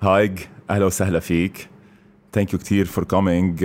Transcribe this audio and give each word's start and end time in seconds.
هايج 0.00 0.38
أهلا 0.70 0.84
وسهلا 0.84 1.20
فيك. 1.20 1.68
Thank 2.32 2.52
you 2.52 2.58
كثير 2.58 2.84
for 2.84 3.04
coming 3.04 3.64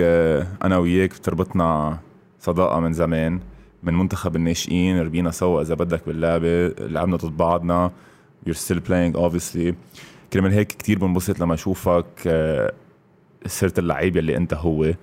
أنا 0.64 0.78
وياك 0.78 1.10
بتربطنا 1.10 1.98
صداقة 2.40 2.80
من 2.80 2.92
زمان 2.92 3.40
من 3.82 3.94
منتخب 3.94 4.36
الناشئين 4.36 5.00
ربينا 5.00 5.30
سوا 5.30 5.62
إذا 5.62 5.74
بدك 5.74 6.02
باللعبة 6.06 6.68
لعبنا 6.68 7.16
ضد 7.16 7.36
بعضنا. 7.36 7.90
You're 8.48 8.52
still 8.52 8.80
playing 8.88 9.16
obviously. 9.16 9.74
كرمال 10.32 10.52
هيك 10.52 10.68
كثير 10.72 10.98
بنبسط 10.98 11.40
لما 11.40 11.54
أشوفك 11.54 12.04
uh, 12.24 12.74
صرت 13.48 13.78
اللعيب 13.78 14.16
يلي 14.16 14.36
أنت 14.36 14.54
هو. 14.54 14.92
uh, 14.92 14.94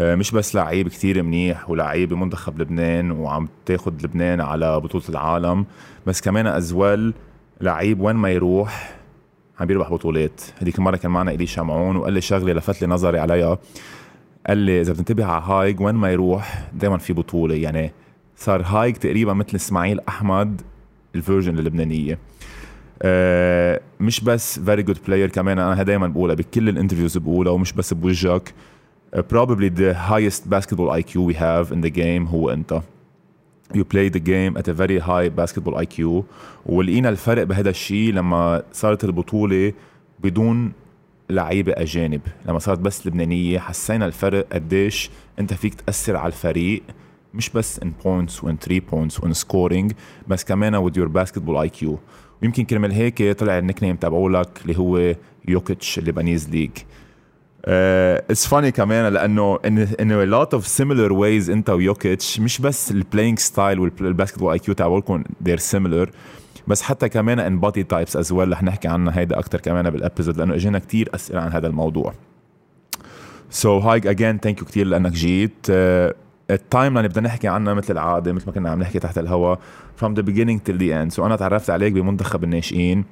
مش 0.00 0.30
بس 0.30 0.54
لعيب 0.54 0.88
كتير 0.88 1.22
منيح 1.22 1.70
ولعيب 1.70 2.08
بمنتخب 2.08 2.60
لبنان 2.60 3.10
وعم 3.10 3.48
تاخد 3.66 4.02
لبنان 4.02 4.40
على 4.40 4.80
بطولة 4.80 5.04
العالم 5.08 5.66
بس 6.06 6.20
كمان 6.20 6.46
as 6.46 6.69
well 6.69 7.14
لعيب 7.60 8.00
وين 8.00 8.16
ما 8.16 8.30
يروح 8.30 8.95
عم 9.60 9.66
بيربح 9.66 9.90
بطولات. 9.90 10.40
هذيك 10.62 10.78
المرة 10.78 10.96
كان 10.96 11.10
معنا 11.10 11.30
الي 11.30 11.46
شمعون 11.46 11.96
وقال 11.96 12.12
لي 12.12 12.20
شغلة 12.20 12.52
لفت 12.52 12.82
لي 12.82 12.86
نظري 12.86 13.18
عليها. 13.18 13.58
قال 14.46 14.58
لي 14.58 14.80
إذا 14.80 14.92
بتنتبه 14.92 15.24
على 15.24 15.44
هايج 15.44 15.80
وين 15.80 15.94
ما 15.94 16.12
يروح 16.12 16.68
دائما 16.74 16.98
في 16.98 17.12
بطولة. 17.12 17.54
يعني 17.54 17.92
صار 18.36 18.62
هايج 18.62 18.96
تقريبا 18.96 19.32
مثل 19.32 19.54
إسماعيل 19.54 20.00
أحمد 20.08 20.62
ال 21.14 21.19
version 21.19 21.58
اللبنانية. 21.58 22.18
أه 23.02 23.80
مش 24.00 24.20
بس 24.20 24.60
very 24.60 24.82
good 24.82 24.98
player 25.06 25.28
كمان 25.28 25.58
أنا 25.58 25.82
دائما 25.82 26.06
بقولها 26.06 26.34
بكل 26.34 26.68
ال 26.68 26.72
interviews 26.72 27.18
بقولها 27.18 27.52
ومش 27.52 27.72
بس 27.72 27.94
بوجهك. 27.94 28.54
Uh, 29.16 29.18
probably 29.18 29.70
the 29.70 29.94
highest 29.94 30.50
basketball 30.50 30.90
IQ 31.00 31.10
we 31.28 31.34
have 31.34 31.70
in 31.72 31.80
the 31.86 31.90
game 31.90 32.28
هو 32.28 32.50
أنت. 32.50 32.80
You 33.74 33.84
play 33.84 34.08
the 34.08 34.20
game 34.20 34.56
at 34.56 34.68
a 34.68 34.74
very 34.74 34.98
high 34.98 35.28
basketball 35.28 35.74
IQ 35.84 36.24
ولقينا 36.66 37.08
الفرق 37.08 37.42
بهذا 37.42 37.70
الشيء 37.70 38.12
لما 38.12 38.62
صارت 38.72 39.04
البطولة 39.04 39.72
بدون 40.20 40.72
لعيبة 41.30 41.72
أجانب. 41.76 42.20
لما 42.46 42.58
صارت 42.58 42.78
بس 42.78 43.06
لبنانية 43.06 43.58
حسينا 43.58 44.06
الفرق 44.06 44.46
قديش 44.52 45.10
أنت 45.38 45.54
فيك 45.54 45.74
تأثر 45.74 46.16
على 46.16 46.26
الفريق 46.26 46.82
مش 47.34 47.50
بس 47.50 47.80
in 47.80 47.88
points 48.04 48.42
وin 48.44 48.56
3 48.60 48.80
points 48.80 49.20
وin 49.20 49.34
scoring 49.44 49.94
بس 50.28 50.44
كمان 50.44 50.88
with 50.90 50.92
your 50.92 51.08
basketball 51.08 51.68
IQ 51.68 51.86
ويمكن 52.42 52.64
كرمال 52.64 52.92
هيك 52.92 53.32
طلع 53.32 53.58
ال 53.58 53.82
nickname 53.82 53.96
تبعولك 53.96 54.48
اللي 54.62 54.78
هو 54.78 55.14
يوكيتش 55.48 55.98
ال 55.98 56.04
Lebanese 56.04 56.50
league. 56.50 56.70
It's 57.68 58.46
uh, 58.46 58.48
funny 58.48 58.70
كمان 58.70 59.12
لأنه 59.12 59.58
in 59.64 59.78
in 59.78 60.12
lot 60.12 60.54
of 60.54 60.66
similar 60.66 61.12
ways 61.12 61.50
أنت 61.50 61.70
ويوكيتش 61.70 62.40
مش 62.40 62.60
بس 62.60 62.90
ال 62.90 62.96
playing 62.96 63.38
style 63.38 63.80
وال 63.80 63.92
basketball 63.92 64.52
IQ 64.52 64.74
تبعولكم 64.74 65.24
they're 65.48 65.54
similar 65.54 66.10
بس 66.66 66.82
حتى 66.82 67.08
كمان 67.08 67.38
in 67.38 67.60
body 67.60 67.82
types 67.82 68.16
as 68.16 68.32
well 68.32 68.52
رح 68.52 68.62
نحكي 68.62 68.88
عنها 68.88 69.18
هيدا 69.18 69.38
أكثر 69.38 69.60
كمان 69.60 69.90
بال 69.90 70.00
episode 70.00 70.36
لأنه 70.36 70.54
إجينا 70.54 70.78
كثير 70.78 71.10
أسئلة 71.14 71.40
عن 71.40 71.52
هذا 71.52 71.66
الموضوع. 71.66 72.12
So 73.50 73.78
هايك 73.78 74.06
again 74.06 74.38
thank 74.38 74.58
you 74.58 74.64
كثير 74.64 74.86
لأنك 74.86 75.12
جيت. 75.12 75.66
ال 76.50 76.94
timeline 76.94 77.08
بدنا 77.08 77.28
نحكي 77.28 77.48
عنها 77.48 77.74
مثل 77.74 77.92
العادة 77.92 78.32
مثل 78.32 78.46
ما 78.46 78.52
كنا 78.52 78.70
عم 78.70 78.80
نحكي 78.80 78.98
تحت 78.98 79.18
الهواء 79.18 79.58
from 80.02 80.08
the 80.08 80.22
beginning 80.22 80.58
till 80.68 80.78
the 80.78 80.90
end. 81.04 81.08
So 81.08 81.26
أنا 81.26 81.36
تعرفت 81.36 81.70
عليك 81.70 81.92
بمنتخب 81.92 82.44
الناشئين. 82.44 83.04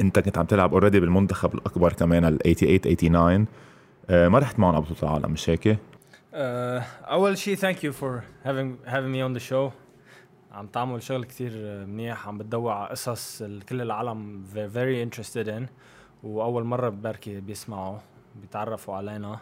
أنت 0.00 0.18
كنت 0.18 0.38
عم 0.38 0.44
تلعب 0.44 0.72
already 0.72 1.00
بالمنتخب 1.00 1.54
الأكبر 1.54 1.92
كمان 1.92 2.24
ال 2.24 2.38
88 2.38 2.80
89 2.80 3.44
uh, 3.44 3.61
ما 4.10 4.38
رحت 4.38 4.58
معنا 4.58 4.80
بطولة 4.80 5.02
العالم 5.02 5.32
مش 5.32 5.50
هيك؟ 5.50 5.78
Uh, 6.32 6.34
أول 7.04 7.38
شيء 7.38 7.54
thank 7.54 7.84
you 7.84 7.92
for 7.92 8.22
having 8.44 8.88
having 8.88 9.12
me 9.14 9.20
on 9.28 9.40
the 9.40 9.44
show 9.50 9.72
عم 10.52 10.66
تعمل 10.66 11.02
شغل 11.02 11.24
كتير 11.24 11.52
منيح 11.86 12.28
عم 12.28 12.38
بتدور 12.38 12.72
على 12.72 12.88
قصص 12.88 13.42
كل 13.42 13.80
العالم 13.80 14.44
very 14.54 15.08
interested 15.10 15.46
in 15.48 15.62
وأول 16.22 16.64
مرة 16.64 16.88
بركي 16.88 17.40
بيسمعوا 17.40 17.98
بيتعرفوا 18.36 18.94
علينا 18.94 19.38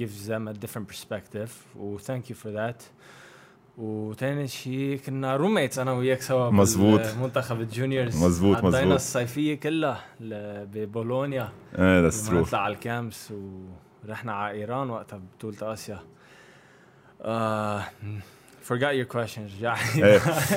gives 0.00 0.28
them 0.28 0.48
a 0.48 0.66
different 0.66 0.94
perspective 0.94 1.76
و 1.76 1.98
thank 1.98 2.30
you 2.30 2.34
for 2.34 2.50
that 2.50 2.95
وتاني 3.76 4.48
شيء 4.48 5.00
كنا 5.06 5.36
roommates 5.36 5.78
أنا 5.78 5.92
وياك 5.92 6.20
سوا 6.20 6.50
مزبوط 6.50 7.00
منتخب 7.22 7.60
ال 7.60 7.67
juniors. 7.67 8.24
مزبوط 8.24 8.56
مزبوط 8.56 8.74
قضينا 8.74 8.94
الصيفية 8.94 9.54
كلها 9.54 10.04
ببولونيا. 10.20 11.48
إيه 11.78 12.00
that's 12.00 12.28
true 12.28 12.40
نطلع 12.40 12.58
على 12.60 12.74
ال 12.74 12.84
camps 12.84 13.32
ورحنا 14.04 14.32
على 14.32 14.58
إيران 14.58 14.90
وقتها 14.90 15.16
ببطوله 15.18 15.72
آسيا. 15.72 15.98
uh, 17.20 17.82
forgot 18.68 18.92
your 19.00 19.06
question 19.16 19.40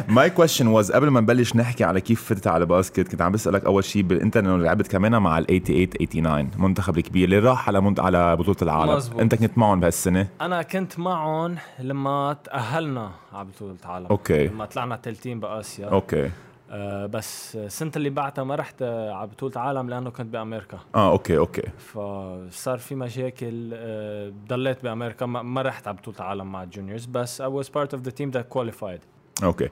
my 0.10 0.30
question 0.30 0.68
was 0.68 0.92
قبل 0.92 1.08
ما 1.08 1.20
نبلش 1.22 1.56
نحكي 1.56 1.84
على 1.84 2.02
كيف 2.02 2.24
فتت 2.24 2.48
على 2.48 2.66
basket 2.66 3.12
كنت 3.12 3.22
عم 3.22 3.32
بسألك 3.32 3.66
أول 3.66 3.84
شيء 3.84 4.12
انت 4.12 4.38
إنه 4.38 4.58
لعبت 4.58 4.88
كمان 4.88 5.22
مع 5.22 5.38
ال 5.38 5.46
88 5.46 5.90
89 5.90 6.52
منتخب 6.58 6.98
الكبير 6.98 7.24
اللي 7.26 7.40
راح 7.40 7.68
على 7.68 7.82
منت... 7.82 8.00
على 8.00 8.36
بطولة 8.36 8.58
العالم. 8.62 8.94
مزبوط. 8.94 9.22
أنت 9.22 9.36
كنت 9.36 9.58
معهم 9.58 9.80
بهالسنة؟ 9.80 10.28
أنا 10.42 10.62
كنت 10.62 11.00
معهم 11.00 11.56
لما 11.80 12.38
تأهلنا 12.44 13.12
على 13.34 13.48
بطولة 13.48 13.76
العالم. 13.86 14.06
okay. 14.06 14.48
لما 14.48 14.66
طلعنا 14.66 14.96
تلتين 14.96 15.40
بآسيا. 15.40 15.86
okay. 15.86 16.30
آه 16.72 17.06
بس 17.06 17.56
السنة 17.56 17.92
اللي 17.96 18.10
بعدها 18.10 18.44
ما 18.44 18.56
رحت 18.56 18.82
على 18.84 19.28
بطولة 19.28 19.54
العالم 19.54 19.90
لأنه 19.90 20.10
كنت 20.10 20.34
بأمريكا. 20.34 20.80
آه 20.96 21.12
okay 21.12 21.38
okay. 21.38 21.62
فصار 21.78 22.78
في 22.78 22.96
مشاكل 22.96 23.72
آه 23.74 24.34
ضليت 24.48 24.84
بأمريكا 24.84 25.26
ما, 25.26 25.42
ما 25.42 25.62
رحت 25.62 25.88
على 25.88 25.98
بطولة 25.98 26.18
العالم 26.18 26.52
مع 26.52 26.64
ال 26.64 26.69
juniors 26.69 27.06
بس 27.06 27.42
I 27.42 27.46
was 27.46 27.66
part 27.68 27.98
of 27.98 28.00
the 28.04 28.12
team 28.12 28.32
that 28.38 28.58
qualified. 28.58 29.00
okay. 29.44 29.70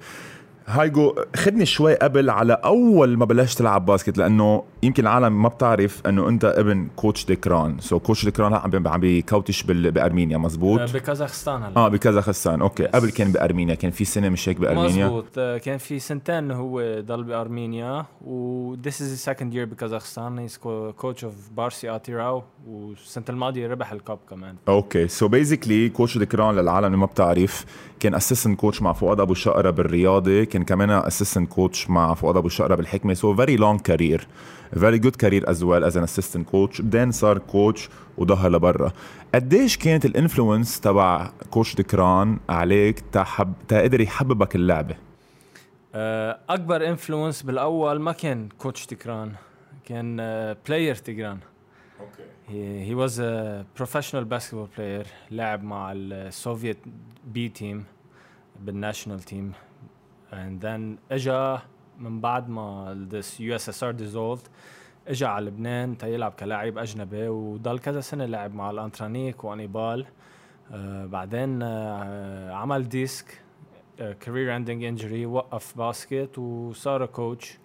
هايجو 0.69 1.16
خدني 1.35 1.66
شوي 1.66 1.95
قبل 1.95 2.29
على 2.29 2.53
أول 2.53 3.17
ما 3.17 3.25
بلشت 3.25 3.59
تلعب 3.59 3.85
basket 3.85 4.18
لأنه 4.17 4.63
يمكن 4.83 5.03
العالم 5.03 5.41
ما 5.41 5.50
بتعرف 5.50 6.01
إنه 6.07 6.29
أنت 6.29 6.45
ابن 6.45 6.88
coach 6.96 7.25
ديكران 7.25 8.00
so 8.00 8.01
so 8.02 8.08
coach 8.08 8.25
ديكران 8.25 8.53
عم 8.53 8.88
عم 8.88 9.00
بي 9.00 9.18
coach 9.18 9.63
بأرمينيا 9.63 10.38
مزبوط؟ 10.38 10.79
آه 10.79 10.85
بكازاخستان 10.85 11.63
هلا. 11.63 11.78
آه 11.78 11.88
بكازاخستان. 11.88 12.61
okay. 12.62 12.85
قبل 12.85 13.09
كان 13.09 13.31
بأرمينيا 13.31 13.75
كان 13.75 13.91
في 13.91 14.05
سنة 14.05 14.29
مش 14.29 14.50
هيك 14.50 14.59
بأرمينيا؟ 14.59 15.05
مزبوط. 15.05 15.25
آه 15.38 15.57
كان 15.57 15.78
في 15.78 16.00
سنتين 16.00 16.51
هو 16.51 17.01
ضل 17.01 17.23
بأرمينيا 17.23 18.05
و 18.22 18.75
this 18.75 18.94
is 18.94 19.19
his 19.19 19.29
second 19.29 19.53
year 19.53 19.66
بكازاخستان. 19.72 20.47
He's 20.47 20.53
coach 21.01 21.23
of 21.23 21.53
بارسي 21.57 21.95
اتيراو 21.95 22.44
والسنة 22.67 23.25
الماضية 23.29 23.67
ربح 23.67 23.91
ال 23.91 23.99
cup 23.99 24.19
كمان. 24.29 24.55
okay. 24.68 25.08
so 25.08 25.28
basically 25.28 25.90
coach 25.90 26.18
ديكران 26.17 26.55
للعالم 26.55 26.85
اللي 26.85 26.97
ما 26.97 27.05
بتعرف 27.05 27.66
كان 27.99 28.16
assistant 28.16 28.59
coach 28.59 28.81
مع 28.81 28.94
فؤاد 28.94 29.19
أبو 29.19 29.34
شقرة 29.34 29.69
بالرياضة 29.69 30.44
كان 30.57 30.66
كمان 30.66 30.90
assistant 30.90 31.50
coach 31.50 31.90
مع 31.90 32.13
فؤاد 32.13 32.38
أبو 32.38 32.50
شقره 32.50 32.75
بالحكمة. 32.75 33.13
so 33.13 33.35
very 33.35 33.56
long 33.56 33.81
career 33.81 34.28
very 34.74 35.00
good 35.00 35.16
career 35.16 35.50
as 35.50 35.63
well 35.63 35.84
as 35.84 35.97
an 35.97 36.03
assistant 36.03 36.50
coach 36.50 36.81
بعدين 36.81 37.12
صار 37.12 37.38
coach 37.38 37.90
وظهر 38.18 38.51
لبرا. 38.51 38.91
قديش 39.35 39.78
كانت 39.78 40.06
ال 40.06 40.13
influence 40.13 40.80
تبع 40.79 41.31
coach 41.52 41.75
دكران 41.75 42.40
عليك 42.50 43.00
تحب 43.00 43.53
تقدر 43.67 44.01
يحببك 44.01 44.56
اللعبة؟ 44.56 44.96
أكبر 46.50 46.90
influence 46.90 47.41
بالأول 47.44 48.00
ما 48.00 48.12
كان 48.12 48.50
coach 48.58 48.85
تكران 48.85 49.31
كان 49.85 50.17
player 50.68 50.96
تكران 50.96 51.40
okay. 52.00 52.96
Was 52.96 53.19
a 53.19 53.81
professional 53.81 54.25
basketball 54.34 54.69
player. 54.78 55.07
لعب 55.31 55.63
مع 55.63 55.91
السوفيت 55.96 56.78
B 57.28 57.50
team 57.50 57.84
بال 58.59 58.72
national 58.72 59.19
team 59.19 59.52
and 60.32 60.62
then 60.62 61.00
إجا 61.12 61.62
من 62.00 62.22
بعد 62.22 62.50
ما 62.50 63.08
this 63.12 63.40
USSR 63.40 63.94
dissolved 64.00 64.50
إجا 65.08 65.28
على 65.28 65.46
لبنان 65.46 65.98
تيلعب 65.98 66.32
كلاعب 66.32 66.78
أجنبي 66.78 67.28
وضل 67.28 67.80
كذا 67.80 68.02
سنة 68.02 68.26
لعب 68.26 68.56
مع 68.56 68.70
الأنترانيك 68.70 69.44
وأنيبال. 69.44 70.06
آه 70.72 71.06
بعدين 71.06 71.62
آه 71.62 72.54
عمل 72.54 72.90
disc 72.90 73.41
career 73.97 74.56
ending 74.56 74.84
injury 74.84 75.26
وقف 75.26 75.78
basket 75.78 76.38
وصار 76.38 77.06
coach 77.05 77.58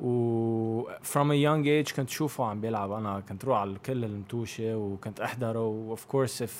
و 0.00 0.82
from 0.82 1.30
a 1.30 1.36
young 1.46 1.64
age 1.64 1.94
كنت 1.96 2.08
شوفه 2.08 2.44
عم 2.44 2.60
بيلعب. 2.60 2.92
أنا 2.92 3.20
كنت 3.20 3.44
روح 3.44 3.58
على 3.58 3.78
كل 3.86 4.04
المتوشة 4.04 4.76
وكنت 4.76 5.20
أحضره. 5.20 5.66
و 5.66 5.96
of 5.96 6.00
course 6.00 6.40
if 6.40 6.52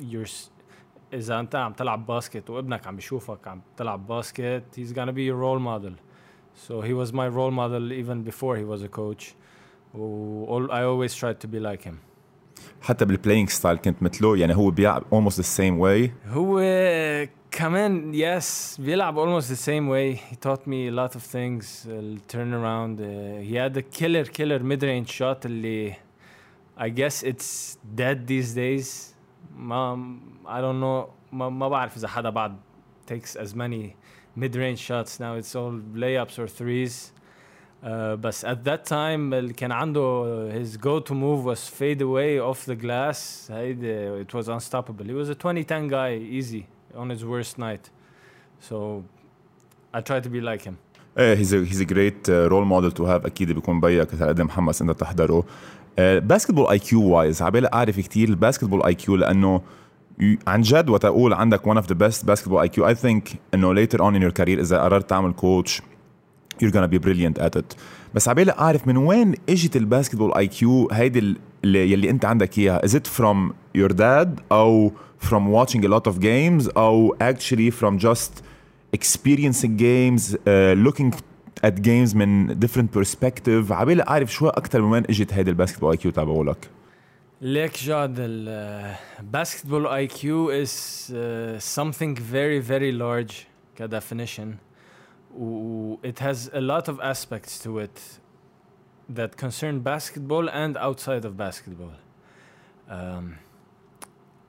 you're 0.00 0.30
اذا 1.14 1.40
انت 1.40 1.54
عم 1.54 1.72
تلعب 1.72 2.06
basket 2.06 2.50
وابنك 2.50 2.86
عم 2.86 2.96
بيشوفك 2.96 3.48
عم 3.48 3.60
تلعب 3.76 4.06
basket 4.06 4.62
he's 4.76 4.92
gonna 4.92 5.12
be 5.12 5.24
your 5.30 5.36
role 5.36 5.60
model 5.60 5.94
so 6.68 6.80
he 6.80 6.92
was 6.92 7.12
my 7.12 7.28
role 7.28 7.50
model 7.50 7.92
even 7.92 8.22
before 8.30 8.56
he 8.56 8.64
was 8.64 8.82
a 8.82 8.88
coach 8.88 9.34
و 9.94 10.68
I 10.70 10.82
always 10.82 11.14
tried 11.14 11.40
to 11.40 11.48
be 11.48 11.60
like 11.60 11.88
him 11.88 11.94
حتى 12.82 13.04
بال 13.04 13.14
playing 13.14 13.48
style 13.48 13.76
كنت 13.76 14.02
مثله 14.02 14.36
يعني 14.36 14.56
هو 14.56 14.70
بيلعب 14.70 15.02
almost 15.14 15.34
the 15.34 15.58
same 15.58 15.78
way 15.78 16.10
هو 16.28 16.60
كمان 17.50 18.12
yes 18.12 18.80
بيلعب 18.80 19.16
almost 19.18 19.44
the 19.44 19.68
same 19.68 19.88
way 19.88 20.20
he 20.30 20.36
taught 20.36 20.66
me 20.66 20.88
a 20.88 20.92
lot 20.92 21.14
of 21.14 21.22
things 21.22 21.86
uh, 21.86 22.34
turn 22.34 22.52
around 22.52 23.00
uh, 23.00 23.40
he 23.48 23.54
had 23.54 23.76
a 23.76 23.82
killer 23.82 24.24
killer 24.24 24.58
mid 24.58 24.82
range 24.82 25.10
shot 25.10 25.46
اللي 25.46 25.94
I 26.76 26.88
guess 26.88 27.22
it's 27.22 27.78
dead 27.94 28.26
these 28.26 28.54
days 28.54 29.13
ما 29.57 30.15
I 30.45 30.61
don't 30.61 30.81
know 30.81 31.09
ما, 31.33 31.49
ما 31.49 31.69
بعرف 31.69 31.97
إذا 31.97 32.07
حدا 32.07 32.29
بعد 32.29 32.55
takes 33.11 33.35
as 33.37 33.53
many 33.55 33.95
mid 34.39 34.55
range 34.55 34.79
shots 34.79 35.19
now 35.19 35.33
it's 35.41 35.55
all 35.55 35.73
layups 35.95 36.39
or 36.39 36.47
threes 36.47 37.11
بس 38.13 38.45
at 38.45 38.57
that 38.65 38.89
time 38.89 39.33
اللي 39.33 39.53
كان 39.53 39.71
عنده 39.71 40.63
his 40.63 40.77
go 40.77 40.99
to 41.09 41.13
move 41.13 41.45
was 41.45 41.69
fade 41.79 42.01
away 42.01 42.39
off 42.53 42.65
the 42.71 42.75
glass 42.83 43.51
هيدي 43.51 44.23
it 44.23 44.33
was 44.33 44.45
unstoppable 44.47 45.05
he 45.05 45.13
was 45.13 45.29
a 45.29 45.35
2010 45.35 45.87
guy 45.87 46.17
easy 46.39 46.63
on 46.95 47.09
his 47.09 47.23
worst 47.23 47.57
night 47.59 47.89
so 48.69 49.03
I 49.93 50.01
try 50.01 50.19
to 50.19 50.29
be 50.29 50.41
like 50.41 50.61
him 50.69 50.73
ايه 51.17 51.35
هيز 51.37 51.53
هيز 51.53 51.81
ا 51.81 51.85
جريت 51.85 52.29
رول 52.29 52.65
موديل 52.65 52.91
تو 52.91 53.05
هاف 53.05 53.25
اكيد 53.25 53.51
بيكون 53.51 53.79
بيك 53.79 54.23
قدم 54.23 54.45
محمس 54.45 54.81
انت 54.81 54.91
تحضره 54.91 55.43
باسكتبول 55.98 56.66
اي 56.66 56.78
كيو 56.78 57.02
وايز 57.02 57.42
عبالي 57.42 57.68
اعرف 57.74 58.00
كثير 58.00 58.28
ال 58.28 58.82
basketball 58.82 58.94
IQ 58.94 59.16
لأنه 59.16 59.60
عن 60.46 60.60
جد 60.60 60.90
وتقول 60.90 61.32
عندك 61.34 61.74
one 61.74 61.78
of 61.82 61.86
the 61.86 61.94
best 61.94 62.26
basketball 62.26 62.68
IQ 62.68 62.82
I 62.82 62.94
think 62.94 63.36
انه 63.54 63.74
later 63.74 63.98
on 63.98 64.14
in 64.14 64.22
your 64.22 64.42
career 64.42 64.58
اذا 64.58 64.78
قررت 64.78 65.10
تعمل 65.10 65.32
coach 65.32 65.82
you're 66.62 66.72
gonna 66.72 66.88
be 66.88 66.98
brilliant 67.06 67.42
at 67.42 67.58
it 67.58 67.76
بس 68.14 68.28
عبالي 68.28 68.52
اعرف 68.52 68.86
من 68.86 68.96
وين 68.96 69.34
اجت 69.48 69.76
ال 69.76 70.34
basketball 70.34 70.46
IQ 70.46 70.88
هيدي 70.92 71.36
اللي 71.64 71.92
يلي 71.92 72.10
انت 72.10 72.24
عندك 72.24 72.58
اياها 72.58 72.80
is 72.86 72.90
it 72.90 73.06
from 73.18 73.52
your 73.78 73.92
dad 73.92 74.28
أو 74.52 74.92
from 75.20 75.52
watching 75.54 75.80
a 75.80 75.88
lot 75.88 76.12
of 76.12 76.20
games 76.20 76.76
أو 76.76 77.16
actually 77.22 77.70
from 77.70 77.98
just 77.98 78.42
experiencing 78.96 79.76
games 79.76 80.34
uh, 80.34 80.74
looking 80.86 81.10
at 81.63 81.81
games 81.81 82.15
من 82.15 82.59
different 82.59 82.99
perspective 82.99 83.71
عبالي 83.71 84.03
اعرف 84.03 84.33
شوي 84.33 84.49
اكثر 84.49 84.81
من 84.81 84.91
وين 84.91 85.03
اجت 85.03 85.33
هيدي 85.33 85.49
الباسكتبول 85.49 85.91
اي 85.91 85.97
كيو 85.97 86.11
تبعولك 86.11 86.69
ليك 87.41 87.83
جاد 87.83 88.15
الباسكتبول 88.19 89.87
اي 89.87 90.07
كيو 90.07 90.65
is 90.65 90.69
uh, 90.69 91.59
something 91.59 92.15
very 92.15 92.59
very 92.59 92.91
large 92.91 93.33
كدefinition 93.79 94.55
و 95.37 95.95
it 96.03 96.19
has 96.19 96.49
a 96.53 96.61
lot 96.61 96.87
of 96.87 96.99
aspects 96.99 97.59
to 97.63 97.79
it 97.79 98.19
that 99.17 99.37
concern 99.37 99.79
basketball 99.79 100.49
and 100.49 100.77
outside 100.77 101.25
of 101.25 101.37
basketball 101.37 101.95
um, 102.89 103.37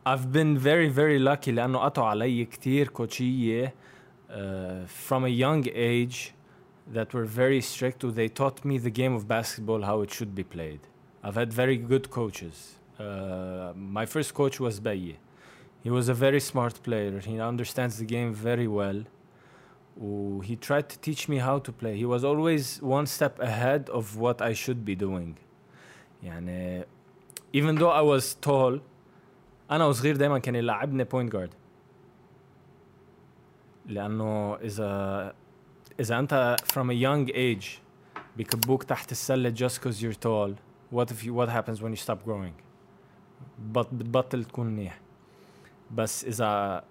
I've 0.07 0.33
been 0.33 0.59
very 0.59 0.89
very 0.89 1.19
lucky 1.19 1.51
لأنه 1.51 1.79
قطعوا 1.79 2.09
علي 2.09 2.45
كتير 2.45 2.89
كوتشية 2.89 3.75
uh, 4.31 4.33
from 5.09 5.25
a 5.25 5.29
young 5.29 5.69
age 5.69 6.33
that 6.87 7.15
were 7.15 7.25
very 7.25 7.61
strict 7.61 8.03
and 8.05 8.15
they 8.15 8.29
taught 8.29 8.65
me 8.65 8.79
the 8.79 8.91
game 8.91 9.15
of 9.15 9.29
basketball 9.29 9.83
how 9.83 10.01
it 10.01 10.11
should 10.13 10.35
be 10.35 10.45
played 10.45 10.81
I've 11.23 11.37
had 11.37 11.53
very 11.53 11.77
good 11.77 12.11
coaches 12.11 12.77
uh, 12.99 13.73
my 13.77 14.07
first 14.07 14.35
coach 14.35 14.59
was 14.61 14.81
Baye 14.81 15.19
he 15.83 15.91
was 15.91 16.09
a 16.09 16.15
very 16.15 16.41
smart 16.41 16.83
player 16.83 17.21
he 17.21 17.41
understands 17.41 17.99
the 17.99 18.05
game 18.05 18.33
very 18.35 18.67
well 18.67 19.05
he 20.43 20.57
tried 20.57 20.89
to 20.89 20.99
teach 20.99 21.29
me 21.29 21.39
how 21.39 21.59
to 21.59 21.73
play 21.73 21.97
he 21.97 22.05
was 22.05 22.25
always 22.25 22.81
one 22.81 23.07
step 23.07 23.39
ahead 23.39 23.89
of 23.91 24.17
what 24.17 24.41
I 24.43 24.53
should 24.53 24.85
be 24.85 24.97
doing 24.97 25.37
يعني 26.25 26.85
even 27.53 27.77
though 27.77 27.91
I 27.91 28.03
was 28.03 28.35
tall 28.35 28.81
انا 29.71 29.87
وصغير 29.87 30.17
دائما 30.17 30.39
كان 30.39 30.55
يلعبني 30.55 31.05
بوينت 31.05 31.33
جارد 31.33 31.55
لانه 33.87 34.55
اذا 34.55 35.35
اذا 36.01 36.19
انت 36.19 36.57
from 36.73 36.91
a 36.91 36.95
young 36.95 37.35
age 37.35 37.81
بكبوك 38.37 38.83
تحت 38.83 39.13
السله 39.13 39.55
just 39.55 39.81
cause 39.81 40.03
you're 40.03 40.19
tall 40.27 40.51
what 40.95 41.11
if 41.11 41.25
you 41.25 41.35
what 41.35 41.49
happens 41.49 41.83
when 41.83 41.91
you 41.91 42.07
stop 42.07 42.25
growing 42.25 42.55
بط 43.59 43.95
بتبطل 43.95 44.45
تكون 44.45 44.67
منيح 44.67 45.01
بس 45.95 46.25
اذا 46.25 46.85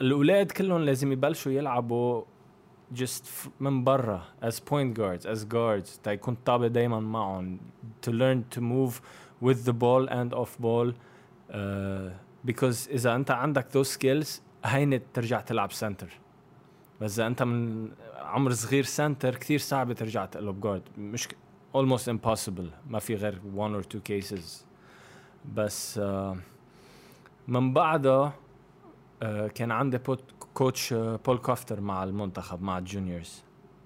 الاولاد 0.00 0.52
كلهم 0.52 0.80
لازم 0.80 1.12
يبلشوا 1.12 1.52
يلعبوا 1.52 2.22
just 2.94 3.24
من 3.60 3.84
برا 3.84 4.22
as 4.42 4.54
point 4.54 4.98
guards 4.98 5.26
as 5.26 5.44
guards 5.44 6.00
تيكون 6.04 6.36
طابة 6.44 6.66
دايما 6.66 7.00
معهم 7.00 7.58
to 8.06 8.10
learn 8.10 8.56
to 8.56 8.60
move 8.60 9.00
with 9.42 9.64
the 9.64 9.72
ball 9.72 10.08
and 10.08 10.34
off 10.34 10.58
ball 10.62 10.92
uh, 11.50 12.10
because 12.46 12.88
اذا 12.90 13.14
انت 13.14 13.30
عندك 13.30 13.66
those 13.72 13.88
skills 13.88 14.40
هينة 14.64 15.00
ترجع 15.14 15.40
تلعب 15.40 15.72
سنتر 15.72 16.08
بس 17.01 17.19
إذا 17.19 17.27
أنت 17.27 17.43
من 17.43 17.89
عمر 18.17 18.51
صغير 18.51 18.83
center 18.83 19.35
كثير 19.35 19.59
صعبه 19.59 19.93
ترجع 19.93 20.25
تقلب 20.25 20.61
guard 20.61 20.83
مش 20.97 21.27
almost 21.75 22.09
impossible 22.09 22.69
ما 22.87 22.99
في 22.99 23.15
غير 23.15 23.41
1 23.53 23.73
or 23.73 23.79
2 23.81 24.03
cases 24.03 24.65
بس 25.55 25.97
آه، 25.97 26.37
من 27.47 27.73
بعدها 27.73 28.33
آه، 29.23 29.47
كان 29.47 29.71
عندي 29.71 29.99
coach 30.53 30.93
بول 30.93 31.37
كافتر 31.37 31.81
مع 31.81 32.03
المنتخب 32.03 32.61
مع 32.61 32.77
ال 32.77 33.43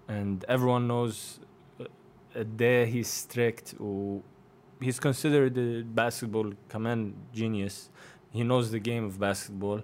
juniors 0.10 0.46
and 0.50 0.68
everyone 0.68 0.88
knows 0.88 1.42
قد 2.36 2.62
إيه 2.62 2.86
he's 2.86 3.04
strict 3.04 3.76
و 3.80 4.20
he's 4.82 4.92
considered 4.92 5.54
basketball 5.96 6.56
كمان 6.70 7.14
genius 7.34 7.90
he 8.34 8.44
knows 8.44 8.72
the 8.72 8.78
game 8.78 9.04
of 9.04 9.18
basketball 9.18 9.84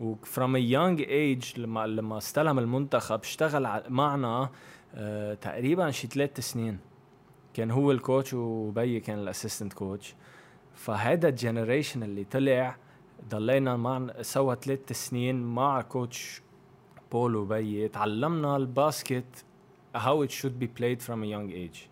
و 0.00 0.14
from 0.24 0.54
a 0.54 0.60
young 0.60 1.00
age 1.00 1.58
لما 1.58 1.86
لما 1.86 2.18
استلم 2.18 2.58
المنتخب 2.58 3.20
اشتغل 3.20 3.82
معنا 3.88 4.50
uh, 4.94 4.98
تقريبا 5.40 5.90
شي 5.90 6.06
ثلاث 6.06 6.40
سنين. 6.40 6.78
كان 7.54 7.70
هو 7.70 7.92
ال 7.92 7.99
coach 7.99 8.34
وبي 8.34 9.00
كان 9.00 9.18
ال 9.18 9.23
assistant 9.23 9.72
coach 9.72 10.14
فهذا 10.74 11.28
ال 11.28 11.35
generation 11.35 12.02
اللي 12.02 12.24
طلع 12.24 12.76
ضلينا 13.30 13.76
معنا 13.76 14.22
سوا 14.22 14.54
ثلاث 14.54 14.92
سنين 14.92 15.42
مع 15.42 15.82
coach 15.82 16.42
بول 17.12 17.36
وبي. 17.36 17.88
تعلمنا 17.88 18.56
ال 18.56 18.69
basket 18.69 19.44
how 19.96 20.22
it 20.22 20.30
should 20.30 20.58
be 20.60 20.68
played 20.80 21.02
from 21.02 21.22
a 21.22 21.26
young 21.26 21.50
age. 21.50 21.88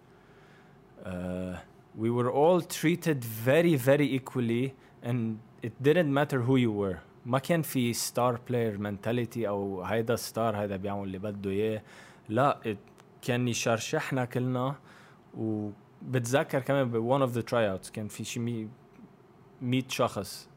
uh, 1.04 1.56
we 2.02 2.10
were 2.10 2.30
all 2.30 2.60
treated 2.60 3.24
very 3.24 3.74
very 3.74 4.08
equally 4.18 4.74
and 5.02 5.38
it 5.62 5.74
didn't 5.82 6.12
matter 6.12 6.42
who 6.42 6.56
you 6.56 6.72
were. 6.72 6.98
ما 7.26 7.38
كان 7.38 7.62
في 7.62 7.92
star 7.92 8.40
player 8.48 8.78
mentality 8.78 9.48
أو 9.48 9.82
هيدا 9.82 10.16
star 10.16 10.56
هيدا 10.56 10.76
بيعمل 10.76 11.04
اللي 11.04 11.18
بده 11.18 11.50
إياه. 11.50 11.82
لا 12.28 12.76
كان 13.22 13.48
يشرشحنا 13.48 14.24
كلنا. 14.24 14.74
وبتذكر 15.34 16.60
كمان 16.60 16.90
ب 16.90 17.18
one 17.18 17.30
of 17.30 17.34
the 17.34 17.42
tryouts 17.42 17.90
كان 17.92 18.08
في 18.08 18.24
شي 18.24 18.68
100 19.60 19.82
شخص. 19.88 20.48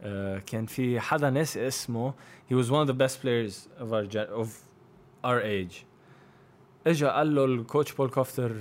uh, 0.00 0.04
كان 0.46 0.66
في 0.66 1.00
حدا 1.00 1.30
ناس 1.30 1.56
اسمه. 1.56 2.14
He 2.50 2.54
was 2.54 2.66
one 2.66 2.86
of 2.86 2.88
the 2.88 2.98
best 2.98 3.16
players 3.22 3.68
of 3.80 3.92
our 3.92 4.06
of 4.42 4.48
our 5.24 5.42
age. 5.42 5.84
إجا 6.86 7.10
قال 7.10 7.34
له 7.34 7.44
الكوتش 7.44 7.92
بول 7.92 8.10
كوفتر 8.10 8.54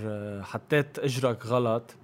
حطيت 0.44 1.00
إجرك 1.00 1.46
غلط. 1.46 1.96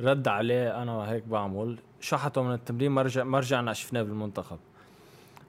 رد 0.00 0.28
عليه 0.28 0.82
أنا 0.82 1.10
هيك 1.10 1.24
بعمل. 1.24 1.78
شحطه 2.00 2.42
من 2.42 2.52
التمرين 2.52 2.90
ما 2.90 3.02
رجع 3.02 3.24
ما 3.24 3.38
رجعنا 3.38 3.72
شفناه 3.72 4.02
بالمنتخب. 4.02 4.58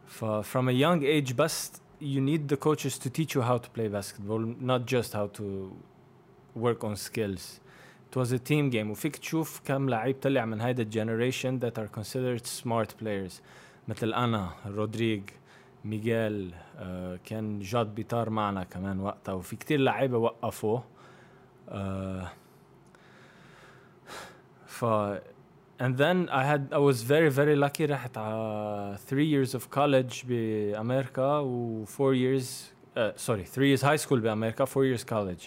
ف 0.07 0.25
from 0.25 0.69
a 0.69 0.73
young 0.73 1.03
age 1.03 1.35
بس 1.35 1.73
you 2.01 2.21
need 2.21 2.53
the 2.53 2.57
coaches 2.57 2.99
to 2.99 3.09
teach 3.11 3.35
you 3.35 3.43
how 3.43 3.59
to 3.59 3.69
play 3.77 3.89
basketball 3.89 4.41
not 4.61 4.87
just 4.87 5.13
how 5.13 5.27
to 5.39 5.45
work 6.57 6.85
on 6.85 6.97
skills 6.97 7.61
it 8.11 8.17
was 8.17 8.33
a 8.33 8.39
team 8.39 8.71
game 8.71 8.91
وفيك 8.91 9.17
تشوف 9.17 9.61
كم 9.65 9.89
لعيب 9.89 10.17
طلع 10.23 10.45
من 10.45 10.61
هيدا 10.61 10.83
الجنريشن 10.83 11.61
that 11.61 11.79
are 11.79 11.99
considered 12.01 12.47
smart 12.47 12.89
players 13.05 13.33
مثل 13.89 14.15
انا 14.15 14.51
رودريج 14.67 15.23
ميغيل 15.85 16.55
آه 16.77 17.19
كان 17.25 17.61
جاد 17.61 17.95
بيطار 17.95 18.31
معنا 18.31 18.65
كمان 18.65 19.01
وقتها 19.01 19.33
وفي 19.33 19.57
كتير 19.57 19.81
لعيبه 19.81 20.19
وقفوا 20.19 20.81
آه 21.69 22.29
ف 24.67 24.85
and 25.79 25.97
then 25.97 26.29
I 26.31 26.45
had 26.45 26.63
I 26.73 26.79
was 26.79 27.03
very 27.03 27.31
very 27.31 27.57
lucky 27.57 27.87
رحت 27.87 28.19
على 28.19 28.97
3 29.11 29.25
years 29.25 29.55
of 29.55 29.71
college 29.71 30.25
بأمريكا 30.27 31.39
و 31.39 31.85
4 31.87 32.15
years 32.15 32.73
uh, 32.97 33.13
sorry 33.17 33.45
3 33.45 33.69
years 33.69 33.83
high 33.83 34.07
school 34.07 34.21
بأمريكا 34.21 34.65
4 34.65 34.69
years 34.69 35.05
college 35.05 35.45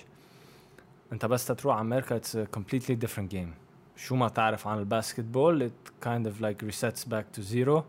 انت 1.11 1.25
بس 1.25 1.45
تروح 1.45 1.75
على 1.75 1.81
امريكا 1.81 2.19
it's 2.19 2.35
a 2.35 2.57
completely 2.57 2.95
different 2.95 3.31
game 3.33 3.53
شو 3.97 4.15
ما 4.15 4.27
تعرف 4.27 4.67
عن 4.67 4.77
الباسكتبول 4.77 5.69
it 5.69 6.07
kind 6.07 6.27
of 6.27 6.41
like 6.41 6.67
resets 6.67 7.09
back 7.09 7.37
to 7.37 7.41
zero 7.41 7.83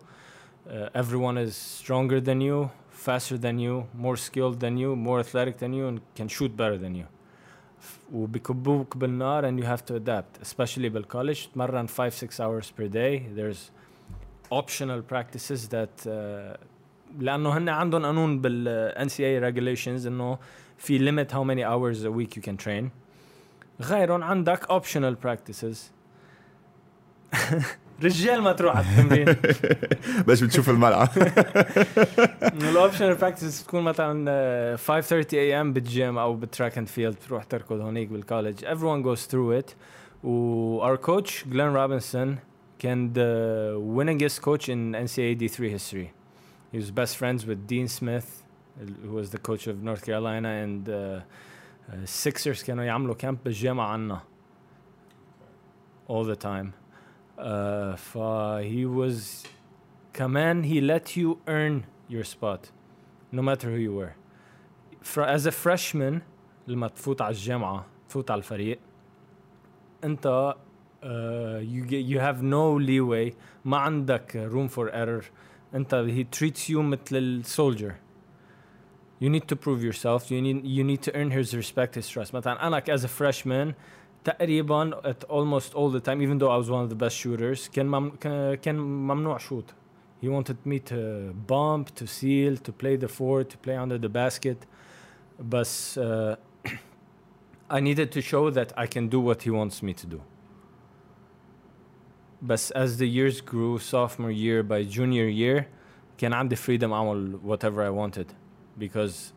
uh, 0.67 1.01
everyone 1.03 1.39
is 1.39 1.55
stronger 1.57 2.21
than 2.21 2.41
you 2.41 2.69
faster 3.07 3.39
than 3.39 3.59
you 3.59 3.85
more 3.95 4.17
skilled 4.17 4.61
than 4.61 4.77
you 4.77 4.97
more 4.97 5.21
athletic 5.21 5.57
than 5.59 5.73
you 5.73 5.85
and 5.89 6.01
can 6.19 6.29
shoot 6.29 6.53
better 6.57 6.79
than 6.85 6.95
you 7.01 7.07
وبكبوك 8.13 8.97
بالنار 8.97 9.45
and 9.45 9.61
you 9.61 9.67
have 9.67 9.85
to 9.85 9.95
adapt 9.95 10.43
especially 10.43 10.89
بالكولج 10.89 11.47
تمرن 11.55 11.87
5 11.87 12.15
6 12.15 12.41
hours 12.41 12.71
per 12.71 12.89
day 12.89 13.23
there's 13.37 13.71
optional 14.51 15.03
practices 15.03 15.69
that 15.69 16.07
uh, 16.07 16.59
لانه 17.19 17.59
هن 17.59 17.69
عندهم 17.69 18.05
قانون 18.05 18.41
بال 18.41 18.93
NCAA 18.97 19.43
regulations 19.43 20.07
انه 20.07 20.39
في 20.79 20.99
limit 20.99 21.31
how 21.31 21.45
many 21.45 21.63
hours 21.63 22.05
a 22.05 22.11
week 22.11 22.37
you 22.37 22.43
can 22.43 22.57
train 22.57 22.91
غيرهم 23.81 24.23
عندك 24.23 24.65
optional 24.65 25.15
practices 25.27 25.77
رجال 28.04 28.42
ما 28.42 28.52
تروح 28.52 28.78
على 28.78 28.86
التمرين. 28.86 29.36
بس 30.28 30.44
بتشوف 30.44 30.70
الملعب. 30.70 31.10
ال 32.72 32.76
optional 32.76 33.14
practice 33.14 33.64
تكون 33.66 33.84
مثلا 33.84 34.78
5:30 34.78 34.80
30 35.02 35.40
AM 35.40 35.74
بال 35.74 35.91
gym 35.91 36.18
أو 36.18 36.36
بال 36.36 36.48
track 36.48 36.78
and 36.78 36.88
field 36.88 37.16
تروح 37.28 37.44
تركض 37.44 37.80
هونيك 37.80 38.08
بال 38.08 38.66
college 38.66 38.88
everyone 38.88 39.02
goes 39.02 39.18
through 39.18 39.52
it 39.52 39.72
و 40.24 40.96
our 40.96 40.98
coach 40.98 41.30
Glenn 41.30 41.76
Robinson 41.76 42.28
كان 42.80 43.14
ذا 43.14 43.76
winningest 43.76 44.42
كوتش 44.42 44.70
ان 44.70 44.96
ان 44.96 45.08
سي 45.08 45.22
اي 45.22 45.34
دي 45.34 45.48
3 45.48 46.08
was 46.76 46.92
best 46.92 47.16
friends 47.16 47.46
with 47.46 47.68
Dean 47.68 47.88
Smith 47.88 48.44
who 48.80 49.14
was 49.14 49.30
the 49.32 49.38
coach 49.38 49.68
of 49.68 49.84
North 49.84 50.06
Carolina 50.06 50.48
and 50.64 50.90
uh, 50.90 50.94
uh, 50.94 52.06
Sixers 52.06 52.66
كانوا 52.66 52.84
يعملوا 52.84 53.16
كامب 53.16 53.38
بالجامعة 53.46 53.88
عنا 53.88 54.22
all 56.10 56.26
the 56.26 56.36
time. 56.36 56.81
uh, 57.41 57.97
ف 57.97 58.19
he 58.63 58.87
was 58.87 59.47
كمان 60.15 60.65
he 60.65 60.81
let 60.81 61.17
you 61.17 61.39
earn 61.47 61.85
your 62.09 62.25
spot 62.25 62.71
no 63.33 63.43
matter 63.43 63.71
who 63.71 63.79
you 63.79 63.93
were 63.93 64.15
Fr- 65.03 65.23
as 65.23 65.47
a 65.47 65.53
freshman 65.53 66.23
لما 66.67 66.89
تفوت 66.89 67.23
على 67.23 67.35
الجامعة 67.35 67.87
تفوت 68.09 68.31
على 68.31 68.39
الفريق 68.39 68.79
انت 70.05 70.55
uh, 71.03 71.07
you 71.61 71.85
get, 71.85 72.05
you 72.05 72.19
have 72.19 72.43
no 72.43 72.79
leeway 72.79 73.35
ما 73.65 73.77
عندك 73.77 74.51
room 74.51 74.69
for 74.69 74.91
error 74.91 75.25
انت 75.75 76.07
he 76.09 76.39
treats 76.39 76.69
you 76.69 76.77
مثل 76.79 77.17
السولجر 77.17 77.95
you 79.21 79.29
need 79.29 79.49
to 79.49 79.57
prove 79.57 79.83
yourself 79.83 80.31
you 80.31 80.41
need 80.41 80.65
you 80.65 80.85
need 80.85 81.03
to 81.03 81.15
earn 81.15 81.31
his 81.31 81.55
respect 81.55 81.95
his 81.95 82.09
trust 82.09 82.35
مثلا 82.35 82.67
انا 82.67 82.81
as 82.81 83.01
a 83.05 83.09
freshman 83.09 83.75
تقريبا 84.25 85.01
at 85.05 85.25
almost 85.29 85.75
all 85.75 85.91
the 85.91 86.01
time 86.01 86.21
even 86.23 86.39
though 86.39 86.51
I 86.51 86.57
was 86.57 86.71
one 86.71 86.83
of 86.85 86.91
the 86.91 86.97
best 86.97 87.17
shooters 87.17 87.69
كان 87.73 87.87
مم, 87.87 88.11
كان- 88.21 88.55
كان 88.55 88.77
ممنوع 88.79 89.39
shoot 89.39 89.73
he 90.25 90.29
wanted 90.29 90.57
me 90.67 90.79
to 90.79 91.33
bump 91.47 91.95
to 91.95 92.07
seal 92.07 92.57
to 92.57 92.73
play 92.73 92.97
the 92.97 93.09
four 93.09 93.45
to 93.45 93.57
play 93.59 93.77
under 93.77 93.99
the 93.99 94.09
basket 94.09 94.57
بس 95.41 95.99
uh, 95.99 96.37
I 97.71 97.81
needed 97.81 98.13
to 98.13 98.21
show 98.21 98.51
that 98.51 98.73
I 98.77 98.87
can 98.87 99.09
do 99.09 99.21
what 99.21 99.43
he 99.43 99.51
wants 99.51 99.83
me 99.83 99.93
to 99.95 100.07
do 100.07 100.21
بس 102.43 102.73
as 102.73 102.99
the 102.99 103.07
years 103.09 103.41
grew 103.41 103.79
sophomore 103.79 104.31
year 104.31 104.63
by 104.63 104.83
junior 104.85 105.29
year 105.29 105.65
كان 106.19 106.33
عندي 106.33 106.57
freedom 106.57 106.93
اعمل 106.93 107.39
whatever 107.45 107.83
I 107.83 107.91
wanted 107.91 108.27
because 108.79 109.33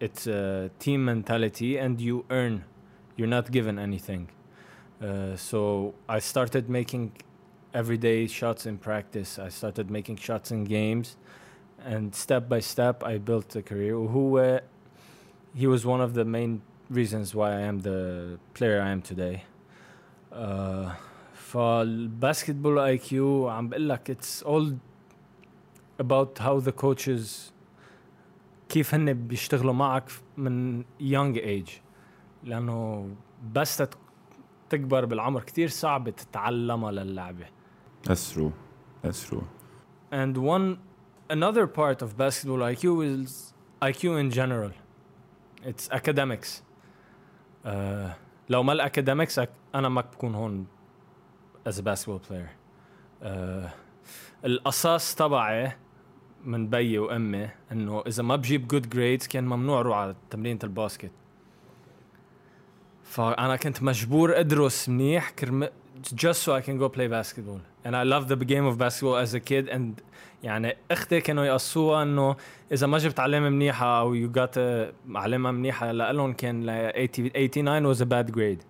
it's 0.00 0.26
a 0.26 0.70
team 0.78 1.04
mentality 1.04 1.76
and 1.78 2.00
you 2.00 2.24
earn 2.30 2.62
you're 3.16 3.34
not 3.38 3.50
given 3.50 3.78
anything 3.78 4.28
uh, 5.02 5.36
so 5.36 5.94
I 6.08 6.18
started 6.18 6.68
making 6.68 7.12
everyday 7.74 8.26
shots 8.26 8.66
in 8.66 8.78
practice 8.78 9.38
I 9.38 9.48
started 9.48 9.90
making 9.90 10.16
shots 10.16 10.50
in 10.50 10.64
games 10.64 11.16
and 11.84 12.14
step 12.14 12.48
by 12.48 12.60
step 12.60 13.02
I 13.04 13.18
built 13.18 13.56
a 13.56 13.62
career 13.62 13.94
وهو 13.94 14.60
he 15.54 15.66
was 15.66 15.84
one 15.84 16.00
of 16.00 16.14
the 16.14 16.24
main 16.24 16.62
reasons 16.88 17.34
why 17.34 17.52
I 17.52 17.60
am 17.60 17.80
the 17.80 18.38
player 18.54 18.80
I 18.80 18.90
am 18.90 19.02
today 19.02 19.44
uh, 20.32 20.92
فالباسكتبول 21.50 22.78
اي 22.78 22.98
كيو 22.98 23.48
عم 23.48 23.68
بقول 23.68 23.88
لك 23.88 24.10
اتس 24.10 24.44
all 24.44 24.72
about 26.02 26.38
how 26.38 26.60
the 26.60 26.72
coaches 26.72 27.52
كيف 28.68 28.94
هن 28.94 29.12
بيشتغلوا 29.12 29.72
معك 29.72 30.10
من 30.36 30.84
young 31.00 31.36
age 31.36 31.70
لأنه 32.45 33.09
بس 33.53 33.83
تكبر 34.69 35.05
بالعمر 35.05 35.41
كتير 35.43 35.67
صعب 35.67 36.09
تتعلمها 36.09 36.91
للعبة. 36.91 37.45
That's 38.09 38.33
true. 38.33 38.51
That's 39.03 39.23
true. 39.29 39.43
and 40.11 40.37
one 40.37 40.77
another 41.29 41.65
part 41.67 42.01
of 42.05 42.09
basketball 42.23 42.61
IQ 42.73 42.83
is 43.11 43.53
IQ 43.81 44.01
in 44.23 44.29
general. 44.31 44.71
It's 45.69 45.89
academics. 45.91 46.61
Uh, 47.65 48.13
لو 48.49 48.63
ما 48.63 48.87
أك- 48.89 49.49
أنا 49.75 49.89
ما 49.89 50.01
بكون 50.01 50.35
هون 50.35 50.65
as 51.69 51.73
a 51.79 51.81
basketball 51.81 52.19
player. 52.29 52.49
Uh, 53.23 53.27
القصاص 54.45 55.15
تبعي 55.15 55.71
من 56.45 56.69
بيي 56.69 56.97
وأمي 56.99 57.49
إنه 57.71 58.03
إذا 58.07 58.23
ما 58.23 58.35
بجيب 58.35 58.71
good 58.71 58.85
grades 58.95 59.27
كان 59.27 59.45
ممنوع 59.47 59.79
أروح 59.79 59.97
على 59.97 60.15
تمرينة 60.29 60.59
الباسكت. 60.63 61.11
فانا 63.05 63.55
كنت 63.55 63.83
مجبور 63.83 64.39
أدرس 64.39 64.89
منيح 64.89 65.29
كرم 65.29 65.69
just 66.13 66.43
so 66.43 66.53
I 66.53 66.61
can 66.61 66.77
go 66.77 66.89
play 66.89 67.07
basketball. 67.07 67.61
And 67.83 67.95
I 67.95 68.03
love 68.03 68.27
the 68.27 68.35
game 68.35 68.65
of 68.65 68.77
basketball 68.77 69.17
as 69.17 69.33
a 69.33 69.39
kid 69.39 69.69
and 69.69 70.01
يعني 70.43 70.77
أختي 70.91 71.21
كانوا 71.21 71.45
يقاصوها 71.45 72.03
إنه 72.03 72.35
إذا 72.71 72.87
ما 72.87 72.97
جبت 72.97 73.19
علامة 73.19 73.49
منيحة 73.49 73.99
أو 73.99 74.15
you 74.15 74.29
got 74.29 74.57
a 74.57 74.93
علامة 75.15 75.51
منيحة 75.51 75.91
لهم 75.91 76.33
كان 76.33 76.63
ل 76.65 76.91
80 77.07 77.51
89 77.51 77.93
was 77.93 77.97
a 78.01 78.05
bad 78.05 78.35
grade. 78.35 78.65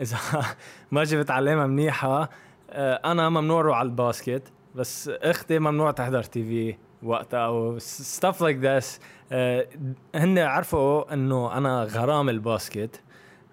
إذا 0.00 0.18
ما 0.92 1.04
جبت 1.04 1.30
علامة 1.30 1.66
منيحة 1.66 2.30
آه، 2.70 3.00
أنا 3.04 3.28
ممنوع 3.28 3.60
أروح 3.60 3.78
على 3.78 3.86
ال 3.86 3.95
basket 3.95 4.52
بس 4.74 5.08
أختي 5.08 5.58
ممنوع 5.58 5.90
تحضر 5.90 6.22
TV 6.22 6.76
وقتها 7.02 7.40
أو 7.40 7.78
stuff 7.78 8.36
like 8.40 8.62
this. 8.62 9.00
آه، 9.32 9.66
هن 10.14 10.38
عرفوا 10.38 11.14
إنه 11.14 11.56
أنا 11.56 11.82
غرام 11.82 12.28
ال 12.28 12.37
basket. 12.37 13.00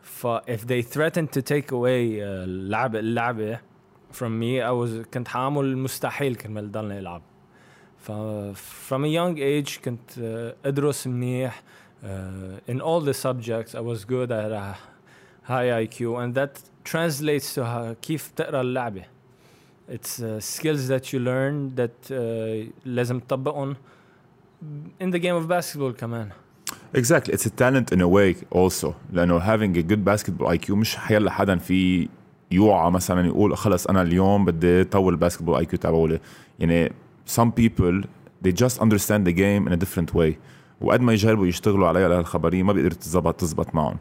ف 0.02 0.26
if 0.26 0.66
they 0.66 0.82
threatened 0.82 1.32
to 1.32 1.42
take 1.42 1.70
away 1.70 2.20
آه، 2.20 2.44
اللعبه 2.44 2.98
اللعبه 2.98 3.60
from 4.12 4.40
me 4.40 4.60
I 4.62 4.72
was 4.72 5.06
كنت 5.14 5.28
حاعمل 5.28 5.64
المستحيل 5.64 6.34
كرمال 6.34 6.72
ضلني 6.72 6.98
العب 6.98 7.22
ف 7.98 8.12
from 8.88 9.04
a 9.04 9.08
young 9.08 9.38
age 9.38 9.84
كنت 9.84 10.18
آه، 10.20 10.54
ادرس 10.64 11.06
منيح 11.06 11.62
آه، 12.04 12.60
in 12.70 12.80
all 12.80 13.00
the 13.00 13.14
subjects 13.14 13.74
I 13.74 13.80
was 13.80 14.04
good 14.04 14.30
at 14.30 14.52
a 14.52 14.76
high 15.48 15.86
IQ 15.86 16.16
and 16.22 16.34
that 16.34 16.60
translates 16.84 17.54
to 17.54 17.64
how, 17.64 17.94
كيف 18.02 18.30
تقرا 18.36 18.60
اللعبه 18.60 19.04
it's 19.88 20.20
uh, 20.20 20.40
skills 20.40 20.88
that 20.88 21.12
you 21.12 21.18
learn 21.18 21.74
that 21.76 22.10
uh, 22.10 22.72
لازم 22.84 23.20
تطبقهم 23.20 23.76
in 25.00 25.10
the 25.10 25.18
game 25.18 25.36
of 25.36 25.48
basketball 25.48 25.92
كمان 25.98 26.30
Exactly. 26.97 27.33
It's 27.33 27.45
a 27.45 27.49
talent 27.49 27.91
in 27.91 28.01
a 28.01 28.07
way 28.07 28.35
also. 28.51 28.93
لأنه 29.13 29.39
having 29.39 29.77
a 29.77 29.83
good 29.91 30.05
basketball 30.05 30.47
IQ 30.47 30.71
مش 30.71 30.95
حيلا 30.95 31.31
حدا 31.31 31.57
في 31.57 32.09
يوعى 32.51 32.91
مثلا 32.91 33.27
يقول 33.27 33.57
خلص 33.57 33.87
أنا 33.87 34.01
اليوم 34.01 34.45
بدي 34.45 34.83
طول 34.83 35.13
ال 35.13 35.18
basketball 35.18 35.63
IQ 35.63 35.79
تبعولي. 35.79 36.19
يعني 36.59 36.91
some 37.35 37.51
people 37.59 38.05
they 38.47 38.51
just 38.51 38.79
understand 38.79 39.25
the 39.25 39.33
game 39.33 39.67
in 39.67 39.73
a 39.73 39.77
different 39.77 40.13
way. 40.15 40.33
وقد 40.81 41.01
ما 41.01 41.13
يجربوا 41.13 41.47
يشتغلوا 41.47 41.87
عليها 41.87 42.07
لهالخبرية 42.07 42.63
ما 42.63 42.73
بيقدر 42.73 42.91
تزبط 42.91 43.39
تزبط 43.39 43.75
معهم. 43.75 43.97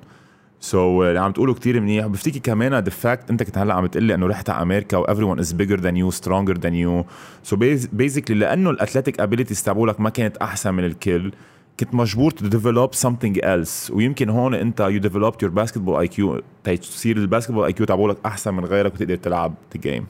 so 0.62 1.02
so, 1.02 1.06
اللي 1.06 1.20
عم 1.20 1.32
تقوله 1.32 1.54
كتير 1.54 1.80
منيح 1.80 2.06
بفتكر 2.06 2.38
كمان 2.38 2.74
the 2.75 2.90
fact 2.90 3.30
أنت 3.30 3.42
كنت 3.42 3.58
هلأ 3.58 3.74
عم 3.74 3.86
تقلي 3.86 4.14
أنه 4.14 4.26
رحت 4.26 4.50
على 4.50 4.62
أمريكا 4.62 4.96
و 4.96 5.04
everyone 5.04 5.38
is 5.38 5.52
bigger 5.52 5.76
than 5.76 5.96
you 5.96 6.18
stronger 6.20 6.54
than 6.54 6.74
you 6.74 7.04
so 7.50 7.56
basically 7.96 8.30
لأنه 8.30 8.70
ال 8.70 8.76
athletic 8.76 9.20
abilities 9.20 9.62
تبعولك 9.62 10.00
ما 10.00 10.10
كانت 10.10 10.36
أحسن 10.36 10.74
من 10.74 10.84
الكل 10.84 11.32
كنت 11.80 11.94
مجبور 11.94 12.30
to 12.30 12.44
develop 12.44 12.94
something 13.08 13.40
else. 13.44 13.90
ويمكن 13.90 14.28
هون 14.28 14.54
انت 14.54 14.82
you 14.82 15.04
developed 15.06 15.46
your 15.46 15.50
basketball 15.50 16.06
IQ 16.06 16.42
تصير 16.64 17.16
ال 17.16 17.22
basketball 17.22 17.72
IQ 17.72 17.74
تبعولك 17.74 18.16
أحسن 18.26 18.54
من 18.54 18.64
غيرك 18.64 18.94
وتقدر 18.94 19.16
تلعب 19.16 19.54
the 19.74 19.80
game. 19.80 20.02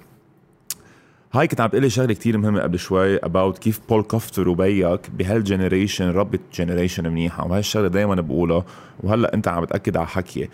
هاي 1.33 1.47
كنت 1.47 1.61
عم 1.61 1.69
تقلي 1.69 1.91
شغلة 1.91 2.15
كتير 2.15 2.39
مهمة 2.39 2.61
قبل 2.61 2.79
شوي 2.79 3.19
about 3.19 3.59
كيف 3.59 3.81
بول 3.89 4.03
كوفتر 4.03 4.49
وبيك 4.49 5.11
بهال 5.11 5.34
generation 5.34 6.11
ربت 6.11 6.41
generation 6.55 7.09
منيحة. 7.09 7.47
وهي 7.47 7.59
الشغلة 7.59 7.89
دائما 7.89 8.15
بقولها. 8.15 8.65
وهلأ 9.01 9.35
انت 9.35 9.49
عم 9.49 9.63
بتأكد 9.63 9.97
على 9.97 10.07
حكي 10.07 10.49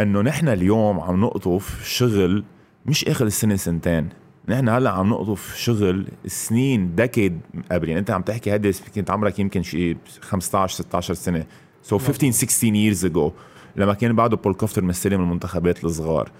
إنه 0.00 0.20
نحن 0.20 0.48
اليوم 0.48 1.00
عم 1.00 1.20
نقطف 1.20 1.84
شغل 1.84 2.44
مش 2.86 3.04
آخر 3.04 3.26
السنة 3.26 3.56
سنتين. 3.56 4.08
نحن 4.48 4.68
هلا 4.68 4.90
عم 4.90 5.08
نقطف 5.10 5.56
شغل 5.56 6.06
سنين 6.26 6.94
decade 6.94 7.40
قبل. 7.72 7.88
يعني 7.88 8.00
انت 8.00 8.10
عم 8.10 8.22
تحكي 8.22 8.52
هيدي 8.52 8.72
كنت 8.94 9.10
عمرك 9.10 9.38
يمكن 9.38 9.62
شيء 9.62 9.96
15 10.20 10.74
16 10.74 11.14
سنة. 11.14 11.46
so 11.82 11.98
so 11.98 12.02
15 12.02 12.30
16 12.30 12.72
years 12.74 13.12
ago 13.12 13.30
لما 13.76 13.94
كان 13.94 14.12
بعده 14.16 14.36
بول 14.36 14.54
كوفتر 14.54 14.84
مستلم 14.84 15.20
المنتخبات 15.20 15.84
الصغار. 15.84 16.30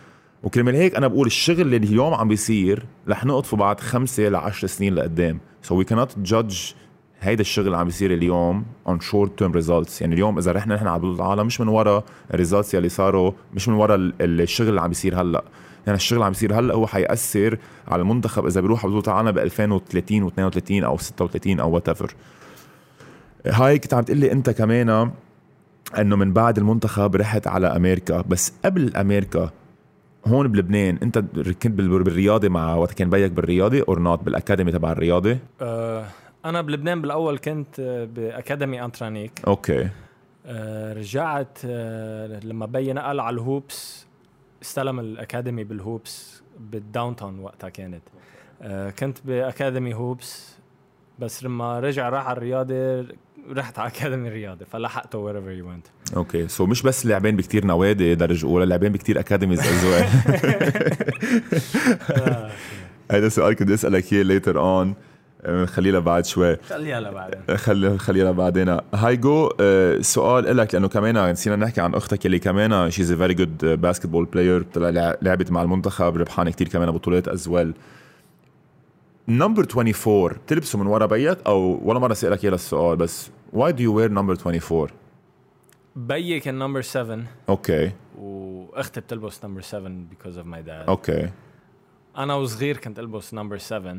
وكرمال 0.42 0.75
هيك 0.76 0.94
أنا 0.97 1.06
بقول 1.06 1.26
الشغل 1.26 1.61
اللي 1.61 1.76
اليوم 1.76 2.14
عم 2.14 2.28
بيصير 2.28 2.87
رح 3.09 3.25
نقطفه 3.25 3.56
بعد 3.56 3.80
خمسة 3.80 4.28
ل 4.28 4.37
10 4.37 4.68
سنين 4.68 4.94
لقدام. 4.94 5.40
سو 5.62 5.75
وي 5.76 5.85
كانت 5.85 6.18
جادج 6.18 6.59
هيدا 7.21 7.40
الشغل 7.40 7.66
اللي 7.66 7.76
عم 7.76 7.85
بيصير 7.85 8.12
اليوم 8.14 8.64
on 8.88 8.92
short 8.92 9.28
term 9.44 9.52
results. 9.64 10.00
يعني 10.00 10.14
اليوم 10.14 10.38
إذا 10.38 10.52
رحنا 10.52 10.75
نحن 10.75 10.87
على 10.87 10.99
بطوله 10.99 11.16
العالم 11.16 11.47
مش 11.47 11.61
من 11.61 11.68
ورا 11.68 12.02
ال 12.35 12.39
results 12.39 12.75
يلي 12.75 12.88
صاروا 12.88 13.32
مش 13.54 13.68
من 13.68 13.75
ورا 13.75 13.94
ال- 13.94 14.14
الشغل 14.21 14.68
اللي 14.68 14.80
عم 14.80 14.88
بيصير 14.88 15.21
هلأ. 15.21 15.44
يعني 15.87 15.97
الشغل 15.97 16.17
اللي 16.17 16.25
عم 16.27 16.33
بيصير 16.33 16.59
هلا 16.59 16.75
هو 16.75 16.87
حيأثر 16.87 17.59
على 17.89 18.03
المنتخب 18.03 18.47
إذا 18.47 18.61
بيروح 18.61 18.85
على 18.85 18.95
بطولة 18.95 19.07
العالم 19.21 19.31
ب 19.33 19.39
2030 19.39 20.31
و32 20.31 20.85
أو 20.85 20.99
36 20.99 21.61
أو 21.61 21.71
whatever 21.71 22.14
هاي 23.47 23.79
كنت 23.79 23.95
عم 23.95 24.03
تقلي 24.03 24.33
أنت 24.33 24.51
كمان 24.51 25.11
إنه 25.99 26.17
من 26.17 26.33
بعد 26.33 26.59
المنتخب 26.59 27.17
رحت 27.17 27.47
على 27.47 27.67
أمريكا. 27.67 28.21
بس 28.21 28.53
قبل 28.65 28.97
أمريكا 28.97 29.51
هون 30.27 30.49
بلبنان 30.49 30.99
أنت 31.03 31.19
كنت 31.62 31.67
بال- 31.67 32.03
بالرياضة 32.03 32.49
مع 32.49 32.75
وقت 32.75 32.93
كان 32.93 33.11
بيك 33.11 33.33
بالرياضة 33.33 33.85
or 33.88 33.99
not 33.99 34.23
بال 34.23 34.34
academy 34.34 34.73
تبع 34.73 34.93
الرياضة؟ 34.93 35.39
آه، 35.61 36.05
أنا 36.45 36.61
بلبنان 36.61 37.03
بالأول 37.03 37.39
كنت 37.39 37.81
ب 38.17 38.25
academy 38.25 38.85
أنترانيك. 38.85 39.33
Okay. 39.47 39.88
آه، 40.47 40.93
رجعت 40.93 41.59
آه، 41.67 42.41
لما 42.45 42.67
بيي 42.67 42.93
نقل 42.93 43.21
على 43.21 43.35
ال 43.35 43.47
Hoops 43.47 44.07
استلم 44.62 45.00
ال 45.00 45.09
academy 45.09 45.64
بال 45.64 45.87
Hoops 45.87 46.43
بال 46.59 47.17
downtown 47.17 47.38
وقتها 47.38 47.69
كانت. 47.69 48.02
آه، 48.62 48.90
كنت 48.90 49.19
ب 49.25 49.33
academy 49.33 49.95
Hoops 49.95 50.57
بس 51.19 51.45
لما 51.45 51.81
رجع 51.81 52.09
راح 52.09 52.26
على 52.26 52.37
الرياضة 52.37 53.07
رحت 53.50 53.78
على 53.78 53.88
academy 53.88 54.29
الرياضة 54.28 54.64
فلحقته 54.64 55.33
wherever 55.33 55.62
you 55.62 55.66
went. 55.66 56.16
okay 56.17 56.49
so 56.49 56.67
مش 56.66 56.83
بس 56.83 57.07
لاعبين 57.07 57.37
بكتير 57.37 57.66
نوادي 57.66 58.14
درجة 58.14 58.47
أولى 58.47 58.66
لاعبين 58.66 58.92
بكتير 58.92 59.21
academies 59.21 59.61
as 59.61 59.85
هذا 63.12 63.28
سؤال 63.28 63.54
كنت 63.54 63.71
أسألك 63.71 64.12
إياه 64.12 64.23
later 64.23 64.61
on 64.61 64.95
خلينا 65.67 65.99
بعد 65.99 66.25
شوي. 66.27 66.57
خليها 66.57 67.01
لبعدين. 67.01 67.57
خلي 67.57 67.99
خلينا 67.99 68.31
بعدين 68.31 68.79
هايجو 68.95 69.51
آه، 69.61 69.99
سؤال 70.01 70.57
لك 70.57 70.75
لأنه 70.75 70.89
كمان 70.89 71.31
نسينا 71.31 71.57
نحكي 71.57 71.81
عن 71.81 71.95
أختك 71.95 72.27
اللي 72.27 72.39
كمان 72.39 72.91
she's 72.91 73.12
a 73.12 73.17
very 73.17 73.35
good 73.35 73.64
basketball 73.64 74.25
player 74.25 74.67
لعبت 75.23 75.51
مع 75.51 75.63
المنتخب 75.63 76.17
ربحانه 76.17 76.51
كتير 76.51 76.69
كمان 76.69 76.91
بطولات 76.91 77.29
as 77.29 77.49
well 77.49 77.75
number 79.29 79.62
24 79.77 80.33
بتلبسه 80.47 80.79
من 80.79 80.87
ورا 80.87 81.07
بيك؟ 81.07 81.39
أو 81.47 81.81
ولا 81.85 81.99
مرة 81.99 82.15
سألك 82.15 82.45
إياه 82.45 82.55
السؤال 82.55 82.97
بس. 82.97 83.31
Why 83.57 83.71
do 83.73 83.81
you 83.81 83.93
wear 83.93 84.09
number 84.09 84.37
24 84.47 84.89
بيي 85.97 86.41
كان 86.41 86.59
number 86.59 86.81
7 86.83 87.19
okay 87.49 87.93
وأختي 88.19 89.01
بتلبس 89.01 89.45
number 89.45 89.61
7 89.61 89.93
because 90.13 90.37
of 90.37 90.47
my 90.47 90.67
dad. 90.69 90.89
okay 90.88 91.31
أنا 92.19 92.35
وصغير 92.35 92.77
كنت 92.77 92.99
ألبس 92.99 93.35
number 93.35 93.59
7 93.59 93.97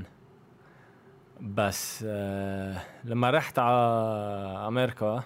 بس 1.44 2.06
آه 2.08 2.82
لما 3.04 3.30
رحت 3.30 3.60
على 3.60 3.76
أمريكا 4.68 5.24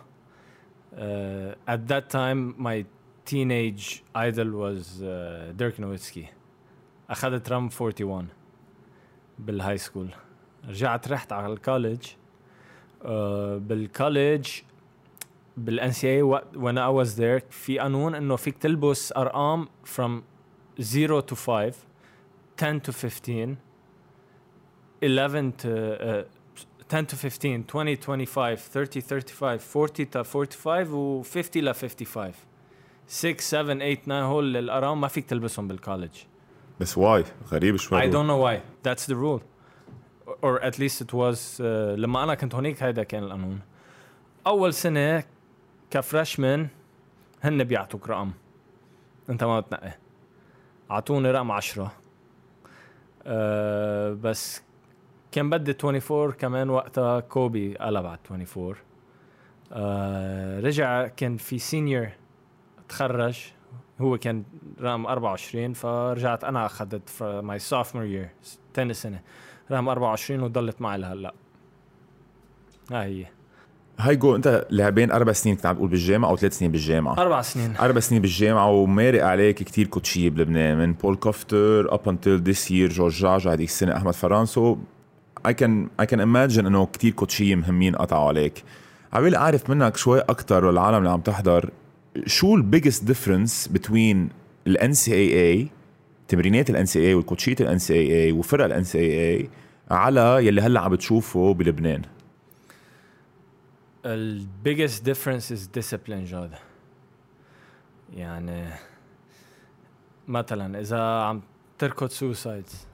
آه 0.93 1.55
at 1.69 1.79
that 1.91 2.03
time 2.13 2.55
my 2.59 2.83
teenage 3.29 4.03
idol 4.15 4.49
was 4.51 5.01
uh, 5.01 5.53
Dirk 5.57 5.77
Nowitzki. 5.79 6.25
أخذت 7.09 7.51
رقم 7.51 7.69
41 7.69 8.27
بال 9.39 9.77
high 9.77 9.90
school 9.90 10.09
رجعت 10.67 11.07
رحت 11.07 11.31
على 11.33 11.53
ال 11.53 11.59
college 11.59 12.01
آه 13.05 13.57
بال 13.57 14.47
college 15.57 15.91
بال 15.91 16.07
NCAA 16.07 16.39
when 16.53 16.77
I 16.77 17.05
was 17.05 17.15
there 17.17 17.51
في 17.51 17.79
قانون 17.79 18.15
إنه 18.15 18.35
فيك 18.35 18.57
تلبس 18.57 19.13
أرقام 19.17 19.67
from 19.97 20.21
0 20.81 21.21
to 21.21 21.35
5 21.35 21.75
10 22.57 22.79
to 22.79 22.91
15 22.91 23.66
11 25.03 25.51
to 25.51 25.67
uh, 25.67 26.23
10 26.89 27.05
to 27.07 27.15
15 27.15 27.63
20 27.67 27.95
25 27.97 28.59
30 28.59 29.01
35 29.01 29.61
40 29.61 30.05
to 30.05 30.23
45 30.23 30.93
و 30.93 31.23
50 31.23 31.61
ل 31.61 31.73
55 31.73 32.33
6 33.07 33.41
7 33.41 33.73
8 33.73 33.95
9 34.05 34.21
هول 34.21 34.57
الارقام 34.57 35.01
ما 35.01 35.07
فيك 35.07 35.25
تلبسهم 35.25 35.67
بال 35.67 35.77
college 35.77 36.11
بس 36.79 36.97
why 36.97 37.25
غريب 37.51 37.75
شوي 37.75 38.01
I 38.01 38.13
don't 38.13 38.27
know 38.27 38.39
why. 38.45 38.61
That's 38.87 39.05
the 39.05 39.15
rule. 39.15 39.41
Or 40.41 40.61
at 40.61 40.77
least 40.79 41.01
it 41.01 41.13
was 41.13 41.59
uh, 41.59 41.63
لما 41.97 42.23
أنا 42.23 42.35
كنت 42.35 42.55
هونيك 42.55 42.83
هيدا 42.83 43.03
كان 43.03 43.23
القانون. 43.23 43.59
أول 44.47 44.73
سنة 44.73 45.23
ك 45.91 46.00
freshman 46.00 46.67
هن 47.43 47.63
بيعطوك 47.63 48.09
رقم. 48.09 48.31
أنت 49.29 49.43
ما 49.43 49.59
بتنقي. 49.59 49.91
اعطوني 50.91 51.31
رقم 51.31 51.51
10 51.51 51.91
أه 53.25 54.13
بس 54.13 54.61
كان 55.37 55.49
بدي 55.49 55.75
24 55.83 56.31
كمان 56.31 56.69
وقتها 56.69 57.19
كوبي 57.19 57.75
قلب 57.75 58.05
على 58.05 58.17
24 58.31 58.75
أه 59.71 60.59
رجع 60.59 61.07
كان 61.07 61.37
في 61.37 61.59
senior 61.59 62.07
تخرج 62.89 63.39
هو 64.01 64.17
كان 64.17 64.43
رقم 64.81 65.05
24 65.05 65.73
فرجعت 65.73 66.43
أنا 66.43 66.65
أخذت 66.65 67.23
my 67.23 67.59
sophomore 67.59 68.05
year 68.05 68.29
ثاني 68.73 68.93
سنة 68.93 69.21
رقم 69.71 69.89
24 69.89 70.39
وضلت 70.39 70.81
معي 70.81 70.97
لهلأ. 70.97 71.33
هاي 72.91 73.21
هي. 73.21 73.25
هايجو 73.99 74.35
أنت 74.35 74.67
لاعبين 74.69 75.11
أربع 75.11 75.31
سنين 75.31 75.55
كنت 75.55 75.65
عم 75.65 75.75
تقول 75.75 75.89
بالجامعة 75.89 76.29
أو 76.29 76.37
ثلاث 76.37 76.57
سنين 76.57 76.71
بالجامعة؟ 76.71 77.17
أربع 77.17 77.41
سنين. 77.41 77.77
أربع 77.77 77.99
سنين 77.99 78.21
بالجامعة 78.21 78.69
ومارق 78.69 79.25
عليك 79.25 79.55
كتير 79.55 79.87
كوتشيه 79.87 80.29
بلبنان 80.29 80.77
من 80.77 80.93
بول 80.93 81.15
كوفتر 81.15 81.93
up 81.93 82.09
until 82.09 82.41
this 82.41 82.71
year 82.71 82.89
جورج 82.89 83.13
جاج 83.13 83.47
هذيك 83.47 83.67
السنة 83.69 83.97
أحمد 83.97 84.13
فرانسو. 84.13 84.77
I 85.47 85.53
can 85.53 85.89
I 85.99 86.05
can 86.05 86.19
imagine 86.19 86.65
إنه 86.65 86.85
كتير 86.85 87.11
كوتشية 87.11 87.55
مهمين 87.55 87.95
قطعوا 87.95 88.27
عليك. 88.27 88.63
عبالي 89.13 89.37
اعرف 89.37 89.69
منك 89.69 89.97
شوي 89.97 90.19
أكثر 90.19 90.65
والعالم 90.65 90.97
اللي 90.97 91.09
عم 91.09 91.21
تحضر. 91.21 91.71
شو 92.25 92.55
ال 92.55 92.61
biggest 92.61 93.03
difference 93.03 93.67
between 93.67 94.29
ال 94.67 94.93
NCAA 94.93 95.67
تمرينات 96.27 96.69
ال 96.69 96.85
NCAA 96.85 97.13
والكوتشية 97.13 97.55
ال 97.59 97.79
NCAA 97.79 98.23
اي 98.23 98.31
وفرق 98.31 98.65
ال 98.65 98.83
NCAA 98.83 99.37
اي 99.37 99.49
على 99.91 100.47
يلي 100.47 100.61
هلأ 100.61 100.79
عم 100.79 100.91
بتشوفه 100.91 101.53
بلبنان؟ 101.53 102.01
ال 104.05 104.45
biggest 104.65 105.03
difference 105.03 105.51
is 105.51 105.79
discipline 105.79 106.25
جاد 106.25 106.51
يعني 108.13 108.65
مثلا 110.27 110.79
إذا 110.79 110.99
عم 110.99 111.41
تركض 111.79 112.07
suicides 112.07 112.87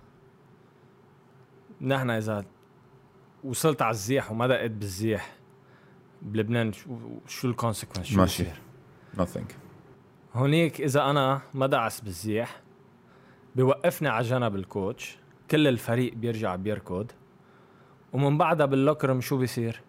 نحن 1.82 2.10
إذا 2.10 2.46
وصلت 3.44 3.82
على 3.82 3.92
الزيح 3.92 4.32
وما 4.32 4.48
دقت 4.48 4.72
بالزيح 4.72 5.34
بلبنان 6.22 6.74
شو 6.74 6.98
شو 7.28 7.48
ال 7.48 7.53
consequence 7.53 8.08
شو 8.08 8.20
ماشي. 8.20 8.46
nothing. 9.18 9.54
هونيك 10.34 10.82
إذا 10.82 11.10
أنا 11.10 11.42
ما 11.54 11.68
دعس 11.68 12.02
بالزيح 12.02 12.62
بوقفني 13.56 14.10
على 14.10 14.26
جنب 14.26 14.56
ال 14.56 14.66
coach 14.66 15.18
كل 15.52 15.68
الفريق 15.68 16.14
بيرجع 16.14 16.56
بيركض 16.56 17.12
ومن 18.14 18.38
بعدها 18.38 18.66
بال 18.66 18.75
locker 18.75 19.03
room 19.03 19.22
شو 19.22 19.38
بيصير؟ 19.38 19.82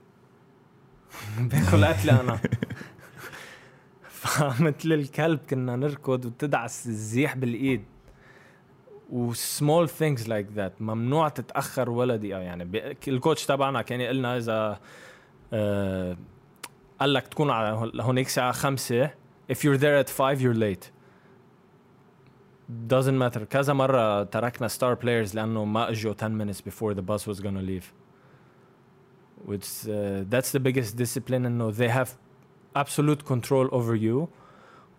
باكل 1.38 1.84
قتلي 1.84 2.12
أنا. 2.20 2.40
فمثل 4.08 4.92
الكلب 4.92 5.40
كنا 5.50 5.76
نركض 5.76 6.24
وتدعس 6.26 6.86
الزيح 6.86 7.36
بالإيد. 7.36 7.84
وسمول 9.09 9.89
ثينجز 9.89 10.27
لايك 10.29 10.47
ذات 10.53 10.81
ممنوع 10.81 11.29
تتاخر 11.29 11.89
ولا 11.89 12.15
دقيقه 12.15 12.39
يعني 12.39 12.65
بي- 12.65 12.97
الكوتش 13.07 13.45
تبعنا 13.45 13.81
كان 13.81 14.01
يقول 14.01 14.17
لنا 14.17 14.37
اذا 14.37 14.79
آه 15.53 16.17
قال 16.99 17.13
لك 17.13 17.27
تكون 17.27 17.49
على 17.49 17.91
هونيك 18.01 18.27
الساعه 18.27 18.51
خمسة 18.51 19.07
if 19.51 19.55
you're 19.57 19.77
there 19.79 20.03
at 20.05 20.09
5 20.09 20.41
you're 20.41 20.57
late 20.59 20.85
doesn't 22.93 23.17
matter 23.23 23.43
كذا 23.43 23.73
مرة 23.73 24.23
تركنا 24.23 24.67
star 24.67 24.95
players 25.01 25.35
لأنه 25.35 25.65
ما 25.65 25.89
اجوا 25.89 26.13
10 26.13 26.27
minutes 26.45 26.61
before 26.61 26.93
the 26.93 27.01
bus 27.01 27.27
was 27.27 27.39
gonna 27.41 27.61
leave 27.69 27.85
which 29.45 29.65
uh, 29.87 30.23
that's 30.29 30.51
the 30.51 30.59
biggest 30.59 30.95
discipline 30.97 31.31
انه 31.45 31.71
they 31.71 31.89
have 31.89 32.09
absolute 32.79 33.23
control 33.25 33.67
over 33.71 33.95
you 33.95 34.27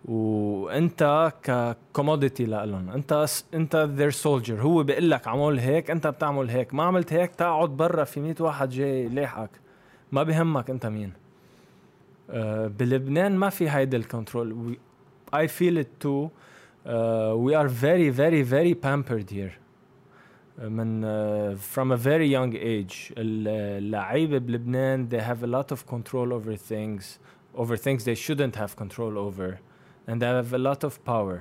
وانت 0.06 1.32
ك 1.44 1.54
commodity 1.54 2.46
لهم 2.46 2.90
انت 2.90 3.26
انت 3.54 3.90
their 3.98 4.24
soldier 4.24 4.60
هو 4.60 4.84
بيقول 4.84 5.12
لك 5.12 5.28
اعمل 5.28 5.60
هيك 5.60 5.92
انت 5.92 6.08
بتعمل 6.08 6.50
هيك 6.50 6.74
ما 6.74 6.84
عملت 6.84 7.14
هيك 7.14 7.36
تقعد 7.36 7.70
برا 7.70 8.04
في 8.04 8.20
100 8.20 8.36
واحد 8.40 8.70
جاي 8.70 9.08
لاحقك 9.08 9.50
ما 10.12 10.24
بهمك 10.24 10.70
انت 10.70 10.86
مين 10.86 11.14
آه، 12.30 12.68
بلبنان 12.68 13.36
ما 13.36 13.50
في 13.50 13.70
هيدا 13.70 13.98
ال 13.98 14.08
control 14.08 14.78
it 15.34 15.88
too 16.04 16.30
uh, 16.86 17.36
we 17.36 17.54
are 17.54 17.68
very 17.68 18.10
very 18.10 18.44
very 18.44 18.74
pampered 18.74 19.30
here 19.30 19.54
uh, 19.56 20.70
من 20.70 21.04
uh, 21.04 21.58
from 21.58 21.92
a 21.92 21.98
very 21.98 22.28
young 22.28 22.54
age 22.56 23.14
اللعيبة 23.18 24.38
بلبنان 24.38 25.10
they 25.10 25.22
have 25.22 25.44
a 25.44 25.48
lot 25.48 25.76
of 25.76 25.86
control 25.88 26.34
over 26.34 26.56
things 26.56 27.20
over 27.56 27.76
things 27.76 28.04
they 28.04 28.16
shouldn't 28.16 28.56
have 28.56 28.76
control 28.76 29.18
over 29.18 29.60
and 30.09 30.21
they 30.21 30.27
have 30.27 30.53
a 30.55 30.59
lot 30.59 30.85
of 30.85 30.93
power 31.05 31.39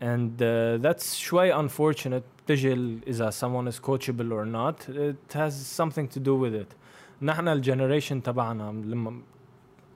and 0.00 0.42
uh, 0.42 0.76
that's 0.86 1.14
شوي 1.14 1.52
unfortunate 1.54 2.22
بتجي 2.46 2.72
ال- 2.72 3.08
إذا 3.08 3.30
someone 3.30 3.68
is 3.72 3.78
coachable 3.80 4.30
or 4.32 4.44
not 4.46 4.88
it 4.88 5.32
has 5.34 5.52
something 5.76 6.08
to 6.08 6.20
do 6.20 6.34
with 6.34 6.54
it 6.54 6.74
نحن 7.22 7.48
الجنريشن 7.48 8.22
تبعنا 8.22 8.70
لما 8.72 9.20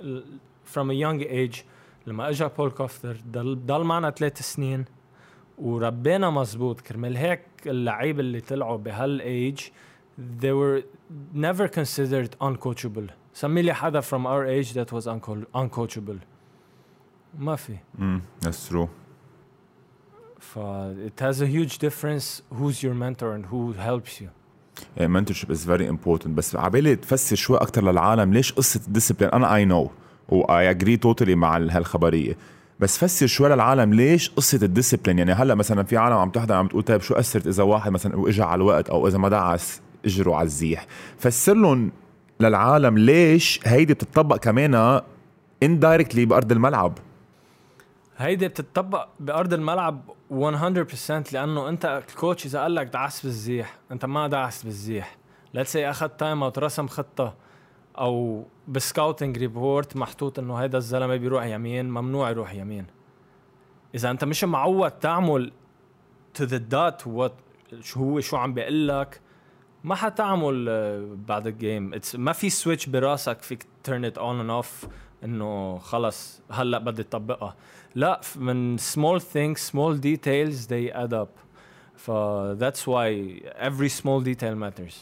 ال- 0.01 0.25
from 0.75 0.91
a 0.91 0.95
young 0.95 1.21
age 1.23 1.65
لما 2.07 2.29
اجى 2.29 2.49
بول 2.59 2.71
كوفتر 2.71 3.17
ضل 3.31 3.67
ضل 3.67 3.85
معنا 3.85 4.11
ثلاث 4.11 4.43
سنين 4.43 4.85
وربينا 5.59 6.31
مزبوط 6.31 6.81
كرمال 6.81 7.17
هيك 7.17 7.41
اللعيبه 7.67 8.21
اللي 8.21 8.41
طلعوا 8.41 8.77
بهالايج 8.77 9.61
they 10.43 10.53
were 10.53 10.83
never 11.35 11.69
considered 11.69 12.31
uncoachable 12.45 13.11
سمي 13.35 13.63
لي 13.63 13.75
حدا 13.75 14.01
from 14.01 14.25
our 14.27 14.47
age 14.47 14.73
that 14.75 14.93
was 14.93 15.07
unco- 15.07 15.47
uncoachable 15.61 16.19
ما 17.40 17.56
في. 17.56 17.78
امم 18.00 18.22
that's 18.46 18.72
true. 18.72 18.88
ف 20.40 20.60
it 21.08 21.22
has 21.22 21.42
a 21.42 21.46
huge 21.46 21.78
difference 21.78 22.42
who's 22.60 22.84
your 22.84 22.94
mentor 22.94 23.32
and 23.36 23.46
who 23.52 23.74
helps 23.74 24.22
you. 24.22 24.30
Mentorship 25.02 25.52
is 25.52 25.66
very 25.66 25.90
important 25.90 26.38
بس 26.38 26.56
عبالي 26.56 26.96
تفسر 26.96 27.36
شوي 27.36 27.58
أكثر 27.58 27.84
للعالم 27.92 28.34
ليش 28.34 28.54
قصة 28.54 28.82
ال 28.88 28.92
discipline 28.92 29.30
أنا 29.32 29.56
I 29.56 29.66
know 29.66 29.92
why 30.30 30.70
I 30.70 30.75
agree 30.75 30.98
totally 30.98 31.36
مع 31.36 31.58
هالخبرية. 31.58 32.38
بس 32.80 32.98
فسر 32.98 33.28
شوي 33.28 33.50
للعالم 33.50 33.94
ليش 33.94 34.30
قصة 34.30 34.60
ال 34.64 34.69
discipline 34.69 35.18
يعني 35.20 35.34
هلأ 35.34 35.56
مثلا 35.56 35.84
في 35.84 35.98
عالم 35.98 36.16
عم 36.16 36.30
تحضر 36.30 36.56
عم 36.56 36.68
تقول 36.68 36.84
طيب 36.84 37.02
شو 37.02 37.14
أثرت 37.14 37.48
إذا 37.48 37.64
واحد 37.64 37.92
مثلا 37.92 38.16
واجا 38.16 38.44
على 38.44 38.56
الوقت 38.56 38.90
أو 38.90 39.08
إذا 39.08 39.18
ما 39.18 39.30
دعس 39.30 39.82
إجره 40.06 40.36
على 40.36 40.46
الزيح. 40.46 40.86
فسر 41.18 41.54
لهم 41.54 41.92
للعالم 42.40 42.98
ليش 42.98 43.60
هيدي 43.66 43.94
بتطبق 43.94 44.38
كمان 44.38 45.02
indirectly 45.64 46.26
بأرض 46.26 46.52
الملعب. 46.52 46.98
هيدي 48.18 48.48
بتطبق 48.48 49.08
بأرض 49.20 49.54
الملعب 49.54 50.02
100% 50.32 50.34
لأنه 51.34 51.70
أنت 51.70 52.04
ال 52.10 52.16
coach 52.16 52.46
إذا 52.46 52.62
قال 52.62 52.76
لك 52.76 52.88
دعس 52.88 53.24
بالزيح 53.24 53.78
أنت 53.92 54.06
ما 54.06 54.28
دعست 54.28 54.66
بالزيح 54.66 55.18
let's 55.54 55.72
say 55.72 55.90
أخذ 55.90 56.08
timeout 56.08 56.60
رسم 56.60 56.88
خطة 56.88 57.34
أو 57.98 58.46
ب 58.68 58.76
scouting 58.76 59.38
report 59.38 59.98
محطوط 59.98 60.40
إنه 60.40 60.56
هيدا 60.56 60.78
الزلمة 60.78 61.16
بيروح 61.16 61.46
يمين 61.46 61.90
ممنوع 61.90 62.30
يروح 62.30 62.54
يمين. 62.54 62.86
إذا 63.96 64.12
أنت 64.12 64.24
مش 64.24 64.44
معود 64.44 64.92
تعمل 64.92 65.52
to 66.34 66.44
the 66.44 66.58
dot 66.58 67.08
what 67.08 67.34
شو 67.82 68.00
هو 68.00 68.20
شو 68.20 68.38
عم 68.38 68.54
بيقول 68.54 68.88
لك 68.88 69.22
ما 69.84 69.96
حتعمل 69.96 70.66
آه، 70.70 71.16
بعد 71.28 71.48
ال 71.48 71.57
game 71.57 71.92
ما 72.14 72.34
في 72.34 72.50
switch 72.50 72.86
براسك 72.86 73.42
فيك 73.42 73.66
turn 73.84 74.06
it 74.06 74.18
on 74.18 74.40
and 74.40 74.50
off 74.50 74.88
إنه 75.24 75.78
خلص 75.78 76.42
هلأ 76.52 76.78
بدي 76.78 77.02
اطبقها 77.02 77.56
لا 77.96 78.22
من 78.36 78.78
small 78.78 79.20
things 79.20 79.72
small 79.72 79.98
details 79.98 80.68
they 80.68 80.94
add 80.94 81.14
up. 81.14 81.40
ف 81.96 82.12
that's 82.60 82.82
why 82.88 83.10
every 83.60 83.90
small 83.90 84.22
detail 84.22 84.56
matters. 84.56 84.96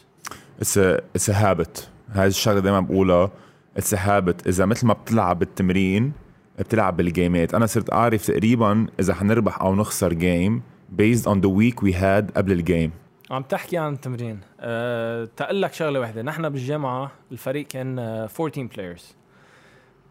It's 0.62 0.78
a 0.78 1.02
it's 1.18 1.30
a 1.30 1.34
habit. 1.34 1.88
هاي 2.10 2.28
الشغلة 2.28 2.60
دائما 2.60 2.80
بقولها. 2.80 3.32
It's 3.78 3.94
habit 3.94 4.48
إذا 4.48 4.66
مثل 4.66 4.88
ما 4.88 4.94
بتلعب 4.94 5.40
بالتمرين 5.40 6.12
بتلعب 6.60 6.98
بالجيمات 6.98 7.54
أنا 7.54 7.66
صرت 7.66 7.94
أعرف 7.94 8.28
تقريبا 8.28 8.88
إذا 9.00 9.14
حنربح 9.14 9.62
أو 9.62 9.76
نخسر 9.76 10.14
game 10.13 10.62
based 10.98 11.26
on 11.26 11.42
the 11.42 11.50
week 11.50 11.82
we 11.82 11.94
had 11.94 12.38
قبل 12.38 12.52
ال 12.52 12.60
game 12.60 12.92
عم 13.32 13.44
تحكي 13.44 13.78
عن 13.78 13.94
التمرين. 13.94 14.40
أه 14.60 15.30
تقول 15.38 15.62
لك 15.62 15.74
شغلة 15.74 16.00
واحدة 16.00 16.22
نحن 16.22 16.50
بالجامعة 16.50 17.12
الفريق 17.32 17.68
كان 17.68 18.00
14 18.00 18.64
players 18.63 19.16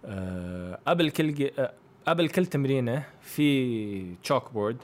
أه 0.05 0.79
قبل 0.87 1.11
كل 1.11 1.35
جي... 1.35 1.53
أه 1.59 1.73
قبل 2.07 2.29
كل 2.29 2.47
تمرينة 2.47 3.05
في 3.21 4.15
chalkboard 4.15 4.77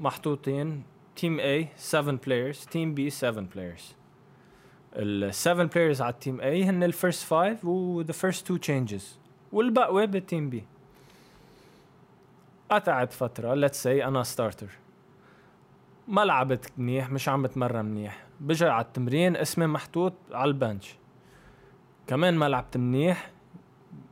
محطوطين 0.00 0.82
team 1.16 1.40
A 1.40 1.66
7 1.76 2.18
players 2.26 2.64
team 2.64 2.94
B 2.94 3.08
7 3.08 3.44
players 3.54 3.94
ال 4.96 5.34
7 5.34 5.66
players 5.66 6.02
على 6.02 6.12
ال 6.12 6.18
team 6.18 6.40
A 6.40 6.44
هن 6.44 6.82
ال 6.82 6.91
first 6.91 7.34
5 7.34 7.68
و 7.68 8.00
the 8.00 8.12
first 8.12 8.44
2 8.44 8.60
changes 8.60 9.18
والبقوه 9.52 10.04
بال 10.04 10.19
team 10.19 10.50
B 10.50 10.56
قطعت 12.70 13.12
فترة. 13.12 13.54
Let's 13.54 13.82
say 13.82 14.04
أنا 14.04 14.22
starter 14.22 14.68
ما 16.08 16.24
لعبت 16.24 16.72
منيح 16.78 17.10
مش 17.10 17.28
عم 17.28 17.42
بتمرن 17.42 17.84
منيح. 17.84 18.26
بجي 18.40 18.64
على 18.64 18.84
التمرين 18.84 19.36
اسمي 19.36 19.66
محطوط 19.66 20.12
على 20.32 20.48
ال 20.48 20.56
bench 20.56 20.94
كمان 22.06 22.34
ما 22.34 22.48
لعبت 22.48 22.76
منيح 22.76 23.30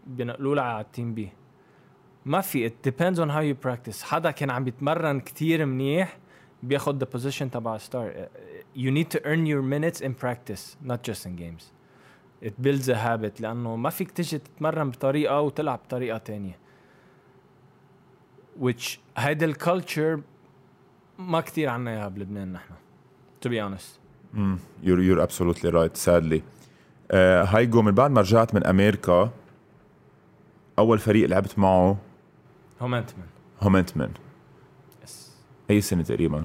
بينقلوا 0.06 0.54
لي 0.54 0.60
على 0.60 0.80
ال 0.80 0.87
team 0.87 1.14
B 1.14 1.32
ما 2.26 2.40
في. 2.40 2.68
It 2.68 2.72
depends 2.90 3.18
on 3.18 3.28
how 3.28 3.40
you 3.40 3.66
practice. 3.66 4.02
حدا 4.02 4.30
كان 4.30 4.50
عم 4.50 4.64
بيتمرن 4.64 5.20
كتير 5.20 5.66
منيح 5.66 6.18
بياخد 6.62 7.04
the 7.04 7.06
position 7.06 7.50
تبع 7.52 7.78
starter 7.78 8.28
you 8.76 8.90
need 8.90 9.10
to 9.10 9.20
earn 9.24 9.46
your 9.46 9.62
minutes 9.62 10.00
in 10.00 10.14
practice 10.14 10.76
not 10.84 11.02
just 11.02 11.26
in 11.26 11.36
games. 11.36 11.72
It 12.42 12.62
builds 12.62 12.88
a 12.88 12.96
habit. 12.96 13.40
لأنه 13.40 13.76
ما 13.76 13.90
فيك 13.90 14.10
تجي 14.10 14.38
تتمرن 14.38 14.90
بطريقة 14.90 15.40
وتلعب 15.40 15.80
بطريقة 15.86 16.18
تانية. 16.18 16.58
Which 18.60 18.98
هيدا 19.16 19.46
ال 19.46 19.55
culture 19.55 20.20
ما 21.18 21.40
كثير 21.40 21.68
عنا 21.68 21.90
إياها 21.90 22.08
بلبنان 22.08 22.52
نحن. 22.52 22.74
To 23.46 23.48
be 23.48 23.60
honest. 23.60 23.98
Mm, 24.34 24.58
you're, 24.82 25.00
you're 25.00 25.20
absolutely 25.20 25.70
right 25.70 25.96
sadly. 25.96 26.42
Uh, 27.10 27.14
هايجو 27.14 27.82
من 27.82 27.92
بعد 27.92 28.10
ما 28.10 28.20
رجعت 28.20 28.54
من 28.54 28.66
أمريكا 28.66 29.30
أول 30.78 30.98
فريق 30.98 31.28
لعبت 31.28 31.58
معه 31.58 31.96
هومنتمن 32.80 33.24
هومنتمن 33.60 34.10
yes 35.04 35.36
أي 35.70 35.80
سنة 35.80 36.02
تقريبا؟ 36.02 36.44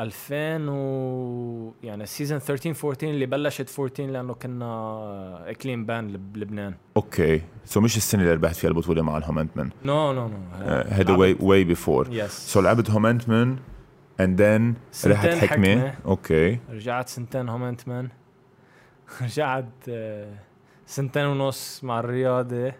2000 0.00 0.70
و 0.70 1.72
يعني 1.82 2.06
season 2.06 2.38
13 2.38 2.88
14 2.88 3.10
اللي 3.10 3.26
بلشت 3.26 3.80
14 3.80 4.06
لأنه 4.06 4.34
كنا 4.34 5.54
كلنا 5.62 5.86
ban 5.86 6.16
بلبنان 6.16 6.74
Okay. 6.96 7.42
So 7.64 7.80
مش 7.80 7.96
السنة 7.96 8.22
اللي 8.22 8.34
ربحت 8.34 8.56
فيها 8.56 8.70
البطولة 8.70 9.02
مع 9.02 9.18
الهومنتمن 9.18 9.70
no 9.84 10.12
no 10.12 10.28
no 10.28 10.36
هيدا 10.88 11.16
way 11.16 11.36
way 11.40 11.64
before 11.64 12.08
yes 12.10 12.30
so 12.30 12.60
لعبت 12.60 12.90
هومنتمن 12.90 13.56
and 14.20 14.42
then 14.42 14.74
رحت 15.06 15.28
حكمة. 15.28 15.46
حكمة. 15.46 15.94
Okay. 16.06 16.58
رجعت 16.70 17.08
سنتين 17.08 17.48
هومنتمن 17.48 18.08
رجعت 19.22 19.64
آه، 19.88 20.34
سنتين 20.86 21.26
ونص 21.26 21.84
مع 21.84 22.00
الرياضة. 22.00 22.72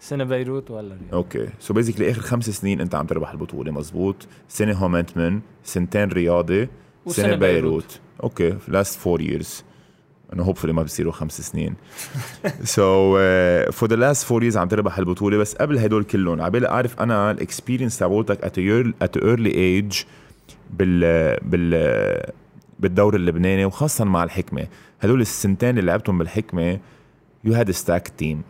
سنة 0.00 0.24
بيروت 0.24 0.70
ولا 0.70 0.94
رياض 0.94 1.14
Okay. 1.14 1.48
So 1.60 1.74
basically 1.74 2.10
آخر 2.10 2.20
خمس 2.20 2.50
سنين 2.50 2.80
أنت 2.80 2.94
عم 2.94 3.06
تربح 3.06 3.30
البطولة 3.30 3.72
مزبوط. 3.72 4.16
سنة 4.48 4.72
هومنتمن 4.72 5.40
سنتين 5.64 6.08
رياضة 6.08 6.68
وسنة 7.06 7.26
سنة 7.26 7.36
بيروت. 7.36 7.62
بيروت. 7.62 8.00
Okay. 8.22 8.56
Last 8.68 8.98
four 8.98 9.20
years 9.20 9.64
انه 10.32 10.42
hopefully 10.42 10.72
ما 10.72 10.82
بصيروا 10.82 11.12
خمس 11.12 11.40
سنين. 11.40 11.74
So 12.64 13.18
for 13.72 13.88
the 13.88 13.96
last 13.96 14.26
four 14.26 14.42
years 14.42 14.56
عم 14.56 14.68
تربح 14.68 14.98
البطولة 14.98 15.36
بس 15.38 15.54
قبل 15.54 15.78
هدول 15.78 16.04
كلهم 16.04 16.42
عبالي 16.42 16.68
أعرف 16.68 17.00
أنا 17.00 17.30
ال 17.30 17.36
experience 17.36 17.98
تبعولتك 17.98 18.44
at 18.44 18.58
at 19.02 19.16
early 19.16 19.54
age 19.54 20.02
بال 20.70 21.36
بال 21.42 22.32
بالدوري 22.78 23.16
اللبناني 23.16 23.64
وخاصة 23.64 24.04
مع 24.04 24.24
الحكمة. 24.24 24.66
هدول 25.00 25.20
السنتين 25.20 25.70
اللي 25.78 25.90
لعبتهم 25.90 26.18
بالحكمة 26.18 26.78
you 27.44 27.54
had 27.54 27.70
stacked 27.70 28.08
team. 28.08 28.42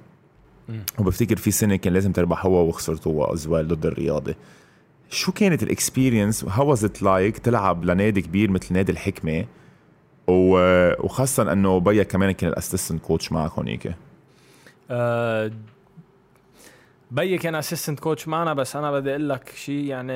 وبفتكر 0.99 1.37
في 1.37 1.51
سنة 1.51 1.77
كان 1.77 1.93
لازم 1.93 2.13
تربح 2.13 2.47
هو 2.47 2.69
وخسرت 2.69 3.07
هو 3.07 3.25
از 3.25 3.49
ضد 3.49 3.87
الرياضة. 3.87 4.35
شو 5.11 5.33
كانت 5.33 5.63
ال 5.63 5.70
experience 5.70 6.45
how 6.45 6.69
was 6.71 6.85
it 6.85 7.03
like 7.03 7.39
تلعب 7.39 7.85
لنادي 7.85 8.23
كبير 8.23 8.51
مثل 8.51 8.75
نادي 8.75 8.93
الحكمة؟ 8.93 9.47
وخاصة 10.29 11.53
إنه 11.53 11.81
بيك 11.81 12.03
كمان 12.03 12.31
كان 12.31 12.51
ال 12.51 12.56
assistant 12.56 13.03
coach 13.03 13.33
معك 13.33 13.53
هونيك 13.53 13.95
آه، 14.91 15.51
بيي 17.11 17.39
كان 17.39 17.55
assistant 17.55 18.01
coach 18.01 18.29
معنا 18.29 18.55
بس 18.55 18.77
أنا 18.77 18.93
بدي 18.93 19.11
أقول 19.11 19.29
لك 19.29 19.53
شيء 19.57 19.85
يعني 19.85 20.13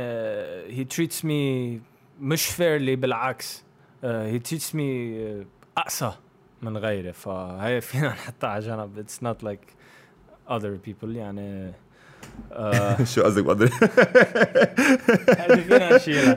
he 0.77 0.85
treats 0.85 1.25
me 1.25 1.81
مش 2.21 2.47
fairly 2.47 2.97
بالعكس. 2.97 3.65
he 4.05 4.39
treats 4.39 4.75
me 4.75 5.19
اقسى 5.79 6.13
من 6.63 6.77
غيري. 6.77 7.13
فهي 7.13 7.81
فينا 7.81 8.09
نحطها 8.09 8.51
على 8.51 8.67
جنب. 8.67 8.99
It's 8.99 9.23
not 9.23 9.45
like 9.45 9.61
other 10.49 10.89
people 10.89 11.05
يعني 11.17 11.73
آه، 12.53 13.05
شو 13.15 13.23
قصدك 13.23 13.45
بقدر؟ 13.45 13.71
هذه 15.39 15.61
فينا 15.61 15.97
نشيلها. 15.97 16.37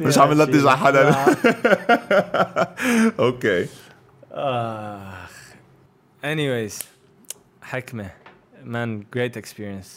مش 0.06 0.18
عم 0.18 0.32
نلطش 0.32 0.66
على 0.66 0.78
حدا. 0.78 1.14
Okay. 3.24 3.66
آخ. 4.32 5.30
Anyways 6.24 6.84
حكمة. 7.62 8.10
مان 8.64 9.04
great 9.16 9.40
experience. 9.40 9.88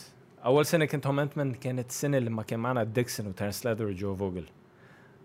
أول 0.45 0.65
سنة 0.65 0.85
كنت 0.85 1.07
هومنتمن 1.07 1.53
كانت 1.53 1.89
السنة 1.89 2.19
لما 2.19 2.43
كان 2.43 2.59
معنا 2.59 2.83
ديكسون 2.83 3.27
وتيرنس 3.27 3.65
ليذر 3.65 3.85
وجو 3.85 4.15
فوجل. 4.15 4.43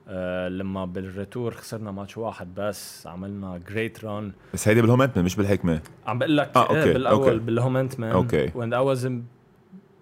آه 0.09 0.49
لما 0.49 0.85
بالريتور 0.85 1.55
خسرنا 1.55 1.91
ماتش 1.91 2.19
واحد 2.19 2.55
بس 2.55 3.07
عملنا 3.07 3.61
great 3.69 4.05
run 4.05 4.33
بس 4.55 4.69
هيدي 4.69 4.81
بالهومنتمن 4.83 5.25
مش 5.25 5.37
بالحكمة. 5.37 5.81
عم 6.07 6.19
بقول 6.19 6.37
لك 6.37 6.51
آه، 6.57 6.63
okay، 6.63 6.83
إيه 6.83 6.93
بالأول 6.93 7.29
okay. 7.33 7.39
بالهومنتمن 7.39 8.09
okay. 8.09 8.49
when 8.49 8.73
I 8.73 8.83
was 8.97 9.05
in 9.05 9.13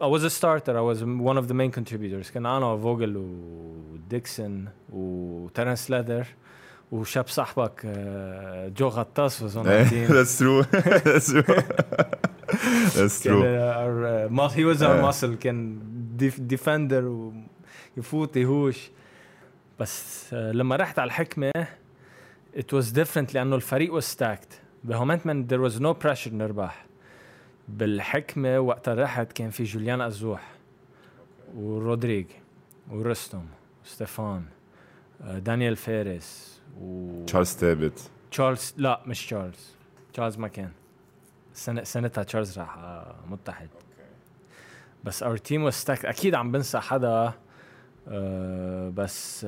I 0.02 0.06
was 0.06 0.24
a 0.24 0.30
starter 0.30 0.74
I 0.78 0.84
was 0.90 0.98
one 1.04 1.38
of 1.42 1.46
the 1.48 1.54
main 1.54 1.70
contributors. 1.80 2.30
كان 2.34 2.46
أنا 2.46 2.66
وفوغل 2.66 3.16
وديكسون 3.16 4.68
وتيرنس 4.92 5.90
ليذر 5.90 6.26
وشاب 6.92 7.28
صاحبك 7.28 7.82
آه، 7.84 8.68
جو 8.68 8.88
غطاس 8.88 9.44
was 9.44 9.56
on 9.56 9.66
إيه، 9.66 9.84
the 9.84 9.90
team. 9.90 10.12
that's 10.12 10.38
true. 10.38 10.62
That's 11.04 11.32
true. 11.32 11.62
That's 12.96 13.22
true. 13.22 13.42
our, 13.80 13.94
uh, 14.28 14.48
he 14.56 14.64
was 14.64 14.82
our 14.82 14.84
آه. 14.84 15.10
muscle. 15.12 15.36
كان 15.40 15.78
defender 16.38 17.32
ويفوت 17.96 18.36
يهوش. 18.36 18.90
بس 19.80 20.26
آه، 20.34 20.52
لما 20.52 20.76
رحت 20.76 20.98
على 20.98 21.08
الحكمة 21.08 21.50
it 22.56 22.74
was 22.74 22.94
different 22.94 23.34
لأنه 23.34 23.56
الفريق 23.56 24.00
was 24.00 24.04
stacked. 24.04 24.54
بهومنتمن 24.84 25.48
there 25.48 25.70
was 25.72 25.76
no 25.80 25.94
pressure 26.06 26.32
نربح. 26.32 26.86
بالحكمة 27.68 28.58
وقتها 28.60 28.94
رحت 28.94 29.32
كان 29.32 29.50
في 29.50 29.64
جوليان 29.64 30.00
أزوح 30.00 30.50
ورودريج 31.54 32.26
ورستم 32.90 33.44
وستيفان 33.84 34.44
آه، 35.22 35.38
دانيال 35.38 35.76
فارس 35.76 36.60
و 36.80 37.24
تشارلز 37.24 37.48
ثابت. 37.48 38.10
تشارلز 38.30 38.74
لا 38.76 39.00
مش 39.06 39.26
تشارلز. 39.26 39.70
تشارلز 40.12 40.38
ما 40.38 40.48
كان. 40.48 40.70
سنة 41.54 41.82
سنتها 41.84 42.24
تشارلز 42.24 42.58
راح 42.58 42.78
آه، 42.78 43.14
متحد. 43.28 43.68
بس 45.04 45.22
our 45.22 45.36
team 45.36 45.62
was 45.62 45.84
أكيد 45.90 46.34
عم 46.34 46.52
بنسى 46.52 46.78
حدا 46.80 47.32
بس 48.94 49.46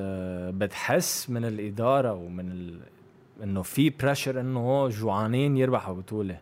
بتحس 0.50 1.30
من 1.30 1.44
الإدارة 1.44 2.12
ومن 2.12 2.50
ال... 2.52 2.80
إنه 3.42 3.62
في 3.62 3.90
pressure 3.90 4.40
إنه 4.40 4.88
جوعانين 4.88 5.56
يربحوا 5.56 5.94
بطوله 5.94 6.38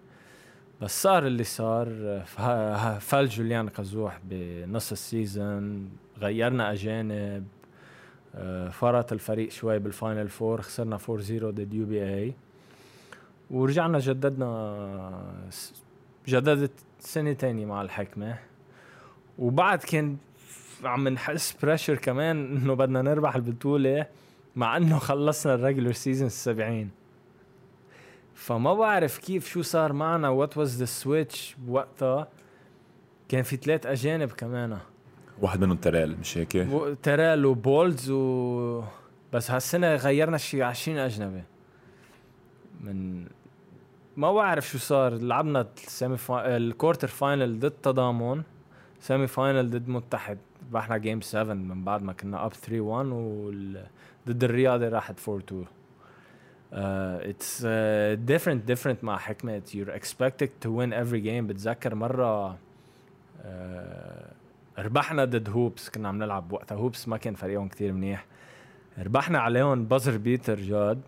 بس 0.82 1.02
صار 1.02 1.26
اللي 1.26 1.44
صار 1.44 1.88
فال 3.08 3.28
جوليان 3.28 3.68
قزوح 3.68 4.20
بنص 4.24 4.92
ال 4.92 5.06
season 5.06 5.90
غيرنا 6.18 6.72
أجانب 6.72 7.46
آه، 8.34 8.68
فرط 8.68 9.12
الفريق 9.12 9.50
شوي 9.50 9.78
بال 9.78 9.92
final 9.92 10.28
four 10.28 10.60
خسرنا 10.60 10.98
4 11.08 11.22
0 11.22 11.50
ضد 11.50 11.74
يو 11.74 11.86
بي 11.86 12.14
اي 12.14 12.34
ورجعنا 13.50 13.98
جددنا 13.98 15.10
جددت 16.28 16.72
سنه 16.98 17.32
تانية 17.32 17.66
مع 17.66 17.82
الحكمة. 17.82 18.38
وبعد 19.38 19.78
كان 19.78 20.16
عم 20.84 21.08
نحس 21.08 21.52
pressure 21.62 21.94
كمان 21.94 22.56
إنه 22.56 22.74
بدنا 22.74 23.02
نربح 23.02 23.34
البطولة 23.34 24.06
مع 24.56 24.76
إنه 24.76 24.98
خلصنا 24.98 25.54
ال 25.54 25.59
regular 25.59 25.92
season 25.92 26.26
السبعين 26.26 26.90
فما 28.34 28.74
بعرف 28.74 29.18
كيف 29.18 29.48
شو 29.48 29.62
صار 29.62 29.92
معنا 29.92 30.28
what 30.28 30.56
was 30.58 30.78
the 30.78 30.84
switch 30.84 31.56
بوقتها 31.58 32.28
كان 33.28 33.42
في 33.42 33.56
ثلاث 33.56 33.86
أجانب 33.86 34.30
كمان. 34.30 34.78
واحد 35.40 35.60
منهم 35.60 35.76
ترال 35.76 36.20
مش 36.20 36.38
هيك؟ 36.38 36.68
ترال 37.02 37.46
وبولز 37.46 38.10
و 38.10 38.82
بس 39.32 39.50
هالسنة 39.50 39.94
غيرنا 39.94 40.38
شي 40.38 40.62
20 40.62 40.98
أجنبي. 40.98 41.42
من 42.80 43.26
ما 44.16 44.32
بعرف 44.32 44.68
شو 44.68 44.78
صار 44.78 45.14
لعبنا 45.14 45.68
ال 45.76 45.84
semi 45.84 46.16
fi... 46.16 46.56
ال 46.56 46.63
quarter 46.63 47.08
final 47.08 47.58
ضد 47.58 47.70
تضامن 47.70 48.42
semi 49.00 49.26
final 49.26 49.70
ضد 49.70 49.88
متحد. 49.88 50.38
ربحنا 50.70 50.96
game 50.96 51.20
7 51.20 51.54
من 51.54 51.84
بعد 51.84 52.02
ما 52.02 52.12
كنا 52.12 52.46
up 52.46 52.52
3 52.52 52.80
1 52.80 53.06
وضد 54.26 54.44
الرياضي 54.44 54.88
راحت 54.88 55.28
4 55.28 55.42
2 55.48 55.64
it's 56.72 57.66
different 58.20 58.64
different 58.64 59.04
مع 59.04 59.16
حكمة. 59.18 59.62
You're 59.74 60.00
expected 60.00 60.48
to 60.64 60.68
win 60.68 60.92
every 60.92 61.20
game. 61.20 61.44
بتذكر 61.46 61.94
مرة 61.94 62.52
uh, 62.52 62.56
ربحنا 64.78 65.24
ضد 65.24 65.50
هوبس. 65.50 65.88
كنا 65.88 66.08
عم 66.08 66.18
نلعب 66.18 66.52
وقتها. 66.52 66.76
هوبس 66.76 67.08
ما 67.08 67.16
كان 67.16 67.34
فريقهم 67.34 67.68
كتير 67.68 67.92
منيح. 67.92 68.26
ربحنا 68.98 69.38
عليهم 69.38 69.84
buzzer 69.84 70.16
beater 70.16 70.60
جاد. 70.60 71.00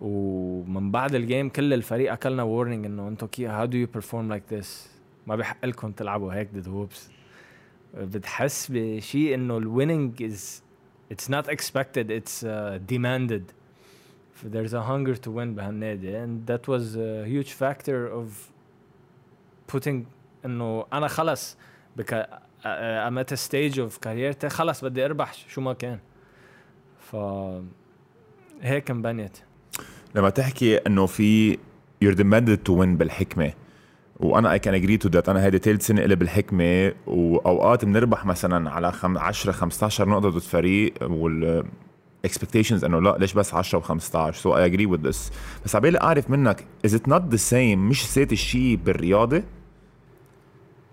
ومن 0.00 0.90
بعد 0.90 1.14
ال 1.14 1.21
game 1.21 1.48
كل 1.48 1.72
الفريق 1.72 2.12
أكلنا 2.12 2.42
warning 2.42 2.86
إنه 2.86 3.08
أنتم 3.08 3.26
كي 3.26 3.46
how 3.46 3.64
do 3.64 3.78
you 3.78 3.86
perform 3.86 4.28
like 4.28 4.42
this 4.52 5.00
ما 5.26 5.36
بحق 5.36 5.66
لكم 5.66 5.92
تلعبوا 5.92 6.32
هيك 6.32 6.48
ضد 6.54 6.68
هوبس. 6.68 7.10
بتحس 7.94 8.68
بشيء 8.70 9.34
إنه 9.34 9.58
ال 9.58 9.66
winning 9.66 10.22
is 10.22 10.62
it's 11.12 11.30
not 11.30 11.48
expected 11.48 12.10
it's 12.10 12.46
demanded. 12.88 13.42
There's 14.44 14.72
a 14.72 14.82
hunger 14.82 15.14
to 15.14 15.30
win 15.30 15.54
بهالنادي. 15.54 16.24
And 16.24 16.46
that 16.46 16.68
was 16.68 16.96
a 16.96 17.24
huge 17.26 17.52
factor 17.52 18.08
of 18.08 18.50
putting 19.72 20.04
إنه 20.44 20.86
أنا 20.92 21.08
خلص 21.08 21.56
بك 21.96 22.26
I'm 22.64 23.18
at 23.18 23.32
a 23.32 23.36
stage 23.36 23.78
of 23.78 23.98
career 24.00 24.36
تي 24.36 24.48
خلص 24.48 24.84
بدي 24.84 25.04
أربح 25.04 25.32
شو 25.32 25.60
ما 25.60 25.72
كان. 25.72 25.98
ف 26.98 27.16
هيك 28.62 28.90
انبنيت. 28.90 29.38
لما 30.14 30.30
تحكي 30.30 30.76
إنه 30.76 31.06
في 31.06 31.58
you're 32.04 32.16
demanded 32.16 32.58
to 32.68 32.72
win 32.72 32.96
بالحكمة 32.96 33.52
وأنا 34.22 34.52
I 34.52 34.58
can 34.58 34.74
agree 34.74 34.96
to 34.96 35.08
that 35.08 35.28
أنا 35.28 35.44
هيدي 35.44 35.58
ثالث 35.58 35.86
سنة 35.86 36.04
إلي 36.04 36.16
بالحكمة 36.16 36.92
واوقات 37.06 37.84
بنربح 37.84 38.26
مثلا 38.26 38.70
على 38.70 38.92
10 39.04 39.52
15 39.52 40.08
نقطة 40.08 40.28
ضد 40.28 40.38
فريق 40.38 40.94
وال 41.02 41.64
expectations 42.26 42.84
إنه 42.84 43.00
لا 43.00 43.16
ليش 43.20 43.34
بس 43.34 43.54
10 43.54 43.80
و15 43.80 44.30
so 44.34 44.56
I 44.56 44.64
agree 44.64 44.86
with 44.86 45.08
this 45.08 45.32
بس 45.64 45.76
عبالي 45.76 46.00
أعرف 46.00 46.30
منك 46.30 46.64
is 46.84 46.94
it 46.94 47.08
not 47.08 47.22
the 47.28 47.36
same 47.36 47.88
mindset 47.88 48.32
الشيء 48.32 48.76
بالرياضة؟ 48.76 49.42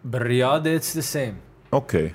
بالرياضة 0.06 0.76
it's 0.76 0.96
the 0.96 1.02
same 1.02 1.38
okay. 1.74 2.12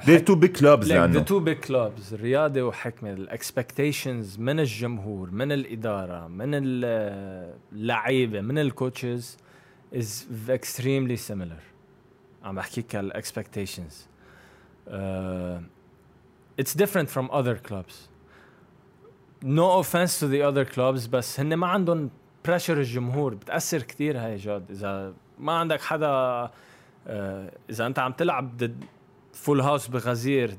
They're 0.00 0.20
two 0.30 0.36
big 0.36 0.58
clubs 0.58 0.88
لأنه 0.88 1.24
the 1.24 1.26
two 1.26 1.40
big 1.40 1.68
clubs 1.68 2.12
الرياضة 2.12 2.62
وحكمة 2.62 3.12
ال 3.12 3.22
expectations 3.22 4.38
من 4.38 4.60
الجمهور 4.60 5.30
من 5.30 5.52
الإدارة 5.52 6.28
من 6.28 6.50
اللعيبة 7.72 8.40
من 8.40 8.58
ال 8.58 8.68
coaches 8.68 9.36
is 9.92 10.26
extremely 10.48 11.16
similar. 11.16 11.62
عم 12.44 12.54
بحكيك 12.54 12.94
على 12.94 13.06
ال 13.06 13.14
expectations 13.14 14.06
uh, 14.86 14.90
it's 16.60 16.74
different 16.74 17.08
from 17.10 17.30
other 17.30 17.56
clubs. 17.68 18.08
No 19.42 19.78
offense 19.78 20.18
to 20.20 20.26
the 20.28 20.42
other 20.42 20.64
clubs 20.64 21.06
بس 21.06 21.40
هن 21.40 21.54
ما 21.54 21.66
عندهم 21.66 22.10
pressure 22.44 22.78
الجمهور. 22.78 23.34
بتأثر 23.34 23.82
كثير 23.82 24.18
هاي 24.18 24.36
جاد. 24.36 24.70
إذا 24.70 25.14
ما 25.38 25.52
عندك 25.52 25.80
حدا 25.80 26.50
آه، 27.08 27.52
إذا 27.70 27.86
أنت 27.86 27.98
عم 27.98 28.12
تلعب 28.12 28.56
ضد 28.56 28.84
full 29.32 29.60
house 29.60 29.88
بغزير 29.88 30.56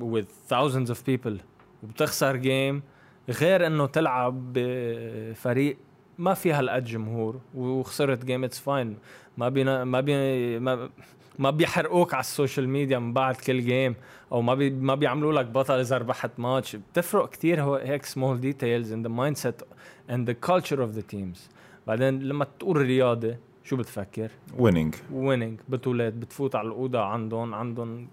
with 0.00 0.52
thousands 0.54 0.90
of 0.90 0.96
people 1.10 1.42
وبتخسر 1.82 2.36
game 2.36 2.82
غير 3.28 3.66
إنه 3.66 3.86
تلعب 3.86 4.52
بفريق 4.52 5.76
ما 6.18 6.34
فيها 6.34 6.58
هالقد 6.58 6.84
جمهور 6.84 7.40
وخسرت 7.54 8.24
game 8.24 8.44
it's 8.44 8.58
fine 8.58 8.96
ما 9.38 9.48
بينا 9.48 9.84
ما 9.84 10.00
بي 10.00 10.58
ما 10.58 10.90
ما 11.38 11.50
بيحرقوك 11.50 12.14
على 12.14 12.20
ال 12.20 12.27
social 12.27 12.68
media 12.68 12.98
من 12.98 13.12
بعد 13.12 13.34
كل 13.34 13.60
game 13.60 13.94
أو 14.32 14.42
ما 14.42 14.54
بي 14.54 14.70
ما 14.70 14.94
بيعملوا 14.94 15.32
لك 15.32 15.46
بطل 15.46 15.74
إذا 15.74 15.98
ربحت 15.98 16.30
ماتش. 16.38 16.76
بتفرق 16.76 17.30
كثير 17.30 17.62
هو 17.62 17.74
هيك 17.74 18.04
small 18.04 18.40
details 18.40 18.92
in 18.92 19.02
the 19.02 19.08
mindset 19.08 19.62
and 20.10 20.30
the 20.30 20.32
culture 20.32 20.82
of 20.82 20.90
the 20.90 21.00
teams 21.00 21.48
بعدين 21.86 22.22
لما 22.22 22.46
تقول 22.58 22.76
رياضه 22.76 23.36
شو 23.64 23.76
بتفكر؟ 23.76 24.30
winning 24.58 24.94
winning 25.12 25.60
بطولات 25.68 26.12
بتفوت 26.12 26.56
على 26.56 26.68
الأوضة 26.68 27.00
عندهم 27.00 27.54
عندهم 27.54 28.08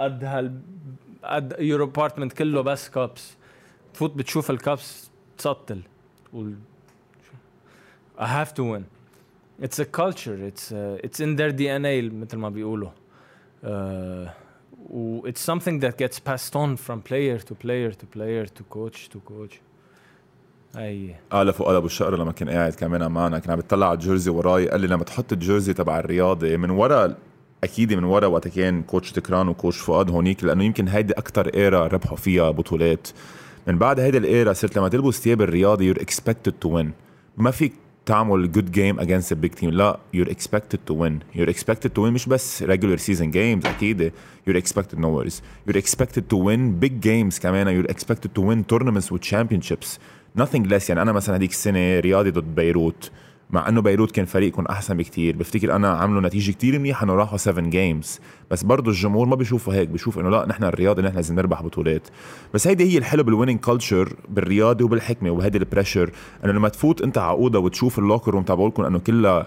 قد 0.00 0.24
هال 0.24 0.60
قد 1.24 1.56
your 1.58 1.82
apartment 1.82 2.32
كله 2.32 2.60
بس 2.60 2.88
cups 2.88 3.36
تفوت 3.94 4.16
بتشوف 4.16 4.50
ال 4.50 4.62
cups 4.62 5.10
تسطل. 5.38 5.82
تقول 6.24 6.54
I 8.18 8.26
have 8.26 8.52
to 8.54 8.64
win. 8.64 8.84
It's 9.60 9.78
a 9.78 9.84
culture. 9.84 10.36
It's 10.50 10.72
uh, 10.72 10.98
it's 11.04 11.20
in 11.20 11.36
their 11.36 11.52
DNA 11.52 12.12
مثل 12.12 12.36
ما 12.36 12.48
بيقولوا. 12.48 12.90
Uh, 13.64 14.28
it's 15.24 15.40
something 15.40 15.80
that 15.80 15.98
gets 15.98 16.18
passed 16.18 16.56
on 16.56 16.76
from 16.76 17.02
player 17.02 17.38
to 17.38 17.54
player 17.54 17.90
to 17.92 18.06
player 18.06 18.46
to 18.46 18.62
coach 18.70 19.08
to 19.08 19.20
coach. 19.20 19.60
أي. 20.76 21.14
قال 21.30 21.52
فؤاد 21.52 21.76
أبو 21.76 21.86
الشقر 21.86 22.16
لما 22.16 22.32
كان 22.32 22.48
قاعد 22.50 22.74
كمان 22.74 23.10
معنا 23.10 23.38
كان 23.38 23.50
عم 23.50 23.56
بيطلع 23.56 23.86
على 23.86 23.94
ال 23.94 23.99
jersey 23.99 24.30
وراي 24.30 24.68
قال 24.68 24.80
لي 24.80 24.86
لما 24.86 25.04
تحط 25.04 25.32
ال 25.32 25.38
jersey 25.38 25.72
تبع 25.72 25.98
الرياضة 25.98 26.56
من 26.56 26.70
ورا 26.70 27.14
أكيد 27.64 27.92
من 27.92 28.04
ورا 28.04 28.26
وقت 28.26 28.48
كان 28.48 28.82
coach 28.82 29.12
تكران 29.12 29.48
و 29.48 29.53
coach 29.53 29.78
فؤاد 29.78 30.10
هونيك 30.10 30.44
لأنه 30.44 30.64
يمكن 30.64 30.88
هيدي 30.88 31.12
أكثر 31.12 31.54
era 31.54 31.86
ربحوا 31.86 32.16
فيها 32.16 32.50
بطولات. 32.50 33.08
من 33.66 33.78
بعد 33.78 34.00
هيدي 34.00 34.18
ال 34.18 34.27
era 34.27 34.52
صرت 34.52 34.78
لما 34.78 34.88
تلبس 34.88 35.20
ثياب 35.20 35.42
الرياضي 35.42 35.84
you're 35.84 36.00
expected 36.00 36.52
to 36.60 36.68
win 36.68 36.92
ما 37.36 37.50
فيك 37.50 37.72
تعمل 38.08 38.52
good 38.52 38.72
game 38.72 39.00
against 39.00 39.34
big 39.34 39.50
team 39.50 39.70
لا 39.70 39.98
you're 40.14 40.30
expected 40.30 40.78
to 40.86 40.94
win 40.94 41.18
you're 41.34 41.50
expected 41.50 41.90
to 41.90 42.02
win 42.02 42.12
مش 42.12 42.26
بس 42.26 42.62
regular 42.62 42.96
season 42.96 43.30
games 43.30 43.66
أكيد. 43.66 44.12
you're 44.46 44.58
expected 44.58 44.98
no 44.98 45.16
worries 45.16 45.42
you're 45.66 45.78
expected 45.78 46.22
to 46.22 46.36
win 46.36 46.78
big 46.78 47.00
games 47.00 47.38
كمان. 47.38 47.68
you're 47.68 47.84
expected 47.90 48.30
to 48.30 48.42
win 48.42 48.66
tournaments 48.66 49.12
و 49.12 49.18
championships 49.18 49.98
nothing 50.40 50.70
less 50.70 50.88
يعني. 50.88 51.02
أنا 51.02 51.12
مثلا 51.12 51.36
هذيك 51.36 51.50
السنة 51.50 52.00
رياضي 52.00 52.30
ضد 52.30 52.54
بيروت. 52.54 53.10
مع 53.50 53.68
إنه 53.68 53.80
بيروت 53.80 54.10
كان 54.10 54.24
فريق 54.24 54.48
يكون 54.48 54.66
أحسن 54.66 54.96
بكتير. 54.96 55.36
بفتكر 55.36 55.76
أنا 55.76 55.88
عملوا 55.88 56.20
نتيجة 56.20 56.52
كتير 56.52 56.78
منيحة 56.78 57.04
إنه 57.04 57.14
راحوا 57.14 57.38
7 57.38 57.70
games 57.70 58.20
بس 58.50 58.62
برضه 58.62 58.90
الجمهور 58.90 59.26
ما 59.26 59.36
بيشوفوا 59.36 59.74
هيك 59.74 59.88
بيشوف 59.88 60.18
إنه 60.18 60.30
لا 60.30 60.46
نحن 60.48 60.64
الرياضة 60.64 61.02
نحن 61.02 61.16
لازم 61.16 61.34
نربح 61.34 61.62
بطولات. 61.62 62.08
بس 62.54 62.66
هيدي 62.66 62.92
هي 62.92 62.98
الحلو 62.98 63.22
بال 63.22 63.30
winning 63.30 63.60
culture 63.60 64.16
بالرياضة 64.28 64.84
وبالحكمة 64.84 65.30
وهيدي 65.30 65.58
ال 65.58 65.64
pressure 65.64 66.10
إنه 66.44 66.52
لما 66.52 66.68
تفوت 66.68 67.02
أنت 67.02 67.18
على 67.18 67.30
أوضة 67.30 67.58
وتشوف 67.58 67.98
ال 67.98 68.03
locker 68.03 68.30
room 68.30 68.42
تبعولكم 68.42 68.84
إنه 68.84 68.98
كلها 68.98 69.46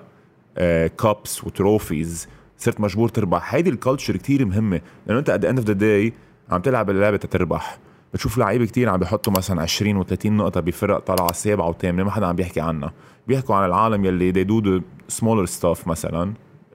cups 0.87 1.43
و 1.43 1.52
trophies 1.52 2.27
صرت 2.57 2.81
مجبور 2.81 3.09
تربح. 3.09 3.55
هيدي 3.55 3.69
ال 3.69 3.75
culture 3.75 4.17
كتير 4.17 4.45
مهمة. 4.45 4.81
لأنه 5.07 5.19
أنت 5.19 5.29
at 5.29 5.45
end 5.45 5.57
of 5.57 5.67
the 5.67 5.73
day 5.73 6.13
عم 6.49 6.61
تلعب 6.61 6.89
اللعبة 6.89 7.17
تتربح. 7.17 7.77
بتشوف 8.13 8.37
لعيبه 8.37 8.65
كتير 8.65 8.89
عم 8.89 8.97
بيحطوا 8.99 9.33
مثلا 9.33 9.61
20 9.61 10.03
و30 10.03 10.25
نقطة 10.25 10.59
بفرق 10.59 10.99
طالعه 10.99 11.33
سابعة 11.33 11.69
وثامنه 11.69 12.03
ما 12.03 12.11
حدا 12.11 12.25
عم 12.25 12.35
بيحكي 12.35 12.61
عنها. 12.61 12.93
بيحكوا 13.27 13.55
عن 13.55 13.65
العالم 13.65 14.05
يلي 14.05 14.33
they 14.33 14.47
do 14.47 14.65
the 14.65 14.81
smaller 15.15 15.51
stuff 15.59 15.87
مثلا 15.87 16.33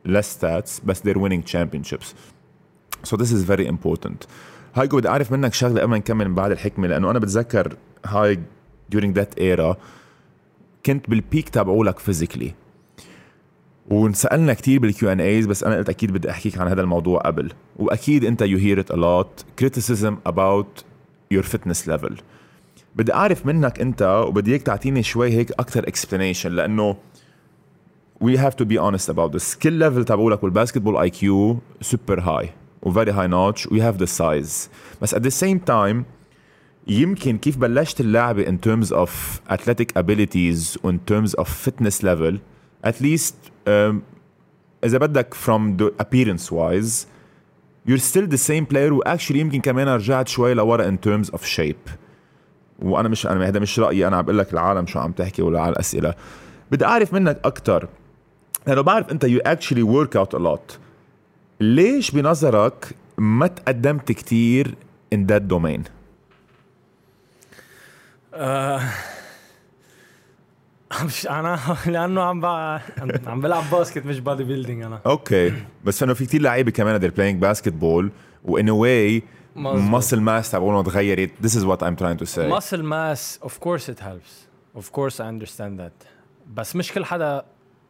less 0.08 0.38
stats 0.38 0.84
بس 0.84 1.02
they're 1.02 1.18
winning 1.18 1.42
championships. 1.52 2.14
So 3.04 3.16
this 3.16 3.32
is 3.32 3.42
very 3.50 3.66
important. 3.66 4.26
هايجو 4.74 4.96
بدي 4.96 5.08
أعرف 5.08 5.32
منك 5.32 5.54
شغلة 5.54 5.80
قبل 5.80 5.90
ما 5.90 5.98
نكمل 5.98 6.28
من 6.28 6.34
بعد 6.34 6.50
الحكمة 6.50 6.88
لأنه 6.88 7.10
أنا 7.10 7.18
بتذكر 7.18 7.76
هاي 8.06 8.40
during 8.94 9.14
that 9.18 9.40
era 9.40 9.76
كنت 10.86 11.10
بال 11.10 11.23
peak 11.23 11.48
تبعولك 11.48 11.98
physically 11.98 12.54
ونسالنا 13.90 14.54
كثير 14.54 14.80
بال 14.80 15.12
Q&As 15.12 15.46
بس 15.46 15.64
أنا 15.64 15.76
قلت 15.76 15.88
أكيد 15.88 16.12
بدي 16.12 16.30
أحكيك 16.30 16.58
عن 16.58 16.68
هذا 16.68 16.80
الموضوع 16.80 17.20
قبل. 17.20 17.52
وأكيد 17.76 18.24
أنت 18.24 18.42
you 18.42 18.58
hear 18.58 18.80
it 18.80 18.90
a 18.90 18.96
lot 18.96 19.44
criticism 19.58 20.16
about 20.26 20.84
your 21.30 21.42
fitness 21.42 21.88
level 21.88 22.16
بدي 22.96 23.14
أعرف 23.14 23.46
منك 23.46 23.80
أنت 23.80 24.24
وبدي 24.28 24.50
إياك 24.50 24.62
تعطيني 24.62 25.02
شوي 25.02 25.30
هيك 25.30 25.52
أكثر 25.52 25.88
explanation 25.88 26.52
لأنه 26.52 26.96
we 28.24 28.36
have 28.36 28.56
to 28.56 28.64
be 28.64 28.78
honest 28.78 29.08
about 29.08 29.32
the 29.32 29.40
skill 29.40 29.72
level 29.72 30.04
تبعولك 30.04 30.42
وال 30.42 30.51
basketball 30.51 30.96
IQ 30.96 31.58
super 31.80 32.20
high 32.20 32.50
و 32.82 32.88
very 32.88 33.12
high 33.12 33.26
notch 33.26 33.66
و 33.66 33.80
you 33.80 33.87
have 33.87 33.96
the 33.96 34.04
size 34.04 34.70
بس 35.02 35.14
at 35.14 35.18
the 35.18 35.44
same 35.44 35.58
time 35.70 35.96
يمكن 36.88 37.38
كيف 37.38 37.56
بلشت 37.56 38.00
اللعبة 38.00 38.44
in 38.44 38.56
terms 38.68 38.90
of 38.90 39.10
athletic 39.50 40.02
abilities 40.02 40.78
و 40.84 40.92
in 40.92 40.96
terms 41.10 41.30
of 41.34 41.48
fitness 41.48 42.02
level 42.02 42.34
at 42.86 42.94
least 43.00 43.34
um, 43.66 43.94
إذا 44.84 44.98
بدك 44.98 45.34
from 45.34 45.82
the 45.82 45.90
appearance 46.04 46.50
wise 46.50 47.06
you're 47.88 47.98
still 47.98 48.26
the 48.26 48.38
same 48.48 48.66
player 48.72 48.92
و 48.92 49.02
actually 49.06 49.36
يمكن 49.36 49.60
كمان 49.60 49.88
رجعت 49.88 50.28
شوي 50.28 50.54
لورا 50.54 50.90
in 50.90 50.94
terms 51.08 51.30
of 51.30 51.40
shape. 51.40 51.90
وأنا 52.82 53.08
مش 53.08 53.26
أنا 53.26 53.48
هذا 53.48 53.58
مش 53.58 53.78
رأيي 53.78 54.06
أنا 54.06 54.16
عم 54.16 54.22
بقول 54.22 54.38
لك 54.38 54.52
العالم 54.52 54.86
شو 54.86 54.98
عم 54.98 55.12
تحكي 55.12 55.42
ولا 55.42 55.60
على 55.60 55.72
الأسئلة. 55.72 56.14
بدي 56.70 56.84
أعرف 56.84 57.14
منك 57.14 57.40
أكثر 57.44 57.88
لأنه 58.66 58.80
بعرف 58.80 59.10
أنت 59.10 59.26
you 59.26 59.40
actually 59.46 59.82
work 59.82 60.16
out 60.20 60.38
a 60.38 60.42
lot. 60.42 60.78
ليش 61.60 62.10
بنظرك 62.10 62.94
ما 63.18 63.46
تقدمت 63.46 64.12
كتير 64.12 64.74
in 65.14 65.18
that 65.18 65.42
domain 65.54 65.80
آه، 68.34 68.80
مش 71.04 71.26
أنا 71.26 71.58
لأنه 71.86 72.22
عم 72.22 72.40
بع- 72.42 72.82
عم- 73.28 73.40
بلعب 73.40 73.64
basket 73.72 74.06
مش 74.06 74.20
body 74.20 74.44
building 74.44 74.82
أنا. 74.82 75.00
okay. 75.06 75.52
بس 75.84 76.02
إنه 76.02 76.14
في 76.14 76.26
كتير 76.26 76.42
لعيبة 76.42 76.70
كمان 76.70 77.00
they're 77.00 77.14
playing 77.14 77.44
basketball 77.46 78.04
و 78.44 78.60
in 78.60 78.64
a 78.64 78.68
way 78.68 79.22
مظبوط. 79.56 80.02
muscle 80.02 80.18
mass 80.18 80.50
تبعولهم 80.52 80.82
تغيرت 80.82 81.30
this 81.42 81.50
is 81.50 81.62
what 81.64 81.82
I'm 81.82 81.96
trying 82.02 82.18
to 82.22 82.26
say. 82.26 82.48
Muscle 82.60 82.82
mass 82.82 83.46
of 83.48 83.52
course 83.60 83.88
it 83.88 84.00
helps. 84.00 84.46
Of 84.78 84.92
course 84.92 85.14
I 85.20 85.24
understand 85.24 85.80
that. 85.80 86.06
بس 86.54 86.76
مش 86.76 86.92
كل 86.92 87.04
حدا 87.04 87.44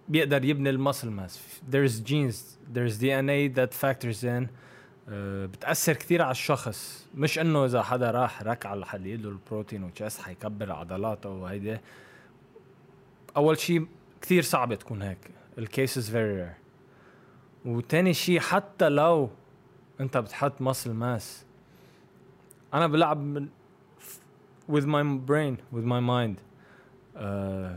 بيقدر 0.09 0.45
يبني 0.45 0.71
المسل 0.71 1.11
ماس 1.11 1.41
there's 1.73 2.09
genes 2.09 2.35
there's 2.77 3.01
DNA 3.03 3.57
that 3.59 3.71
factors 3.85 4.25
in. 4.25 4.47
uh, 4.47 5.11
بتأثر 5.53 5.93
كثير 5.93 6.23
على 6.23 6.31
الشخص. 6.31 7.07
مش 7.15 7.39
إنه 7.39 7.65
إذا 7.65 7.83
حدا 7.83 8.11
راح 8.11 8.43
رك 8.43 8.67
على 8.67 8.79
الحديد 8.81 9.27
والبروتين 9.27 9.85
وتشيست 9.85 10.21
حيكبر 10.23 10.73
عضلاته 10.73 11.29
وهيدي 11.29 11.77
اول 13.38 13.60
شيء 13.60 13.86
كثير 14.22 14.44
صعبة 14.44 14.76
تكون 14.76 15.02
هيك 15.02 15.18
الكيس 15.58 15.98
از 15.98 16.10
فيري 16.10 16.36
رير 16.36 16.54
وتاني 17.66 18.14
شيء 18.14 18.40
حتى 18.40 18.90
لو 18.90 19.30
انت 20.00 20.18
بتحط 20.18 20.62
مسل 20.62 20.94
ماس 20.94 21.46
انا 22.74 22.88
بلعب 22.88 23.18
من 23.18 23.48
with 24.72 24.86
my 24.86 25.04
brain, 25.04 25.58
with 25.72 25.84
my 25.84 26.00
mind. 26.00 26.38
Uh, 27.16 27.74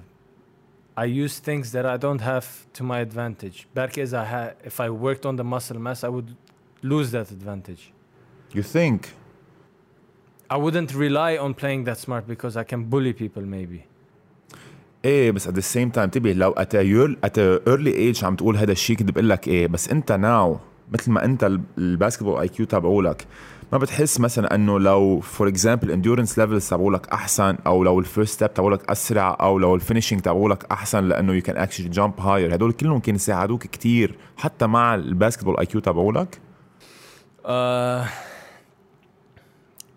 I 0.96 1.06
use 1.06 1.40
things 1.40 1.72
that 1.72 1.84
I 1.84 1.96
don't 1.96 2.20
have 2.20 2.46
to 2.74 2.82
my 2.84 3.00
advantage. 3.00 3.66
بركي 3.76 4.02
إذا 4.02 4.24
ha- 4.24 4.54
if 4.64 4.80
I 4.80 4.90
worked 4.90 5.26
on 5.26 5.37
the 5.37 5.44
muscle 5.44 5.78
mass, 5.78 6.04
I 6.04 6.08
would 6.08 6.37
lose 6.82 7.10
that 7.10 7.30
advantage. 7.30 7.92
you 8.52 8.62
think 8.62 9.08
I 10.50 10.56
wouldn't 10.56 10.94
rely 10.94 11.37
on 11.37 11.54
playing 11.54 11.84
that 11.84 11.98
smart 11.98 12.26
because 12.28 12.56
I 12.56 12.64
can 12.64 12.84
bully 12.84 13.12
people 13.12 13.42
maybe. 13.42 13.87
إيه 15.05 15.31
بس 15.31 15.47
at 15.47 15.51
the 15.51 15.63
same 15.75 15.95
time 15.95 15.99
انتبه 15.99 16.33
لو 16.33 16.53
at 16.53 16.75
a 17.38 17.69
early 17.69 18.17
age 18.17 18.23
عم 18.23 18.35
تقول 18.35 18.57
هذا 18.57 18.71
الشيء 18.71 18.95
كنت 18.95 19.12
بقول 19.12 19.29
لك 19.29 19.47
إيه 19.47 19.67
بس 19.67 19.89
أنت 19.89 20.12
now 20.12 20.59
مثل 20.93 21.12
ما 21.12 21.25
أنت 21.25 21.43
ال- 21.43 21.62
ال 21.77 22.39
basketball 22.39 22.47
IQ 22.47 22.65
تبعولك 22.65 23.25
ما 23.71 23.77
بتحس 23.77 24.19
مثلا 24.19 24.55
إنه 24.55 24.79
لو 24.79 25.19
for 25.19 25.47
example 25.47 25.91
endurance 25.91 26.39
levels 26.39 26.69
تبعولك 26.69 27.07
أحسن 27.09 27.57
أو 27.67 27.83
لو 27.83 27.99
ال 27.99 28.05
first 28.05 28.33
step 28.33 28.53
تبعولك 28.53 28.91
أسرع 28.91 29.38
أو 29.41 29.59
لو 29.59 29.75
ال 29.75 29.80
finishing 29.80 30.21
تبعولك 30.21 30.65
أحسن 30.71 31.03
لأنه 31.07 31.33
you 31.33 31.41
can 31.41 31.57
actually 31.57 31.89
jump 31.89 32.19
higher 32.19 32.55
هدول 32.55 32.71
كلهم 32.71 32.99
كانوا 32.99 33.15
يساعدوك 33.15 33.63
كتير 33.63 34.15
حتى 34.38 34.67
مع 34.67 34.95
ال 34.95 35.57
basketball 35.59 35.65
IQ 35.65 35.81
تبعولك 35.81 36.39
Uh, 37.45 38.05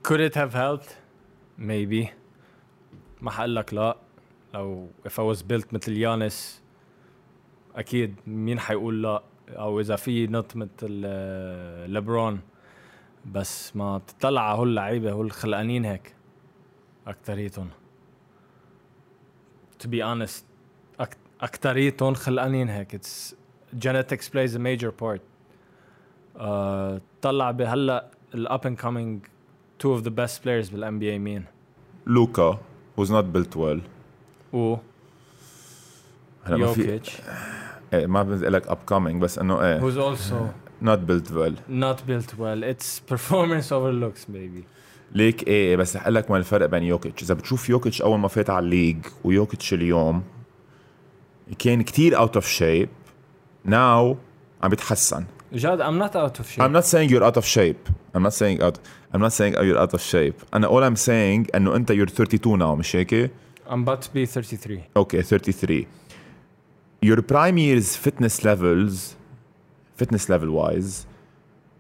could 0.09 0.21
it 0.29 0.35
have 0.35 0.55
helped? 0.55 0.91
Maybe. 1.59 2.09
ما 3.23 3.31
حقول 3.31 3.57
لك 3.57 3.75
لا. 3.75 3.97
لو 4.55 4.89
if 5.09 5.13
I 5.13 5.37
was 5.37 5.43
built 5.43 5.73
مثل 5.75 5.93
يانس 5.93 6.63
أكيد 7.77 8.15
مين 8.27 8.61
حيقول 8.61 9.03
لا؟ 9.03 9.23
أو 9.49 9.81
إذا 9.81 9.97
في 9.97 10.27
نط 10.27 10.57
مثل 10.57 11.03
آه، 11.05 11.87
ليبرون. 11.87 12.41
بس 13.33 13.77
ما 13.77 14.01
تطلع 14.07 14.41
على 14.51 14.59
هول 14.59 14.69
اللعيبة 14.69 15.13
هول 15.13 15.31
خلقانين 15.33 15.85
هيك 15.85 16.15
أكتريتهم. 17.07 17.69
To 19.83 19.87
be 19.87 20.01
honest 20.03 20.43
أك- 21.03 21.17
أكتريتهم 21.41 22.15
خلقانين 22.15 22.69
هيك. 22.69 22.97
It's 22.97 23.35
genetics 23.85 24.29
plays 24.29 24.55
a 24.55 24.59
major 24.59 24.91
part. 25.03 25.21
آه، 26.37 27.01
طلع 27.23 27.51
بهلا 27.51 28.11
ال 28.35 28.45
up 28.45 28.67
and 28.67 28.81
coming 28.81 29.27
two 29.83 29.99
of 29.99 30.03
the 30.05 30.11
best 30.11 30.39
players 30.43 30.73
بال 30.73 30.99
NBA 30.99 31.19
مين؟ 31.19 31.45
لوكا 32.07 32.59
was 33.01 33.05
not 33.09 33.25
built 33.37 33.57
well. 33.57 33.81
و 34.53 34.77
هلا 36.45 36.57
ما 36.57 36.73
في 36.73 36.81
يوكيتش 36.81 37.17
إيه 37.93 38.07
ما 38.07 38.23
بدي 38.23 38.47
لك 38.49 38.67
up 38.69 38.79
coming 38.87 39.23
بس 39.23 39.39
انه 39.39 39.63
إيه 39.63 39.81
who's 39.81 40.17
also 40.17 40.35
not 40.85 40.99
built 41.09 41.31
well 41.31 41.55
not 41.71 41.99
built 42.09 42.35
well 42.39 42.63
it's 42.73 43.13
performance 43.13 43.73
over 43.73 43.93
looks 43.93 44.29
maybe 44.29 44.65
ليك 45.15 45.49
إيه 45.49 45.77
بس 45.77 45.97
رح 45.97 46.03
أقول 46.03 46.15
لك 46.15 46.31
ما 46.31 46.37
الفرق 46.37 46.67
بين 46.67 46.83
يوكيتش 46.83 47.23
اذا 47.23 47.35
بتشوف 47.35 47.71
يوكيتش 47.71 48.03
اول 48.03 48.19
ما 48.19 48.29
فات 48.29 48.51
على 48.51 48.65
ال 48.65 48.69
league 48.69 48.97
ويوكيتش 49.25 49.75
اليوم 49.75 50.23
كان 51.59 51.83
كتير 51.83 52.17
out 52.17 52.35
of 52.35 52.49
shape 52.49 52.89
now 53.65 54.17
عم 54.63 54.71
بيتحسن 54.71 55.25
جاد 55.53 55.83
I'm 55.83 56.09
not 56.09 56.13
out 56.15 56.41
of 56.41 56.47
shape 56.47 56.63
I'm 56.63 56.73
not 56.73 56.85
saying 56.85 57.11
you're 57.11 57.25
out 57.25 57.37
of 57.37 57.47
shape 57.47 57.91
I'm 58.17 58.23
not 58.23 58.33
saying 58.33 58.63
out 58.63 58.79
I'm 59.15 59.21
not 59.21 59.33
saying 59.33 59.55
you're 59.55 59.79
out 59.79 59.95
of 59.95 60.01
shape 60.01 60.45
أنا 60.55 60.69
all 60.69 60.95
I'm 60.95 60.99
saying 60.99 61.57
انه 61.57 61.77
انت 61.77 61.93
you're 61.93 62.11
32 62.11 62.59
now 62.59 62.79
مش 62.79 62.97
هيك 62.97 63.31
I'm 63.73 63.89
about 63.89 64.03
to 64.03 64.09
be 64.15 64.27
33 64.27 64.81
أوكي 64.97 65.23
33 65.23 65.87
your 67.07 67.17
prime 67.23 67.57
years 67.59 67.97
fitness 67.97 68.45
levels 68.45 69.15
fitness 70.03 70.29
level 70.29 70.51
wise 70.51 71.07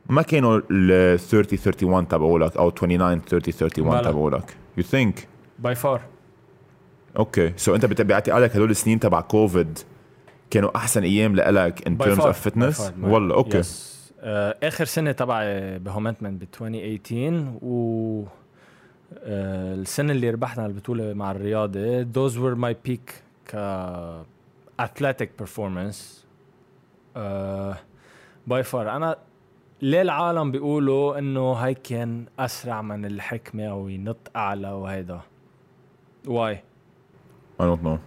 ما 0.09 0.23
كانوا 0.23 0.61
ال 0.71 1.19
30 1.19 1.57
31 1.59 2.09
تبعولك 2.09 2.57
أو 2.57 2.71
29 2.71 3.21
30 3.21 3.53
31 3.53 3.91
بلا. 3.91 4.03
تبعولك. 4.11 4.57
You 4.79 4.83
think? 4.83 5.13
By 5.67 5.75
far. 5.75 6.01
أوكي 7.17 7.53
سو 7.57 7.75
أنت 7.75 7.87
بت- 7.87 8.01
باعتقادك 8.03 8.57
هدول 8.57 8.71
السنين 8.71 9.01
تبع 9.01 9.21
كوفيد 9.21 9.79
كانوا 10.51 10.77
أحسن 10.77 11.03
أيام 11.03 11.37
لك 11.37 11.89
in 11.89 11.93
by 11.93 12.05
terms 12.07 12.19
far, 12.19 12.33
of 12.33 12.37
fitness 12.51 12.77
by 12.79 12.81
far. 12.81 13.05
والله 13.05 13.35
أوكي 13.35 13.63
yes. 13.63 13.67
آه، 14.21 14.57
آخر 14.63 14.85
سنة 14.85 15.13
تبعي 15.13 15.79
بهومنتمن 15.79 16.39
ب 16.39 16.43
2018 16.43 17.53
و 17.63 18.25
السنة 19.23 20.13
اللي 20.13 20.31
ربحنا 20.31 20.67
البطولة 20.67 21.15
مع 21.15 21.31
الرياضة 21.31 22.03
those 22.05 22.35
were 22.35 22.57
my 22.57 22.75
peak 22.89 23.13
ك 23.51 23.57
athletic 24.83 25.29
performance. 25.43 26.23
uh, 27.17 27.75
by 28.47 28.63
far. 28.63 28.75
أنا 28.89 29.17
ليه 29.83 30.03
العالم 30.03 30.51
بيقولوا 30.51 31.19
إنه 31.19 31.53
هاي 31.53 31.75
كان 31.75 32.27
أسرع 32.39 32.83
من 32.83 33.05
الحكمة 33.05 33.65
أو 33.65 33.89
ينط 33.89 34.31
أعلى 34.37 34.71
وهيدا؟ 34.73 35.21
Why 36.27 36.63
I 37.61 37.65
don't 37.65 37.85
know. 37.87 37.99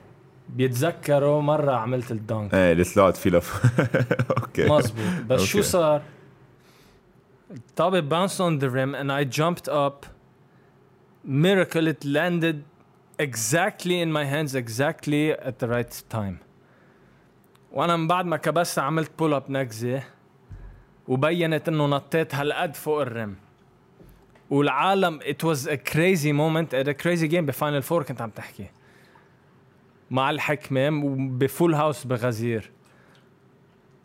بيتذكروا 0.50 1.42
مرة 1.42 1.72
عملت 1.72 2.12
ال 2.12 2.19
dunk. 2.19 2.54
إيه 2.54 2.72
اللي 2.72 2.84
طلعت 2.84 3.18
فيه 3.18 3.30
لف. 3.30 3.80
okay. 4.44 4.70
مزبوط 4.70 5.26
بس 5.30 5.42
شو 5.42 5.58
okay. 5.58 5.70
صار؟ 5.70 6.02
الطابة 7.52 8.02
bounced 8.02 8.40
on 8.40 8.60
the 8.64 8.70
rim 8.70 8.96
and 8.96 9.12
I 9.12 9.24
jumped 9.24 9.68
up 9.70 10.06
miracle 11.26 11.88
it 11.88 12.06
landed 12.06 12.64
exactly 13.20 14.02
in 14.02 14.12
my 14.12 14.26
hands 14.26 14.54
exactly 14.56 15.32
at 15.32 15.60
the 15.60 15.68
right 15.68 16.04
time. 16.10 16.38
وأنا 17.72 17.98
من 17.98 18.08
بعد 18.08 18.26
ما 18.26 18.38
كبست 18.38 18.80
عملت 18.80 19.12
pull 19.20 19.34
up 19.34 19.52
نكزه 19.52 20.04
وبينت 21.08 21.70
إنه 21.70 21.86
نطيت 21.86 22.36
هالقد 22.36 22.76
فوق 22.76 23.02
ال 23.02 23.09
rim. 23.09 23.36
والعالم 24.50 25.20
it 25.22 25.44
was 25.44 25.68
a 25.68 25.78
crazy 25.78 26.32
moment 26.32 26.74
a 26.74 26.94
crazy 26.94 27.28
game. 27.28 27.46
ب 27.46 27.52
Final 27.52 27.82
Four 27.82 28.04
كنت 28.04 28.22
عم 28.22 28.30
تحكي. 28.30 28.66
مع 30.12 30.30
الحكمة 30.30 30.90
ب 31.38 31.45
full 31.45 31.74
house 31.74 32.04
بغزير. 32.04 32.72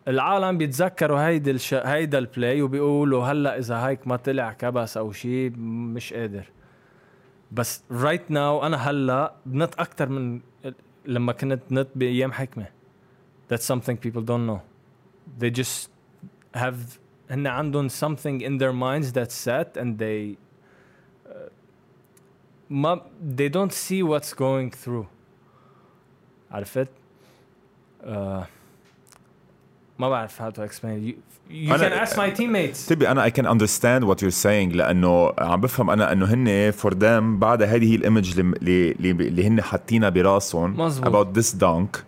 العالم 0.09 0.59
بيتذكروا 0.59 1.21
هيدي 1.27 1.51
الش... 1.51 1.75
هيدا 1.75 2.19
ال 2.19 2.28
play 2.28 2.63
وبيقولوا 2.63 3.25
هلأ 3.25 3.59
إذا 3.59 3.77
هيك 3.77 4.09
ما 4.09 4.17
طلع 4.17 4.53
كبس 4.53 4.97
أو 4.97 5.13
شيء 5.13 5.53
مش 5.57 6.13
قادر. 6.13 6.45
بس 7.52 7.84
رايت 7.92 8.22
right 8.28 8.32
ناو 8.32 8.66
انا 8.66 8.78
هلا 8.78 9.34
بنط 9.46 9.80
اكثر 9.80 10.10
من 10.10 10.40
لما 11.06 11.34
كنت 11.34 11.62
نط 11.72 11.88
بايام 11.96 12.32
حكمه 12.32 12.68
that's 13.54 13.66
something 13.74 13.98
people 13.98 14.22
don't 14.22 14.48
know 14.48 14.60
they 15.40 15.62
just 15.62 15.90
have 16.56 16.76
هن 17.30 17.48
عندهم 17.48 17.90
something 17.90 18.42
in 18.42 18.58
their 18.58 18.74
minds 18.74 19.12
that's 19.12 19.34
set 19.34 19.78
and 19.78 19.98
they 20.00 20.38
uh, 21.26 21.50
ما 22.70 23.02
they 23.38 23.50
don't 23.50 23.74
see 23.74 24.04
what's 24.04 24.34
going 24.34 24.72
through 24.86 25.06
عرفت؟ 26.52 26.88
uh, 28.04 28.08
ما 30.00 30.10
بعرف 30.10 30.42
how 30.42 30.52
to 30.52 30.62
explain 30.62 31.14
You 31.51 31.73
أنا- 31.73 31.81
can 31.81 32.07
ask 32.09 32.17
my 32.17 32.31
teammates. 32.41 32.89
تبي 32.89 33.09
أنا 33.09 33.29
I 33.29 33.31
can 33.31 33.45
understand 33.47 34.05
what 34.09 34.17
you're 34.23 34.43
saying 34.43 34.77
لأنه 34.77 35.33
عم 35.39 35.61
بفهم 35.61 35.91
أنا 35.91 36.13
إنه 36.13 36.27
هن 36.27 36.73
for 36.73 36.91
them 36.91 37.41
بعد 37.41 37.63
هذه 37.63 37.91
هي 37.91 37.95
الايمج 37.95 38.39
اللي 38.39 38.93
اللي, 38.93 39.11
اللي 39.11 39.47
هن 39.47 39.63
حاطينها 39.63 40.09
براسهم 40.09 40.81
مزبوط. 40.81 41.09
about 41.27 41.39
this 41.41 41.55
dunk. 41.61 42.01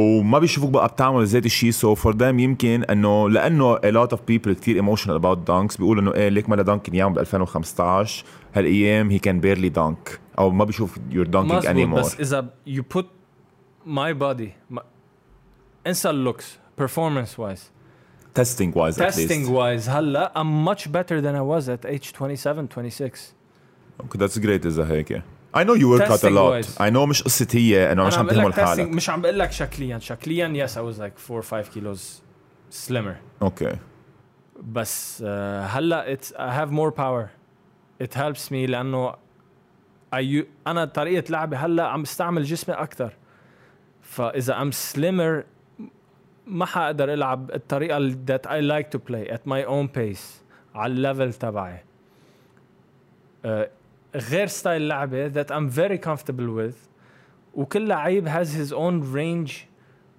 وما 0.00 0.38
بيشوفوك 0.38 0.70
بقى 0.70 0.88
بتعمل 0.88 1.26
ذات 1.26 1.46
الشيء 1.46 1.70
so 1.70 1.94
for 1.94 2.16
them 2.16 2.38
يمكن 2.38 2.84
إنه 2.84 3.30
لأنه 3.30 3.76
a 3.76 3.80
lot 3.92 4.10
of 4.12 4.16
people 4.18 4.50
كثير 4.50 4.82
emotional 4.84 5.20
about 5.22 5.38
dunks 5.50 5.78
بيقولوا 5.78 6.02
إنه 6.02 6.14
إيه 6.14 6.28
ليك 6.28 6.48
ما 6.48 6.56
dunk 6.56 6.94
أيام 6.94 7.12
ب 7.12 7.18
2015 7.18 8.24
هالأيام 8.54 9.10
he 9.18 9.20
can 9.20 9.40
barely 9.44 9.70
dunk. 9.80 10.18
أو 10.38 10.50
ما 10.50 10.64
بيشوف 10.64 10.96
you're 10.96 11.26
dunking 11.26 11.36
مزبوط 11.36 11.66
anymore. 11.66 11.98
بس 11.98 12.20
إذا 12.20 12.46
you 12.68 12.82
put 12.98 13.04
my 13.86 14.12
body 14.20 14.48
ما- 14.70 14.82
انسى 15.86 16.10
ال 16.10 16.18
looks 16.18 16.58
performance 16.82 17.38
wise 17.40 17.79
testing 18.39 18.71
wise 18.73 18.97
at 18.99 19.13
testing 19.13 19.45
least 19.45 19.49
wise 19.49 19.89
هلا 19.89 20.33
I'm 20.35 20.69
much 20.69 20.83
better 20.91 21.21
than 21.21 21.35
I 21.35 21.41
was 21.41 21.69
at 21.69 21.85
age 21.85 22.11
27 22.13 22.67
26 22.69 23.33
okay, 24.01 24.17
that's 24.17 24.37
great 24.39 24.65
اذا 24.65 24.87
هيك 24.91 25.21
I 25.55 25.63
know 25.63 25.73
you 25.73 25.87
work 25.89 26.01
out 26.01 26.09
a 26.09 26.11
Testing 26.11 26.33
lot 26.35 26.51
wise. 26.51 26.77
I 26.79 26.89
know 26.89 27.05
مش 27.07 27.23
قصة 27.23 27.47
هي 27.53 27.91
انه 27.91 28.03
مش 28.07 28.13
انا 28.17 28.21
عم 28.21 28.29
عم 28.29 28.35
بقول 28.35 28.37
تهمل 28.37 28.49
لك 28.49 28.55
testing 28.55 28.59
حالك 28.79 28.87
مش 28.89 29.09
عم 29.09 29.21
بقول 29.21 29.39
لك 29.39 29.51
شكليا 29.51 29.99
شكليا 29.99 30.67
yes 30.67 30.71
I 30.71 30.81
was 30.95 30.99
like 30.99 31.31
4 31.31 31.39
or 31.39 31.43
5 31.43 31.69
kilos 31.75 32.21
slimmer 32.87 33.15
اوكي 33.41 33.77
بس 34.63 35.21
uh, 35.21 35.25
هلا 35.75 36.15
it's 36.15 36.27
I 36.27 36.59
have 36.59 36.71
more 36.73 36.91
power 36.91 37.29
it 38.05 38.13
helps 38.17 38.49
me 38.51 38.53
لانه 38.69 39.11
I, 40.15 40.17
u- 40.41 40.45
انا 40.67 40.85
طريقه 40.85 41.31
لعبي 41.31 41.55
هلا 41.55 41.83
عم 41.87 42.01
بستعمل 42.03 42.43
جسمي 42.43 42.75
اكثر 42.75 43.13
فاذا 44.01 44.53
I'm 44.63 44.73
slimmer 44.73 45.43
ما 46.50 46.66
حقدر 46.66 47.12
العب 47.14 47.50
الطريقة 47.50 47.96
ال- 47.96 48.18
that 48.26 48.46
I 48.46 48.60
like 48.60 48.90
to 48.90 48.98
play 48.98 49.28
at 49.30 49.46
my 49.46 49.64
own 49.64 49.88
pace 49.98 50.42
على 50.74 50.92
الليفل 50.92 51.34
تبعي 51.34 51.78
uh, 53.44 53.48
غير 54.16 54.46
ستايل 54.46 54.88
لعبه 54.88 55.28
that 55.28 55.46
I'm 55.50 55.68
very 55.68 55.98
comfortable 55.98 56.50
with 56.50 56.74
وكل 57.54 57.88
لعيب 57.88 58.28
has 58.28 58.48
his 58.54 58.72
own 58.72 59.12
range 59.14 59.52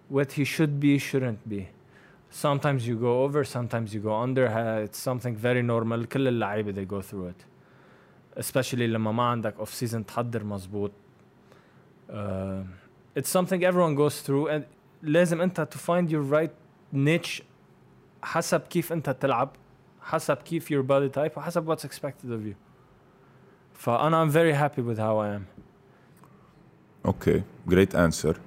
what 0.09 0.31
he 0.31 0.43
should 0.45 0.79
be 0.79 0.97
shouldn't 0.99 1.49
be 1.49 1.67
sometimes 2.31 2.87
you 2.87 2.95
go 2.95 3.23
over 3.23 3.43
sometimes 3.43 3.93
you 3.93 3.99
go 3.99 4.13
under 4.25 4.45
it's 4.85 4.99
something 5.09 5.35
very 5.35 5.61
normal 5.61 6.05
كل 6.05 6.27
اللعيبه 6.27 6.71
they 6.71 6.85
go 6.85 7.01
through 7.01 7.27
it 7.29 7.45
especially 8.43 8.81
لما 8.87 9.11
ما 9.11 9.23
عندك 9.23 9.53
off 9.59 9.69
season 9.83 10.05
تحضر 10.07 10.43
مزبوط 10.43 10.91
uh, 12.09 12.13
it's 13.19 13.29
something 13.29 13.63
everyone 13.63 13.95
goes 13.95 14.21
through 14.21 14.47
and 14.47 14.63
لازم 15.03 15.41
انت 15.41 15.67
to 15.73 15.77
find 15.77 16.11
your 16.11 16.33
right 16.33 16.51
niche 16.95 17.43
حسب 18.23 18.61
كيف 18.61 18.93
انت 18.93 19.09
تلعب 19.09 19.49
حسب 20.01 20.37
كيف 20.37 20.73
your 20.73 20.83
body 20.83 21.15
type 21.15 21.37
وحسب 21.37 21.75
what's 21.75 21.83
expected 21.85 22.29
of 22.29 22.45
you. 22.45 22.55
فأنا 23.73 24.25
I'm 24.25 24.29
very 24.29 24.53
happy 24.53 24.81
with 24.81 24.97
how 24.97 25.17
I 25.17 25.37
am. 25.37 25.61
okay 27.05 27.43
great 27.67 27.95
answer 27.95 28.37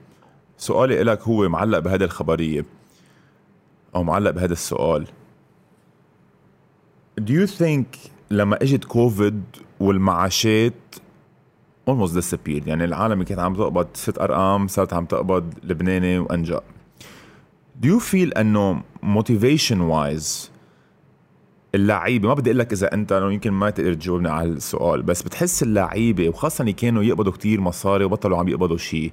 سؤالي 0.58 1.02
لك 1.02 1.22
هو 1.22 1.48
معلق 1.48 1.78
بهذه 1.78 2.04
الخبرية 2.04 2.64
أو 3.94 4.02
معلق 4.04 4.30
بهذا 4.30 4.52
السؤال. 4.52 5.06
Do 7.20 7.32
you 7.32 7.46
think 7.46 8.10
لما 8.30 8.62
إجت 8.62 8.84
كوفيد 8.84 9.42
والمعاشات 9.80 10.72
almost 11.90 12.12
disappeared. 12.14 12.66
يعني 12.66 12.84
العالم 12.84 13.22
كانت 13.22 13.40
عم 13.40 13.54
تقبض 13.54 13.86
ست 13.94 14.18
أرقام 14.18 14.68
صارت 14.68 14.92
عم 14.92 15.04
تقبض 15.04 15.54
لبناني 15.62 16.18
وأنجا. 16.18 16.60
Do 17.82 17.86
you 17.86 18.00
feel 18.00 18.38
إنه 18.38 18.82
motivation 19.02 19.78
wise 19.90 20.48
اللعيبة 21.74 22.28
ما 22.28 22.34
بدي 22.34 22.50
أقول 22.50 22.58
لك 22.58 22.72
إذا 22.72 22.94
أنت 22.94 23.12
لو 23.12 23.30
يمكن 23.30 23.50
ما 23.50 23.70
تقدر 23.70 23.94
تجاوبني 23.94 24.28
على 24.28 24.48
السؤال 24.48 25.02
بس 25.02 25.22
بتحس 25.22 25.62
اللعيبة 25.62 26.28
وخاصة 26.28 26.62
اللي 26.62 26.72
كانوا 26.72 27.02
يقبضوا 27.02 27.32
كتير 27.32 27.60
مصاري 27.60 28.04
وبطلوا 28.04 28.38
عم 28.38 28.48
يقبضوا 28.48 28.76
شيء 28.76 29.12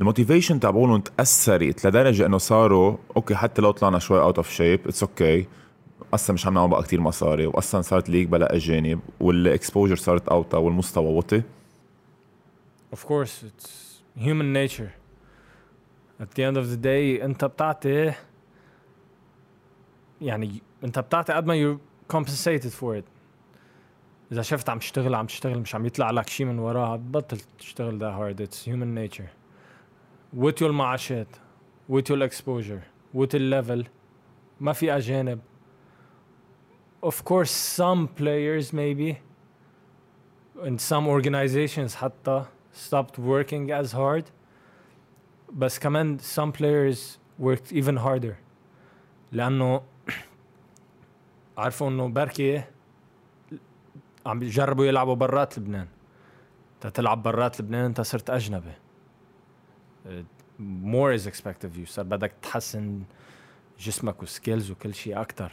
ال 0.00 0.05
motivation 0.05 0.60
تبعولهم 0.60 1.00
تأثرت 1.00 1.86
لدرجة 1.86 2.26
إنه 2.26 2.38
صاروا 2.38 2.96
okay 3.16 3.34
حتى 3.34 3.62
لو 3.62 3.70
طلعنا 3.70 3.98
شوي 3.98 4.20
out 4.20 4.36
of 4.36 4.50
shape 4.50 4.80
it's 4.86 5.02
okay 5.02 5.46
أصلا 6.14 6.34
مش 6.34 6.46
عم 6.46 6.54
نعمل 6.54 6.70
بقى 6.70 6.82
كتير 6.82 7.00
مصاري 7.00 7.46
واصلا 7.46 7.80
صارت 7.80 8.08
ليك 8.10 8.28
بلا 8.28 8.56
أجانب 8.56 9.00
وال 9.20 9.35
exposure 9.35 9.96
صارت 9.96 10.28
أوطى 10.28 10.58
والمستوى 10.58 11.06
وطي. 11.12 11.42
Of 12.91 13.05
course, 13.05 13.43
it's 13.43 14.01
human 14.15 14.53
nature. 14.53 14.93
At 16.19 16.31
the 16.35 16.43
end 16.43 16.57
of 16.57 16.69
the 16.69 16.77
day, 16.77 17.23
انت 17.23 17.45
بتعطي 17.45 18.13
يعني 20.21 20.61
انت 20.83 20.99
بتعطي 20.99 21.33
قد 21.33 21.45
ما 21.45 21.53
you're 21.55 21.79
compensated 22.15 22.73
for 22.73 22.95
it. 22.95 23.05
إذا 24.31 24.41
شفت 24.41 24.69
عم 24.69 24.79
تشتغل 24.79 25.15
عم 25.15 25.25
تشتغل 25.25 25.59
مش 25.59 25.75
عم 25.75 25.85
يطلع 25.85 26.11
لك 26.11 26.29
شيء 26.29 26.45
من 26.45 26.59
وراها 26.59 26.95
بطل 26.95 27.37
تشتغل 27.59 27.99
that 27.99 28.13
hard. 28.13 28.41
It's 28.41 28.65
human 28.65 28.95
nature. 28.95 29.29
with 30.33 30.61
your 30.61 30.71
معاشات 30.71 31.27
with 31.89 32.09
your 32.09 32.21
exposure 32.23 32.83
with 33.13 33.35
الليفل 33.35 33.85
ما 34.59 34.73
في 34.73 34.97
أجانب. 34.97 35.39
Of 37.03 37.23
course 37.23 37.51
some 37.51 38.07
players 38.07 38.73
maybe 38.73 39.17
and 40.63 40.81
some 40.81 41.07
organizations 41.07 41.95
حتى 41.95 42.45
stopped 42.80 43.18
working 43.18 43.70
as 43.70 43.92
hard 43.92 44.24
بس 45.52 45.78
كمان 45.78 46.18
some 46.18 46.52
players 46.52 47.18
worked 47.40 47.72
even 47.72 47.96
harder. 47.96 48.34
لأنه 49.32 49.82
عرفوا 51.58 51.88
إنه 51.88 52.08
بركي 52.08 52.62
عم 54.26 54.38
بيجربوا 54.38 54.84
يلعبوا 54.84 55.14
برات 55.14 55.58
لبنان. 55.58 55.86
انت 56.74 56.86
تلعب 56.86 57.22
برات 57.22 57.60
لبنان 57.60 57.84
أنت 57.84 58.00
صرت 58.00 58.30
أجنبي. 58.30 58.72
Uh, 60.06 60.08
more 60.84 61.12
is 61.12 61.26
expected 61.26 61.64
of 61.64 61.78
you. 61.78 61.84
صار 61.84 62.04
بدك 62.04 62.32
تحسن 62.42 63.02
جسمك 63.78 64.22
وسكيلز 64.22 64.70
وكل 64.70 64.94
شيء 64.94 65.20
أكتر. 65.20 65.52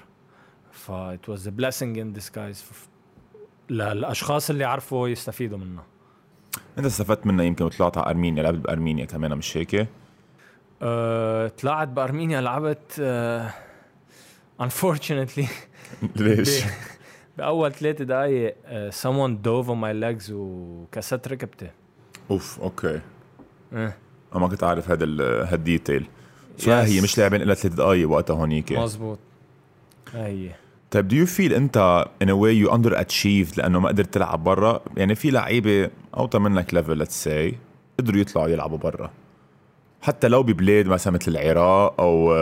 ف 0.72 0.92
it 0.92 1.28
was 1.28 1.48
a 1.48 1.52
blessing 1.52 1.96
in 1.96 2.20
disguise. 2.20 2.64
للأشخاص 3.70 4.50
اللي 4.50 4.64
عرفوا 4.64 5.08
يستفيدوا 5.08 5.58
منها 5.58 5.86
أنت 6.78 6.86
استفدت 6.86 7.26
منها 7.28 7.46
يمكن 7.46 7.66
وطلعت 7.66 7.98
على 7.98 8.10
أرمينيا 8.10 8.44
لعبت 8.44 8.58
بأرمينيا 8.60 9.06
كمان 9.06 9.38
مش 9.38 9.58
هيك؟ 9.58 9.88
أه، 10.82 11.48
طلعت 11.48 11.88
بأرمينيا 11.88 12.42
لعبت 12.42 13.00
أه، 13.00 13.50
unfortunately. 14.62 15.46
ليش؟ 16.16 16.64
بأول 17.38 17.72
ثلاث 17.74 18.02
دقائق 18.02 18.56
أه، 18.66 18.90
someone 18.90 19.32
dove 19.46 19.68
on 19.68 19.76
my 19.84 19.94
legs 20.04 20.30
وكسرت 20.32 21.28
ركبتي. 21.28 21.70
أوف 22.32 22.60
okay. 22.62 23.00
أه، 23.74 23.94
ما 24.36 24.48
كنت 24.48 24.64
اعرف 24.64 24.90
هذا 24.92 25.04
ال- 25.04 25.48
هال 25.48 25.62
detail 25.62 26.06
Yes. 26.62 26.70
هي؟ 26.70 27.02
مش 27.02 27.18
لاعبين 27.18 27.42
إلا 27.42 27.54
ثلاث 27.54 27.74
دقائق 27.76 28.10
وقتها 28.10 28.34
هونيك. 28.36 28.72
مزبوط 28.72 29.20
هي. 30.14 30.50
طيب 30.92 31.10
do 31.12 31.28
you 31.28 31.32
feel 31.38 31.54
أنت 31.56 32.06
in 32.24 32.28
a 32.28 32.32
way 32.32 32.66
you 32.68 32.74
under 32.74 32.98
achieved 33.06 33.58
لأنه 33.58 33.80
ما 33.80 33.88
قدرت 33.90 34.14
تلعب 34.14 34.44
برا؟ 34.44 34.82
يعني 34.98 35.16
في 35.16 35.32
لعيبة 35.32 35.90
أو 36.18 36.26
تمنك 36.26 36.74
level 36.74 36.98
let's 36.98 37.24
say 37.24 37.58
قدروا 38.00 38.22
يطلعوا 38.22 38.50
يلعبوا 38.50 38.78
برا 38.78 39.12
حتى 40.02 40.28
لو 40.28 40.44
ببلاد 40.44 40.88
مثلا 40.88 41.14
مثل 41.14 41.32
العراق 41.32 42.02
أو 42.02 42.34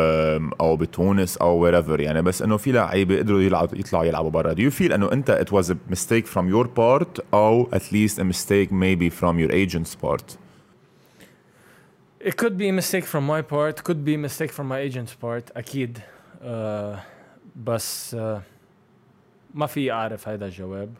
أو 0.61 0.75
بتونس 0.75 1.37
أو 1.37 1.57
wherever 1.57 1.99
يعني 1.99 2.21
بس 2.21 2.41
إنه 2.41 2.57
في 2.57 2.71
لعيبة 2.71 3.17
قدروا 3.17 3.41
يلعبوا 3.41 3.77
يطلعوا 3.77 4.05
يلعبوا 4.05 4.29
برا 4.29 4.53
do 4.53 4.63
you 4.63 4.71
feel 4.71 4.93
إنه 4.93 5.11
أنت 5.11 5.29
it 5.29 5.53
was 5.53 5.75
mistake 5.89 6.25
from 6.25 6.49
your 6.49 6.67
part 6.67 7.25
أو 7.33 7.69
at 7.73 7.93
least 7.93 8.19
a 8.19 8.23
mistake 8.23 8.73
maybe 8.73 9.09
from 9.09 9.39
your 9.39 9.51
agent's 9.53 9.95
part 9.95 10.37
It 12.27 12.37
could 12.37 12.57
be 12.57 12.67
a 12.69 12.71
mistake 12.71 13.05
from 13.05 13.23
my 13.27 13.41
part, 13.53 13.83
could 13.83 14.03
be 14.03 14.15
a 14.15 14.17
mistake 14.17 14.51
from 14.51 14.67
my 14.67 14.79
agent's 14.79 15.13
part, 15.13 15.57
أكيد. 15.57 15.99
Uh, 16.41 16.45
بس 17.55 18.15
uh, 18.15 18.39
ما 19.53 19.65
في 19.65 19.91
أعرف 19.91 20.27
هذا 20.27 20.45
الجواب. 20.45 20.93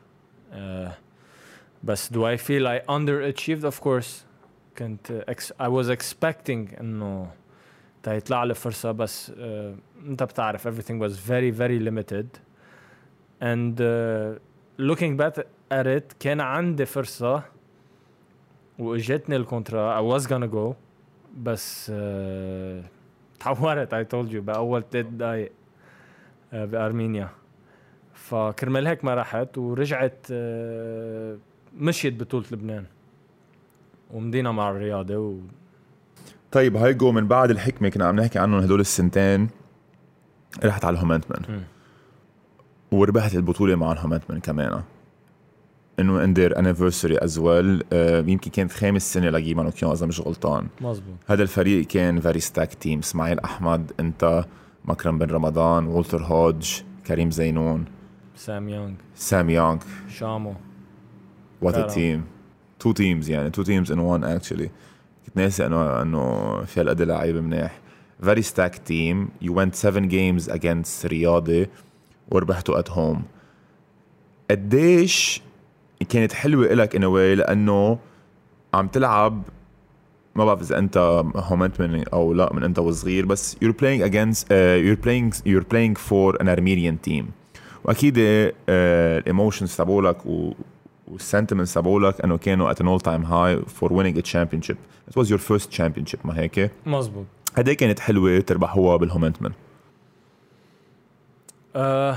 Uh, 0.52 1.05
بس 1.85 2.13
do 2.13 2.17
I 2.17 2.37
feel 2.37 2.67
I 2.67 2.81
underachieved 2.89 3.65
of 3.65 3.81
course 3.81 4.25
كنت 4.79 5.25
ex 5.31 5.53
I 5.61 5.69
was 5.69 5.89
expecting 5.89 6.81
إنه 6.81 7.31
تيطلع 8.03 8.45
لي 8.45 8.55
فرصة 8.55 8.93
بس 8.93 9.31
uh, 9.31 9.35
انت 10.07 10.23
بتعرف 10.23 10.69
everything 10.69 11.01
was 11.03 11.13
very 11.13 11.51
very 11.61 11.79
limited 11.89 12.27
and 13.43 13.81
uh, 13.81 14.39
looking 14.79 15.17
back 15.17 15.39
at 15.73 15.87
it 15.87 16.17
كان 16.21 16.41
عندي 16.41 16.87
فرصة 16.87 17.43
واجتني 18.79 19.37
الكونترا 19.37 20.01
I 20.01 20.19
was 20.19 20.27
gonna 20.27 20.55
go 20.55 20.75
بس 21.43 21.91
uh, 21.91 22.87
تحورت 23.41 23.95
I 23.95 24.05
told 24.15 24.33
you 24.33 24.37
بأول 24.37 24.85
ثلاث 24.93 25.07
دقايق 25.07 25.53
uh, 26.53 26.55
بأرمينيا 26.55 27.29
فكرمال 28.15 28.87
هيك 28.87 29.05
ما 29.05 29.15
رحت 29.15 29.59
ورجعت 29.59 30.27
uh, 30.27 30.31
مشيت 31.80 32.20
بطولة 32.20 32.46
لبنان. 32.52 32.86
ومضينا 34.14 34.52
مع 34.52 34.72
الرياضي 34.72 35.18
و... 35.18 35.38
طيب 36.52 36.78
هاي 36.78 36.94
جو 36.94 37.12
من 37.12 37.28
بعد 37.28 37.50
الحكمة 37.52 37.90
كنا 37.90 38.06
عم 38.06 38.16
نحكي 38.16 38.40
عنهم 38.40 38.60
هدول 38.60 38.80
السنتين 38.80 39.50
رحت 40.64 40.86
على 40.86 40.94
الهومنتمن 40.94 41.62
وربحت 42.92 43.36
البطولة 43.36 43.76
مع 43.76 43.92
الهومنتمن 43.92 44.40
كمان. 44.40 44.82
إنه 46.00 46.24
in 46.24 46.34
their 46.34 46.60
anniversary 46.60 47.18
as 47.18 47.40
well 47.40 47.84
يمكن 48.30 48.52
كانت 48.52 48.72
خامس 48.72 49.14
سنة 49.14 49.30
لجي 49.30 49.64
مانوكيان 49.64 49.92
إذا 49.92 50.06
مش 50.06 50.22
غلطان. 50.22 50.68
مزبوط 50.82 51.16
هذا 51.28 51.44
الفريق 51.44 51.88
كان 51.88 52.20
very 52.20 52.40
stacked 52.40 52.74
team 52.74 53.00
إسماعيل 53.00 53.40
أحمد 53.40 53.92
إنت 54.00 54.46
مكرم 54.86 55.18
بن 55.18 55.28
رمضان 55.32 55.88
والتر 55.88 56.24
هودج 56.24 56.70
كريم 57.08 57.32
زينون 57.32 57.86
سام 58.36 58.70
يونغ. 58.70 58.94
سام 59.16 59.50
يونغ 59.50 59.80
شامو. 60.10 60.56
what 61.66 61.76
a. 61.76 61.88
team 61.88 62.24
two 62.80 62.92
teams 62.92 63.30
يعني 63.30 63.50
تو 63.50 63.64
تيمز 63.64 63.92
in 63.92 64.00
one 64.00 64.24
actually 64.24 64.70
كنت 65.26 65.38
ناسي 65.38 65.66
انه 65.66 66.02
إنه 66.02 66.62
في 66.64 66.80
هالقد 66.82 67.02
لعيبة 67.02 67.42
منيح. 67.42 67.80
very 68.24 68.42
stacked 68.42 68.78
team 68.78 69.30
you 69.42 69.66
went 69.66 69.74
7 69.74 70.06
games 70.06 70.50
against 70.50 71.06
رياضي 71.06 71.68
وربحتوا 72.32 72.80
at 72.80 72.90
home 72.92 73.24
قديش 74.52 75.42
كانت 76.10 76.34
حلوة 76.34 76.66
إلك 76.66 76.96
in 76.96 77.04
a 77.04 77.12
way 77.12 77.36
لأنه 77.36 78.00
عم 78.74 78.88
تلعب 78.88 79.44
ما 80.36 80.46
بعرف 80.46 80.62
إذا 80.62 80.78
أنت 80.78 80.98
هومنتمن 81.36 82.08
أو 82.08 82.34
لا 82.34 82.54
من 82.54 82.64
أنت 82.64 82.80
وصغير 82.80 83.26
بس 83.26 83.56
you're 83.56 83.74
playing 83.82 84.02
against 84.10 84.44
uh, 84.44 84.78
you're 84.86 85.06
playing 85.06 85.34
you're 85.46 85.66
playing 85.74 85.96
for 86.10 86.36
an 86.42 86.48
Armenian 86.48 87.10
team. 87.10 87.24
وأكيد 87.84 88.14
ال 88.18 88.35
emotions 88.35 89.76
تبعولك 89.76 90.26
و 90.26 90.54
وال 91.08 91.19
sentiments 91.19 91.74
تبعولك 91.74 92.22
انه 92.22 92.38
كانوا 92.38 92.74
at 92.74 92.78
an 92.78 92.86
all 92.86 93.02
time 93.04 93.26
high 93.26 93.70
for 93.80 93.90
winning 93.90 94.18
a 94.18 94.22
championship. 94.22 94.78
It 95.10 95.16
was 95.20 95.30
your 95.30 95.38
first 95.40 95.70
championship 95.72 96.26
ما 96.26 96.40
هيك؟ 96.40 96.72
مزبوط 96.86 97.26
هدي 97.56 97.76
كانت 97.76 98.00
حلوة 98.00 98.40
تربحوها 98.40 98.98
بالهومنتمن 98.98 99.52
Uh, 101.76 102.16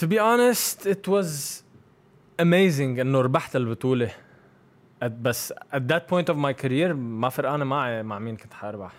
to 0.00 0.06
be 0.06 0.18
honest 0.18 0.86
it 0.86 1.06
was 1.08 1.62
amazing 2.38 2.98
إنه 3.00 3.20
ربحت 3.20 3.56
البطولة. 3.56 4.10
At- 5.04 5.06
بس 5.06 5.52
at 5.52 5.80
that 5.92 6.02
point 6.10 6.28
of 6.32 6.36
my 6.36 6.52
career 6.64 6.92
ما 6.92 7.28
فرقانة 7.28 7.64
معي 7.64 8.02
مع 8.02 8.18
مين 8.18 8.36
كنت 8.36 8.52
حاربح. 8.52 8.92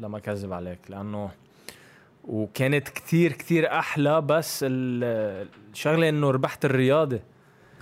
لما 0.00 0.18
كذب 0.18 0.52
عليك 0.52 0.78
لأنه 0.88 1.30
وكانت 2.24 2.88
كتير 2.88 3.32
كتير 3.32 3.72
أحلى 3.78 4.20
بس 4.20 4.60
ال- 4.68 5.48
الشغله 5.72 6.08
إنه 6.08 6.30
ربحت 6.30 6.64
الرياضة. 6.64 7.20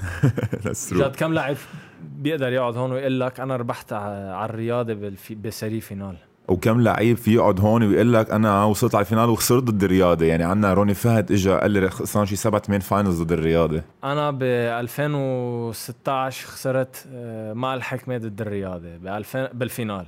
جد 0.93 1.17
كم 1.17 1.33
لاعب 1.33 1.57
بيقدر 2.03 2.53
يقعد 2.53 2.77
هون 2.77 2.93
ويقول 2.93 3.21
لك 3.21 3.41
أنا 3.41 3.57
ربحت 3.57 3.93
على 3.93 4.45
الرياضة 4.45 5.13
بسري 5.31 5.81
فينال؟ 5.81 6.17
وكم 6.49 6.81
لعيب 6.81 7.17
في 7.17 7.35
يقعد 7.35 7.61
هون 7.61 7.83
ويقول 7.83 8.13
لك 8.13 8.31
أنا 8.31 8.65
وصلت 8.65 8.95
على 8.95 9.03
ال 9.03 9.07
final 9.07 9.29
وخسرت 9.29 9.63
ضد 9.63 9.85
الرياضي. 9.85 10.27
يعني 10.27 10.45
عندنا 10.45 10.75
روني 10.75 10.95
فهد 10.95 11.33
اجى 11.33 11.51
قال 11.51 11.71
لي 11.71 11.91
خسران 11.91 12.27
شي 12.27 12.37
سبع 12.37 12.59
ثمان 12.59 12.81
finals 12.81 13.23
ضد 13.23 13.33
ال 13.33 13.41
رياضي. 13.41 13.83
أنا 14.05 14.31
ب 14.31 14.43
2016 14.43 16.47
خسرت 16.47 17.07
آه، 17.13 17.53
مع 17.53 17.75
الحكمة 17.75 18.19
ضد 18.19 18.41
الرياضي. 18.41 18.97
ب 18.97 19.07
2000 19.07 19.49
بال 19.53 19.66
final. 19.66 20.07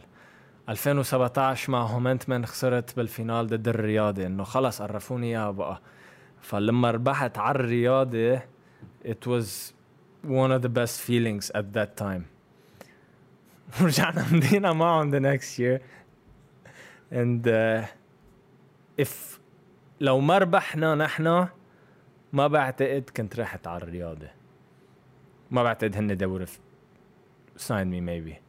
2017 0.68 1.72
مع 1.72 1.82
هومنتمن 1.82 2.46
خسرت 2.46 2.96
بال 2.96 3.11
final 3.11 3.46
ضد 3.46 3.68
الرياضي. 3.68 4.26
إنه 4.26 4.44
خلص 4.44 4.82
قرفوني 4.82 5.26
إياها 5.26 5.50
بقى. 5.50 5.80
فلما 6.41 6.91
ربحت 6.91 7.37
على 7.37 7.59
الرياضه 7.59 8.41
it 9.05 9.25
was 9.25 9.73
one 10.23 10.51
of 10.51 10.61
the 10.61 10.69
best 10.69 11.01
feelings 11.01 11.51
at 11.55 11.73
that 11.73 11.97
time 11.97 12.23
ورجعنا 13.81 14.25
مدينا 14.31 14.73
معهم 14.73 15.11
the 15.11 15.19
next 15.19 15.59
year 15.59 15.81
and 17.11 17.47
uh, 17.47 17.85
if 19.01 19.39
لو 19.99 20.19
ما 20.19 20.37
ربحنا 20.37 20.95
نحن 20.95 21.47
ما 22.33 22.47
بعتقد 22.47 23.09
كنت 23.17 23.39
رحت 23.39 23.67
على 23.67 23.83
الرياضة 23.83 24.27
ما 25.51 25.63
بعتقد 25.63 25.95
هن 25.95 26.17
they 26.17 26.25
would 26.25 26.47
have 26.47 26.59
signed 27.61 27.91
me 27.91 28.01
maybe 28.01 28.41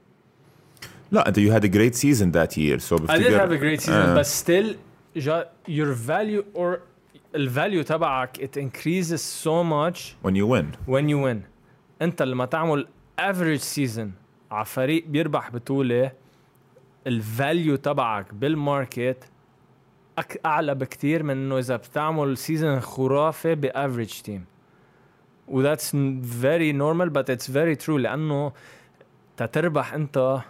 لا 1.10 1.28
انت 1.28 1.38
you 1.38 1.50
had 1.52 1.64
a 1.64 1.68
great 1.68 1.94
season 1.94 2.32
that 2.32 2.56
year 2.56 2.78
so 2.78 2.96
I 2.96 3.18
did 3.18 3.32
بفتكر 3.32 3.38
have 3.38 3.52
a 3.52 3.58
great 3.58 3.80
season 3.80 3.90
آه. 3.90 4.22
but 4.22 4.26
still 4.26 4.76
جا, 5.16 5.44
your 5.68 5.92
value 5.92 6.44
or 6.54 6.80
الفاليو 7.35 7.83
تبعك 7.83 8.37
it 8.37 8.57
increases 8.57 9.21
so 9.45 9.63
much 9.63 10.15
when 10.25 10.35
you 10.35 10.47
win. 10.47 10.65
when 10.87 11.09
you 11.09 11.17
win. 11.17 11.37
انت 12.01 12.21
لما 12.21 12.45
تعمل 12.45 12.87
average 13.21 13.61
season 13.61 14.07
على 14.51 14.65
فريق 14.65 15.07
بيربح 15.07 15.51
بطولة 15.51 16.11
ال 17.07 17.18
value 17.18 17.75
تبعك 17.75 18.33
بال 18.33 18.56
market 18.56 19.23
أعلى 20.45 20.75
بكتير 20.75 21.23
من 21.23 21.31
إنه 21.31 21.59
إذا 21.59 21.75
بتعمل 21.75 22.37
season 22.37 22.79
خرافي 22.79 23.55
ب 23.55 23.63
average 23.64 24.21
team 24.21 24.45
و 25.47 25.63
that's 25.63 25.91
very 26.41 26.73
normal 26.73 27.09
but 27.09 27.29
it's 27.29 27.47
very 27.47 27.85
true 27.85 27.89
لأنه 27.89 28.51
تتربح 29.37 29.93
أنت 29.93 30.41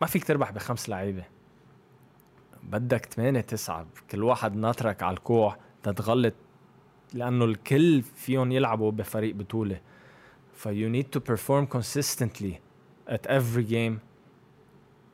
ما 0.00 0.06
فيك 0.06 0.24
تربح 0.24 0.50
بخمس 0.50 0.88
لعيبة. 0.88 1.24
بدك 2.62 3.06
ثمانية 3.06 3.40
تسعة 3.40 3.86
كل 4.10 4.22
واحد 4.22 4.56
ناطرك 4.56 5.02
على 5.02 5.16
الكوع. 5.16 5.56
تتغلط 5.84 6.34
لأنه 7.12 7.44
الكل 7.44 8.02
فيهم 8.02 8.52
يلعبوا 8.52 8.90
بفريق 8.90 9.34
بطوله 9.34 9.80
ف 10.54 10.68
you 10.68 10.88
need 10.88 11.16
to 11.16 11.20
perform 11.20 11.66
consistently 11.76 12.58
at 13.08 13.26
every 13.26 13.64
game 13.64 14.00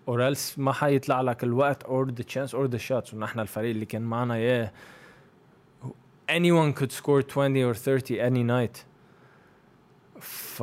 or 0.07 0.21
else 0.21 0.59
ما 0.59 0.73
حيطلع 0.73 1.21
لك 1.21 1.45
الوقت 1.45 1.85
or 1.85 2.07
the 2.21 2.25
chance 2.25 2.55
or 2.55 2.69
the 2.69 2.79
shots 2.79 3.15
ونحن 3.15 3.41
الفريق 3.41 3.71
اللي 3.71 3.87
كان 3.87 4.03
معنا 4.03 4.35
اياه 4.35 4.73
anyone 6.31 6.73
could 6.73 6.93
score 6.93 7.23
20 7.23 7.65
or 7.65 7.75
30 7.75 8.21
any 8.21 8.45
night 8.45 8.85
ف 10.21 10.63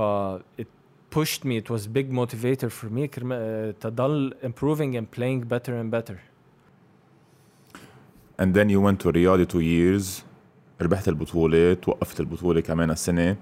it 0.61 0.67
pushed 1.09 1.45
me 1.45 1.57
it 1.57 1.69
was 1.69 1.87
big 1.87 2.11
motivator 2.11 2.69
for 2.69 2.89
me 2.89 3.09
آه، 3.31 3.71
تضل 3.71 4.35
improving 4.43 4.95
and 4.95 5.19
playing 5.19 5.47
better 5.53 5.73
and 5.73 5.91
better 5.91 6.17
and 8.41 8.53
then 8.53 8.69
you 8.69 8.79
went 8.79 9.03
to 9.03 9.07
رياضي 9.07 9.45
two 9.45 9.61
years 9.61 10.23
ربحت 10.81 11.07
البطولة 11.07 11.73
توقفت 11.73 12.19
البطولة 12.19 12.61
كمان 12.61 12.91
السنة. 12.91 13.35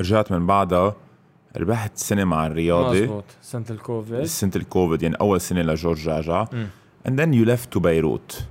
رجعت 0.00 0.32
من 0.32 0.46
بعدها 0.46 0.96
ربحت 1.56 1.96
سنة 1.96 2.24
مع 2.24 2.46
الرياضي 2.46 3.02
مزبوط. 3.02 3.24
سنة 3.42 3.64
الكوفيد. 3.70 4.24
سنة 4.24 4.52
الكوفيد 4.56 5.02
يعني 5.02 5.16
أول 5.16 5.40
سنة 5.40 5.62
لجورج 5.62 5.98
جعجع 5.98 6.46
and 7.08 7.12
then 7.12 7.32
you 7.32 7.44
left 7.44 7.74
to 7.74 7.78
بيروت. 7.78 8.44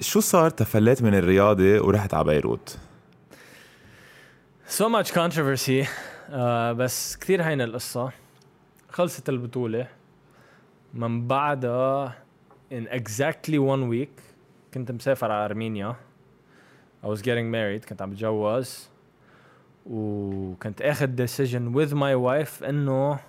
شو 0.00 0.20
صار؟ 0.20 0.50
تفليت 0.50 1.02
من 1.02 1.14
الرياضة 1.14 1.80
ورحت 1.80 2.14
على 2.14 2.24
بيروت. 2.24 2.78
So 4.68 4.82
much 4.82 5.10
controversy. 5.12 5.88
آه 6.30 6.72
بس 6.72 7.16
كثير 7.16 7.42
هينة 7.42 7.64
القصة. 7.64 8.10
خلصت 8.88 9.28
البطولة. 9.28 9.86
من 10.94 11.26
بعدها 11.26 12.19
in 12.71 12.87
exactly 12.87 13.59
one 13.59 13.89
week 13.89 14.21
كنت 14.73 14.91
مسافر 14.91 15.31
على 15.31 15.45
أرمينيا 15.45 15.95
I 17.03 17.07
was 17.07 17.21
getting 17.21 17.51
married 17.51 17.85
كنت 17.89 18.01
عم 18.01 18.09
بتجوز 18.09 18.89
وكنت 19.85 20.81
اخذ 20.81 21.25
decision 21.25 21.73
with 21.75 21.93
my 21.93 22.15
wife 22.15 22.63
انه 22.63 23.19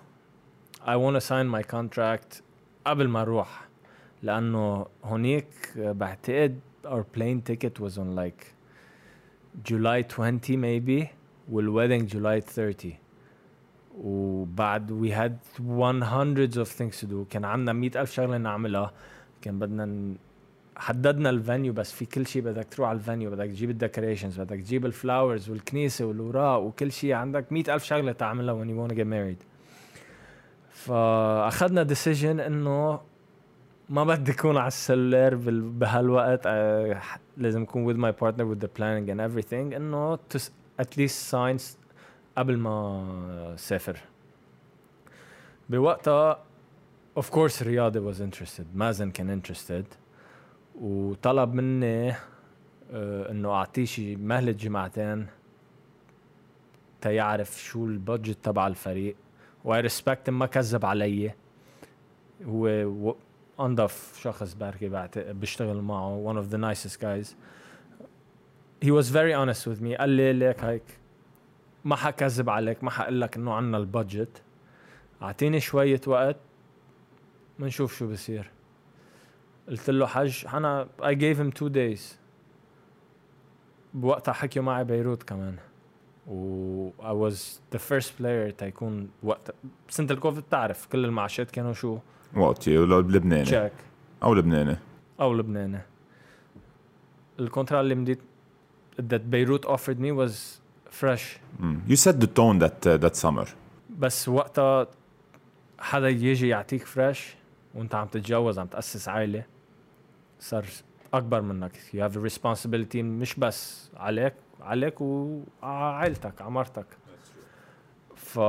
I 0.86 0.96
want 0.96 1.16
to 1.16 1.20
sign 1.20 1.48
my 1.48 1.62
contract 1.62 2.42
قبل 2.86 3.08
ما 3.08 3.22
اروح 3.22 3.66
لانه 4.22 4.86
هونيك 5.04 5.46
بعتقد 5.76 6.60
our 6.84 7.02
plane 7.02 7.40
ticket 7.50 7.80
was 7.80 7.98
on 7.98 8.14
like 8.14 8.54
July 9.64 10.02
20 10.02 10.56
maybe 10.56 11.10
والwedding 11.52 12.06
July 12.06 12.40
30 12.40 12.96
وبعد 13.98 14.90
we 14.92 15.10
had 15.10 15.38
one 15.58 16.02
hundreds 16.02 16.56
of 16.56 16.68
things 16.68 17.00
to 17.00 17.06
do 17.06 17.24
كان 17.30 17.44
عندنا 17.44 17.72
مئة 17.72 18.00
ألف 18.00 18.10
شغلة 18.12 18.36
نعملها 18.38 18.92
كان 19.41 19.59
بدنا. 19.59 20.15
حددنا 20.75 21.29
ال 21.29 21.36
venue 21.36 21.73
بس 21.73 21.91
في 21.91 22.05
كل 22.05 22.27
شيء 22.27 22.41
بدك 22.41 22.67
تروح 22.71 22.89
على 22.89 22.95
ال 22.95 23.01
venue 23.01 23.31
بدك 23.31 23.45
تجيب 23.45 23.69
ال 23.69 23.75
decorations 23.75 24.39
بدك 24.39 24.57
تجيب 24.57 24.85
ال 24.85 24.93
flowers 24.93 25.49
والكنيسة 25.49 26.05
والوراق 26.05 26.59
وكل 26.59 26.91
شيء. 26.91 27.13
عندك 27.13 27.51
مئة 27.51 27.73
ألف 27.73 27.83
شغلة 27.83 28.11
تعملها 28.11 28.63
when 28.63 28.67
you 28.67 28.87
want 28.89 28.93
to 28.95 28.97
get 29.01 29.07
married. 29.07 29.45
فأخذنا 30.69 31.83
decision 31.83 32.39
إنه 32.39 33.01
ما 33.89 34.03
بدي 34.03 34.31
أكون 34.31 34.57
على 34.57 34.71
بال- 35.35 35.61
بهالوقت 35.69 36.41
آه، 36.45 37.01
لازم 37.37 37.61
أكون 37.61 37.93
with 37.93 37.97
my 37.97 38.17
partner 38.19 38.43
with 38.43 38.65
the 38.65 38.69
planning 38.79 39.09
and 39.09 39.19
everything. 39.19 39.75
إنه 39.75 40.15
at 40.81 40.97
least 40.97 41.31
sign 41.31 41.61
قبل 42.37 42.57
ما 42.57 43.53
سافر. 43.57 43.97
بوقتها 45.69 46.43
of 47.19 47.23
course 47.31 47.63
رياضي 47.63 48.13
was 48.13 48.17
interested. 48.17 48.65
مازن 48.75 49.11
كان 49.11 49.41
interested. 49.41 49.85
وطلب 50.75 51.53
مني 51.53 52.09
آه، 52.91 53.31
إنه 53.31 53.51
أعطيه 53.51 53.85
شي 53.85 54.15
مهلة 54.15 54.51
جمعتين 54.51 55.27
تيعرف 57.01 57.63
شو 57.63 57.85
ال 57.85 57.92
budget 57.92 58.37
تبع 58.43 58.67
الفريق. 58.67 59.15
و 59.63 59.81
I 59.81 59.87
respect 59.87 60.29
ما 60.29 60.45
كذب 60.45 60.85
علي. 60.85 61.33
هو 62.45 63.15
انظف 63.59 64.19
شخص 64.21 64.53
بركي 64.53 65.07
بشتغل 65.15 65.81
معه 65.81 66.33
one 66.33 66.37
of 66.37 66.51
the 66.51 66.57
nicest 66.57 66.99
guys. 66.99 67.35
He 68.81 68.91
was 68.91 69.09
very 69.09 69.33
honest 69.33 69.67
with 69.67 69.81
me. 69.81 69.97
قال 69.97 70.09
لي 70.09 70.33
ليك 70.33 70.63
هيك 70.63 70.83
ما 71.85 71.95
حكذب 71.95 72.49
عليك 72.49 72.83
ما 72.83 72.91
حقول 72.91 73.21
لك 73.21 73.35
إنه 73.37 73.53
عنا 73.53 73.77
البادجت. 73.77 74.41
أعطيني 75.21 75.59
شوية 75.59 76.01
وقت. 76.07 76.37
بنشوف 77.61 77.97
شو 77.97 78.11
بصير. 78.11 78.49
قلت 79.69 79.89
له 79.89 80.07
حج 80.07 80.45
أنا 80.53 80.87
I 81.01 81.13
gave 81.13 81.37
him 81.37 81.59
two 81.59 81.69
days. 81.69 82.01
بوقتها 83.93 84.33
حكيوا 84.33 84.65
معي 84.65 84.83
بيروت 84.83 85.23
كمان. 85.23 85.55
و 86.27 86.89
I 86.99 87.31
was 87.31 87.37
the 87.75 87.79
first 87.79 88.09
player 88.19 88.53
تيكون 88.57 89.09
وقت 89.23 89.55
سنة 89.89 90.11
الكوفيد 90.11 90.43
بتعرف 90.43 90.87
كل 90.87 91.05
المعاشات 91.05 91.51
كانوا 91.51 91.73
شو؟ 91.73 91.97
ولا 92.35 93.01
لبناني. 93.01 93.43
تشيك 93.43 93.73
أو 94.23 94.33
لبناني. 94.33 94.77
أو 95.19 95.33
لبناني. 95.33 95.81
ال 97.39 97.44
contrat 97.44 97.81
اللي 97.81 97.95
مضيته 97.95 98.19
that 98.99 99.13
بيروت 99.13 99.65
offered 99.65 99.99
me 99.99 100.11
was 100.11 100.33
fresh. 101.01 101.39
Mm. 101.59 101.91
You 101.91 101.95
set 101.95 102.19
the 102.19 102.27
tone 102.27 102.59
that 102.59 102.85
uh, 102.85 102.97
that 102.97 103.15
summer. 103.15 103.47
بس 103.99 104.29
وقتها 104.29 104.87
حدا 105.79 106.09
يجي 106.09 106.47
يعطيك 106.47 106.85
fresh 106.85 107.35
وانت 107.75 107.95
عم 107.95 108.07
تتجوز 108.07 108.59
عم 108.59 108.67
تأسس 108.67 109.09
عائلة 109.09 109.43
صار 110.39 110.65
أكبر 111.13 111.41
منك. 111.41 111.71
Have 111.75 112.15
a 112.15 112.31
responsibility 112.31 112.95
مش 112.95 113.35
بس 113.39 113.89
عليك 113.97 114.33
عليك 114.61 115.01
وعائلتك 115.01 116.41
عمرتك 116.41 116.85
ف 118.15 118.39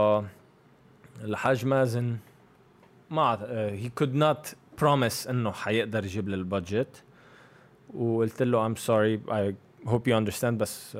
الحاج 1.24 1.66
مازن 1.66 2.16
ما 3.10 3.36
he 3.82 4.02
could 4.02 4.14
not 4.14 4.54
promise 4.82 5.28
إنه 5.28 5.52
حيقدر 5.52 6.04
يجيب 6.04 6.28
لي 6.28 6.36
ال 6.36 6.44
budget. 6.44 7.02
وقلت 7.94 8.42
له 8.42 8.68
I'm 8.68 8.76
sorry 8.76 9.30
I 9.30 9.54
hope 9.88 10.06
you 10.06 10.14
understand 10.14 10.44
بس 10.44 10.96
uh, 10.96 10.98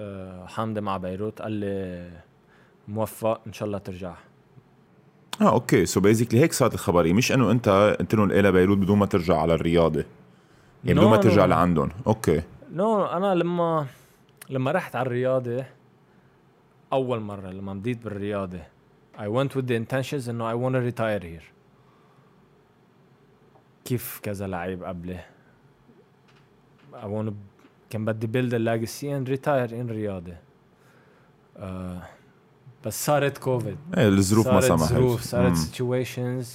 حامضي 0.48 0.80
مع 0.80 0.96
بيروت. 0.96 1.42
قال 1.42 1.52
لي 1.52 2.10
موفق 2.88 3.40
إن 3.46 3.52
شاء 3.52 3.66
الله 3.66 3.78
ترجع. 3.78 4.14
آه 5.40 5.52
okay. 5.52 5.86
So 5.86 6.00
basically 6.00 6.40
هيك 6.40 6.52
صارت 6.52 6.74
الخبرية. 6.74 7.12
مش 7.12 7.32
إنه 7.32 7.50
أنت 7.50 7.96
قلت 8.00 8.14
لهم 8.14 8.30
إلى 8.30 8.52
بيروت 8.52 8.78
بدون 8.78 8.98
ما 8.98 9.06
ترجع 9.06 9.36
على 9.36 9.54
الرياضي. 9.54 10.04
يعني 10.84 10.98
بدون 10.98 11.10
No, 11.10 11.10
ما 11.10 11.16
ترجع 11.16 11.46
no. 11.46 11.48
لعندهم. 11.48 11.90
okay. 12.06 12.42
No 12.72 13.06
no, 13.06 13.10
أنا 13.10 13.34
لما 13.34 13.86
لما 14.50 14.72
رحت 14.72 14.96
على 14.96 15.06
الرياضي 15.06 15.64
أول 16.92 17.20
مرة 17.20 17.50
لما 17.50 17.74
مضيت 17.74 18.04
بالرياضة 18.04 18.58
I 19.18 19.22
went 19.28 19.50
with 19.56 19.66
the 19.66 19.76
intentions 19.76 20.28
إنه 20.28 20.52
I 20.52 20.54
want 20.54 20.74
to 20.74 20.92
retire 20.94 21.22
here. 21.22 21.52
كيف 23.84 24.20
كذا 24.22 24.46
لعيب 24.46 24.84
قبلي؟ 24.84 25.20
I 26.92 27.04
want 27.06 27.28
to 27.28 27.32
كان 27.90 28.04
بدي 28.04 28.26
build 28.26 28.52
a 28.52 28.58
legacy 28.58 29.04
and 29.04 29.28
retire 29.38 29.72
in 29.72 29.90
رياضة. 29.90 30.34
آه 31.56 32.02
بس 32.85 33.05
صارت 33.05 33.37
كوفيد 33.37 33.77
ايه 33.97 34.07
الظروف 34.07 34.47
ما 34.47 34.59
صارت 34.59 34.79
سمحت 34.79 34.93
ظروف 34.93 35.21
صارت 35.21 35.51
مم. 35.51 35.55
situations 35.55 36.45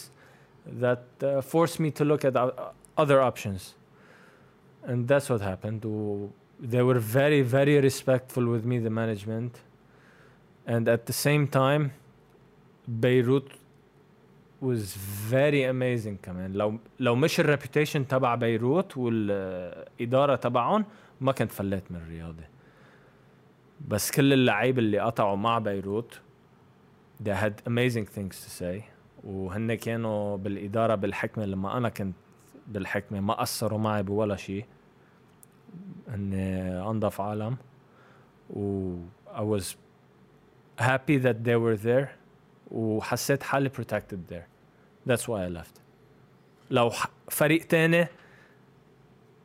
that 0.83 1.25
uh, 1.25 1.41
forced 1.43 1.79
me 1.81 1.91
to 2.01 2.05
look 2.05 2.25
at 2.25 2.37
o- 2.37 2.73
other 3.03 3.21
options 3.33 3.61
and 4.87 5.09
that's 5.09 5.29
what 5.31 5.41
happened 5.43 5.85
و 5.85 6.27
they 6.73 6.83
were 6.89 6.99
very 6.99 7.43
very 7.57 7.81
respectful 7.89 8.45
with 8.55 8.65
me 8.71 8.77
the 8.87 8.91
management 9.03 9.53
and 10.75 10.89
at 10.89 11.03
the 11.11 11.17
same 11.27 11.47
time 11.61 11.83
Beirut 13.05 13.49
was 14.69 14.83
very 15.35 15.63
amazing 15.75 16.17
كمان 16.23 16.53
لو 16.53 16.79
لو 17.01 17.15
مش 17.15 17.41
الريبيوتيشن 17.41 18.09
تبع 18.09 18.35
بيروت 18.35 18.97
والإدارة 18.97 20.37
تبعهم 20.37 20.85
ما 21.21 21.33
كنت 21.33 21.53
فليت 21.53 21.83
من 21.91 21.97
الرياضة 21.97 22.43
بس 23.88 24.12
كل 24.12 24.34
اللعيبة 24.34 24.80
اللي 24.80 25.00
قطعوا 25.00 25.36
مع 25.36 25.60
بيروت 25.60 26.22
they 27.24 27.34
had 27.34 27.62
amazing 27.66 28.06
things 28.06 28.36
to 28.46 28.50
say. 28.62 28.84
وهن 29.24 29.74
كانوا 29.74 30.38
بالإدارة 30.38 30.96
بالحكمة 30.96 31.46
لما 31.46 31.78
أنا 31.78 31.90
كنت 31.90 32.16
بالحكمة 32.68 33.20
ما 33.20 33.34
قصروا 33.34 33.80
معي 33.80 34.04
بولا 34.04 34.36
شيء 34.36 34.66
هن 36.08 36.34
أنظف 36.88 37.22
عالم. 37.22 37.58
و 38.50 38.96
I 39.28 39.42
was 39.42 39.76
happy 40.80 41.18
that 41.18 41.44
they 41.44 41.56
were 41.56 41.78
there. 41.78 42.08
وحسيت 42.72 43.44
حالي 43.44 43.70
protected 43.70 44.28
there. 44.30 44.48
That's 45.10 45.28
why 45.28 45.46
I 45.46 45.50
left. 45.50 45.82
لو 46.72 46.92
فريق 47.30 47.68
تاني 47.68 48.08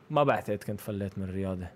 ما 0.09 0.23
بعتقد 0.23 0.63
كنت 0.63 0.79
فليت 0.81 1.17
من 1.17 1.23
الرياضي. 1.23 1.67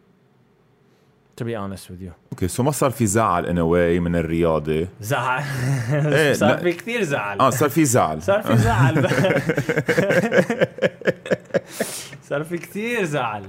To 1.37 1.43
be 1.45 1.55
honest 1.55 1.89
with 1.89 2.01
you. 2.01 2.11
okay 2.31 2.47
so 2.47 2.63
ما 2.63 2.71
صار 2.71 2.91
في 2.91 3.05
زعل 3.05 3.45
in 3.45 3.59
a 3.59 3.69
way 3.69 3.99
من 3.99 4.15
الرياضي؟ 4.15 4.87
زعل. 5.01 5.43
إيه، 6.13 6.33
صار. 6.33 6.57
في 6.57 6.73
كثير 6.73 7.03
زعل. 7.03 7.39
آه 7.39 7.49
صار 7.49 7.69
في 7.69 7.85
زعل. 7.85 8.21
صار 8.21 8.41
في 8.41 8.57
زعل. 8.57 9.07
صار 12.29 12.43
في 12.43 12.57
كثير 12.57 13.03
زعل. 13.03 13.43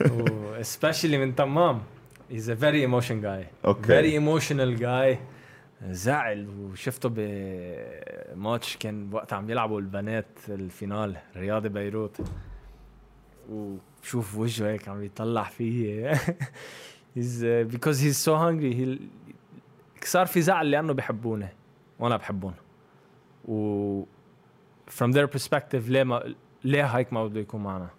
و 0.00 0.62
especially 0.62 1.04
من 1.04 1.34
تمام. 1.34 1.82
He's 2.30 2.48
a 2.48 2.54
very 2.54 2.84
emotion 2.84 3.20
guy. 3.22 3.46
Okay 3.64 3.88
very 3.88 4.14
emotional 4.22 4.80
guy. 4.80 5.18
زعل. 5.90 6.48
وشفته 6.48 7.08
بماتش 7.12 8.76
كان 8.76 9.10
وقت 9.12 9.32
عم 9.32 9.50
يلعبوا 9.50 9.80
البنات 9.80 10.26
الفينال 10.48 11.16
رياضي 11.36 11.68
بيروت. 11.68 12.16
وشوف 13.50 14.36
وجهه 14.36 14.70
هيك 14.70 14.88
عم 14.88 15.04
يطلع 15.04 15.44
فيه. 15.44 16.12
he's 17.15 17.43
uh, 17.43 17.63
because 17.75 17.99
he's 17.99 18.17
so 18.17 18.35
hungry 18.35 18.73
he 18.73 18.99
صار 20.05 20.25
في 20.25 20.41
زعل 20.41 20.71
لانه 20.71 20.93
بحبوني 20.93 21.47
وانا 21.99 22.17
بحبهم 22.17 22.53
و 23.47 24.03
from 24.99 25.11
their 25.11 25.27
perspective 25.27 25.89
ليه 25.89 26.03
ما 26.03 26.35
ليه 26.63 26.85
هيك 26.85 27.13
ما 27.13 27.27
بده 27.27 27.39
يكون 27.39 27.63
معنا 27.63 27.89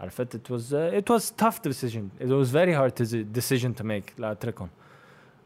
عرفت 0.00 0.36
it 0.36 0.50
was 0.50 0.72
uh, 0.72 1.02
it 1.02 1.14
was 1.14 1.30
tough 1.30 1.62
decision 1.62 2.10
it 2.20 2.28
was 2.28 2.50
very 2.50 2.72
hard 2.72 2.96
to 2.96 3.24
decision 3.24 3.74
to 3.80 3.84
make 3.84 4.18
لاتركهم 4.18 4.68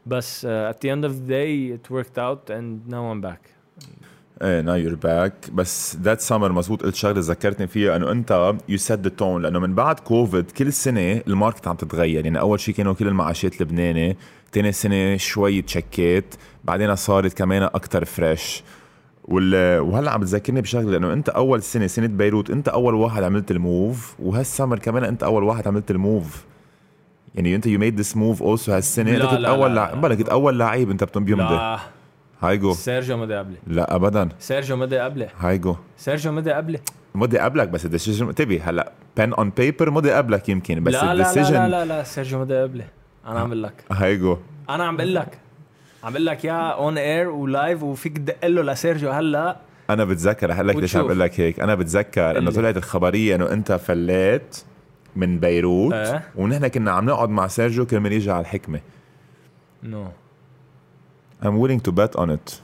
بس 0.05 0.45
uh, 0.45 0.73
at 0.73 0.75
the 0.79 0.89
end 0.89 1.05
of 1.05 1.11
the 1.11 1.27
day 1.27 1.77
it 1.77 1.89
worked 1.89 2.17
out 2.17 2.49
and 2.49 2.87
now 2.87 3.11
I'm 3.11 3.21
back 3.21 3.49
إيه 4.42 4.60
now 4.60 4.74
you're 4.74 4.94
back 4.94 5.34
بس 5.52 5.96
that 6.02 6.20
summer 6.20 6.52
مزبوط 6.52 6.82
قلت 6.82 6.94
شغلة 6.94 7.20
ذكرتني 7.20 7.66
فيها 7.66 7.96
إنه 7.96 8.12
أنت 8.12 8.54
you 8.68 8.78
set 8.78 9.00
the 9.00 9.08
tone 9.08 9.42
لأنه 9.42 9.58
من 9.58 9.74
بعد 9.74 10.00
كوفيد 10.00 10.50
كل 10.50 10.72
سنه 10.72 11.22
الماركت 11.26 11.68
عم 11.68 11.76
تتغير. 11.76 12.24
يعني 12.24 12.40
أول 12.40 12.60
شيء 12.60 12.74
كانوا 12.74 12.94
كل 12.94 13.08
المعاشات 13.08 13.60
لبناني 13.60 14.16
تاني 14.52 14.72
سنة 14.72 15.16
شوي 15.16 15.62
تشيكات 15.62 16.34
بعدين 16.64 16.96
صارت 16.96 17.38
كمان 17.38 17.62
أكثر 17.62 18.04
fresh 18.04 18.62
وال... 19.24 19.78
وهلأ 19.80 20.10
عم 20.10 20.20
بتذكرني 20.20 20.60
بشغلة 20.60 20.96
إنه 20.96 21.12
أنت 21.12 21.28
أول 21.28 21.62
سنة 21.62 21.86
سنة 21.86 22.06
بيروت 22.06 22.50
أنت 22.50 22.68
أول 22.68 22.94
واحد 22.94 23.22
عملت 23.22 23.50
ال 23.50 23.63
move 23.63 24.14
وهال 24.18 24.38
summer 24.38 24.78
كمان 24.78 25.04
أنت 25.04 25.22
أول 25.22 25.42
واحد 25.42 25.68
عملت 25.68 25.90
ال 25.90 25.99
move. 25.99 26.44
يعني 27.34 27.54
أنت 27.54 27.66
you 27.66 27.78
made 27.78 28.00
this 28.00 28.16
move 28.16 28.42
also 28.42 28.72
هالسنة. 28.72 29.10
أنت 29.10 29.22
كنت 29.22 29.44
أول 29.44 29.70
لا، 29.70 29.74
لع... 29.74 29.90
لا. 29.90 29.94
بلا 29.94 30.14
كنت 30.14 30.28
أول 30.28 30.58
لعيب 30.58 30.90
أنت 30.90 31.04
بتم 31.04 31.24
بيمضي 31.24 31.54
لا. 31.54 31.78
هايجو. 32.42 32.72
سيرجيو 32.72 33.16
مدى 33.16 33.34
قبلي. 33.34 33.56
لا 33.66 33.94
ابدا. 33.96 34.28
سيرجيو 34.38 34.76
مدى 34.76 34.98
قبلي. 34.98 35.28
هايجو. 35.38 35.76
سيرجيو 35.96 36.32
مدى 36.32 36.52
قبلي. 36.52 36.80
مضي 37.14 37.38
قبلك 37.38 37.68
بس 37.68 37.84
ال 37.84 37.89
decision 37.89 38.28
انتبه 38.28 38.60
هلا 38.64 38.92
pen 39.16 39.32
on 39.32 39.50
paper 39.50 39.90
مضي 39.90 40.12
قبلك 40.12 40.48
يمكن 40.48 40.84
بس 40.84 40.94
لا 40.94 41.00
لا 41.00 41.04
لا 41.04 41.14
لا 41.14 41.30
ال 41.30 41.34
decision 41.34 41.66
لا 41.66 41.84
لا 41.84 42.02
سيرجيو 42.02 42.40
مضى 42.40 42.62
قبلي. 42.62 42.84
أنا 43.26 43.40
عم 43.40 43.46
بقول 43.48 43.62
لك. 43.62 43.84
هايجو. 43.92 44.38
أنا 44.70 44.84
عم 44.84 44.96
بقول 44.96 45.14
لك. 45.14 45.38
عم 46.04 46.12
بقول 46.12 46.26
لك 46.26 46.44
يا 46.44 46.70
on 46.70 46.98
air 46.98 47.28
و 47.28 47.39
live 47.39 47.82
وفيك 47.82 48.18
تدق 48.18 48.46
له 48.46 48.62
لسيرجيو 48.62 49.10
هلا. 49.10 49.56
أنا 49.90 50.04
بتذكر 50.04 50.62
لك 50.62 50.76
ليش 50.76 50.96
عم. 50.96 51.04
بقول 51.04 51.20
لك 51.20 51.40
هيك 51.40 51.60
أنا 51.60 51.74
بتذكر 51.74 52.30
إنه 52.30 52.38
اللي. 52.38 52.50
طلعت 52.50 52.76
الخبرية 52.76 53.34
إنه 53.34 53.52
أنت 53.52 53.72
فليت 53.72 54.64
من 55.16 55.38
بيروت 55.38 55.92
إيه. 55.92 56.22
ونحن 56.36 56.68
كنا 56.68 56.90
عم 56.90 57.06
نقعد 57.06 57.28
مع 57.28 57.46
سيرجيو 57.46 57.86
كرمال 57.86 58.12
يجي 58.12 58.30
على 58.30 58.40
الحكمة. 58.40 58.80
No. 59.82 60.06
I'm 61.42 61.56
willing 61.58 61.80
to 61.80 61.92
bet 61.92 62.16
on 62.16 62.30
it. 62.30 62.60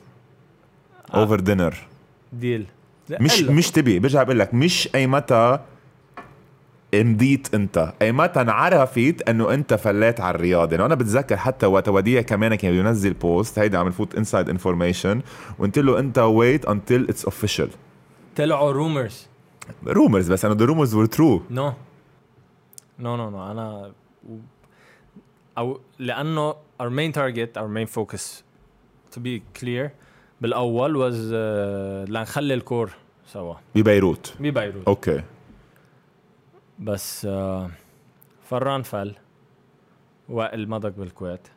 over 1.14 1.36
dinner. 1.40 1.74
deal 2.32 2.66
مش. 3.10 3.42
مش 3.42 3.70
تبي 3.70 3.98
برجع 3.98 4.22
بقول 4.22 4.38
لك 4.38 4.54
مش 4.54 4.88
أي 4.94 5.06
متى 5.06 5.58
مضيت 6.94 7.54
أنت. 7.54 7.92
أي 8.02 8.12
متى 8.12 8.40
انعرفت 8.40 9.28
إنه 9.28 9.54
أنت 9.54 9.74
فليت 9.74 10.20
على 10.20 10.34
الرياضه 10.34 10.70
يعني 10.70 10.86
أنا 10.86 10.94
بتذكر 10.94 11.36
حتى 11.36 11.66
وقت 11.66 11.88
وديع 11.88 12.22
كمان 12.22 12.54
كان 12.54 12.74
ينزل 12.74 13.12
post 13.14 13.58
هيدا 13.58 13.78
عم 13.78 13.88
نفوت 13.88 14.14
inside 14.14 14.48
information 14.48 15.22
وقلت 15.58 15.78
له 15.78 15.98
أنت 15.98 16.18
wait 16.18 16.64
until 16.66 17.06
it's 17.08 17.24
official 17.24 17.68
طلعوا 18.36 18.72
رومرز 18.72 19.26
رومرز 19.86 20.32
بس 20.32 20.44
انه 20.44 20.54
ذا 20.54 20.64
رومرز 20.64 20.94
ور 20.94 21.06
ترو 21.06 21.42
نو 21.50 21.72
نو 22.98 23.16
نو 23.16 23.30
نو 23.30 23.50
أنا 23.50 23.92
أو 25.58 25.80
لأنه 25.98 26.52
our 26.82 26.90
main 26.90 27.12
target 27.12 27.58
our 27.60 27.68
main 27.68 27.86
focus 27.98 28.43
to 29.14 29.20
be 29.20 29.60
clear 29.60 29.90
بالأول 30.40 30.94
was 30.96 31.14
uh, 31.14 32.10
لنخلي 32.10 32.54
ال 32.54 32.61
core 32.61 32.90
سوا. 33.26 33.54
ببيروت. 33.74 34.34
ببيروت. 34.40 34.88
أوكي. 34.88 35.22
بس 36.78 37.26
uh, 37.26 37.70
فران 38.50 38.82
فل 38.82 39.14
وائل 40.28 40.68
مضق 40.68 40.88
بالكويت. 40.88 41.48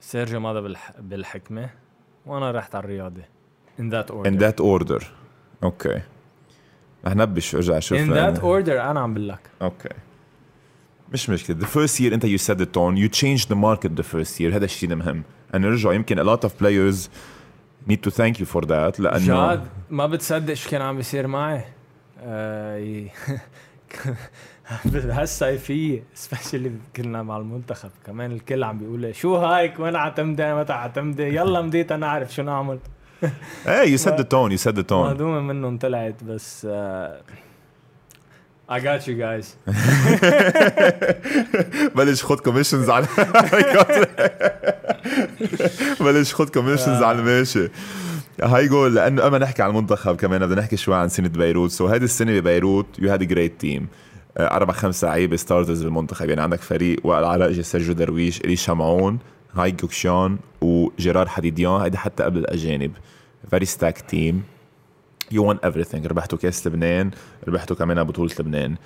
سيرجيو 0.00 0.40
مضى 0.40 0.60
بالح... 0.60 0.92
بالحكمة. 1.00 1.70
وأنا 2.26 2.50
رحت 2.50 2.74
على 2.74 2.84
الرياضة. 2.84 3.22
In 3.78 3.90
that 3.90 4.10
order. 4.10 4.30
In 4.30 4.38
that 4.38 4.60
order. 4.60 5.04
Okay. 5.62 6.02
رح 7.04 7.14
نبش 7.16 7.54
ارجع 7.54 7.78
أشوف 7.78 7.98
in 7.98 8.10
that 8.10 8.40
order 8.40 8.68
أنا 8.68 9.00
عم 9.00 9.14
بقول 9.14 9.28
لك. 9.28 9.50
Okay. 9.62 9.94
مش 11.12 11.30
مشكلة. 11.30 11.60
The 11.60 11.68
first 11.68 12.00
year 12.00 12.12
أنت 12.12 12.26
you 12.26 12.38
set 12.38 12.58
the 12.58 12.66
tone. 12.66 12.96
You 12.96 13.08
changed 13.08 13.48
the 13.48 13.56
market 13.56 13.90
the 13.96 14.06
first 14.14 14.40
year. 14.40 14.54
هذا 14.54 14.64
الشيء 14.64 14.92
المهم. 14.92 15.22
انه 15.54 15.68
رجعوا 15.68 15.94
يمكن 15.94 16.22
a 16.22 16.26
lot 16.36 16.40
of 16.40 16.50
players 16.62 16.96
need 17.90 17.98
to 18.08 18.10
thank 18.10 18.40
you 18.40 18.44
for 18.54 18.62
that 18.66 19.00
لأنه 19.00 19.18
جاد 19.18 19.66
ما 19.90 20.06
بتصدق 20.06 20.54
شو 20.54 20.70
كان 20.70 20.82
عم 20.82 20.96
بيصير 20.96 21.26
معي. 21.26 21.60
آه 22.20 23.06
بهالصيفية 24.84 26.02
سبيشلي 26.14 26.72
كنا 26.96 27.22
مع 27.22 27.36
المنتخب. 27.36 27.90
كمان 28.06 28.32
الكل 28.32 28.64
عم 28.64 28.78
بيقول 28.78 29.14
شو 29.14 29.36
هايك 29.36 29.80
وين 29.80 29.96
عتمدي 29.96 30.54
متى 30.54 30.72
عتمدي 30.72 31.22
يلا 31.22 31.62
مديت 31.62 31.92
أنا 31.92 32.06
أعرف 32.06 32.34
شو 32.34 32.42
نعمل. 32.42 32.78
إيه 33.68 33.96
you 33.96 34.00
set 34.00 34.12
the 34.12 34.24
tone 34.24 34.52
you 34.52 34.58
set 34.66 34.72
the 34.76 34.84
tone. 34.90 34.92
مهضومة 34.92 35.40
منهم 35.40 35.78
طلعت 35.78 36.24
بس 36.24 36.66
آه 36.70 37.20
I 38.70 38.78
got 38.80 39.02
you 39.06 39.14
guys. 39.24 39.46
بلش 41.96 42.24
خد 42.24 42.40
commissions 42.40 42.90
على 42.90 43.06
بلش 46.00 46.34
خد 46.34 46.50
commissions 46.50 47.02
على 47.02 47.18
الماشي. 47.18 47.68
هايجو 48.42 48.94
لأنه 48.94 49.22
قبل 49.22 49.40
نحكي 49.40 49.62
عن 49.62 49.70
المنتخب 49.70 50.16
كمان 50.16 50.46
بدنا 50.46 50.60
نحكي 50.60 50.76
شوي 50.76 50.94
عن 50.94 51.08
سنة 51.08 51.28
بيروت. 51.28 51.70
So 51.70 51.86
هذه 51.86 52.04
السنة 52.04 52.40
ببيروت 52.40 52.86
you 52.98 53.10
had 53.10 53.22
great 53.22 53.60
team 53.60 53.88
أربع 54.38 54.72
خمس 54.72 55.04
لعيبة 55.04 55.36
starters 55.36 55.82
بالمنتخب. 55.84 56.28
يعني 56.28 56.42
عندك 56.42 56.60
فريق 56.60 57.06
وائل 57.06 57.24
عراقجي 57.24 57.62
سيرجيو 57.62 57.94
درويش 57.94 58.40
الي 58.40 58.56
شمعون 58.56 59.18
هايك 59.54 59.70
جوكشيان 59.70 60.38
وجيرار 60.60 61.28
حديديان. 61.28 61.80
هيدا 61.80 61.98
حتى 61.98 62.22
قبل 62.22 62.38
الأجانب. 62.38 62.92
very 63.50 63.64
stacked 63.64 64.00
team 64.00 64.42
you 65.32 65.54
won 65.54 65.56
everything. 65.56 66.06
ربحتوا 66.06 66.38
كأس 66.38 66.66
لبنان 66.66 67.10
ربحتوا 67.48 67.76
كمان 67.76 68.04
بطولة 68.04 68.30
لبنان. 68.40 68.76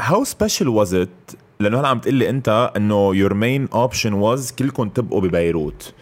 How 0.00 0.24
special 0.24 0.70
was 0.78 0.92
it 0.92 1.36
لأنه 1.60 1.80
هلأ 1.80 1.88
عم 1.88 1.98
تقول 1.98 2.14
لي 2.14 2.30
أنت 2.30 2.72
إنه 2.76 3.14
your 3.14 3.32
main 3.32 3.74
option 3.74 4.12
was 4.12 4.54
كلكم 4.54 4.88
تبقوا 4.88 5.20
ببيروت. 5.20 5.94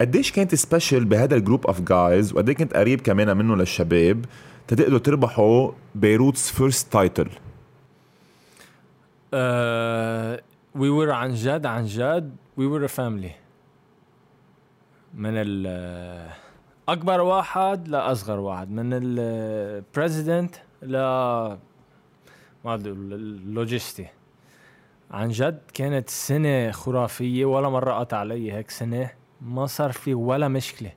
قديش 0.00 0.32
كانت 0.32 0.54
special 0.54 1.04
بهذا 1.04 1.36
ال 1.36 1.41
group 1.41 1.66
of 1.66 1.80
guys 1.80 2.32
وقد 2.32 2.50
كنت 2.50 2.74
قريب 2.74 3.00
كمان 3.00 3.36
منه 3.36 3.56
للشباب 3.56 4.24
تقدروا 4.68 4.98
تربحوا 4.98 5.70
بيروت's 5.94 6.52
first 6.52 6.92
title 6.92 7.28
we 10.74 10.90
were 10.90 11.10
عن 11.10 11.34
جد 11.34 11.66
عن 11.66 11.84
جد 11.84 12.36
were 12.58 12.84
a 12.84 12.92
family. 12.96 13.32
من 15.14 15.32
ال 15.34 16.30
أكبر 16.88 17.20
واحد 17.20 17.88
لاصغر 17.88 18.40
واحد. 18.40 18.70
من 18.70 18.90
ال 18.92 19.08
president 19.08 20.54
ل 20.82 20.92
ما 22.64 22.74
اللوجيستي 22.74 24.06
عن 25.14 25.28
جد 25.28 25.60
كانت 25.74 26.10
سنة 26.10 26.70
خرافية 26.70 27.44
ولا 27.44 27.68
مرة 27.68 27.92
قطع 27.92 28.16
علي 28.16 28.52
هيك 28.52 28.70
سنة. 28.70 29.10
ما 29.40 29.66
صار 29.66 29.92
في 29.92 30.14
ولا 30.14 30.48
مشكلة 30.48 30.92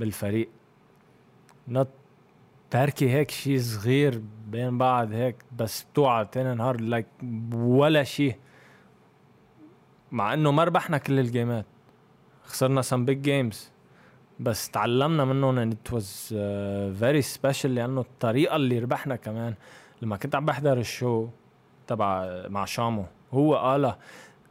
بالفريق. 0.00 0.48
نط 1.68 1.88
تركيه 2.70 3.10
هيك 3.10 3.30
شيء 3.30 3.58
صغير 3.58 4.22
بين 4.48 4.78
بعض 4.78 5.12
هيك 5.12 5.36
بس 5.58 5.82
بتوعى 5.82 6.24
تاني 6.24 6.54
نهار 6.54 6.80
like 6.80 7.06
ولا 7.54 8.02
شيء 8.02 8.36
مع 10.12 10.34
إنه 10.34 10.50
ما 10.50 10.64
ربحنا 10.64 10.98
كل 10.98 11.18
الجيمات. 11.18 11.66
خسرنا 12.44 12.82
some 12.82 13.06
big 13.10 13.26
games. 13.26 13.56
بس 14.40 14.70
تعلمنا 14.70 15.24
منهم 15.24 15.70
it 15.70 15.92
was 15.92 16.32
uh, 16.32 17.00
very 17.02 17.38
special 17.38 17.66
لأنه 17.66 18.00
الطريقة 18.00 18.56
اللي 18.56 18.78
ربحنا 18.78 19.16
كمان. 19.16 19.54
لما 20.02 20.16
كنت 20.16 20.34
عم 20.34 20.46
بحضر 20.46 20.78
ال 20.78 20.88
show 20.88 21.28
تبع 21.86 22.42
مع 22.48 22.64
شامو 22.64 23.04
هو 23.32 23.56
قال 23.56 23.94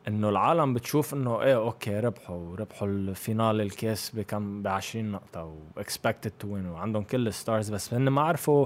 إنه 0.08 0.30
العالم 0.30 0.74
بتشوف 0.74 1.14
إنه 1.14 1.42
إيه 1.42 1.56
okay 1.56 2.00
ربحوا 2.00 2.56
ربحوا 2.56 2.88
ال 2.88 3.00
final 3.00 3.62
الكاس 3.62 4.12
بكم 4.16 4.62
ب 4.62 4.68
20 4.68 5.12
نقطة 5.12 5.44
و 5.44 5.56
expected 5.80 6.30
to 6.44 6.46
win 6.46 6.66
وعندهم 6.66 7.04
كل 7.04 7.28
ال 7.28 7.35
stars 7.35 7.70
بس 7.70 7.94
هن 7.94 8.08
ما 8.10 8.22
عرفوا 8.22 8.66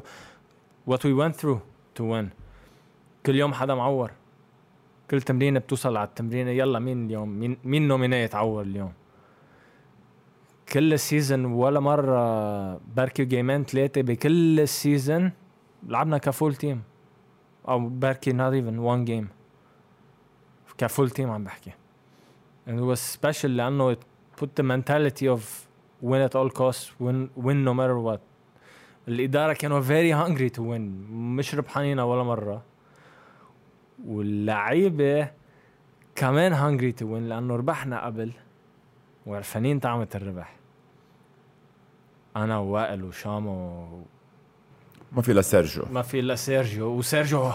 what 0.90 1.00
we 1.00 1.14
went 1.22 1.36
through 1.42 1.60
to 2.00 2.04
win. 2.04 2.26
كل 3.26 3.36
يوم 3.36 3.54
حدا 3.54 3.76
معور. 3.76 4.12
كل 5.12 5.22
تمرينة 5.22 5.60
بتوصل 5.60 5.98
على 5.98 6.08
التمرينة 6.08 6.52
يلا 6.52 6.80
مين 6.80 7.06
اليوم؟ 7.06 7.30
مين 7.30 7.58
مين 7.64 7.88
nominate 7.88 8.36
معور 8.36 8.62
اليوم؟ 8.62 8.94
كل 10.74 10.94
ال 10.94 11.01
season 11.01 11.46
ولا 11.46 11.80
مرة 11.80 12.76
بركي 12.96 13.26
game-ين 13.26 13.64
ثلاثة 13.64 14.02
بكل 14.02 14.60
ال 14.60 14.70
season 14.70 15.32
لعبنا 15.88 16.18
ك 16.18 16.26
full 16.26 16.56
team 16.56 16.84
أو 17.68 17.80
بركي 17.90 18.32
not 18.34 18.54
even 18.54 18.80
one 18.80 19.06
game. 19.10 19.43
ك 20.78 20.84
full 20.84 21.10
team 21.10 21.32
عم 21.32 21.44
بحكي. 21.44 21.72
And 22.68 22.80
it 22.80 22.84
was 22.84 23.00
special 23.00 23.46
لأنه 23.46 23.94
it 23.94 24.00
put 24.42 24.56
the 24.56 24.64
mentality 24.64 25.28
of 25.28 25.42
win 26.02 26.22
at 26.22 26.36
all 26.36 26.50
costs 26.50 26.92
win 27.00 27.30
win 27.36 27.64
no 27.64 27.74
matter 27.74 28.00
what. 28.00 28.20
الإدارة 29.08 29.54
كانوا 29.54 29.82
very 29.82 30.12
hungry 30.12 30.50
to 30.50 30.62
win. 30.62 30.82
مش 31.12 31.56
ربحانين 31.56 32.00
ولا 32.00 32.24
مرة. 32.24 32.62
واللعيبة 34.06 35.30
كمان 36.16 36.56
hungry 36.56 36.94
to 37.02 37.04
win 37.04 37.30
لأنه 37.30 37.56
ربحنا 37.56 38.06
قبل 38.06 38.32
وعرفانين 39.26 39.80
طعمة 39.80 40.08
الربح. 40.16 40.56
أنا 42.36 42.58
ووائل 42.58 43.04
وشامو 43.04 43.88
ما 45.12 45.22
في 45.22 45.34
لسيرجيو 45.34 45.86
ما 45.92 46.02
في 46.02 46.20
إلا 46.20 46.36
سيرجيو. 46.36 46.88
وسيرجيو 46.88 47.52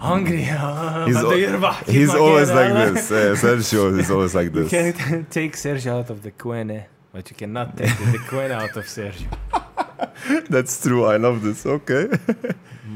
hungry 0.00 0.44
He's 0.44 1.18
بده 1.18 1.30
al- 1.30 1.32
يربح 1.32 1.82
كيف 1.82 2.10
he's 2.10 2.14
ما 2.14 2.18
always 2.18 2.48
كان. 2.48 2.94
like 2.94 2.98
this 2.98 3.12
Eh, 3.12 3.36
Sergio 3.42 4.00
is 4.02 4.10
always 4.10 4.34
like 4.34 4.54
You 4.54 4.64
this 4.64 4.96
can 4.96 5.26
take 5.30 5.56
Sergio 5.56 5.86
out 6.00 6.10
of 6.10 6.22
the 6.26 6.30
Quene 6.42 6.80
but 7.14 7.30
you 7.30 7.36
cannot 7.42 7.76
take 7.76 7.96
the 8.12 8.18
Quene 8.30 8.52
out 8.62 8.76
of 8.76 8.84
Sergio 8.96 9.30
that's 10.50 10.74
true 10.82 11.04
I 11.04 11.16
love 11.16 11.42
this 11.42 11.66
okay 11.66 12.04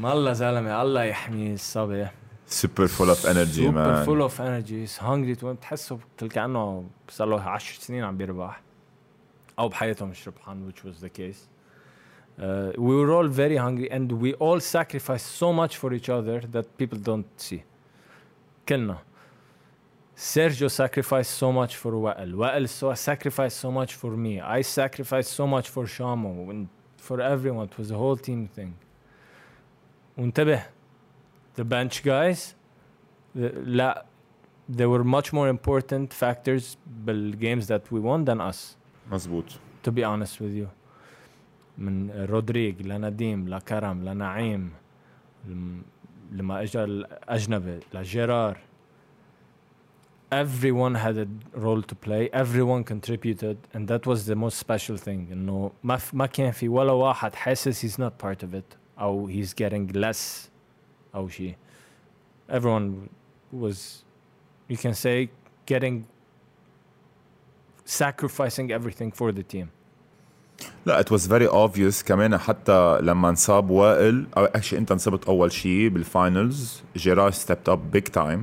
والله 0.03 0.33
زلمه 0.33 0.81
الله 0.81 1.03
يحميه 1.03 1.53
الصبي 1.53 2.07
super 2.49 2.87
full 2.87 3.09
of 3.15 3.25
energy 3.25 3.65
سوبر 3.65 4.01
man 4.03 4.05
فول 4.05 4.21
اوف 4.21 4.41
انرجي 4.41 4.85
هانجري 4.99 5.53
بتحسه 5.53 5.99
كانه 6.31 6.83
صار 7.09 7.27
له 7.27 7.41
10 7.41 7.79
سنين 7.79 8.03
عم 8.03 8.17
بيربح 8.17 8.61
او 9.59 9.69
بحياته 9.69 10.05
مش 10.05 10.27
ربحان 10.27 10.71
which 10.71 10.79
was 10.87 11.03
the 11.03 11.09
case 11.19 11.39
uh, 12.39 12.71
we 12.77 12.95
were 12.95 13.11
all 13.11 13.27
very 13.27 13.57
hungry 13.57 13.89
and 13.91 14.11
we 14.11 14.33
all 14.35 14.59
sacrificed 14.59 15.27
so 15.41 15.51
much 15.51 15.77
for 15.77 15.93
each 15.93 16.09
other 16.09 16.39
that 16.55 16.77
people 16.77 16.99
don't 16.99 17.27
see 17.37 17.63
كلنا 18.67 18.97
Sergio 20.17 20.67
sacrificed 20.69 21.31
so 21.37 21.51
much 21.51 21.75
for 21.75 21.91
وائل 21.91 22.35
وائل 22.35 22.67
so 22.67 22.93
sacrificed 22.93 23.57
so 23.59 23.71
much 23.71 23.93
for 23.93 24.11
me 24.17 24.41
I 24.41 24.61
sacrificed 24.61 25.31
so 25.33 25.45
much 25.47 25.69
for 25.69 25.85
Shamo 25.85 26.49
and 26.49 26.67
for 26.97 27.21
everyone 27.21 27.65
it 27.67 27.77
was 27.77 27.91
a 27.91 27.95
whole 27.97 28.17
team 28.17 28.47
thing 28.47 28.73
وانتبه 30.17 30.63
the 31.55 31.63
bench 31.63 32.03
guys 32.03 32.55
the- 33.35 33.51
لا 33.65 34.05
there 34.69 34.89
were 34.89 35.03
much 35.03 35.31
more 35.31 35.47
important 35.47 36.13
factors 36.13 36.77
بالgames 37.05 37.67
that 37.67 37.91
we 37.91 37.99
won 37.99 38.25
than 38.25 38.41
us 38.41 38.75
مزبوط 39.11 39.45
to 39.83 39.91
be 39.91 40.03
honest 40.03 40.41
with 40.41 40.53
you 40.53 40.67
من 41.77 42.11
رودريج 42.29 42.81
لنديم 42.81 43.47
لكرم 43.49 44.03
لنعيم 44.03 44.71
لم- 45.47 45.81
لما 46.31 46.61
اجى 46.61 46.83
الاجنبي 46.83 47.79
لجيرار 47.93 48.57
everyone 50.31 50.95
had 50.95 51.17
a 51.17 51.27
role 51.65 51.81
to 51.81 51.95
play 51.95 52.29
everyone 52.33 52.83
contributed 52.83 53.57
and 53.73 53.87
that 53.87 54.05
was 54.05 54.25
the 54.25 54.35
most 54.35 54.57
special 54.57 54.97
thing 54.97 55.31
انه 55.31 55.71
ما 55.83 55.97
ف- 55.97 56.13
ما 56.13 56.25
كان 56.25 56.51
في 56.51 56.67
ولا 56.69 56.91
واحد 56.91 57.35
حاسس 57.35 57.85
he's 57.85 57.99
not 57.99 58.11
part 58.25 58.43
of 58.43 58.53
it 58.53 58.77
او 58.99 59.29
he's 59.29 59.53
getting 59.53 59.95
less 59.95 60.49
او 61.15 61.27
شيء 61.27 61.55
everyone 62.51 62.91
was 63.53 64.03
you 64.71 64.75
can 64.77 64.93
say 64.93 65.29
getting 65.73 66.03
sacrificing 67.85 68.71
everything 68.71 69.11
for 69.11 69.31
the 69.31 69.43
team 69.43 69.67
لا 70.86 71.02
it 71.02 71.06
was 71.06 71.20
very 71.20 71.52
obvious 71.52 72.04
كمان 72.04 72.36
حتى 72.36 72.98
لما 73.00 73.28
انصاب 73.28 73.70
وائل 73.70 74.26
أو 74.36 74.44
اكشلي 74.44 74.78
إنت 74.78 74.92
انصبت 74.92 75.24
أول 75.24 75.52
شيء 75.52 75.88
بالفاينلز 75.88 76.82
جيرار 76.96 77.32
stepped 77.32 77.72
up 77.72 77.78
big 77.96 78.12
time. 78.18 78.38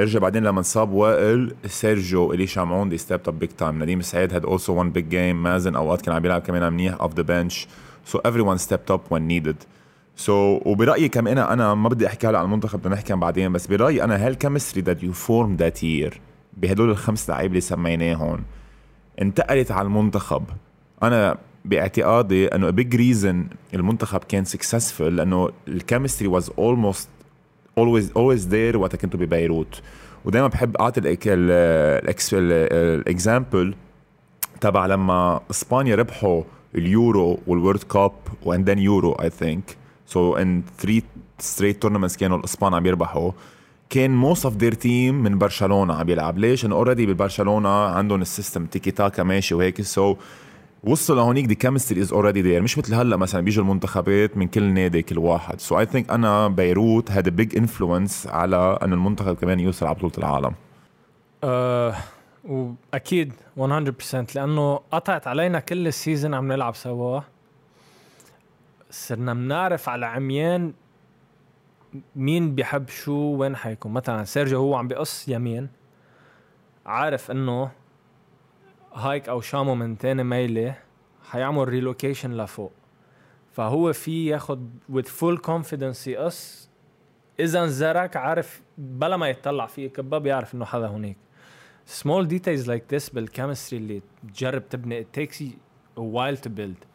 ارجع 0.00 0.18
بعدين 0.18 0.42
لما 0.42 0.58
انصاب 0.58 0.90
وائل 0.90 1.54
سيرجيو 1.66 2.32
الي 2.32 2.46
شمعون 2.46 2.88
they 2.88 2.98
stepped 2.98 3.28
up 3.28 3.44
big 3.44 3.50
time. 3.60 3.64
نديم 3.64 4.00
سعيد 4.00 4.32
had 4.32 4.44
also 4.46 4.70
one 4.70 4.98
big 4.98 5.12
game. 5.12 5.34
مازن 5.34 5.76
أوقات 5.76 6.02
كان 6.02 6.14
عم 6.14 6.24
يلعب 6.24 6.40
كمان 6.40 6.72
منيح 6.72 6.96
off 6.96 7.10
the 7.10 7.24
bench. 7.24 7.66
So 8.12 8.18
everyone 8.18 8.58
stepped 8.58 8.90
up 8.94 9.00
when 9.10 9.28
needed. 9.28 9.56
So 10.16 10.30
وبرأيي 10.66 11.08
كمان 11.08 11.38
أنا 11.38 11.74
ما 11.74 11.88
بدي 11.88 12.06
أحكي 12.06 12.26
هلا 12.26 12.38
عن 12.38 12.44
المنتخب 12.44 12.78
بدنا 12.78 12.94
نحكي 12.94 13.14
بعدين 13.14 13.52
بس 13.52 13.66
برأيي 13.66 14.04
أنا 14.04 14.26
هال 14.26 14.38
chemistry 14.38 14.94
that 14.94 14.98
you 14.98 15.14
formed 15.14 15.62
that 15.62 15.82
year 15.82 16.18
بهدول 16.56 16.90
الخمس 16.90 17.30
لعيبه 17.30 17.46
اللي 17.46 17.60
سميناهم 17.60 18.44
انتقلت 19.22 19.70
على 19.70 19.86
المنتخب. 19.86 20.44
أنا 21.02 21.38
باعتقادي 21.64 22.46
إنه 22.46 22.70
big 22.70 22.96
reason 22.96 23.46
المنتخب 23.74 24.24
كان 24.24 24.44
successful 24.44 25.00
لأنه 25.00 25.50
ال 25.68 25.74
chemistry 25.74 26.28
was 26.28 26.50
almost 26.58 27.08
always 27.80 28.04
always 28.04 28.42
there 28.50 28.76
وقت 28.76 28.96
كنتوا 28.96 29.20
ببيروت. 29.20 29.80
ودائما 30.24 30.48
بحب 30.48 30.76
أعطي 30.76 31.00
ال 32.42 32.59
example 32.59 33.74
تبع 34.60 34.86
لما 34.86 35.40
إسبانيا 35.50 35.94
ربحوا 35.94 36.42
ال 36.74 37.38
Euro 37.46 37.59
وال 37.59 37.66
World 37.66 37.82
Cup 37.82 38.12
و 38.42 38.49
and 38.49 38.70
then 38.70 38.78
Euro 38.78 39.12
I 39.12 39.30
think 39.30 39.76
so 40.06 40.36
in 40.36 40.62
3 40.78 41.02
straight 41.38 41.82
tournaments 41.82 42.16
كانوا 42.16 42.38
الإسبان 42.38 42.74
عم 42.74 42.86
يربحوا. 42.86 43.32
كان 43.90 44.10
most 44.10 44.44
of 44.44 44.56
their 44.56 44.74
team 44.74 45.22
من 45.22 45.38
برشلونة 45.38 45.94
عم 45.94 46.08
يلعب. 46.08 46.38
ليش؟ 46.38 46.64
إنه 46.64 46.74
already 46.74 47.06
ببرشلونه 47.06 47.68
عندهم 47.68 48.22
ال 48.22 48.28
system 48.28 48.66
تيكي 48.66 48.90
تاكا 48.90 49.22
ماشي 49.22 49.54
وهيك. 49.54 49.82
so 49.82 50.14
so 50.14 50.16
وصلوا 50.84 51.18
لهونيك 51.18 51.46
the 51.46 51.54
chemistry 51.54 52.00
is 52.00 52.12
already 52.12 52.42
there 52.42 52.62
مش 52.62 52.78
مثل 52.78 52.94
هلا 52.94 53.16
مثلا 53.16 53.40
بيجوا 53.40 53.64
المنتخبات 53.64 54.36
من 54.36 54.48
كل 54.48 54.62
نادي 54.62 55.02
كل 55.02 55.18
واحد. 55.18 55.60
so 55.60 55.78
I 55.78 55.86
think 55.86 56.10
أنا 56.10 56.48
بيروت 56.48 57.10
هاد 57.10 57.28
big 57.28 57.56
influence 57.56 58.26
على 58.26 58.78
إنه 58.82 58.94
المنتخب 58.94 59.36
كمان 59.36 59.60
يوصل 59.60 59.86
على 59.86 59.94
بطولة 59.94 60.12
العالم. 60.18 60.54
آه 61.44 61.94
وأكيد 62.44 63.32
100% 63.56 63.60
لأنه 64.34 64.80
قطعت 64.92 65.26
علينا 65.26 65.60
كل 65.60 65.86
ال 65.86 65.93
season 65.93 66.34
عم 66.34 66.52
نلعب 66.52 66.74
سوا. 66.74 67.20
صرنا 68.90 69.34
بنعرف 69.34 69.88
على 69.88 70.06
عميان 70.06 70.72
مين 72.16 72.54
بيحب 72.54 72.88
شو 72.88 73.12
وين 73.12 73.56
حيكون. 73.56 73.92
مثلا 73.92 74.24
سيرجيو 74.24 74.58
هو 74.58 74.74
عم 74.74 74.88
بيقص 74.88 75.28
يمين. 75.28 75.68
عارف 76.86 77.30
إنه 77.30 77.70
هايك 78.94 79.28
أو 79.28 79.40
شامو 79.40 79.74
من 79.74 79.98
تاني 79.98 80.24
ميله 80.24 80.74
حيعمل 81.30 81.68
relocation 81.68 82.36
لفوق. 82.36 82.72
فهو 83.52 83.92
في 83.92 84.26
ياخد 84.26 84.70
with 84.92 85.06
full 85.06 85.38
confidence 85.46 86.06
يقص 86.06 86.68
اذا 87.40 87.62
انزرك 87.62 88.16
عارف 88.16 88.62
بلا 88.78 89.16
ما 89.16 89.28
يطلع 89.28 89.66
فيه 89.66 89.88
كباب 89.88 90.22
بيعرف 90.22 90.54
إنه 90.54 90.64
حدا 90.64 90.86
هونيك 90.86 91.16
small 92.02 92.26
details 92.26 92.66
like 92.66 92.96
this 92.96 93.14
بالكيمستري 93.14 93.78
اللي 93.78 94.02
تجرب 94.34 94.68
تبني 94.68 95.02
it 95.04 95.06
takes 95.18 95.36
a 95.96 96.00
while 96.00 96.42
to 96.44 96.48
build. 96.48 96.86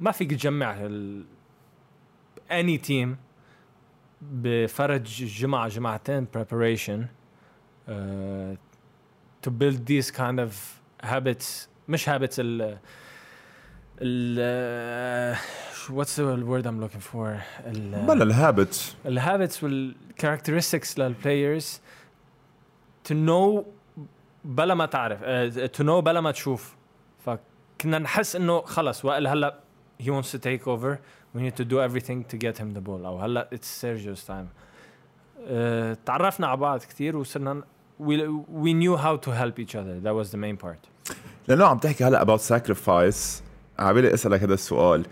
ما 0.00 0.10
فيك 0.12 0.30
تجمع 0.30 0.76
ال... 0.80 1.24
any 2.50 2.78
team 2.88 3.08
بفرج 4.22 5.24
جمعة 5.24 5.68
جمعتين 5.68 6.26
preparation 6.36 7.00
uh, 7.88 7.92
to 9.46 9.50
build 9.50 9.86
these 9.86 10.10
kind 10.10 10.40
of 10.40 10.52
habits 11.05 11.67
مش 11.87 12.09
habits 12.09 12.35
ال 12.39 12.77
ال 14.01 15.35
what's 15.89 16.15
the 16.15 16.45
word 16.45 16.65
I'm 16.65 16.79
looking 16.81 17.01
for 17.13 17.39
ال 17.65 18.05
بلا 18.07 18.23
الهابت 18.23 18.95
الهابتس 19.05 19.63
والكاركترستكس 19.63 20.99
للبلايرز 20.99 21.81
to 23.09 23.13
know 23.13 23.63
بلا 24.45 24.73
ما 24.73 24.85
تعرف 24.85 25.19
uh, 25.21 25.69
to 25.77 25.83
know 25.83 25.99
بلا 26.03 26.21
ما 26.21 26.31
تشوف 26.31 26.75
فكنا 27.25 27.99
نحس 27.99 28.35
انه 28.35 28.61
خلص 28.61 29.05
وائل 29.05 29.27
هلا 29.27 29.59
he 30.01 30.05
wants 30.05 30.31
to 30.31 30.39
take 30.39 30.67
over 30.67 30.97
we 31.35 31.39
need 31.41 31.55
to 31.55 31.65
do 31.65 31.79
everything 31.79 32.23
to 32.33 32.37
get 32.37 32.57
him 32.57 32.73
the 32.73 32.81
ball 32.81 33.05
او 33.05 33.17
هلا 33.19 33.49
it's 33.55 33.83
Sergio's 33.83 34.25
time 34.27 34.47
uh, 35.37 35.97
تعرفنا 36.05 36.47
على 36.47 36.57
بعض 36.57 36.79
كثير 36.79 37.17
وصرنا 37.17 37.63
we, 37.99 38.13
we 38.63 38.73
knew 38.73 38.97
how 38.97 39.15
to 39.25 39.31
help 39.31 39.59
each 39.59 39.75
other 39.75 39.99
that 39.99 40.15
was 40.15 40.31
the 40.31 40.37
main 40.37 40.57
part 40.57 40.94
لأنه 41.48 41.64
عم 41.64 41.78
تحكي 41.78 42.04
هلا 42.04 42.24
about 42.24 42.40
sacrifice. 42.40 43.42
عبالي 43.78 44.14
أسألك 44.14 44.42
هذا 44.42 44.54
السؤال. 44.54 45.06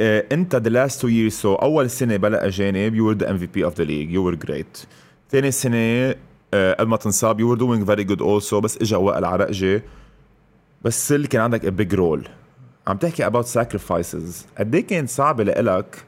إيه 0.00 0.26
إنت 0.32 0.56
the 0.56 0.70
last 0.70 0.94
two 1.00 1.08
years 1.08 1.42
so 1.42 1.46
أول 1.46 1.90
سنة 1.90 2.16
بلا 2.16 2.46
أجانب 2.46 2.94
you 2.96 3.04
were 3.04 3.18
the 3.24 3.28
MVP 3.28 3.70
of 3.70 3.74
the 3.74 3.84
league. 3.84 4.10
You 4.10 4.22
were 4.22 4.46
great. 4.48 4.86
ثاني 5.30 5.50
سنة 5.50 6.14
آه، 6.54 6.72
قبل 6.74 6.88
ما 6.88 6.96
تنصاب 6.96 7.40
you 7.40 7.44
were 7.44 7.60
doing 7.60 7.84
very 7.90 8.04
good 8.04 8.20
also 8.20 8.54
بس 8.54 8.76
اجى 8.76 8.96
وائل 8.96 9.24
عرقجي 9.24 9.82
بس 10.82 11.12
اللي 11.12 11.26
كان 11.28 11.40
عندك 11.42 11.62
a 11.66 11.70
big 11.70 11.96
role. 11.98 12.28
عم 12.86 12.96
تحكي 12.96 13.26
about 13.30 13.44
sacrifices. 13.46 14.58
قد 14.58 14.74
إيه 14.74 14.86
كان 14.86 15.06
صعب 15.06 15.40
لإلك 15.40 16.04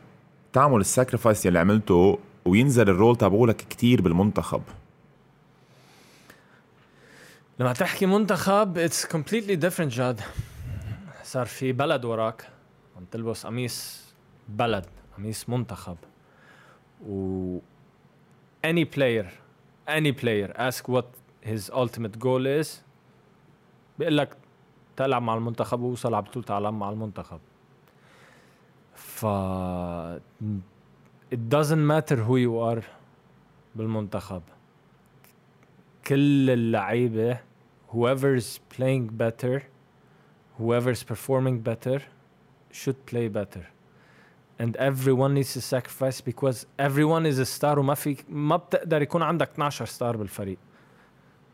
تعمل 0.53 0.81
الساكرفايس 0.81 1.47
اللي 1.47 1.59
عملته 1.59 2.19
وينزل 2.45 2.89
الرول 2.89 3.17
تبعولك 3.17 3.57
كتير 3.57 4.03
بالمنتخب؟ 4.03 4.63
لما 7.61 7.73
تحكي 7.73 8.07
منتخب 8.07 8.89
it's 8.89 9.07
completely 9.07 9.57
different 9.57 9.89
جاد. 9.89 10.21
صار 11.23 11.47
في 11.47 11.73
بلد 11.73 12.05
وراك 12.05 12.49
عم 12.97 13.05
تلبس 13.05 13.47
قميص 13.47 14.05
بلد 14.49 14.87
قميص 15.17 15.49
منتخب. 15.49 15.97
و 17.07 17.59
any 18.67 18.85
player 18.97 19.27
any 19.89 20.13
player 20.13 20.53
ask 20.59 20.89
what 20.89 21.05
his 21.45 21.71
ultimate 21.71 22.19
goal 22.19 22.63
is 22.63 22.69
بيقول 23.99 24.17
لك 24.17 24.37
تلعب 24.97 25.23
مع 25.23 25.35
المنتخب 25.35 25.81
ووصل 25.81 26.15
على 26.15 26.23
بطولة 26.23 26.47
عالم 26.51 26.79
مع 26.79 26.91
المنتخب. 26.91 27.41
ف 28.95 29.27
it 31.35 31.55
doesn't 31.55 31.87
matter 31.93 32.17
who 32.17 32.37
you 32.39 32.75
are 32.75 32.85
بالمنتخب. 33.75 34.43
كل 36.07 36.51
اللعيبة 36.51 37.50
whoever's 37.93 38.59
playing 38.77 39.07
better 39.25 39.57
whoever's 40.59 41.03
performing 41.03 41.57
better 41.71 42.01
should 42.81 42.99
play 43.07 43.29
better 43.29 43.65
and 44.59 44.77
everyone 44.77 45.33
needs 45.35 45.53
to 45.55 45.61
sacrifice 45.61 46.21
because 46.21 46.67
everyone 46.79 47.25
is 47.27 47.39
a 47.39 47.47
star 47.47 47.79
وما 47.79 47.95
في 47.95 48.17
ما 48.29 48.57
بتقدر 48.57 49.03
يكون 49.03 49.23
عندك 49.23 49.49
12 49.55 49.85
star 49.85 50.17
بالفريق 50.17 50.59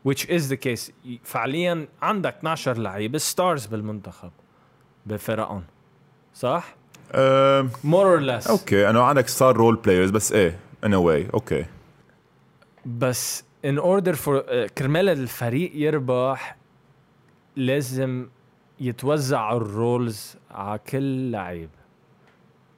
which 0.09 0.25
is 0.29 0.49
the 0.49 0.57
case 0.57 0.91
فعليا 1.23 1.87
عندك 2.01 2.35
12 2.39 2.77
لعيب 2.77 3.17
stars 3.17 3.65
بالمنتخب 3.65 4.31
بفرقهم 5.05 5.63
صح؟ 6.33 6.75
أه 7.11 7.69
more 7.85 8.19
or 8.19 8.21
less 8.21 8.49
okay 8.49 8.89
أنا 8.89 9.03
عندك 9.03 9.27
star 9.27 9.57
role 9.57 9.75
players 9.75 10.09
بس 10.09 10.31
إيه 10.31 10.59
in 10.85 10.89
a 10.89 10.99
way 10.99 11.33
أوكي 11.33 11.65
بس 12.85 13.43
in 13.64 13.78
order 13.78 14.14
for 14.14 14.36
uh, 14.36 14.66
كرمال 14.78 15.08
الفريق 15.08 15.70
يربح 15.74 16.56
لازم 17.56 18.28
يتوزع 18.80 19.52
الرولز 19.52 20.36
على 20.50 20.78
كل 20.78 21.30
لعيب 21.30 21.70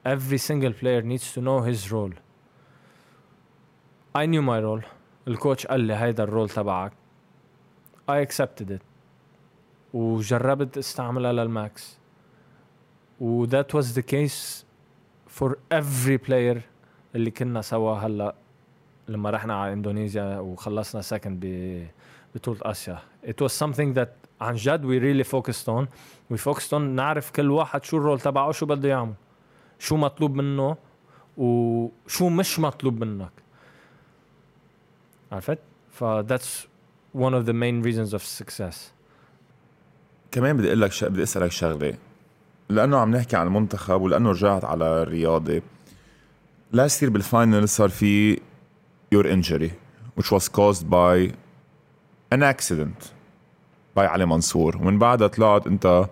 every 0.09 0.38
single 0.38 0.72
player 0.72 1.02
needs 1.02 1.32
to 1.34 1.40
know 1.40 1.61
his 1.70 1.92
role 1.92 2.12
I 4.14 4.26
knew 4.26 4.42
my 4.42 4.61
role 4.61 4.84
الكوتش 5.28 5.66
قال 5.66 5.80
لي 5.80 5.94
هيدا 5.94 6.22
الرول 6.24 6.48
تبعك 6.48 6.92
I 8.11 8.26
accepted 8.26 8.70
it 8.70 8.82
وجربت 9.94 10.78
استعملها 10.78 11.32
للماكس 11.32 11.98
و 13.20 13.46
that 13.46 13.74
was 13.74 13.84
the 13.94 14.02
case 14.02 14.64
for 15.40 15.50
every 15.74 16.18
player 16.28 16.59
اللي 17.14 17.30
كنا 17.30 17.62
سوا 17.62 17.94
هلا 17.94 18.34
لما 19.10 19.30
رحنا 19.30 19.62
على 19.62 19.74
اندونيسيا 19.74 20.39
وخلصنا 20.39 21.01
second 21.01 21.39
ببطولة 22.36 22.60
آسيا. 22.62 22.99
It 23.26 23.41
was 23.45 23.51
something 23.51 23.93
that 23.97 24.10
عن 24.41 24.55
جد 24.55 24.82
we 24.84 24.99
really 24.99 25.30
focused 25.32 25.68
on. 25.68 25.88
We 26.34 26.38
focused 26.38 26.74
on 26.74 26.82
نعرف 26.82 27.32
كل 27.32 27.51
واحد 27.51 27.84
شو 27.84 27.97
ال 27.97 28.02
role 28.02 28.19
تبعه 28.20 28.51
شو 28.51 28.66
بده 28.66 28.89
يعمل. 28.89 29.14
شو 29.80 29.97
مطلوب 29.97 30.36
منه 30.36 30.78
وشو 31.38 32.30
مش 32.30 32.60
مطلوب 32.60 33.03
منك. 33.03 33.32
عرفت؟ 35.32 35.60
ف 35.91 36.03
that's 36.03 36.68
one 37.16 37.34
of 37.34 37.45
the 37.45 37.53
main 37.53 37.84
reasons 37.84 38.14
of 38.14 38.22
success. 38.22 38.76
كمان 40.32 40.57
بدي 40.57 40.68
أقول 40.68 40.82
لك 40.82 40.91
ش... 40.91 41.03
بدي 41.03 41.24
أسألك 41.24 41.51
شغلة. 41.51 41.93
لأنه 42.70 42.97
عم 42.97 43.16
نحكي 43.16 43.36
عن 43.36 43.47
المنتخب 43.47 44.01
ولأنه 44.01 44.30
رجعت 44.30 44.66
على 44.66 44.86
الرياضة 44.86 45.62
last 46.71 47.03
year 47.03 47.11
بال 47.11 47.28
final 47.28 47.69
صار 47.70 47.89
في 47.89 48.39
your 49.14 49.26
injury 49.26 49.70
which 50.16 50.30
was 50.32 50.48
caused 50.48 50.84
by 50.90 51.32
an 52.34 52.42
accident 52.42 53.12
by 53.96 54.00
علي 54.00 54.26
منصور 54.26 54.76
ومن 54.76 54.98
بعدها 54.98 55.26
طلعت 55.28 55.66
انت 55.66 56.09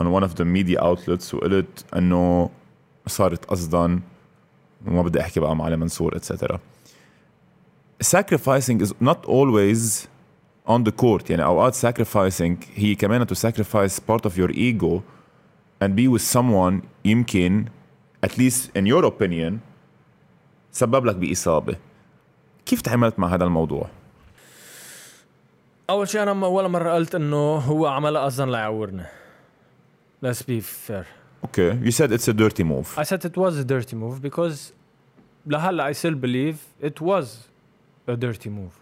on 0.00 0.04
one 0.04 0.22
of 0.24 0.34
the 0.34 0.44
media 0.44 0.80
outlets 0.80 1.34
وقلت 1.34 1.84
انه 1.96 2.50
صارت 3.06 3.44
قصدا 3.44 4.00
وما 4.86 5.02
بدي 5.02 5.20
احكي 5.20 5.40
بقى 5.40 5.56
مع 5.56 5.64
علي 5.64 5.76
منصور 5.76 6.18
etc 6.18 6.58
sacrificing 8.02 8.80
is 8.80 8.92
not 9.00 9.26
always 9.26 10.06
on 10.68 10.84
the 10.84 10.92
court 10.92 11.30
يعني 11.30 11.44
اوقات 11.44 11.74
sacrificing 11.74 12.64
هي 12.74 12.94
كمان 12.94 13.26
to 13.26 13.34
sacrifice 13.34 13.98
part 14.10 14.26
of 14.30 14.36
your 14.36 14.50
ego 14.50 15.02
and 15.82 15.88
be 15.96 16.08
with 16.08 16.22
someone 16.36 16.86
يمكن 17.04 17.64
at 18.26 18.30
least 18.30 18.70
in 18.78 18.86
your 18.86 19.04
opinion 19.04 19.58
سبب 20.72 21.04
لك 21.04 21.16
بإصابة 21.16 21.76
كيف 22.65 22.81
تعاملت 22.81 23.19
مع 23.19 23.27
هذا 23.35 23.43
الموضوع؟ 23.43 23.87
اول 25.89 26.07
شيء 26.07 26.23
أنا 26.23 26.31
ولا 26.47 26.67
مره 26.67 26.91
قلت 26.93 27.15
انه 27.15 27.55
هو 27.55 27.87
عملها 27.87 28.21
قصدا 28.25 28.45
ليعورنا 28.45 29.05
let's 30.25 30.39
be 30.43 30.61
fair 30.89 31.05
Okay, 31.45 31.71
you 31.87 31.91
said 31.91 32.09
it's 32.17 32.27
a 32.29 32.33
dirty 32.43 32.63
move. 32.63 32.87
I 32.97 33.03
said 33.03 33.21
it 33.25 33.35
was 33.43 33.53
a 33.63 33.65
dirty 33.73 33.95
move 34.03 34.21
because 34.21 34.71
لهلا 35.45 35.91
I 35.91 35.95
still 35.95 36.15
believe 36.15 36.55
it 36.87 37.01
was 37.01 37.25
a 38.09 38.15
dirty 38.15 38.47
move 38.49 38.73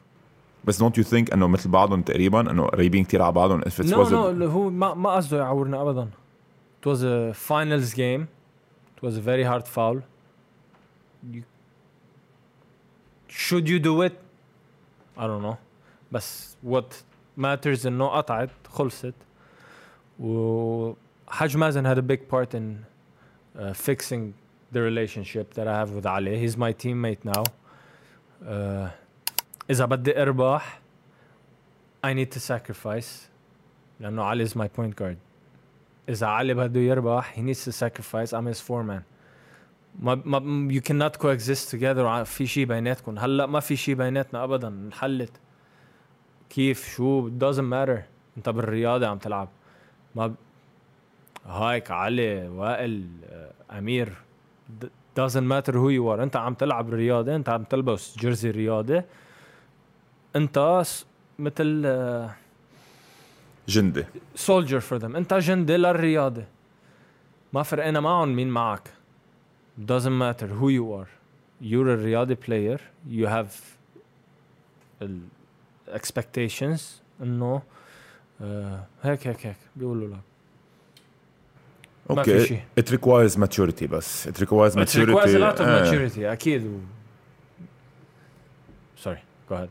بس 0.65 0.83
don't 0.83 0.97
you 0.97 1.03
think 1.03 1.33
انه 1.33 1.47
مثل 1.47 1.69
بعضهم 1.69 2.01
تقريبا 2.01 2.51
انه 2.51 2.65
قريبين 2.65 3.03
كثير 3.05 3.21
على 3.21 3.31
بعضهم 3.31 3.61
if 3.61 3.65
it 3.65 3.85
no 3.85 3.95
was 3.95 4.07
a- 4.07 4.11
no 4.11 4.43
هو 4.43 4.69
ما 4.69 4.93
ما 4.93 5.09
قصده 5.15 5.37
يعورنا 5.37 5.81
ابدا 5.81 6.09
it 6.81 6.89
was 6.89 6.97
a 6.99 7.33
finals 7.49 7.93
game 7.95 8.25
it 8.97 9.07
was 9.07 9.13
a 9.17 9.21
very 9.21 9.43
hard 9.43 9.67
foul 9.67 9.97
you 11.33 11.41
should 13.30 13.68
you 13.68 13.78
do 13.78 14.02
it 14.02 14.14
I 15.16 15.26
don't 15.26 15.42
know 15.42 15.56
بس 16.12 16.56
what 16.64 17.02
matters 17.36 17.86
انه 17.86 18.06
قطعت 18.08 18.50
خلصت 18.68 19.14
و 20.20 20.92
حاج 21.28 21.56
مازن 21.56 21.94
had 21.94 21.98
a 21.98 22.02
big 22.02 22.28
part 22.28 22.54
in 22.54 22.84
uh, 23.58 23.72
fixing 23.72 24.32
the 24.72 24.80
relationship 24.80 25.54
that 25.54 25.66
I 25.68 25.74
have 25.80 25.90
with 25.90 26.06
Ali 26.06 26.38
he's 26.38 26.56
my 26.56 26.72
teammate 26.72 27.24
now 27.24 27.44
uh, 28.46 28.88
إذا 29.70 29.84
بدي 29.84 30.22
أربح 30.22 30.80
I 32.04 32.12
need 32.14 32.30
to 32.30 32.40
sacrifice 32.40 33.28
لأنه 34.00 34.22
علي 34.22 34.46
is 34.46 34.52
my 34.54 34.68
point 34.68 34.96
guard 34.96 35.16
إذا 36.08 36.26
علي 36.26 36.54
بده 36.54 36.80
يربح 36.80 37.34
he 37.34 37.40
needs 37.40 37.64
to 37.64 37.72
sacrifice 37.72 38.32
I'm 38.32 38.46
his 38.46 38.60
foreman 38.60 39.02
ما 39.99 40.15
ما 40.25 40.73
you 40.73 40.81
cannot 40.81 41.17
coexist 41.21 41.69
together 41.71 42.23
في 42.23 42.47
شيء 42.47 42.65
بيناتكم. 42.65 43.19
هلأ 43.19 43.45
ما 43.45 43.59
في 43.59 43.75
شيء 43.75 43.95
بيناتنا 43.95 44.43
ابدا. 44.43 44.67
انحلت. 44.67 45.31
كيف؟ 46.49 46.95
شو؟ 46.95 47.29
doesn't 47.29 47.71
matter. 47.71 47.99
أنت 48.37 48.49
بالرياضة 48.49 49.07
عم 49.07 49.17
تلعب. 49.17 49.49
ما 50.15 50.27
ب... 50.27 50.35
هايك 51.45 51.91
علي 51.91 52.47
وائل 52.47 53.07
آه، 53.25 53.51
أمير. 53.77 54.13
doesn't 55.19 55.47
matter 55.53 55.73
who 55.73 55.89
you 55.89 56.17
are. 56.17 56.19
أنت 56.19 56.35
عم 56.35 56.53
تلعب 56.53 56.93
رياضة 56.93 57.35
أنت 57.35 57.49
عم 57.49 57.63
تلبس 57.63 58.17
جيرزي 58.17 58.51
رياضة. 58.51 59.03
أنت 60.35 60.83
مثل 61.39 61.83
آه، 61.85 62.35
جندي. 63.67 64.05
soldier 64.37 64.81
for 64.89 65.01
them. 65.01 65.15
أنت 65.15 65.33
جندي 65.33 65.77
للرياضة. 65.77 66.43
ما 67.53 67.63
فرقنا 67.63 67.99
معهم 67.99 68.35
مين 68.35 68.49
معك. 68.49 68.89
Doesn't 69.77 70.17
matter 70.17 70.47
who 70.47 70.69
you 70.69 70.93
are 70.93 71.09
you're 71.61 71.89
a 71.89 71.97
رياضي 71.97 72.35
player 72.35 72.79
you 73.09 73.27
have 73.27 73.51
expectations 75.87 76.81
انه 77.21 77.61
آه 78.41 78.85
هيك 79.03 79.27
هيك 79.27 79.45
هيك 79.45 79.55
بيقولوا 79.75 80.07
لك 80.07 80.19
okay 82.09 82.61
it 82.79 82.83
requires 82.83 83.35
maturity 83.37 83.85
بس 83.85 84.27
it 84.27 84.31
requires 84.31 84.73
It 84.73 84.79
maturity 84.79 85.11
requires 85.11 85.35
a 85.35 85.39
lot 85.39 85.57
of 85.57 85.61
آه. 85.61 85.91
maturity 85.91 86.19
أكيد 86.19 86.81
sorry 89.03 89.19
go 89.49 89.53
ahead 89.53 89.69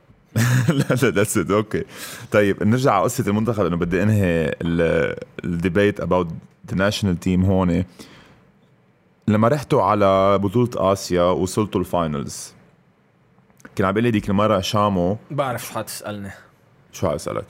لا 0.69 0.85
لا 1.03 1.11
that's 1.11 1.39
it 1.39 1.51
okay 1.51 1.85
طيب 2.33 2.63
نرجع 2.63 2.93
على 2.93 3.05
قصه 3.05 3.25
المنتخب 3.29 3.63
لأنه 3.63 3.77
بدي 3.77 4.03
انهي 4.03 4.55
ال 5.45 5.53
debate 5.53 6.01
about 6.01 6.29
the 6.71 6.77
national 6.77 7.21
team 7.21 7.45
هون 7.45 7.85
لما 9.29 9.49
رحتوا 9.49 9.83
على 9.83 10.39
بطولة 10.39 10.93
آسيا 10.93 11.23
وصلتوا 11.23 11.81
ال 11.81 11.91
finals 11.91 12.55
كان 13.77 13.87
عم 13.87 13.99
لي 13.99 14.11
ديك 14.11 14.29
المرة 14.31 14.61
شامو. 14.61 15.17
بعرف 15.31 15.67
شو 15.67 15.75
حتسألني. 15.75 16.31
شو 16.93 17.09
حأسألك؟ 17.09 17.45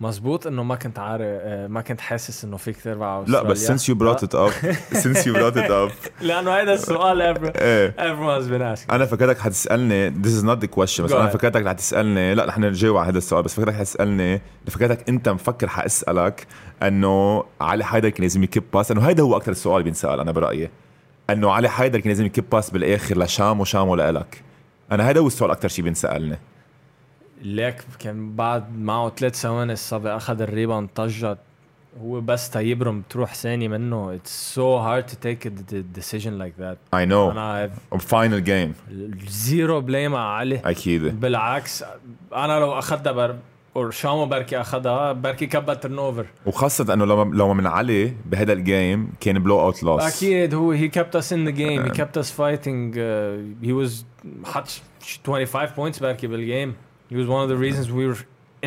مزبوط 0.00 0.46
إنه 0.46 0.62
ما 0.62 0.74
كنت 0.74 0.98
عارف 0.98 1.22
آه، 1.24 1.66
ما 1.66 1.80
كنت 1.80 2.00
حاسس 2.00 2.44
إنه 2.44 2.56
فيك 2.56 2.82
تربع 2.82 3.24
لا 3.26 3.42
بس 3.42 3.70
since 3.72 3.84
you 3.92 3.96
brought 3.98 4.18
it 4.22 4.32
up 4.34 4.52
since 5.02 5.18
you 5.26 5.32
brought 5.34 5.56
it 5.56 5.70
up. 5.70 5.92
لأنه 6.26 6.50
هذا 6.50 6.72
السؤال 6.72 7.20
إيه. 7.56 7.94
everyone's 7.98 8.44
been 8.48 8.78
asking. 8.78 8.92
أنا 8.92 9.06
فكرتك 9.06 9.38
حتسألني 9.38 10.10
this 10.10 10.40
is 10.42 10.44
not 10.44 10.60
the 10.64 10.68
question 10.78 11.00
بس 11.00 11.12
أنا. 11.12 11.28
فكرتك 11.28 11.62
رح 11.62 11.72
تسالني 11.72 12.34
لا 12.34 12.44
رح 12.44 12.58
نجاوب 12.58 12.96
على 12.96 13.08
هذا 13.08 13.18
السؤال 13.18 13.42
بس 13.42 13.54
فكرتك 13.54 13.74
حتسألني 13.76 14.40
فكرتك 14.68 15.08
أنت 15.08 15.28
مفكر 15.28 15.68
حأسألك 15.68 16.46
إنه 16.82 17.44
علي 17.60 17.84
حيدر 17.84 18.08
كان 18.08 18.22
لازم 18.22 18.42
يكب 18.42 18.62
باس؟ 18.74 18.90
انه 18.90 19.00
هيدا 19.08 19.22
هو 19.22 19.36
أكثر 19.36 19.52
سؤال 19.52 19.82
بينسأل 19.82 20.20
أنا 20.20 20.32
برأيي. 20.32 20.70
انه 21.30 21.50
علي 21.50 21.68
حيدر 21.68 22.00
كان 22.00 22.08
لازم 22.08 22.26
يكب 22.26 22.50
باس 22.50 22.70
بالاخر 22.70 23.18
لشام 23.18 23.60
وشام 23.60 23.94
لإلك. 23.94 24.42
أنا 24.92 25.10
هذا 25.10 25.20
هو 25.20 25.26
السؤال 25.26 25.50
أكثر 25.50 25.68
شيء 25.68 25.84
بينسألني. 25.84 26.38
ليك 27.42 27.76
كان 27.98 28.36
بعد 28.36 28.78
معه 28.78 29.12
ثلاث 29.16 29.34
ثواني 29.34 29.72
الصبي 29.72 30.10
أخذ 30.10 30.40
الريباوند 30.40 30.88
طجت 30.94 31.38
هو 32.02 32.20
بس 32.20 32.50
تيبرم 32.50 33.02
تروح 33.10 33.34
ثاني 33.34 33.68
منه. 33.68 34.18
It's 34.18 34.54
so 34.54 34.78
hard 34.78 35.10
to 35.12 35.14
take 35.14 35.46
a 35.46 35.50
d- 35.50 36.00
decision 36.00 36.32
like 36.38 36.62
that. 36.62 36.98
I 36.98 37.04
know. 37.10 37.98
فاينل 37.98 38.44
جيم 38.44 38.74
زيرو 39.28 39.80
بليم 39.80 40.14
على 40.14 40.54
علي. 40.54 40.70
أكيد. 40.70 41.20
بالعكس 41.20 41.84
أنا 42.34 42.60
لو 42.60 42.78
اخذها 42.78 43.36
بر 43.78 43.84
ورشامو 43.86 44.26
بركي 44.26 44.60
اخذها 44.60 45.12
بركي 45.12 45.46
كبت 45.46 45.82
ترن 45.82 45.98
اوفر 45.98 46.26
وخاصة 46.46 46.94
انه 46.94 47.04
لما 47.04 47.36
لو 47.36 47.54
من 47.54 47.66
علي 47.66 48.12
بهذا 48.26 48.52
الجيم 48.52 49.10
كان 49.20 49.38
بلو 49.38 49.60
اوت 49.60 49.82
لوس 49.82 50.02
أكيد 50.02 50.54
هو 50.54 50.76
he 50.76 50.88
kept 50.90 51.14
us 51.20 51.32
in 51.32 51.48
the 51.48 51.52
game 51.52 51.90
he 51.90 51.96
kept 52.00 52.16
us 52.20 52.30
fighting 52.30 52.94
uh, 52.94 53.66
he 53.66 53.72
was 53.72 54.04
حط 54.44 54.68
ش- 54.68 55.20
25 55.26 55.68
points 55.76 56.00
بركي 56.02 56.26
بالجيم 56.26 56.74
he 57.10 57.14
was 57.14 57.26
one 57.28 57.42
of 57.44 57.48
the 57.48 57.56
reasons 57.56 57.90
we 57.90 58.06
were 58.06 58.18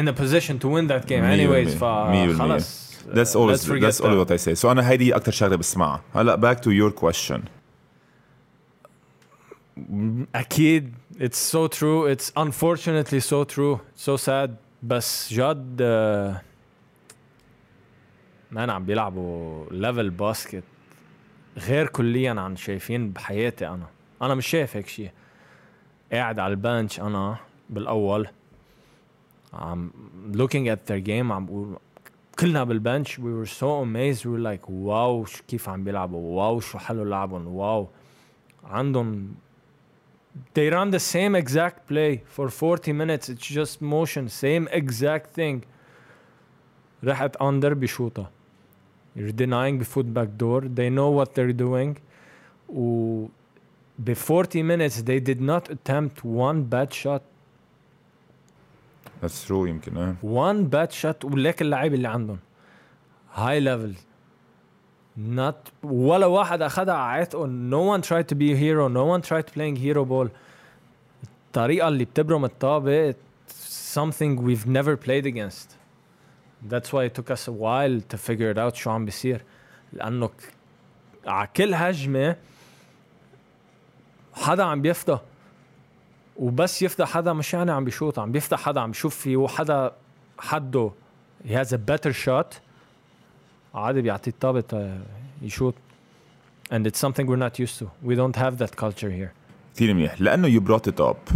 in 0.01 0.07
a 0.07 0.13
position 0.13 0.57
to 0.59 0.67
win 0.67 0.87
that 0.87 1.05
game 1.07 1.23
anyways. 1.23 1.75
فخلص 1.75 2.91
That's 3.13 3.35
uh, 3.35 3.39
always 3.39 3.61
that's 3.65 3.99
always 3.99 3.99
that. 3.99 4.17
what 4.19 4.31
I 4.31 4.37
say. 4.37 4.53
So 4.55 4.69
أنا 4.71 4.89
هيدي 4.89 5.15
أكثر 5.15 5.31
شغله 5.31 5.55
بسمعها. 5.55 6.01
هلا 6.15 6.35
back 6.41 6.57
to 6.61 6.69
your 6.71 6.91
question. 7.03 7.39
أكيد 10.35 10.93
it's 11.19 11.37
so 11.37 11.67
true 11.67 12.05
it's 12.05 12.31
unfortunately 12.37 13.19
so 13.19 13.43
true 13.43 13.79
so 13.95 14.15
sad 14.17 14.49
بس 14.83 15.33
جد 15.33 15.77
uh, 15.81 16.41
man 18.51 18.69
عم 18.69 18.85
بيلعبوا 18.85 19.65
level 19.71 20.09
basket 20.09 20.63
غير 21.57 21.87
كليا 21.87 22.31
عن 22.31 22.55
شايفين 22.55 23.11
بحياتي 23.11 23.67
أنا. 23.67 23.85
أنا 24.21 24.35
مش 24.35 24.47
شايف 24.47 24.77
هيك 24.77 24.87
شيء 24.87 25.11
قاعد 26.11 26.39
على 26.39 26.51
ال 26.51 26.59
bench 26.59 26.99
أنا 26.99 27.37
بالأول 27.69 28.27
عم 29.53 29.91
looking 30.33 30.67
at 30.75 30.91
their 30.91 31.07
game 31.07 31.31
عم 31.31 31.45
بقول 31.45 31.77
كلنا 32.39 32.63
بال 32.63 32.78
bench 32.78 33.15
we 33.15 33.19
were 33.45 33.49
so 33.59 33.83
amazed 33.85 34.25
were 34.25 34.39
like 34.39 34.69
wow 34.69 35.25
كيف 35.47 35.69
عم 35.69 35.83
بيلعبوا 35.83 36.37
wow 36.37 36.59
شو 36.59 36.77
حلو 36.77 37.03
لعبهم 37.03 37.47
wow. 37.47 37.87
عندهم 38.63 39.35
they 40.54 40.68
run 40.70 40.90
the 40.90 41.00
same 41.00 41.34
exact 41.34 41.86
play 41.88 42.22
for 42.26 42.48
40 42.48 42.92
minutes 42.92 43.28
it's 43.28 43.46
just 43.46 43.80
motion 43.80 44.28
same 44.28 44.68
exact 44.70 45.26
thing 45.38 45.60
رحت 47.04 47.36
under 47.36 47.74
بشوطة 47.74 48.26
you're 49.16 49.32
denying 49.32 49.78
بفوت 49.78 50.06
back 50.06 50.28
door 50.38 50.60
they 50.60 50.90
know 50.90 51.10
what 51.10 51.34
they're 51.34 51.52
doing 51.52 51.96
و 52.68 53.26
ب 53.98 54.12
40 54.12 54.62
minutes 54.62 55.02
they 55.02 55.20
did 55.20 55.40
not 55.40 55.70
attempt 55.70 56.24
one 56.24 56.62
bad 56.62 56.92
shot 56.92 57.22
That's 59.22 59.46
true 59.46 59.66
يمكن 59.66 59.96
اه. 59.96 60.14
one 60.22 60.64
bad 60.70 60.92
shot 60.92 61.24
وليك 61.24 61.62
اللعيبه 61.62 61.94
اللي 61.94 62.08
عندهم 62.08 62.38
هاي 63.34 63.60
ليفل 63.60 63.94
Not 65.29 65.71
ولا 65.83 66.25
واحد 66.25 66.61
اخذها 66.61 66.93
على 66.93 67.19
عاتقه 67.19 67.45
no 67.47 67.97
one 67.97 68.01
tried 68.07 68.27
to 68.33 68.35
be 68.35 68.51
a 68.51 68.55
hero 68.55 68.87
no 68.89 69.05
one 69.05 69.21
tried 69.29 69.53
playing 69.55 69.75
hero 69.75 70.05
ball 70.05 70.29
الطريقة 71.47 71.87
اللي 71.87 72.05
بتبرم 72.05 72.45
الطابه 72.45 73.15
something 73.95 74.37
we've 74.37 74.67
never 74.67 74.95
played 75.05 75.25
against 75.25 75.67
that's 76.69 76.93
why 76.93 77.03
it 77.05 77.13
took 77.15 77.29
us 77.31 77.47
a 77.47 77.51
while 77.51 78.01
to 78.13 78.17
figure 78.17 78.51
it 78.51 78.57
out 78.57 78.75
شو 78.75 78.89
عم 78.91 79.05
بيصير 79.05 79.41
لأنه 79.93 80.29
على 81.27 81.47
كل 81.55 81.73
هجمه 81.73 82.35
حدا 84.33 84.63
عم 84.63 84.81
بيفضى 84.81 85.19
وبس 86.37 86.81
يفضى 86.81 87.05
حدا 87.05 87.33
مش 87.33 87.53
يعني 87.53 87.71
عم 87.71 87.85
بيشوط 87.85 88.19
عم 88.19 88.31
بيفضى 88.31 88.57
حدا 88.57 88.81
عم 88.81 88.91
بيشوف 88.91 89.15
فيه 89.17 89.47
حدا 89.47 89.91
حده 90.39 90.91
he 91.47 91.51
has 91.51 91.67
a 91.73 91.77
better 91.91 92.13
shot 92.25 92.55
عادي 93.73 94.01
بيعطيه 94.01 94.31
الطابة 94.31 94.63
آه، 94.73 95.01
يشوط. 95.41 95.73
And 96.73 96.87
it's 96.87 96.99
something 96.99 97.25
we're 97.27 97.43
not 97.47 97.59
used 97.59 97.79
to. 97.79 97.85
We 98.03 98.15
don't 98.15 98.35
have 98.35 98.57
that 98.57 98.75
culture 98.75 99.09
here. 99.09 99.31
كثير 99.75 99.93
منيح. 99.93 100.21
لأنه 100.21 100.59
you 100.59 100.61
brought 100.61 100.91
it 100.91 100.99
up 100.99 101.33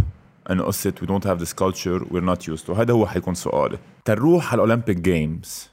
انه 0.50 0.64
قصه 0.64 0.94
we 1.02 1.06
don't 1.06 1.24
have 1.24 1.38
this 1.44 1.52
culture. 1.52 2.04
We're 2.10 2.34
not 2.34 2.48
used 2.54 2.66
to. 2.66 2.70
هذا 2.70 2.92
هو 2.92 3.06
حيكون 3.06 3.34
سؤالي 3.34 3.78
تروح 4.04 4.52
على 4.52 4.54
ال 4.54 4.59
Olympic 4.59 4.96
Games 4.96 5.70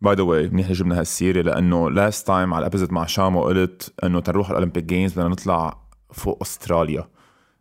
by 0.00 0.14
the 0.14 0.22
way 0.22 0.48
منيح 0.48 0.72
جبنا 0.72 1.00
هالسيرة 1.00 1.42
لأنه 1.42 1.90
last 1.90 2.26
time 2.26 2.54
على 2.54 2.62
ال 2.62 2.66
episode 2.66 2.92
مع 2.92 3.06
شامو 3.06 3.42
قلت 3.44 3.92
إنه 4.04 4.20
تروح 4.20 4.46
على 4.46 4.52
ال 4.52 4.56
Olympic 4.56 4.84
Games 4.84 5.12
بدنا 5.12 5.28
نطلع 5.28 5.76
فوق 6.12 6.38
أستراليا. 6.42 7.08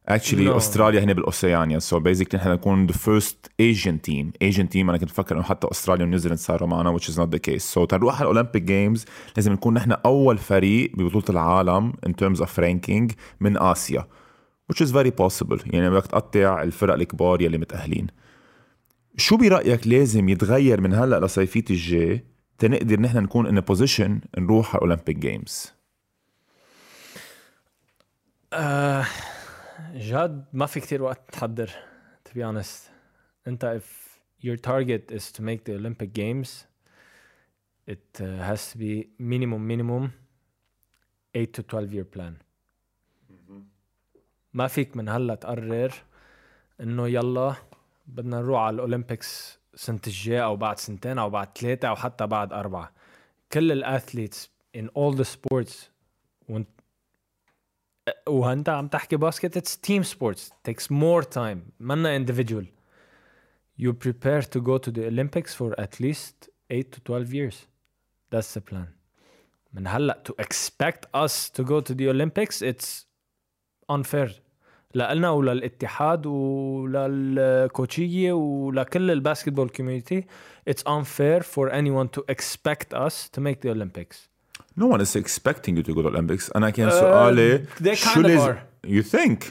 Actually 0.08 0.54
No. 0.54 0.56
استراليا 0.56 1.04
هنا 1.04 1.14
بالاوسيانيا 1.14 1.80
so 1.80 2.00
basically 2.00 2.40
نحن 2.40 2.50
نكون 2.50 2.86
the 2.86 2.94
first 2.94 3.52
Asian 3.60 4.02
team 4.02 4.32
Asian 4.42 4.70
team 4.70 4.90
أنا 4.90 4.98
كنت 4.98 5.10
بفكر 5.10 5.36
إنه 5.36 5.44
حتى 5.44 5.68
استراليا 5.72 6.06
ونيوزيلاند 6.06 6.40
صاروا 6.40 6.68
معنا 6.68 6.98
which 6.98 7.04
is 7.04 7.16
not 7.16 7.36
the 7.36 7.40
case. 7.50 7.74
So 7.74 7.86
تروح 7.86 8.16
على 8.16 8.32
ال 8.32 8.36
Olympic 8.36 8.64
Games 8.64 9.06
لازم 9.36 9.54
نكون 9.54 9.74
نحن 9.74 9.92
أول 9.92 10.38
فريق 10.38 10.92
ببطولة 10.96 11.26
العالم 11.30 11.94
in 12.08 12.12
terms 12.12 12.40
of 12.40 12.50
ranking 12.60 13.14
من 13.40 13.58
آسيا 13.58 14.08
which 14.74 14.86
is 14.86 14.90
very 14.90 15.12
possible. 15.22 15.74
يعني 15.74 15.90
بدك 15.90 16.06
تقطع 16.08 16.62
الفرق 16.64 16.94
الكبار 16.94 17.42
يلي 17.42 17.58
متأهلين. 17.58 18.08
شو 19.18 19.38
برأيك 19.38 19.88
لازم 19.88 20.30
يتغير 20.30 20.82
من 20.82 20.94
هلأ 20.94 21.26
لصيفية 21.26 21.66
الجاي 21.70 22.26
تنقدر 22.60 23.00
نحن 23.00 23.18
نكون 23.18 23.60
a 23.60 23.64
position 23.64 24.12
نروح 24.38 24.76
على 24.76 24.84
الاولمبيك 24.84 25.18
جيمز 25.18 25.74
آه 29.84 29.98
جد 29.98 30.46
ما 30.54 30.66
في 30.66 30.80
كتير 30.80 31.04
وقت 31.04 31.32
تحضر 31.32 31.70
to 32.30 32.32
be 32.32 32.42
honest. 32.42 32.90
انت 33.48 33.82
if 33.82 34.20
your 34.46 34.58
target 34.58 35.12
is 35.12 35.32
to 35.38 35.42
make 35.42 35.64
the 35.66 35.74
Olympic 35.76 36.14
Games 36.14 36.50
it 37.88 38.22
uh, 38.22 38.26
has 38.50 38.72
to 38.72 38.78
be 38.78 39.08
minimum 39.20 39.68
minimum 39.68 40.12
8 41.36 41.54
to 41.54 41.64
12 41.64 41.94
year 41.94 42.06
plan. 42.06 42.34
ما 44.54 44.68
فيك 44.68 44.98
من 44.98 45.10
هلا 45.10 45.36
تقرر 45.36 45.94
إنه 46.82 47.08
يلا 47.08 47.56
بدنا 48.08 48.42
نروح 48.42 48.62
على 48.62 48.74
ال 48.76 48.85
Olympics 48.85 49.60
سنة 49.76 50.00
الجاي 50.08 50.44
أو 50.44 50.56
بعد 50.56 50.80
سنتين 50.80 51.18
أو 51.20 51.30
بعد 51.30 51.58
ثلاثة 51.58 51.88
أو 51.88 51.96
حتى 51.96 52.28
بعد 52.28 52.54
أربعة. 52.54 52.92
كل 53.52 53.72
ال 53.72 53.81
athletes 53.81 54.50
in 54.78 54.88
all 54.98 55.14
the 55.14 55.26
sports 55.26 55.90
وانت 58.09 58.29
وانت 58.29 58.69
عم 58.69 58.89
تحكي 58.89 59.17
باسكت 59.17 59.59
it's 59.59 59.77
team 59.91 60.05
sports 60.05 60.51
takes 60.69 60.85
more 60.91 61.23
time 61.23 61.59
منا 61.81 62.19
individual 62.19 62.65
you 63.81 63.93
prepare 63.93 64.43
to 64.43 64.61
go 64.61 64.79
to 64.79 64.91
the 64.91 65.07
Olympics 65.07 65.55
for 65.55 65.81
at 65.81 66.01
least 66.01 66.49
8 66.71 66.93
to 66.93 67.01
12 67.01 67.35
years 67.35 67.67
that's 68.31 68.55
the 68.55 68.61
plan 68.61 68.87
من 69.73 69.87
هلا 69.87 70.23
to 70.29 70.33
expect 70.45 71.07
us 71.15 71.51
to 71.51 71.65
go 71.65 71.81
to 71.81 71.95
the 71.95 72.09
Olympics 72.09 72.63
it's 72.63 73.07
unfair 73.93 74.31
لنا 74.95 75.31
وللاتحاد 75.31 76.27
وللكوتشية 76.27 78.33
ولكل 78.33 79.11
الباسكتبول 79.11 79.69
كوميونتي 79.69 80.25
it's 80.71 80.83
unfair 80.83 81.43
for 81.43 81.71
anyone 81.71 82.09
to 82.19 82.23
expect 82.29 82.95
us 82.95 83.29
to 83.29 83.41
make 83.41 83.61
the 83.61 83.71
Olympics 83.71 84.29
No 84.80 84.86
one 84.88 85.02
is 85.02 85.16
expecting 85.16 85.76
you 85.78 85.84
to 85.84 85.94
go 85.94 86.02
to 86.02 86.08
Olympics. 86.08 86.52
أنا 86.56 86.70
كان 86.70 86.90
Uh, 86.90 86.94
سؤالي 86.94 87.66
they 87.84 87.94
شو 87.94 88.10
kind 88.10 88.16
of 88.16 88.20
لازم 88.28 88.54
are. 88.54 88.58
You 88.88 89.04
think? 89.16 89.46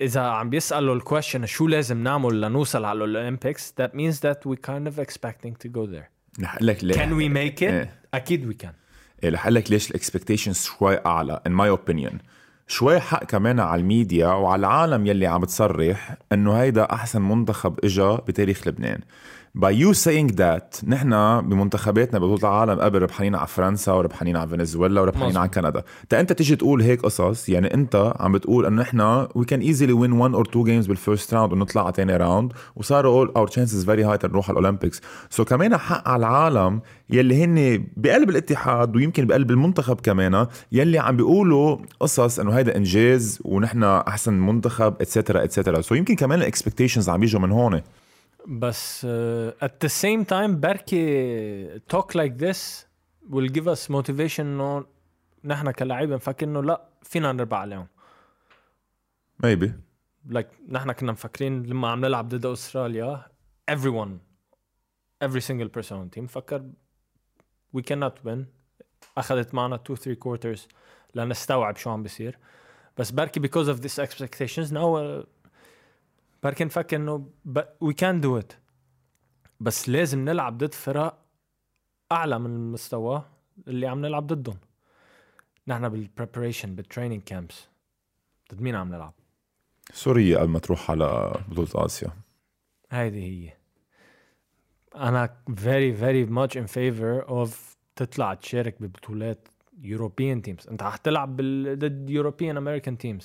إذا 0.00 0.20
عم 0.20 0.50
بيسألوا 0.50 0.94
ال 0.94 1.00
question 1.00 1.46
شو 1.46 1.66
لازم 1.66 2.02
نعمل 2.02 2.40
لنوصل 2.40 2.84
على 2.84 3.04
ال 3.04 3.12
Olympics 3.12 3.74
that 3.80 3.90
means 3.94 4.20
that 4.20 4.50
we 4.50 4.56
kind 4.70 4.88
of 4.88 4.98
expecting 4.98 5.54
to 5.64 5.68
go 5.68 5.86
there. 5.86 6.08
رح 6.42 6.54
أقول 6.54 6.66
لك 6.66 6.84
ليه. 6.84 6.94
Can 6.94 7.10
we 7.10 7.34
make 7.34 7.58
it? 7.60 7.62
إيه. 7.62 8.00
أكيد 8.14 8.52
we 8.52 8.64
can. 8.66 8.70
إيه، 9.24 9.30
رح 9.30 9.42
أقول 9.42 9.54
لك 9.54 9.70
ليش 9.70 9.90
ال 9.90 9.96
expectations 9.96 10.62
شوي 10.64 11.06
أعلى 11.06 11.40
in 11.48 11.52
my 11.52 11.78
opinion. 11.78 12.14
شوي 12.66 13.00
حق 13.00 13.24
كمان 13.24 13.60
على 13.60 13.80
الميديا 13.80 14.26
وعلى 14.28 14.60
العالم 14.60 15.06
يلي 15.06 15.26
عم 15.26 15.40
بتصرح 15.40 16.16
إنه 16.32 16.52
هيدا 16.60 16.92
أحسن 16.92 17.22
منتخب 17.22 17.78
إجا 17.84 18.14
بتاريخ 18.14 18.68
لبنان. 18.68 19.00
By 19.56 19.70
you 19.70 19.94
saying 19.94 20.34
that 20.36 20.84
نحن 20.88 21.40
بمنتخباتنا 21.40 22.18
ببطولة 22.18 22.42
العالم 22.42 22.80
قبل 22.80 23.02
ربحانين 23.02 23.34
على 23.34 23.46
فرنسا 23.46 23.92
وربحانين 23.92 24.36
على 24.36 24.48
فنزويلا 24.48 25.00
وربحانين. 25.00 25.36
على 25.36 25.48
كندا. 25.48 25.82
تا 26.08 26.20
انت 26.20 26.32
تيجي 26.32 26.56
تقول 26.56 26.82
هيك 26.82 27.02
قصص 27.02 27.48
يعني 27.48 27.74
انت 27.74 28.12
عم 28.20 28.32
بتقول 28.32 28.66
انه 28.66 28.82
نحن 28.82 29.26
we 29.26 29.42
can 29.42 29.60
easily 29.62 29.94
win 30.02 30.12
one 30.12 30.40
or 30.40 30.50
two 30.50 30.64
games 30.64 30.88
بال 30.88 31.01
first 31.01 31.34
round 31.34 31.52
ونطلع 31.52 31.84
على 31.84 31.92
تاني 31.92 32.16
round 32.16 32.52
وصاروا 32.76 33.26
all 33.26 33.28
our 33.28 33.50
chances 33.50 33.84
very 33.86 34.04
high 34.04 34.16
تنروح 34.16 34.50
على 34.50 34.58
ال 34.58 35.00
Olympics 35.30 35.44
so 35.44 35.45
so 35.45 35.46
كمان 35.46 35.76
حق 35.76 36.08
على 36.08 36.20
العالم 36.20 36.80
يلي 37.10 37.44
هن 37.44 37.86
بقلب 37.96 38.30
الاتحاد 38.30 38.96
ويمكن 38.96 39.26
بقلب 39.26 39.50
المنتخب 39.50 40.00
كمان 40.00 40.46
يلي 40.72 40.98
عم 40.98 41.16
بيقولوا 41.16 41.76
قصص 42.00 42.38
إنه 42.38 42.52
هيدا 42.52 42.76
إنجاز 42.76 43.38
ونحن 43.44 43.84
أحسن 43.84 44.32
منتخب 44.32 44.94
etcetera 45.00 45.44
etcetera 45.44 45.80
so 45.80 45.94
يمكن 45.94 46.14
كمان 46.14 46.38
ال 46.38 46.43
expectations 46.43 47.08
عم 47.08 47.22
يجوا 47.22 47.40
من 47.40 47.50
هون. 47.50 47.80
بس 48.47 49.05
uh, 49.05 49.65
at 49.65 49.85
the 49.85 49.89
same 49.89 50.25
time 50.25 50.51
بركي 50.59 51.79
talk 51.79 52.15
like 52.15 52.37
this 52.37 52.85
will 53.29 53.49
give 53.49 53.67
us 53.67 53.89
motivation 53.89 54.39
انه 54.39 54.85
نحن 55.43 55.71
كلاعبين 55.71 56.15
نفكر 56.15 56.45
انه 56.45 56.63
لا 56.63 56.87
فينا 57.03 57.31
نربح 57.31 57.57
عليهم 57.57 57.87
maybe 59.45 59.69
like 60.29 60.47
نحن 60.69 60.91
كنا 60.91 61.11
مفكرين 61.11 61.63
لما 61.63 61.87
عم 61.87 62.05
نلعب 62.05 62.29
ضد 62.29 62.45
استراليا 62.45 63.25
everyone 63.71 64.17
every 65.25 65.41
single 65.41 65.69
person 65.77 65.93
on 65.93 66.09
the 66.09 66.19
team 66.19 66.25
فكر 66.27 66.63
we 67.77 67.81
cannot 67.81 68.27
win 68.27 68.39
اخذت 69.17 69.53
معنا 69.53 69.75
2 69.75 69.95
3 69.95 70.15
quarters 70.15 70.59
لنستوعب 71.15 71.77
شو 71.77 71.89
عم 71.89 72.03
بيصير 72.03 72.37
بس 72.97 73.11
بركي 73.11 73.39
because 73.39 73.67
of 73.67 73.81
this 73.81 74.03
expectations 74.03 74.71
now 74.71 74.95
uh, 74.97 75.25
بركي 76.42 76.64
نفكر 76.64 76.96
انه 76.96 77.30
we 77.84 77.92
can 77.92 78.22
do 78.24 78.42
it. 78.42 78.54
بس 79.60 79.88
لازم 79.88 80.24
نلعب 80.24 80.58
ضد 80.58 80.74
فرق 80.74 81.18
أعلى 82.12 82.38
من 82.38 82.46
المستوى 82.46 83.24
اللي 83.68 83.86
عم 83.86 84.00
نلعب 84.00 84.26
ضدهم. 84.26 84.58
نحن 85.66 85.88
بال 85.88 86.01
preparation 86.01 86.74
بال 86.74 86.84
training 86.84 87.22
camps 87.22 87.68
ضد 88.52 88.60
مين 88.60 88.74
عم 88.74 88.88
نلعب؟ 88.88 89.12
سوريا 89.92 90.38
قبل 90.38 90.50
ما 90.50 90.58
تروح 90.58 90.90
على 90.90 91.40
بطولة 91.48 91.86
آسيا. 91.86 92.10
هيدي 92.90 93.22
هي. 93.22 93.52
أنا 94.94 95.36
very 95.50 95.92
very 96.00 96.30
much 96.30 96.60
in 96.60 96.66
favor 96.66 97.28
of 97.28 97.54
تطلع 97.96 98.34
تشارك 98.34 98.82
ببطولات 98.82 99.48
European 99.82 100.40
teams. 100.48 100.70
أنت 100.70 100.82
حتلعب 100.82 101.36
بال- 101.36 101.78
ضد 101.78 102.10
European 102.10 102.56
American 102.56 102.96
teams 103.06 103.24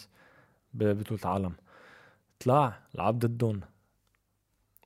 ببطولة 0.74 1.22
العالم. 1.24 1.54
طلع 2.44 2.80
لعب 2.94 3.20
ضدهم 3.20 3.62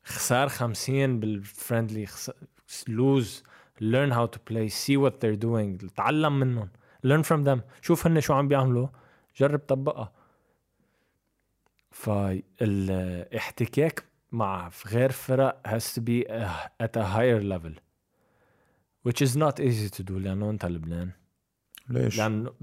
خسر 0.04 0.50
50 0.50 1.20
بال 1.19 1.37
friendly 1.37 2.07
lose 2.88 3.44
learn 3.82 4.11
how 4.11 4.26
to 4.26 4.40
play 4.48 4.69
see 4.69 4.98
what 4.98 5.26
they're 5.26 5.36
doing 5.36 5.90
تعلم 5.90 6.40
منهم 6.40 6.70
learn 7.03 7.22
from 7.22 7.44
them 7.44 7.61
شوف 7.82 8.08
هن 8.08 8.22
شو 8.22 8.34
عم 8.34 8.48
بيعملوا 8.48 8.88
جرب 9.38 9.60
طبقها. 9.60 10.12
فالاحتكاك 11.92 14.04
مع 14.32 14.72
غير 14.88 15.12
فرق 15.12 15.68
has 15.68 15.94
to 15.94 16.02
be 16.02 16.26
at 16.84 16.98
a 16.98 17.04
higher 17.04 17.42
level 17.42 17.74
which 19.08 19.22
is 19.22 19.36
not 19.36 19.60
easy 19.60 19.90
to 19.90 20.04
do 20.04 20.12
لأنه 20.12 20.50
أنت 20.50 20.66
لبنان. 20.66 21.12
ليش؟ 21.90 22.18
لأنه 22.18 22.54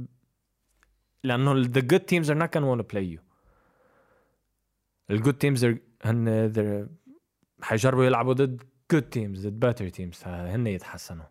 لأنه 1.25 1.65
the 1.65 1.83
good 1.83 2.09
teams 2.09 2.31
are 2.31 2.35
not 2.35 2.53
gonna 2.53 2.67
want 2.67 2.81
to 2.81 2.85
play 2.95 3.05
you. 3.15 3.24
ال 5.12 5.24
good 5.24 5.36
teams 5.46 5.64
are 5.64 5.78
هن 6.06 6.54
they're 6.54 6.90
حيجربوا 7.62 8.06
يلعبوا 8.06 8.34
ضد 8.34 8.62
good 8.94 9.18
teams 9.18 9.48
ضد 9.48 9.66
better 9.66 9.96
teams 9.96 10.28
هن 10.28 10.68
يتحسنوا 10.68 11.26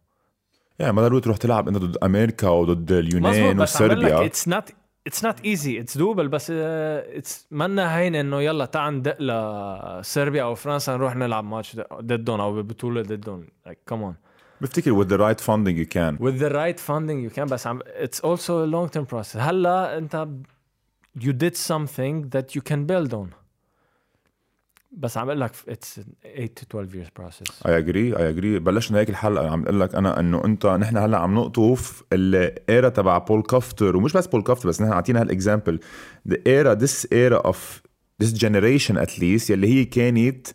يعني 0.78 0.92
ما 0.92 1.02
ضروري 1.02 1.20
تروح 1.20 1.36
تلعب 1.36 1.68
انت 1.68 1.76
ضد 1.76 1.96
امريكا 2.02 2.48
وضد 2.48 2.92
اليونان 2.92 3.30
مزبوط 3.30 3.62
بس 3.62 3.82
عم 3.82 3.88
بقول 3.88 3.98
وصربيا 3.98 4.24
لك 4.24 4.32
it's 4.32 4.50
not 4.50 4.72
it's 5.09 5.22
not 5.22 5.36
easy 5.44 5.82
it's 5.82 5.98
doable 6.00 6.28
بس 6.28 6.50
uh, 6.50 7.20
it's 7.20 7.46
منا 7.50 7.98
هين 7.98 8.14
انه 8.14 8.42
يلا 8.42 8.64
تعال 8.64 8.94
ندق 8.94 9.22
لصربيا 9.22 10.42
او 10.42 10.55
فرنسا 10.55 10.96
نروح 10.96 11.16
نلعب 11.16 11.44
ماتش 11.44 11.76
ضدهم 12.00 12.40
او 12.40 12.62
ببطوله 12.62 13.02
ضدهم 13.02 13.46
like 13.68 13.94
come 13.94 13.98
on 13.98 14.14
بفتكر 14.60 15.05
with 15.05 15.09
the 15.09 15.18
right 15.18 15.40
funding 15.40 15.76
you 15.76 15.88
can 15.94 16.24
with 16.24 16.40
the 16.40 16.52
right 16.52 16.80
funding 16.80 17.30
you 17.30 17.36
can 17.38 17.50
بس 17.50 17.66
عم 17.66 17.80
it's 17.80 18.20
also 18.20 18.50
a 18.50 18.66
long 18.66 18.96
term 18.96 19.05
process 19.14 19.36
هلا 19.36 19.98
انت 19.98 20.28
you 21.18 21.32
did 21.32 21.56
something 21.56 22.28
that 22.34 22.56
you 22.56 22.60
can 22.70 22.86
build 22.86 23.12
on 23.12 23.41
بس 25.03 25.17
عم 25.17 25.27
أقول 25.27 25.41
لك 25.41 25.51
it's 25.69 25.99
8 26.23 26.47
to 26.59 26.63
12 26.75 27.03
years 27.03 27.09
process. 27.19 27.67
I 27.67 27.77
agree 27.77 28.17
I 28.17 28.30
agree 28.30 28.59
بلشنا 28.59 28.99
هيك 28.99 29.09
الحلقة. 29.09 29.49
عم 29.49 29.63
أقول 29.63 29.80
لك 29.80 29.95
أنا 29.95 30.19
إنه 30.19 30.45
أنت 30.45 30.65
نحن 30.65 30.97
هلأ 30.97 31.17
عم 31.17 31.35
نقطف 31.35 32.03
ال 32.13 32.32
era 32.32 32.89
تبع 32.89 33.17
بول 33.17 33.41
كافتر 33.41 33.95
ومش 33.97 34.13
بس 34.13 34.27
بول 34.27 34.43
كافتر 34.43 34.69
بس 34.69 34.81
نحن 34.81 34.91
اعطينا 34.91 35.21
هال 35.21 35.34
example 35.34 35.80
the 36.27 36.38
era 36.47 36.73
this 36.73 37.07
era 37.13 37.38
of 37.38 37.81
this 38.21 38.34
generation 38.34 38.97
at 38.97 39.12
least 39.12 39.49
يلي 39.49 39.67
هي 39.67 39.85
كانت 39.85 40.47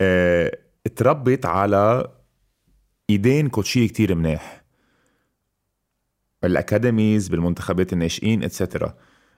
آه 0.00 0.58
تربت 0.96 1.46
على 1.46 2.10
إيدين 3.10 3.48
كوتشية 3.48 3.88
كتير 3.88 4.14
منيح. 4.14 4.64
بالأكاديميز 6.42 7.28
بالمنتخبات 7.28 7.92
الناشئين 7.92 8.42
etcetera 8.44 8.94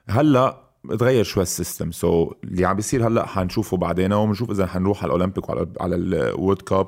هلأ 0.09 0.66
تغير 0.99 1.23
شوي 1.23 1.43
ال 1.43 1.50
system 1.50 1.91
so 1.91 2.29
so, 2.29 2.35
اللي 2.43 2.65
عم 2.65 2.75
بيصير 2.75 3.07
هلأ 3.07 3.25
حنشوفه 3.25 3.77
بعدين 3.77 4.13
وبنشوف 4.13 4.51
إذا 4.51 4.65
حنروح 4.65 5.03
على 5.03 5.07
الأولمبيك 5.07 5.49
وعلى 5.49 5.67
على 5.81 5.95
ال 5.95 6.06
World 6.06 6.61
Cup 6.61 6.87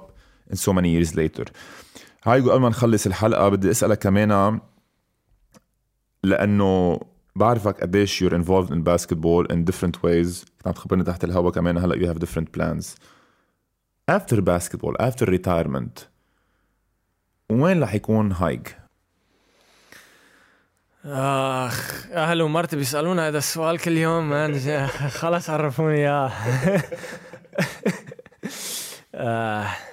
in 0.52 0.56
so 0.56 0.74
many 0.74 0.94
years 0.94 1.16
later 1.16 1.52
هاي 2.24 2.41
قبل 2.41 2.60
ما 2.60 2.70
نخلص 2.70 3.06
الحلقة 3.06 3.49
بدي 3.49 3.72
أسألك 3.72 3.99
كمان 3.99 4.60
لأنه 6.24 6.99
بعرفك 7.36 7.82
قديش 7.82 8.24
you're 8.24 8.34
involved 8.34 8.72
in 8.72 8.84
basketball 8.84 9.45
in 9.53 9.66
different 9.66 10.03
ways. 10.03 10.45
عم 10.66 10.72
تخبرني 10.72 11.03
تحت 11.03 11.24
الهوا 11.24 11.52
كمان 11.52 11.78
هلأ 11.78 11.95
you 11.95 12.14
have 12.14 12.20
different 12.20 12.48
plans. 12.57 12.86
After 14.11 14.41
basketball 14.41 14.95
after 14.99 15.26
retirement 15.26 16.06
وين 17.52 17.84
رح 17.84 17.94
يكون 17.95 18.32
Hayk 18.32 18.79
آخ 21.06 22.08
أهلي 22.12 22.44
ومرتي 22.44 22.76
بيسألونا 22.76 23.28
هذا 23.28 23.38
السؤال 23.38 23.80
كل 23.80 23.98
يوم 23.98 24.30
man 24.30 24.60
خلص 25.20 25.50
عرفوني 25.50 25.96
اياه 25.98 26.32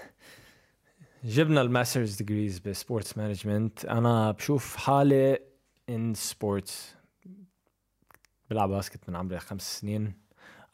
جبنا 1.25 1.61
ال 1.61 1.67
master's 1.67 2.17
degrees 2.17 2.59
ب 2.59 2.67
sports 2.67 3.19
management 3.19 3.85
أنا 3.85 4.31
بشوف 4.31 4.77
حالي 4.77 5.39
in 5.89 6.15
sports 6.15 6.95
بلعب 8.51 8.69
basket 8.69 9.09
من 9.09 9.17
عمري 9.17 9.39
خمس 9.39 9.81
سنين. 9.81 10.15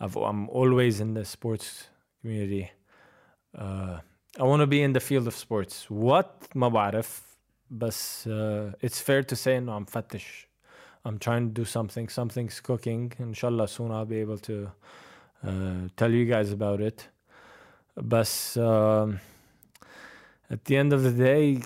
I'm 0.02 0.48
always 0.48 1.00
in 1.00 1.14
the 1.14 1.24
sports 1.24 1.84
community. 2.20 2.70
uh, 3.58 3.98
I 4.40 4.44
want 4.44 4.60
to 4.60 4.66
be 4.66 4.82
in 4.82 4.92
the 4.92 5.00
field 5.00 5.26
of 5.26 5.34
sports. 5.34 5.90
What 5.90 6.48
ما 6.54 6.68
بعرف. 6.68 7.31
بس 7.71 8.29
uh, 8.29 8.87
it's 8.87 8.99
fair 8.99 9.23
to 9.23 9.35
say 9.35 9.47
انه 9.47 9.73
عم 9.73 9.85
فتش 9.85 10.47
I'm 11.07 11.19
trying 11.19 11.53
to 11.53 11.61
do 11.61 11.65
something 11.65 12.09
something's 12.09 12.59
cooking 12.59 13.21
ان 13.21 13.33
شاء 13.33 13.49
الله 13.51 13.65
soon 13.65 13.91
I'll 13.91 14.05
be 14.05 14.19
able 14.19 14.39
to 14.39 14.67
uh, 15.43 15.89
tell 15.95 16.11
you 16.11 16.25
guys 16.25 16.51
about 16.51 16.81
it 16.81 17.01
بس 17.97 18.59
um, 18.59 19.17
at 20.49 20.65
the 20.65 20.77
end 20.77 20.93
of 20.93 21.03
the 21.03 21.11
day 21.11 21.61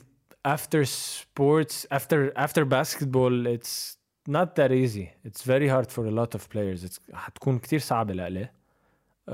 after 0.46 0.86
sports 0.86 1.86
after 1.92 2.32
after 2.36 2.66
basketball 2.66 3.46
it's 3.46 3.98
not 4.28 4.56
that 4.56 4.72
easy 4.72 5.08
it's 5.24 5.44
very 5.44 5.68
hard 5.68 5.92
for 5.92 6.06
a 6.06 6.12
lot 6.12 6.36
of 6.36 6.50
players 6.50 6.84
it's 6.84 7.00
حتكون 7.14 7.60
كتير 7.60 7.80
صعبة 7.80 8.14
لإلي 8.14 8.50
uh, 9.30 9.32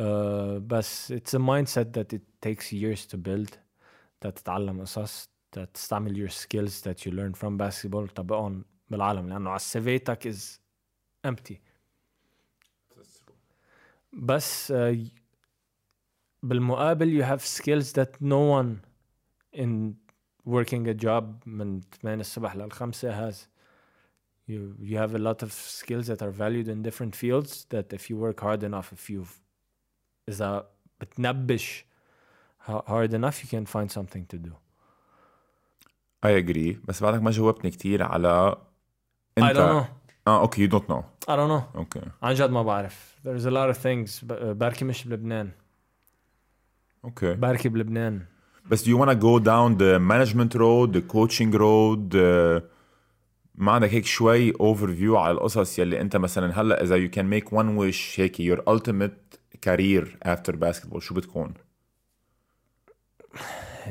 بس 0.60 1.14
it's 1.14 1.34
a 1.34 1.40
mindset 1.40 1.94
that 1.94 2.14
it 2.14 2.22
takes 2.42 2.74
years 2.74 3.06
to 3.06 3.18
build 3.18 3.58
تتعلم 4.22 4.82
قصص 4.82 5.30
تستعمل 5.52 6.28
your 6.28 6.32
skills 6.32 6.82
that 6.82 7.06
you 7.06 7.12
learn 7.12 7.34
from 7.34 7.58
basketball 7.58 8.08
تطبقهم 8.08 8.66
بالعالم 8.90 9.30
لانه 9.30 9.50
على 9.50 9.56
السيفي 9.56 10.00
تك 10.00 10.28
is 10.34 10.60
empty 11.28 11.56
بس 14.14 14.72
uh, 14.72 14.96
بالمقابل 16.44 17.22
you 17.22 17.26
have 17.26 17.42
skills 17.42 17.94
that 17.94 18.22
no 18.22 18.40
one 18.40 18.82
in 19.54 19.96
working 20.46 20.88
a 20.88 20.94
job 20.94 21.24
من 21.46 21.82
8 22.04 22.20
الصبح 22.20 22.56
للخمسة 22.56 23.32
has 23.32 23.36
you 24.48 24.76
you 24.80 24.98
have 24.98 25.14
a 25.14 25.20
lot 25.20 25.44
of 25.44 25.52
skills 25.52 26.08
that 26.08 26.22
are 26.22 26.32
valued 26.32 26.68
in 26.68 26.82
different 26.82 27.16
fields 27.16 27.66
that 27.70 27.94
if 27.94 28.10
you 28.10 28.18
work 28.18 28.40
hard 28.40 28.64
enough 28.64 28.94
if 28.94 29.10
you 29.10 29.26
إذا 30.30 30.70
بتنبش 31.02 31.86
hard 32.68 33.14
enough 33.14 33.44
you 33.44 33.50
can 33.50 33.66
find 33.66 33.92
something 33.92 34.26
to 34.26 34.38
do 34.38 34.54
I 36.27 36.29
agree 36.29 36.77
بس 36.89 37.03
بعدك 37.03 37.23
ما 37.23 37.31
جاوبتني 37.31 37.71
كتير 37.71 38.03
على 38.03 38.57
انت 39.39 39.57
I 39.57 39.57
don't 39.57 39.73
know 39.73 40.03
آه 40.27 40.41
أوكي 40.41 40.69
you 40.69 40.71
don't 40.71 40.85
know 40.85 41.03
I 41.25 41.37
don't 41.37 41.51
know 41.51 41.77
أوكي 41.77 42.01
عن 42.23 42.35
جد 42.35 42.51
ما 42.51 42.63
بعرف 42.63 43.15
there's 43.25 43.45
a 43.45 43.51
lot 43.51 43.77
of 43.77 43.83
things 43.83 44.25
بركي 44.33 44.85
مش 44.85 45.05
بلبنان 45.05 45.51
أوكي 47.05 47.35
بركي 47.35 47.69
بلبنان 47.69 48.23
بس 48.71 48.85
do 48.85 48.89
you 48.89 48.97
wanna 48.99 49.15
go 49.15 49.39
down 49.39 49.77
the 49.79 49.99
management 49.99 50.55
road 50.55 50.93
the 50.93 51.03
coaching 51.15 51.53
road 51.53 52.15
uh, 52.15 52.63
ما 53.55 53.73
عندك 53.73 53.95
هيك 53.95 54.05
شوي 54.05 54.53
overview 54.53 55.15
على 55.15 55.33
القصص 55.33 55.79
يلي 55.79 56.01
انت 56.01 56.17
مثلا 56.17 56.61
هلا 56.61 56.83
اذا 56.83 57.07
you 57.07 57.11
can 57.11 57.41
make 57.41 57.49
one 57.49 57.79
wish 57.79 58.21
هيك 58.21 58.37
your 58.37 58.59
ultimate 58.69 59.39
career 59.67 60.07
after 60.29 60.53
basketball 60.53 60.99
شو 60.99 61.15
بتكون؟ 61.15 61.55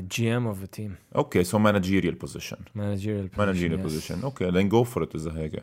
GM 0.08 0.46
of 0.46 0.62
a 0.62 0.66
team. 0.66 0.98
Okay, 1.14 1.44
so 1.44 1.58
managerial 1.58 2.16
position. 2.16 2.66
Managerial 2.74 3.28
position. 3.28 3.46
Managerial 3.46 3.78
yes. 3.78 3.86
position. 3.86 4.24
Okay, 4.24 4.50
then 4.50 4.68
go 4.68 4.84
for 4.84 5.02
it 5.02 5.14
إذا 5.14 5.30
هيك. 5.30 5.62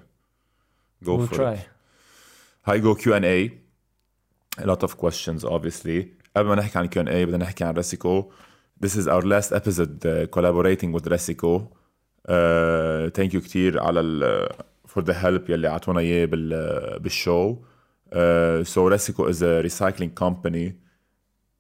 Go 1.04 1.16
we'll 1.16 1.28
for 1.28 1.36
try. 1.36 1.54
it. 1.54 1.70
هاي 2.66 2.82
go 2.82 2.95
Q&A. 2.95 3.52
A 4.62 4.66
lot 4.66 4.84
of 4.84 4.98
questions 4.98 5.44
obviously. 5.44 6.08
قبل 6.36 6.48
ما 6.48 6.56
نحكي 6.56 6.80
عن 6.80 6.88
Q&A 6.88 7.26
بدنا 7.26 7.38
نحكي 7.38 7.64
عن 7.64 7.74
ريسيكو. 7.74 8.32
This 8.80 8.95
is 8.95 9.08
our 9.08 9.22
last 9.22 9.52
episode 9.52 10.06
uh, 10.06 10.28
collaborating 10.28 10.91
with 10.91 11.06
Resico. 11.06 11.68
Uh, 12.28 13.10
thank 13.10 13.34
you 13.34 13.41
كتير 13.41 13.80
على 13.80 14.00
ال 14.00 14.50
for 14.88 15.02
the 15.02 15.14
help 15.14 15.50
يلي 15.50 15.68
عطونا 15.68 16.00
اياه 16.00 16.26
بال 16.26 17.00
بالشو. 17.00 17.56
Uh, 18.12 18.64
so 18.64 18.90
Resico 18.90 19.28
is 19.30 19.41
a 19.41 19.64
recycling 19.64 20.14
company 20.14 20.74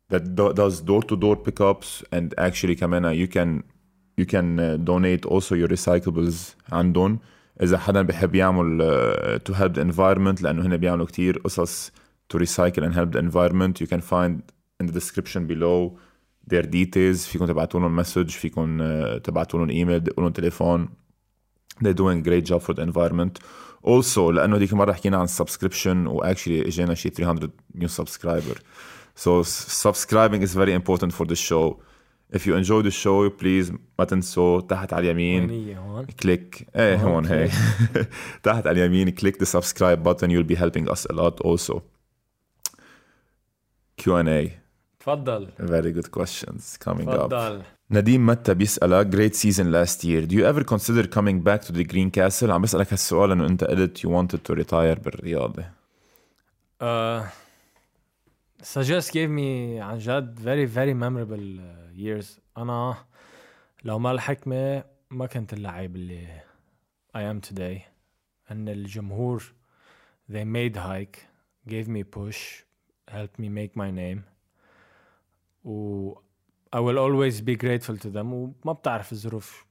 that 0.09 0.35
do, 0.35 0.53
does 0.53 0.81
door 0.81 1.01
to 1.01 1.15
door 1.15 1.35
pickups 1.35 2.03
and 2.11 2.33
actually 2.37 2.75
كمان 2.75 3.15
you 3.15 3.27
can 3.27 3.63
you 4.17 4.25
can 4.25 4.59
uh, 4.59 4.77
donate 4.77 5.25
also 5.25 5.55
your 5.55 5.67
recyclables 5.67 6.55
عندهم 6.71 7.19
اذا 7.61 7.77
حدا 7.77 8.01
بحب 8.01 8.35
يعمل 8.35 8.81
uh, 8.81 9.51
to 9.51 9.55
help 9.55 9.73
the 9.73 9.81
environment 9.81 10.41
لانه 10.41 10.65
هنا 10.65 10.75
بيعملوا 10.75 11.05
كتير 11.05 11.37
قصص 11.37 11.91
to 12.33 12.37
recycle 12.37 12.83
and 12.83 12.93
help 12.93 13.11
the 13.11 13.19
environment 13.19 13.81
you 13.81 13.87
can 13.87 14.01
find 14.01 14.41
in 14.81 14.87
the 14.87 14.91
description 14.91 15.47
below 15.47 15.97
their 16.47 16.63
details 16.63 17.27
فيكم 17.27 17.45
تبعتوا 17.45 17.79
لهم 17.79 17.95
مسج 17.95 18.29
فيكم 18.29 18.79
uh, 18.79 19.21
تبعتوا 19.21 19.59
لهم 19.59 19.69
ايميل 19.69 19.99
تدقوا 19.99 20.23
لهم 20.23 20.33
تليفون 20.33 20.89
they're 21.83 21.93
doing 21.93 22.19
a 22.19 22.29
great 22.29 22.45
job 22.45 22.61
for 22.61 22.73
the 22.73 22.83
environment 22.83 23.39
also 23.87 24.17
لانه 24.17 24.57
ديك 24.57 24.73
المره 24.73 24.93
حكينا 24.93 25.17
عن 25.17 25.27
subscription 25.27 26.07
و 26.07 26.21
actually 26.33 26.67
اجينا 26.67 26.93
شي 26.93 27.09
300 27.09 27.49
new 27.77 27.87
subscriber 27.87 28.57
So 29.17 29.43
subscribing 29.83 30.41
is 30.41 30.53
very 30.55 30.73
important 30.73 31.11
for 31.13 31.25
the 31.25 31.35
show. 31.35 31.65
If 32.37 32.47
you 32.47 32.55
enjoy 32.55 32.81
the 32.81 32.91
show 32.91 33.29
please 33.29 33.71
ما 33.99 34.05
تنسوا 34.05 34.61
تحت 34.61 34.93
على 34.93 35.11
اليمين 35.11 35.77
هون 35.77 36.05
كليك 36.05 36.67
ايه 36.75 36.95
هون 36.95 37.25
هي 37.25 37.49
تحت 38.43 38.67
على 38.67 38.85
اليمين 38.85 39.15
click 39.15 39.33
the 39.33 39.45
subscribe 39.45 40.03
button 40.03 40.29
you'll 40.29 40.55
be 40.55 40.55
helping 40.55 40.89
us 40.89 41.05
a 41.09 41.13
lot 41.13 41.41
also. 41.41 41.81
Q&A 43.97 44.49
تفضل 44.99 45.47
very 45.59 45.91
good 46.01 46.11
questions 46.11 46.77
coming 46.87 47.07
up. 47.07 47.15
تفضل 47.15 47.61
نديم 47.91 48.25
متى 48.25 48.53
بيسألك 48.53 49.15
great 49.15 49.35
season 49.35 49.65
last 49.71 50.03
year 50.03 50.25
do 50.25 50.35
you 50.35 50.45
ever 50.45 50.63
consider 50.63 51.07
coming 51.07 51.39
back 51.43 51.61
to 51.61 51.71
the 51.73 51.83
Green 51.93 52.09
Castle 52.19 52.49
عم 52.49 52.61
بسألك 52.61 52.93
هالسؤال 52.93 53.29
لأنه 53.29 53.47
أنت 53.47 53.63
قلت 53.63 53.97
you 53.97 54.09
wanted 54.09 54.39
to 54.51 54.55
retire 54.55 54.99
بالرياضة 55.03 55.63
Uh, 56.81 56.85
suggest 58.63 59.11
gave 59.11 59.29
me 59.29 59.79
عن 59.81 59.97
جد 59.97 60.39
very 60.39 60.65
very 60.65 60.93
memorable 60.93 61.59
uh, 61.59 61.97
years 61.97 62.39
أنا 62.57 62.95
لو 63.83 63.99
ما 63.99 64.11
الحكمة 64.11 64.83
ما 65.11 65.25
كنت 65.25 65.53
اللعيب 65.53 65.95
اللي 65.95 66.41
I 67.17 67.19
am 67.19 67.49
today 67.49 67.81
أن 68.51 68.69
الجمهور 68.69 69.43
they 70.31 70.43
made 70.45 70.77
hike 70.77 71.19
gave 71.69 71.87
me 71.87 72.03
push 72.03 72.63
helped 73.11 73.39
me 73.39 73.49
make 73.49 73.75
my 73.75 73.91
name 73.91 74.21
و 75.65 76.13
I 76.75 76.79
will 76.79 76.97
always 76.97 77.41
be 77.41 77.55
grateful 77.55 77.97
to 77.97 78.09
them 78.09 78.25
وما 78.33 78.73
بتعرف 78.73 79.11
الظروف 79.11 79.65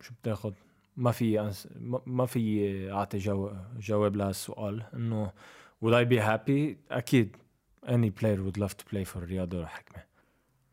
شو 0.00 0.14
بتاخد 0.22 0.54
ما 0.96 1.10
في 1.10 1.40
أنس... 1.40 1.68
ما 1.80 2.00
ما 2.06 2.26
في 2.26 2.92
اعطي 2.92 3.18
جو... 3.18 3.52
جواب 3.78 4.16
لهالسؤال 4.16 4.82
انه 4.94 5.32
would 5.84 5.92
I 5.92 6.10
be 6.10 6.20
happy 6.20 6.76
اكيد 6.90 7.36
any 7.86 8.10
player 8.10 8.42
would 8.42 8.58
love 8.58 8.76
to 8.76 8.84
play 8.84 9.04
for 9.04 9.18
رياض 9.18 9.54
وحكمة 9.54 10.04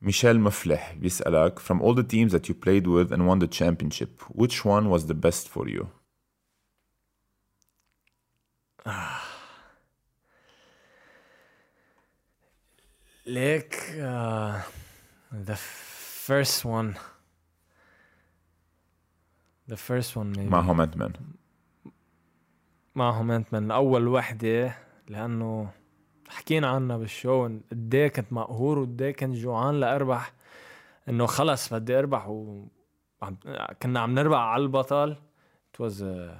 ميشيل 0.01 0.39
مفلح 0.39 0.93
بيسألك 0.93 1.59
from 1.59 1.81
all 1.81 1.93
the 1.93 2.03
teams 2.03 2.31
that 2.31 2.49
you 2.49 2.53
played 2.53 2.87
with 2.87 3.11
and 3.11 3.27
won 3.27 3.39
the 3.39 3.47
championship 3.47 4.21
which 4.21 4.65
one 4.65 4.89
was 4.89 5.05
the 5.07 5.13
best 5.13 5.49
for 5.49 5.67
you 5.69 5.87
ليك 13.25 13.75
uh, 13.75 14.61
the 15.31 15.55
first 16.27 16.65
one 16.65 16.95
the 19.67 19.77
first 19.77 20.15
one 20.15 20.33
maybe 20.37 20.49
معهم 20.49 20.81
انت 20.81 20.97
مان 20.97 21.13
معهم 22.95 23.31
انت 23.31 23.53
من 23.53 23.71
اول 23.71 24.07
وحده 24.07 24.77
لانه 25.07 25.71
حكينا 26.30 26.66
عنها 26.68 26.96
بالشو 26.96 27.44
قد 27.70 27.94
إيه 27.94 28.08
كنت 28.08 28.32
مقهور 28.32 28.78
وقد 28.78 29.02
إيه 29.02 29.12
كنت 29.12 29.36
جوعان 29.36 29.80
لاربح 29.80 30.32
انه 31.08 31.26
خلص 31.26 31.74
بدي 31.74 31.98
اربح 31.98 32.28
و 32.28 32.64
عم- 33.22 33.36
كنا 33.82 34.00
عم 34.00 34.14
نربح 34.14 34.38
على 34.38 34.62
البطل 34.62 35.16
it 35.76 35.82
was 35.84 35.94
a 36.02 36.30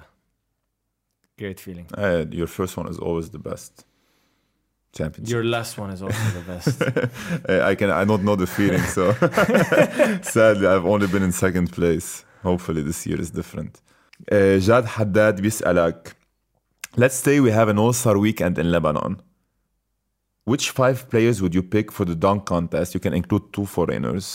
great 1.41 1.59
feeling 1.59 1.85
Uh, 1.97 2.25
your 2.39 2.47
first 2.47 2.77
one 2.77 2.87
is 2.93 2.97
always 2.99 3.29
the 3.29 3.43
best. 3.51 3.73
Championship. 4.99 5.31
your 5.35 5.45
last 5.55 5.73
one 5.83 5.89
is 5.95 6.01
also 6.07 6.25
the 6.39 6.45
best 6.53 6.77
Uh, 7.51 7.71
I 7.71 7.73
can. 7.79 7.89
I 8.01 8.03
don't 8.09 8.23
know 8.27 8.35
the 8.43 8.49
feeling, 8.59 8.85
so 8.97 9.03
sadly, 10.35 10.65
I've 10.73 10.87
only 10.93 11.07
been 11.13 11.23
in 11.29 11.33
second 11.45 11.67
place. 11.77 12.09
Hopefully, 12.49 12.81
this 12.89 12.99
year 13.07 13.19
is 13.25 13.29
different. 13.39 13.73
Uh, 14.31 14.59
جاد 14.59 14.85
حداد 14.85 15.41
بيسألك 15.41 16.15
Let's 16.97 17.15
say 17.25 17.39
we 17.39 17.51
have 17.51 17.69
an 17.69 17.77
All-Star 17.79 18.17
weekend 18.17 18.57
in 18.59 18.69
Lebanon. 18.71 19.15
Which 20.52 20.66
five 20.80 20.98
players 21.12 21.36
would 21.42 21.54
you 21.58 21.62
pick 21.74 21.86
for 21.96 22.04
the 22.10 22.14
dunk 22.24 22.40
contest? 22.54 22.88
You 22.96 23.00
can 23.06 23.14
include 23.20 23.44
two 23.56 23.66
foreigners 23.76 24.26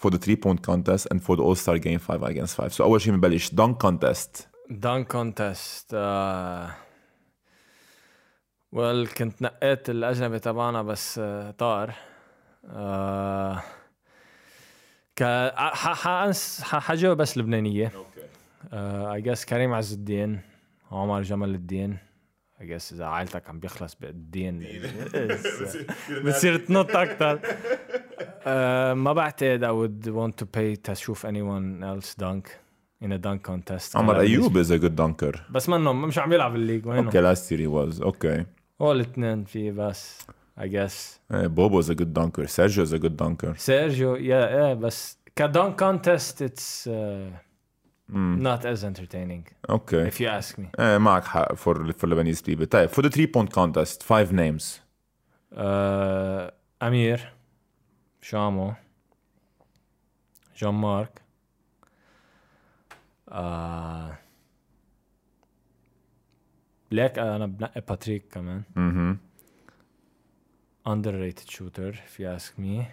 for 0.00 0.10
the 0.14 0.18
three-point 0.24 0.60
contest 0.70 1.02
and 1.10 1.18
for 1.26 1.34
the 1.38 1.42
All-Star 1.46 1.78
game 1.78 1.98
five 2.08 2.22
against 2.22 2.54
five. 2.56 2.70
So 2.74 2.84
أول 2.84 3.00
شيء 3.00 3.12
بنبلش 3.12 3.50
dunk 3.50 3.76
contest. 3.86 4.46
dunk 4.70 5.08
contest 5.08 5.92
uh, 5.94 6.70
well 8.72 9.06
كنت 9.18 9.42
نقيت 9.42 9.90
الأجنبي 9.90 10.38
تبعنا 10.38 10.82
بس 10.82 11.18
uh, 11.18 11.22
طار 11.58 11.90
uh, 12.64 13.58
ك 15.16 15.22
ح- 15.54 15.94
حأنس- 16.04 16.62
ح- 16.62 16.78
حجاوب 16.78 17.16
بس 17.16 17.38
لبنانية 17.38 17.92
uh, 18.64 18.74
I 19.16 19.20
guess 19.20 19.44
كريم 19.44 19.72
عز 19.74 19.92
الدين 19.92 20.40
عمر 20.92 21.22
جمال 21.22 21.54
الدين 21.54 21.98
I 22.60 22.64
guess 22.64 22.92
إذا 22.92 23.04
عائلتك 23.04 23.48
عم 23.48 23.58
بيخلص 23.60 23.94
بالدين 24.00 24.66
بتصير 26.10 26.56
تنط 26.56 26.96
أكتر 26.96 27.38
uh, 27.40 28.46
ما 28.96 29.12
بعتقد 29.12 29.64
I 29.64 29.68
would 29.68 30.06
want 30.14 30.42
to 30.42 30.46
pay 30.58 30.80
تشوف 30.82 31.26
anyone 31.26 31.82
else 31.82 32.14
dunk 32.22 32.48
in 33.04 33.12
a 33.12 33.18
dunk 33.18 33.42
contest 33.50 33.96
عمر 33.96 34.14
هلا 34.14 34.20
أيوب 34.20 34.62
is 34.62 34.66
a 34.66 34.78
good 34.78 34.96
dunker. 34.96 35.40
بس 35.50 35.68
منه 35.68 35.92
مش 35.92 36.18
عم 36.18 36.32
يلعب 36.32 36.54
الليج 36.56 36.86
وينه 36.86 37.10
Okay, 37.10 37.14
last 37.36 37.50
year 37.50 37.58
he 37.58 37.68
was. 37.68 38.04
Okay. 38.06 38.42
هو 38.82 38.92
الاثنين 38.92 39.44
في 39.44 39.70
بس 39.70 40.18
I 40.60 40.64
guess 40.66 41.18
Uh, 41.32 41.48
Bobo 41.48 41.78
is 41.82 41.90
a 41.90 41.94
good 41.94 42.12
dunker. 42.14 42.46
Sergio 42.46 42.82
is 42.86 42.92
a 42.92 42.98
good 42.98 43.16
dunker. 43.16 43.54
سيرجيو 43.56 44.16
يا 44.16 44.48
ايه 44.68 44.74
بس 44.74 45.18
كدونك 45.36 45.78
كونتست 45.78 46.42
اتس 46.42 46.90
Mm. 48.09 48.39
not 48.41 48.65
as 48.65 48.83
entertaining 48.83 49.43
Okay. 49.69 50.07
if 50.07 50.19
you 50.21 50.27
ask 50.27 50.57
me 50.57 50.67
Eh, 50.79 50.97
معك 50.97 51.23
حق 51.23 51.53
for 51.55 51.91
for 51.93 52.07
Lebanese 52.07 52.41
people. 52.43 52.65
طيب 52.65 52.89
for 52.89 53.01
the 53.01 53.09
three 53.09 53.27
point 53.27 53.51
contest 53.51 54.03
five 54.03 54.31
names. 54.33 54.79
uh, 55.53 56.51
امير 56.83 57.33
شامو 58.21 58.73
جون 60.57 60.73
مارك 60.73 61.21
uh, 63.31 64.13
ليك 66.91 67.19
أنا 67.19 67.45
بنقي 67.45 67.81
باتريك 67.81 68.25
كمان 68.31 68.63
Mm-hmm. 68.77 69.29
underrated 70.89 71.49
shooter 71.51 71.91
if 71.93 72.19
you 72.19 72.25
ask 72.39 72.57
me 72.59 72.83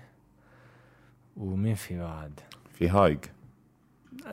ومين 1.37 1.75
في 1.75 1.99
بعد 1.99 2.41
في 2.79 2.89
هايج. 2.89 3.19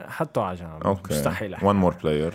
حطه 0.07 0.41
على 0.43 0.57
جنب. 0.57 0.97
مستحيل 1.11 1.53
أحكي. 1.53 1.65
One 1.65 1.75
more 1.83 1.93
player. 1.95 2.33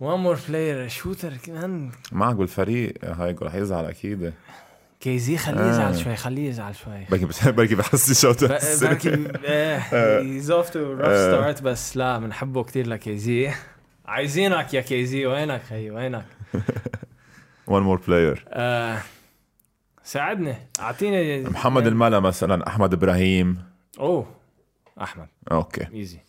one 0.00 0.20
more 0.26 0.38
player 0.48 0.86
شوتر 0.88 1.36
كمان 1.36 1.90
معك 2.12 2.34
بالفريق 2.36 2.94
هايج 3.04 3.42
رح 3.42 3.54
يزعل 3.54 3.84
أكيد. 3.84 4.32
كيزي 5.00 5.36
خليه 5.36 5.60
آه. 5.60 5.70
يزعل 5.70 5.98
شوي 5.98 6.16
خليه 6.16 6.48
يزعل 6.48 6.74
شوي 6.74 7.04
بركي 7.10 7.50
بركي 7.52 7.74
بحس 7.74 8.20
شوت 8.22 8.44
ب- 8.44 8.58
بركي 8.82 9.28
هيز 9.46 10.50
اوف 10.50 10.70
تو 10.70 10.92
روف 10.92 11.06
ستارت 11.16 11.62
بس 11.62 11.96
لا 11.96 12.18
بنحبه 12.18 12.64
كثير 12.64 12.86
لكيزي 12.86 13.50
عايزينك 14.06 14.74
يا 14.74 14.80
كيزي 14.80 15.26
وينك 15.26 15.62
هي 15.70 15.90
وينك 15.90 16.24
One 17.70 17.82
more 17.82 17.98
player. 18.06 18.38
آه 18.48 18.98
ساعدني 20.04 20.54
أعطيني 20.80 21.40
محمد 21.42 21.86
الملا 21.86 22.20
مثلا 22.20 22.66
أحمد 22.68 22.92
إبراهيم. 22.92 23.58
اوه 23.99 24.35
احمد 25.01 25.27
Okay. 25.51 25.93
ايزي 25.93 26.19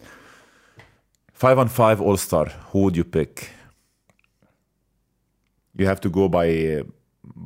Five 1.44 1.59
on 1.59 1.68
five 1.68 1.98
all 2.00 2.16
star. 2.28 2.46
Who 2.70 2.78
would 2.84 2.96
you 2.96 3.04
pick? 3.16 3.34
You 5.78 5.86
have 5.92 6.00
to 6.06 6.10
go 6.18 6.24
by 6.36 6.48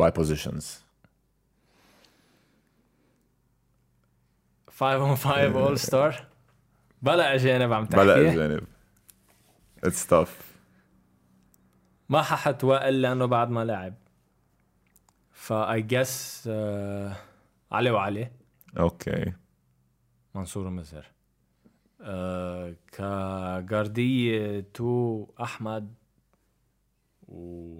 by 0.03 0.11
positions. 0.11 0.65
5 4.71 5.01
on 5.03 5.15
5 5.15 5.57
اول 5.57 5.79
ستار 5.79 6.27
بلا 7.03 7.35
اجانب 7.35 7.73
عم 7.73 7.87
تحكي 7.87 8.05
بلا 8.05 8.33
اجانب. 8.33 8.65
It's 9.87 10.07
tough. 10.11 10.31
ما 12.09 12.23
ححط 12.23 12.65
وائل 12.65 13.03
لانه 13.03 13.27
بعد 13.27 13.51
ما 13.51 13.65
لعب 13.65 13.95
فاي 15.33 15.83
جس 15.83 16.49
علي 17.73 17.91
وعلي 17.91 18.31
Okay. 18.79 19.31
منصور 20.36 20.70
مزهر 20.70 21.06
آه 22.02 22.76
تو 24.74 25.28
أحمد 25.42 25.94
و 27.28 27.80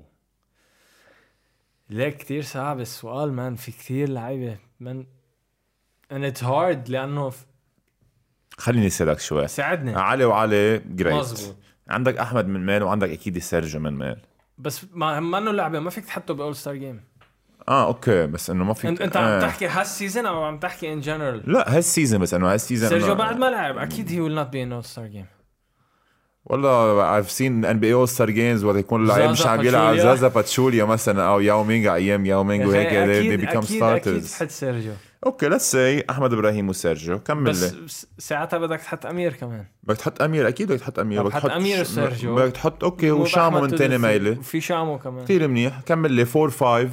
ليك 1.90 2.18
كتير 2.18 2.42
صعب 2.42 2.80
السؤال 2.80 3.34
مان 3.34 3.56
في 3.56 3.72
كتير 3.72 4.10
لعيبة 4.10 4.58
من 4.80 5.06
and 6.14 6.34
it's 6.34 6.42
hard 6.42 6.90
لأنه 6.90 7.30
ف- 7.30 7.46
خليني 8.58 8.88
أسألك 8.88 9.20
شوي. 9.20 9.48
ساعدني. 9.48 9.96
علي 9.96 10.26
وعلي 10.26 10.80
جريت 10.80 11.14
مزبوط 11.14 11.56
عندك 11.88 12.18
أحمد 12.18 12.48
من 12.48 12.66
مال 12.66 12.84
وعندك 12.84 13.10
أكيد 13.10 13.38
سيرجيو 13.38 13.80
من 13.82 13.94
مال 13.94 14.22
بس 14.58 14.86
ما 14.94 15.20
منه 15.20 15.52
لعبة 15.52 15.80
ما 15.80 15.90
فيك 15.90 16.06
تحطه 16.06 16.34
باول 16.34 16.56
ستار 16.56 16.76
جيم 16.76 17.04
آه 17.70 17.88
أوكي 17.88 18.28
بس 18.28 18.50
إنه 18.50 18.64
ما 18.64 18.74
في 18.74 18.90
انت 18.90 19.18
عم 19.18 19.42
تحكي 19.42 19.68
هالسيزون 19.68 20.26
أو 20.26 20.44
عم 20.44 20.60
تحكي 20.60 20.94
ان 20.94 21.00
جنرال 21.00 21.44
لا 21.46 21.78
هالسيزون 21.78 22.22
بس 22.22 22.34
إنه 22.34 22.54
هالسيزون 22.54 22.90
سيرجيو 22.90 23.16
بعد 23.16 23.38
ما 23.38 23.46
لعب 23.46 23.78
أكيد 23.78 24.12
هي 24.12 24.22
ويل 24.22 24.36
نوت 24.36 24.48
بي 24.48 24.64
ان 24.64 24.72
اول 24.72 24.84
ستار 24.84 25.08
جيم 25.08 25.26
والله 26.46 27.22
I've 27.22 27.28
seen 27.28 27.66
NBA 27.66 27.94
All 27.94 28.12
Star 28.16 28.30
Games 28.30 28.64
وقت 28.64 28.78
يكون 28.78 29.02
اللعيب 29.04 29.30
مش 29.30 29.48
عم 29.48 29.62
يلعب. 29.62 29.96
زازا 29.96 30.28
باتشوليا 30.28 30.86
مثلا 30.86 31.24
أو 31.24 31.40
ياو 31.40 31.62
على 31.62 31.96
أيام 31.96 32.26
ياو 32.26 32.44
مينج 32.44 32.68
وهيك 32.68 32.90
they, 32.90 33.46
become 33.46 33.58
أكيد 33.58 33.84
أكيد 33.84 34.24
starters. 34.24 34.32
تحط 34.32 34.50
سيرجيو. 34.50 34.94
أوكي 35.26 35.50
ليتس 35.50 35.72
سي 35.72 36.04
أحمد 36.10 36.34
إبراهيم 36.34 36.70
وسيرجيو 36.70 37.20
كمل 37.20 37.52
بس 37.52 37.74
لي. 37.74 37.86
بس 37.86 38.08
ساعتها 38.18 38.60
بدك 38.60 38.82
تحط 38.82 39.06
أمير 39.06 39.34
كمان. 39.34 39.66
بدك 39.84 39.98
تحط 39.98 40.22
أمير 40.22 40.48
أكيد 40.48 40.72
بدك 40.72 40.80
تحط 40.80 41.00
أمير. 41.00 41.24
بدك 41.24 41.34
حط 41.34 41.50
أمير 41.50 41.82
وسيرجيو. 41.82 42.36
بدك 42.36 42.52
تحط 42.52 42.84
أوكي 42.84 43.12
مو 43.12 43.22
وشامو 43.22 43.62
من 43.62 43.68
تاني 43.70 43.98
تدفي. 43.98 44.08
ميله 44.08 44.40
وفي 44.40 44.62
شامو 44.62 45.00
كمان. 45.00 45.24
كثير 45.24 45.48
منيح. 45.48 45.82
كمل 45.82 46.12
لي 46.12 46.26
4 46.36 46.50
5 46.50 46.90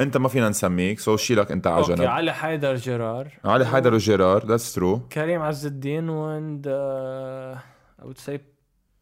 انت 0.00 0.16
ما 0.16 0.28
فينا 0.28 0.48
نسميك 0.48 1.00
سو 1.00 1.16
شيلك 1.16 1.52
انت 1.52 1.66
على 1.66 1.80
أوكي 1.82 1.94
جنب 1.94 2.06
علي 2.06 2.32
حيدر 2.32 2.74
جيرار 2.74 3.28
علي 3.44 3.66
حيدر 3.66 3.94
وجيرار 3.94 4.46
ذاتس 4.46 4.74
ترو 4.74 5.00
كريم 5.12 5.42
عز 5.42 5.66
الدين 5.66 6.08
وند 6.08 6.66
I 8.02 8.04
would 8.04 8.30
say 8.30 8.38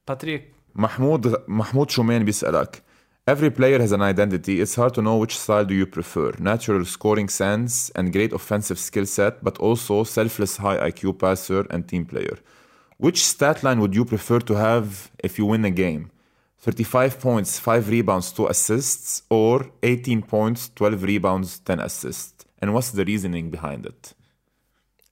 باتريك 0.08 0.52
محمود 0.74 1.36
محمود 1.48 1.90
شومان 1.90 2.24
بيسألك 2.24 2.82
Every 3.26 3.50
player 3.50 3.78
has 3.78 3.92
an 3.92 4.02
identity. 4.02 4.60
It's 4.60 4.74
hard 4.74 4.92
to 4.96 5.00
know 5.00 5.16
which 5.16 5.38
style 5.38 5.64
do 5.64 5.74
you 5.74 5.86
prefer. 5.86 6.32
Natural 6.38 6.84
scoring 6.84 7.30
sense 7.30 7.90
and 7.96 8.12
great 8.12 8.34
offensive 8.34 8.78
skill 8.78 9.06
set, 9.06 9.42
but 9.42 9.56
also 9.56 10.04
selfless 10.04 10.58
high 10.58 10.78
IQ 10.90 11.18
passer 11.22 11.62
and 11.70 11.88
team 11.88 12.04
player. 12.04 12.36
Which 12.98 13.24
stat 13.24 13.62
line 13.62 13.80
would 13.80 13.94
you 13.94 14.04
prefer 14.04 14.40
to 14.40 14.54
have 14.66 15.10
if 15.26 15.38
you 15.38 15.46
win 15.46 15.64
a 15.64 15.70
game? 15.70 16.10
35 16.64 17.20
points, 17.20 17.58
5 17.58 17.90
rebounds, 17.90 18.32
2 18.32 18.46
assists, 18.46 19.22
or 19.28 19.66
18 19.82 20.22
points, 20.22 20.70
12 20.74 21.02
rebounds, 21.02 21.58
10 21.58 21.80
assists? 21.80 22.44
And 22.62 22.72
what's 22.72 22.90
the 22.92 23.04
reasoning 23.04 23.50
behind 23.50 23.86
it? 23.86 24.14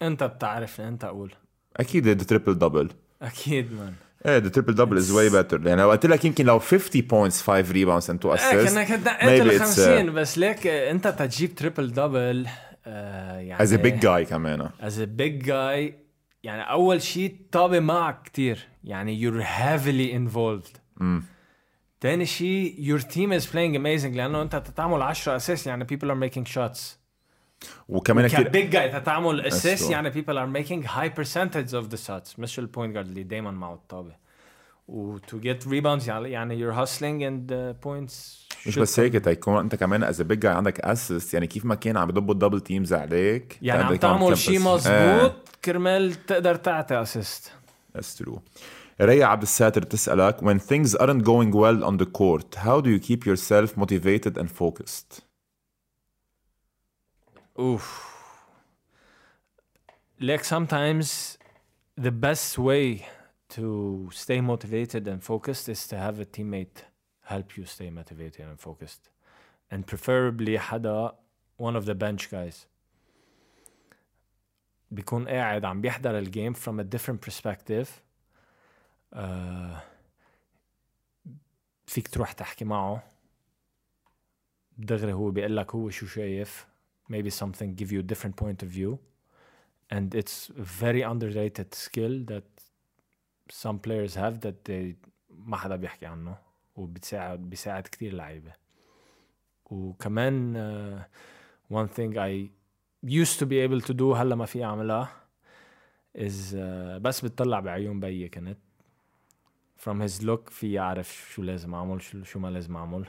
انت 0.03 0.25
بتعرفني 0.25 0.89
انت 0.89 1.05
أقول 1.05 1.33
أكيد 1.77 2.23
the 2.23 2.25
triple 2.25 2.55
double. 2.55 2.93
أكيد 3.23 3.73
مان 3.73 3.95
إيه 4.27 4.41
the 4.41 4.53
triple 4.53 4.75
double 4.75 4.99
is 4.99 5.11
way 5.11 5.31
better 5.33 5.67
يعني 5.67 5.83
لو 5.83 5.91
قلت 5.91 6.07
لك 6.07 6.25
يمكن 6.25 6.45
لو 6.47 6.59
50 6.59 7.03
points 7.03 7.43
5 7.43 7.63
rebounds 7.63 8.07
and 8.09 8.27
2 8.27 8.31
إيه 8.33 8.67
assists 8.67 8.75
كانك 8.75 9.21
maybe 9.21 9.25
ال 9.25 9.61
it's, 9.61 9.63
50 9.63 10.13
بس 10.15 10.39
ليك 10.39 10.67
آه، 10.67 10.91
انت 10.91 11.09
تجيب 11.09 11.55
تريبل 11.55 11.93
دبل 11.93 12.47
يعني 12.87 13.67
as 13.67 13.71
a 13.71 13.79
big 13.79 14.05
guy 14.05 14.29
كمان 14.29 14.69
as 14.81 14.93
a 14.93 15.07
big 15.21 15.47
guy 15.47 15.93
يعني 16.43 16.63
اول 16.71 17.03
شيء 17.03 17.37
طابه 17.53 17.81
معك 17.81 18.23
كتير 18.23 18.69
يعني 18.85 19.21
you're 19.21 19.45
heavily 19.45 20.15
involved 20.15 20.79
تاني 22.03 22.27
شيء 22.27 22.77
your 22.79 23.01
team 23.03 23.41
is 23.41 23.47
playing 23.47 23.77
amazing 23.77 24.17
لأنه 24.17 24.43
أنت 24.43 24.57
تعمل 24.57 25.03
10 25.03 25.37
assists 25.37 25.67
يعني 25.67 25.85
people 25.85 26.09
are 26.09 26.31
making 26.31 26.53
shots. 26.53 26.81
وكمان 27.89 28.27
كثير 28.27 28.49
كبيج 28.49 28.71
جاي 28.71 29.01
تعمل 29.01 29.41
assist. 29.41 29.91
يعني 29.91 30.13
people 30.13 30.37
are 30.37 30.63
making 30.63 30.87
high 30.87 31.21
percentage 31.21 31.73
of 31.73 31.95
the 31.95 31.99
shots. 32.07 32.39
مش 32.39 32.59
ال 32.59 32.65
point 32.65 32.95
guard 32.95 33.09
اللي 33.09 33.23
دايما 33.23 33.51
معه 33.51 33.75
الطابة. 33.75 34.23
و 34.89 35.19
to 35.19 35.35
get 35.35 35.67
rebounds 35.67 36.09
يعني 36.09 36.59
you're 36.59 36.75
hustling 36.75 37.23
and 37.23 37.53
uh, 37.53 37.87
points 37.87 38.15
مش 38.67 38.79
بس 38.79 39.01
هيك 39.01 39.13
تيكون 39.13 39.59
أنت 39.59 39.75
كمان 39.75 40.05
as 40.05 40.23
big 40.23 40.39
guy 40.39 40.53
عندك 40.53 40.81
assist 40.81 41.35
يعني 41.35 41.47
كيف 41.47 41.65
ما 41.65 41.75
كان 41.75 41.97
عم 41.97 42.09
يضبوا 42.09 42.35
ال 42.35 42.39
double 42.39 42.61
teams 42.61 42.93
عليك 42.93 43.59
يعني 43.63 43.83
عم 43.83 43.97
تعمل 43.97 44.39
شيء 44.39 44.59
إيه. 44.59 44.75
مزبوط 44.75 45.33
كرمال 45.65 46.27
تقدر 46.27 46.55
تعطي 46.55 47.03
اسيست 47.03 47.53
That's 47.95 48.17
true. 48.17 48.39
ريا 49.02 49.26
عبد 49.26 49.42
الساتر 49.42 49.82
تسألك 49.82 50.40
when 50.40 50.60
things 50.60 50.96
aren't 50.96 51.24
going 51.24 51.52
well 51.52 51.84
on 51.84 51.98
the 51.98 52.06
court 52.06 52.56
how 52.56 52.82
do 52.82 52.90
you 52.90 53.00
keep 53.00 53.26
yourself 53.26 53.78
motivated 53.78 54.38
and 54.38 54.50
focused 54.52 55.28
Oof. 57.60 57.88
Like 60.20 60.44
sometimes 60.44 61.38
the 61.96 62.12
best 62.12 62.60
way 62.60 63.08
to 63.50 64.10
stay 64.14 64.42
motivated 64.42 65.08
and 65.08 65.24
focused 65.24 65.68
is 65.68 65.88
to 65.88 65.98
have 65.98 66.20
a 66.20 66.26
teammate 66.26 66.84
help 67.24 67.58
you 67.58 67.66
stay 67.66 67.90
motivated 67.90 68.46
and 68.46 68.60
focused. 68.60 69.10
And 69.72 69.88
preferably 69.88 70.58
حدا 70.58 71.14
one 71.58 71.76
of 71.76 71.86
the 71.86 71.96
bench 71.96 72.30
guys. 72.30 72.68
بيكون 74.92 75.28
قاعد 75.28 75.66
عم 75.66 75.82
بيحضر 75.82 76.18
الجيم 76.18 76.54
from 76.54 76.80
a 76.80 76.84
different 76.84 77.22
perspective. 77.22 78.02
Uh, 79.15 79.93
فيك 81.87 82.09
تروح 82.09 82.33
تحكي 82.33 82.65
معه 82.65 83.03
دغري 84.79 85.13
هو 85.13 85.31
بيقول 85.31 85.57
لك 85.57 85.75
هو 85.75 85.91
شو 85.91 86.07
شايف 86.07 86.67
maybe 87.13 87.31
something 87.31 87.83
give 87.83 87.89
you 87.93 87.99
a 87.99 88.15
different 88.15 88.37
point 88.37 88.63
of 88.63 88.69
view 88.69 88.99
and 89.95 90.15
it's 90.15 90.51
a 90.51 90.63
very 90.83 91.03
underrated 91.03 91.75
skill 91.75 92.25
that 92.33 92.49
some 93.63 93.79
players 93.79 94.15
have 94.15 94.41
that 94.41 94.65
they 94.65 94.95
ما 95.31 95.57
حدا 95.57 95.77
بيحكي 95.77 96.07
عنه 96.07 96.37
وبتساعد 96.77 97.51
بيساعد 97.51 97.83
كتير 97.83 98.15
لعيبة 98.15 98.53
وكمان 99.65 100.55
uh, 100.55 101.75
one 101.75 101.89
thing 101.89 102.17
I 102.17 102.51
used 103.05 103.39
to 103.39 103.47
be 103.47 103.59
able 103.69 103.81
to 103.81 103.95
do 103.95 104.03
هلا 104.03 104.35
ما 104.35 104.47
في 104.47 104.65
اعملها 104.65 105.09
is 106.19 106.53
uh, 106.53 106.57
بس 107.01 107.25
بتطلع 107.25 107.61
بعيون 107.61 108.01
بيي 108.01 108.29
كنت 108.29 108.59
from 109.86 110.02
his 110.02 110.24
look 110.24 110.50
في 110.50 110.80
اعرف 110.80 111.28
شو 111.34 111.42
لازم 111.44 111.74
اعمل 111.74 112.02
شو, 112.02 112.24
شو 112.24 112.40
ما 112.40 112.48
لازم 112.48 112.76
اعمل 112.76 113.06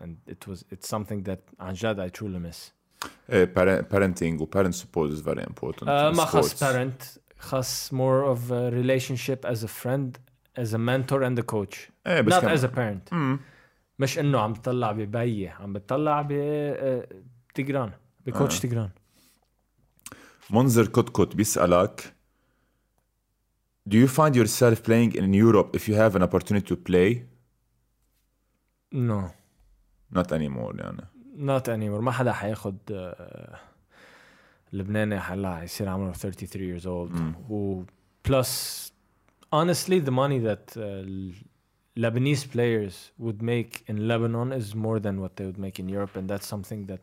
and 0.00 0.32
it 0.32 0.50
was 0.52 0.58
it's 0.58 0.88
something 0.96 1.28
that 1.28 1.38
عن 1.60 1.72
جد 1.74 2.08
I 2.10 2.18
truly 2.18 2.50
miss 2.52 2.56
Eh, 3.30 3.46
parent- 3.56 3.84
parenting 3.94 4.40
و 4.40 4.46
parent 4.56 4.74
support 4.74 5.10
is 5.12 5.20
very 5.20 5.42
important 5.42 5.88
آه، 5.88 6.12
in 6.12 6.16
ما 6.16 6.24
خص 6.24 6.54
sports. 6.54 6.66
parent 6.66 7.18
خص 7.38 7.90
more 7.94 8.34
of 8.36 8.38
a 8.50 8.70
relationship 8.72 9.48
as 9.50 9.58
a 9.64 9.68
friend 9.68 10.18
as 10.60 10.72
a 10.72 10.78
mentor 10.78 11.20
and 11.22 11.38
a 11.38 11.54
coach 11.54 11.76
ايه 12.06 12.20
بس 12.20 12.32
not 12.34 12.40
كمان- 12.40 12.56
as 12.58 12.60
a 12.60 12.68
parent 12.74 13.12
مم. 13.12 13.40
مش 13.98 14.18
انه 14.18 14.40
عم 14.40 14.52
بتطلع 14.52 14.92
ببي 14.92 15.48
عم 15.48 15.72
بتطلع 15.72 16.22
ب 16.22 16.28
آه، 16.32 17.08
تجران 17.54 17.90
بكوتش 18.26 18.56
آه. 18.56 18.60
تجران 18.68 18.90
منذر 20.50 20.86
كتكت 20.86 21.36
بيسألك 21.36 22.11
Do 23.88 23.96
you 23.96 24.08
find 24.08 24.36
yourself 24.36 24.82
playing 24.82 25.12
in 25.14 25.32
Europe 25.46 25.70
if 25.78 25.88
you 25.88 25.94
have 25.94 26.12
an 26.18 26.22
opportunity 26.22 26.66
to 26.66 26.76
play? 26.76 27.10
no 28.92 29.30
Not 30.14 30.32
anymore 30.32 30.74
يعني 30.80 31.06
not 31.36 31.68
anymore 31.68 32.00
ما 32.00 32.12
حدا 32.12 32.32
حياخد 32.32 32.76
آه، 32.90 33.58
لبناني 34.72 35.14
هلا 35.16 35.56
حيصير 35.56 35.88
عمره 35.88 36.12
33 36.12 36.80
years 36.80 36.84
old 36.84 37.12
مم. 37.20 37.34
و 37.50 37.82
plus 38.28 38.48
honestly 39.52 40.00
the 40.00 40.10
money 40.10 40.38
that 40.38 40.76
uh, 40.76 41.04
Lebanese 41.98 42.46
players 42.56 42.94
would 43.18 43.42
make 43.42 43.72
in 43.88 43.96
Lebanon 44.08 44.52
is 44.52 44.74
more 44.74 44.98
than 45.00 45.20
what 45.20 45.36
they 45.36 45.44
would 45.46 45.58
make 45.58 45.78
in 45.82 45.88
Europe 45.88 46.16
and 46.16 46.28
that's 46.30 46.46
something 46.54 46.86
that 46.86 47.00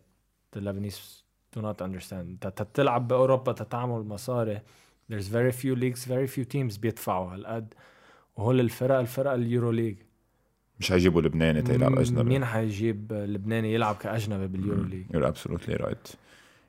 the 0.53 0.59
Lebanese 0.61 1.21
do 1.53 1.61
not 1.61 1.81
understand 1.81 2.45
انت 2.45 2.67
تلعب 2.73 3.07
باوروبا 3.07 3.51
تتعمل 3.51 4.05
مصاري 4.07 4.61
there's 5.09 5.27
very 5.27 5.51
few 5.51 5.75
leagues 5.75 6.05
very 6.05 6.27
few 6.27 6.45
teams 6.55 6.77
بيدفعوا 6.79 7.33
هالقد 7.33 7.73
وهول 8.35 8.59
الفرق 8.59 8.95
الفرق 8.95 9.31
اليورو 9.31 9.71
ليج 9.71 9.95
مش 10.79 10.91
هيجيبوا 10.91 11.21
لبناني 11.21 11.61
تيلعب 11.61 11.99
أجنبي 11.99 12.29
مين 12.29 12.45
حيجيب 12.45 13.13
لبناني 13.13 13.73
يلعب 13.73 13.95
كاجنبي 13.95 14.47
باليورو 14.47 14.83
ليج 14.83 15.05
You're 15.13 15.33
absolutely 15.33 15.85
right. 15.85 16.15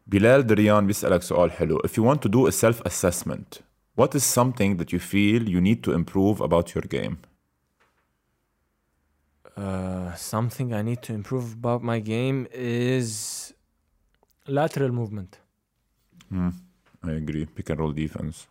بلال 0.07 0.47
دريان 0.47 0.87
بيسألك 0.87 1.23
سؤال 1.23 1.53
حلو. 1.53 1.79
If 1.79 1.91
you 1.91 2.03
want 2.03 2.21
to 2.21 2.29
do 2.29 2.47
a 2.47 2.53
self-assessment, 2.53 3.63
what 3.97 4.15
is 4.15 4.25
something 4.25 4.77
that 4.77 4.93
you 4.93 4.99
feel 4.99 5.49
you 5.49 5.61
need 5.61 5.83
to 5.83 5.93
improve 5.93 6.41
about 6.41 6.75
your 6.75 6.85
game? 6.97 7.17
Uh, 9.57 10.15
something 10.15 10.75
I 10.75 10.83
need 10.83 11.01
to 11.09 11.13
improve 11.15 11.47
about 11.61 11.83
my 11.83 11.99
game 11.99 12.47
is 12.53 13.09
lateral 14.47 14.93
movement. 15.01 15.33
Hmm, 16.31 16.51
I 17.05 17.11
agree. 17.13 17.47
Pick 17.47 17.71
and 17.71 17.79
roll 17.81 17.93
defense. 17.93 18.47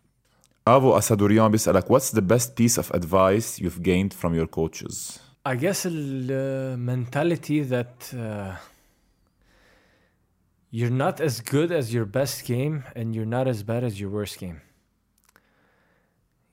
Avo 0.68 0.96
Asadurian 0.98 1.52
بيسألك 1.52 1.88
what's 1.90 2.12
the 2.12 2.22
best 2.22 2.56
piece 2.56 2.78
of 2.78 2.90
advice 2.92 3.60
you've 3.60 3.82
gained 3.84 4.14
from 4.14 4.34
your 4.34 4.48
coaches? 4.48 5.20
I 5.46 5.56
guess 5.56 5.84
the 5.84 6.76
mentality 6.78 7.62
that 7.62 8.12
uh, 8.18 8.56
you're 10.72 10.90
not 11.06 11.22
as 11.22 11.40
good 11.42 11.72
as 11.72 11.94
your 11.94 12.06
best 12.06 12.46
game 12.46 12.84
and 12.96 13.14
you're 13.16 13.32
not 13.38 13.48
as 13.48 13.62
bad 13.64 13.84
as 13.84 14.00
your 14.00 14.10
worst 14.10 14.40
game. 14.40 14.60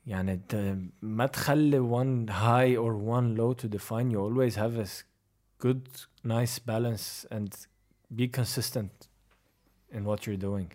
يعني 0.07 0.33
انت 0.33 0.77
ما 1.03 1.27
تخلي 1.27 1.79
one 1.81 2.29
high 2.31 2.77
or 2.77 2.97
one 2.97 3.37
low 3.37 3.53
to 3.55 3.69
define 3.69 4.11
you 4.11 4.19
always 4.21 4.57
have 4.57 4.77
a 4.77 4.83
s- 4.83 5.05
good 5.59 5.83
nice 6.25 6.59
balance 6.59 7.25
and 7.31 7.55
be 8.15 8.27
consistent 8.29 9.09
in 9.93 10.05
what 10.05 10.27
you're 10.27 10.37
doing 10.51 10.69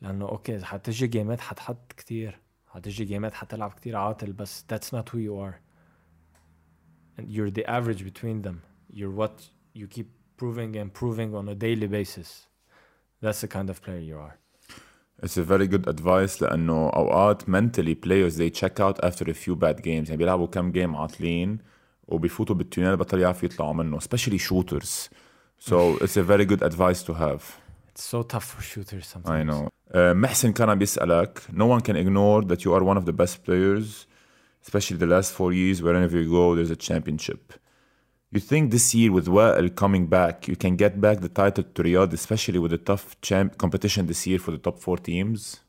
لانه 0.00 0.28
اوكي 0.28 0.64
حتجي 0.64 1.06
جيمات 1.06 1.40
حتحط 1.40 1.92
كتير 1.92 2.38
حتجي 2.66 3.04
جيمات 3.04 3.34
حتلعب 3.34 3.70
كتير 3.70 3.96
عاطل 3.96 4.32
بس 4.32 4.64
that's 4.72 4.96
not 4.96 5.10
who 5.10 5.18
you 5.18 5.36
are 5.46 5.54
and 7.18 7.28
you're 7.28 7.50
the 7.50 7.64
average 7.70 8.04
between 8.04 8.42
them 8.42 8.56
you're 8.92 9.16
what 9.20 9.50
you 9.74 9.86
keep 9.96 10.08
proving 10.36 10.76
and 10.76 10.92
proving 10.92 11.34
on 11.34 11.48
a 11.48 11.54
daily 11.54 11.88
basis 11.88 12.46
that's 13.22 13.40
the 13.40 13.48
kind 13.48 13.70
of 13.70 13.80
player 13.82 14.04
you 14.12 14.18
are 14.18 14.36
It's 15.22 15.38
a 15.38 15.42
very 15.42 15.66
good 15.66 15.88
advice 15.88 16.42
لأنه 16.42 16.88
أوقات 16.88 17.42
mentally 17.42 17.94
players 17.94 18.36
they 18.36 18.50
check 18.50 18.80
out 18.80 19.02
after 19.02 19.24
a 19.30 19.34
few 19.34 19.56
bad 19.56 19.82
games 19.82 20.08
يعني 20.08 20.16
بيلعبوا 20.16 20.46
كم 20.46 20.72
جيم 20.72 20.96
عاطلين 20.96 21.58
وبيفوتوا 22.08 22.56
بالتونيل 22.56 22.96
بطل 22.96 23.20
يعرفوا 23.20 23.48
يطلعوا 23.48 23.72
منه 23.72 23.98
especially 23.98 24.38
shooters 24.38 25.08
so 25.58 25.96
it's 26.00 26.16
a 26.16 26.22
very 26.22 26.44
good 26.44 26.62
advice 26.62 27.02
to 27.02 27.14
have 27.14 27.42
it's 27.90 28.04
so 28.04 28.22
tough 28.22 28.44
for 28.44 28.62
shooters 28.62 29.06
sometimes 29.06 29.40
I 29.40 29.42
know 29.42 29.68
uh, 29.94 30.14
محسن 30.14 30.52
كان 30.52 30.78
بيسألك 30.78 31.40
no 31.52 31.66
one 31.66 31.80
can 31.80 31.96
ignore 31.96 32.42
that 32.42 32.64
you 32.64 32.74
are 32.74 32.82
one 32.82 32.96
of 32.96 33.04
the 33.06 33.12
best 33.12 33.44
players 33.44 34.06
especially 34.62 34.96
the 34.96 35.06
last 35.06 35.32
four 35.32 35.52
years 35.52 35.82
wherever 35.82 36.18
you 36.20 36.30
go 36.30 36.54
there's 36.54 36.70
a 36.70 36.76
championship 36.76 37.52
you 38.32 38.40
think 38.40 38.70
this 38.70 38.94
year 38.94 39.12
with 39.12 39.26
Wael 39.28 39.74
coming 39.74 40.06
back 40.06 40.48
you 40.48 40.56
can 40.56 40.76
get 40.76 41.00
back 41.00 41.20
the 41.20 41.28
title 41.28 41.64
to 41.74 41.82
Riyadh 41.82 42.12
especially 42.12 42.58
with 42.58 42.72
the 42.72 42.78
tough 42.90 43.04
champ 43.20 43.56
competition 43.58 44.06
this 44.06 44.26
year 44.26 44.38
for 44.38 44.50
the 44.50 44.58
top 44.58 44.78
four 44.78 44.98
teams 44.98 45.60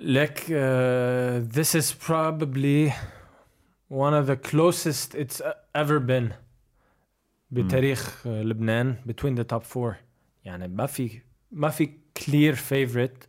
like 0.00 0.50
uh, 0.50 1.40
this 1.56 1.74
is 1.74 1.92
probably 1.92 2.94
one 3.88 4.14
of 4.14 4.26
the 4.26 4.36
closest 4.36 5.14
it's 5.14 5.40
uh, 5.40 5.54
ever 5.74 5.98
been 6.00 6.34
بتاريخ 7.51 8.23
uh, 8.23 8.27
لبنان 8.27 8.95
between 9.07 9.39
the 9.39 9.55
top 9.55 9.63
four. 9.63 9.93
يعني 10.45 10.67
ما 10.67 10.85
في 10.85 11.21
ما 11.51 11.69
في 11.69 11.89
clear 12.19 12.55
favorite 12.55 13.27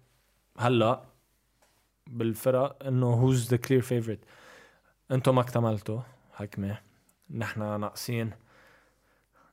هلا 0.59 1.05
بالفرق 2.06 2.86
إنه 2.86 3.32
who's 3.32 3.48
the 3.48 3.59
clear 3.59 3.82
favorite. 3.82 4.24
أنتم 5.10 5.34
ما 5.34 5.40
اكتملتوا 5.40 6.01
حكمه 6.32 6.78
نحن 7.30 7.80
ناقصين 7.80 8.30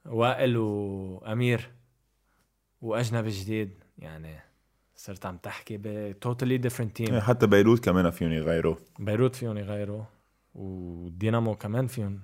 وائل 0.06 0.58
وأمير 0.58 1.72
وأجنبي 2.82 3.30
جديد. 3.30 3.84
يعني 3.98 4.40
صرت 4.96 5.26
عم 5.26 5.38
تحكي 5.38 5.78
ب 5.78 6.14
totally 6.26 6.70
different 6.70 7.02
team. 7.02 7.14
حتى 7.14 7.48
بيروت 7.48 7.86
كمان 7.86 8.10
فيهم 8.10 8.32
يغيروا. 8.32 8.76
بيروت 9.00 9.36
فيهم 9.36 9.58
يغيروا 9.58 10.04
ودينامو 10.56 11.56
كمان 11.56 11.88
فيهم 11.88 12.22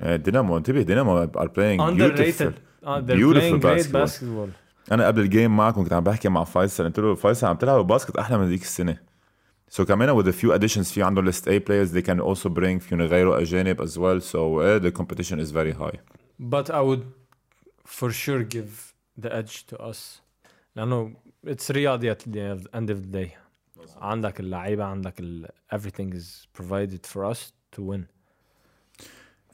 آه، 0.00 0.16
دينامو 0.16 0.56
انتبه 0.56 0.82
دينامو 0.82 1.26
are 1.26 1.48
playing 1.48 1.80
beautiful 1.80 1.90
underrated 1.90 2.52
uh, 2.84 3.00
they're 3.00 3.16
Beautiful 3.16 3.40
playing 3.40 3.60
great 3.60 3.92
basketball. 3.92 4.06
basketball 4.06 4.48
انا 4.92 5.06
قبل 5.06 5.20
الجيم 5.20 5.56
معكم 5.56 5.82
كنت 5.82 5.92
عم 5.92 6.04
بحكي 6.04 6.28
مع 6.28 6.44
فيصل 6.44 6.84
قلت 6.84 6.98
له 6.98 7.14
فيصل 7.14 7.46
عم 7.46 7.56
تلعب 7.56 7.86
باسكت 7.86 8.16
احلى 8.16 8.38
من 8.38 8.48
ذيك 8.48 8.62
السنه 8.62 8.98
So 9.70 9.82
كمان 9.82 10.22
with 10.22 10.26
a 10.26 10.32
few 10.32 10.52
additions 10.58 10.92
في 10.92 11.02
عندهم 11.02 11.30
list 11.30 11.42
A 11.44 11.60
players 11.60 11.92
they 11.92 12.02
can 12.02 12.20
also 12.20 12.48
bring 12.48 12.78
في 12.78 12.94
غيره 12.94 13.40
أجانب 13.42 13.82
as 13.82 13.90
well 13.94 14.20
so 14.20 14.36
uh, 14.58 14.78
the 14.78 14.90
competition 14.90 15.38
is 15.38 15.50
very 15.50 15.72
high. 15.72 15.98
But 16.40 16.70
I 16.70 16.80
would 16.80 17.04
for 17.84 18.10
sure 18.10 18.42
give 18.44 18.94
the 19.22 19.34
edge 19.34 19.66
to 19.66 19.76
us 19.90 20.20
لأنه 20.76 21.12
it's 21.46 21.70
رياضي 21.70 22.14
at 22.14 22.18
the 22.18 22.68
end 22.74 22.90
of 22.90 22.96
the 23.02 23.12
day 23.12 23.30
عندك 23.96 24.40
اللعيبة 24.40 24.84
عندك 24.84 25.20
ال 25.20 25.48
everything 25.74 26.14
is 26.14 26.46
provided 26.60 27.06
for 27.06 27.24
us 27.32 27.52
to 27.76 27.82
win. 27.82 28.06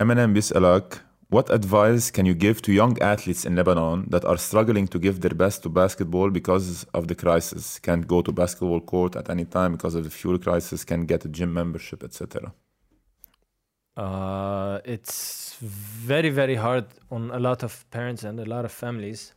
Eminem 0.00 0.34
بيسألك 0.34 1.04
What 1.30 1.50
advice 1.50 2.12
can 2.12 2.26
you 2.26 2.34
give 2.34 2.62
to 2.62 2.72
young 2.72 2.96
athletes 3.00 3.44
in 3.44 3.56
Lebanon 3.56 4.06
that 4.10 4.24
are 4.24 4.36
struggling 4.36 4.86
to 4.86 4.98
give 5.00 5.20
their 5.20 5.34
best 5.34 5.62
to 5.64 5.68
basketball 5.68 6.30
because 6.30 6.84
of 6.94 7.08
the 7.08 7.16
crisis? 7.16 7.80
Can't 7.80 8.06
go 8.06 8.22
to 8.22 8.30
basketball 8.30 8.80
court 8.80 9.16
at 9.16 9.28
any 9.28 9.44
time 9.44 9.72
because 9.72 9.96
of 9.96 10.04
the 10.04 10.10
fuel 10.10 10.38
crisis, 10.38 10.84
can't 10.84 11.08
get 11.08 11.24
a 11.24 11.28
gym 11.28 11.52
membership, 11.52 12.04
etc. 12.04 12.52
Uh, 13.96 14.78
it's 14.84 15.56
very, 15.60 16.30
very 16.30 16.56
hard 16.56 16.86
on 17.10 17.30
a 17.32 17.38
lot 17.38 17.64
of 17.64 17.84
parents 17.90 18.22
and 18.22 18.38
a 18.38 18.44
lot 18.44 18.64
of 18.64 18.70
families. 18.70 19.34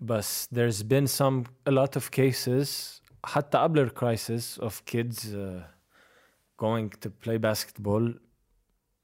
But 0.00 0.48
there's 0.50 0.82
been 0.82 1.06
some, 1.06 1.46
a 1.64 1.70
lot 1.70 1.96
of 1.96 2.10
cases, 2.10 3.00
حتى 3.24 3.58
قبل 3.58 3.94
crisis 3.94 4.58
of 4.58 4.84
kids 4.84 5.32
uh, 5.34 5.62
going 6.58 6.90
to 7.00 7.08
play 7.08 7.38
basketball 7.38 8.12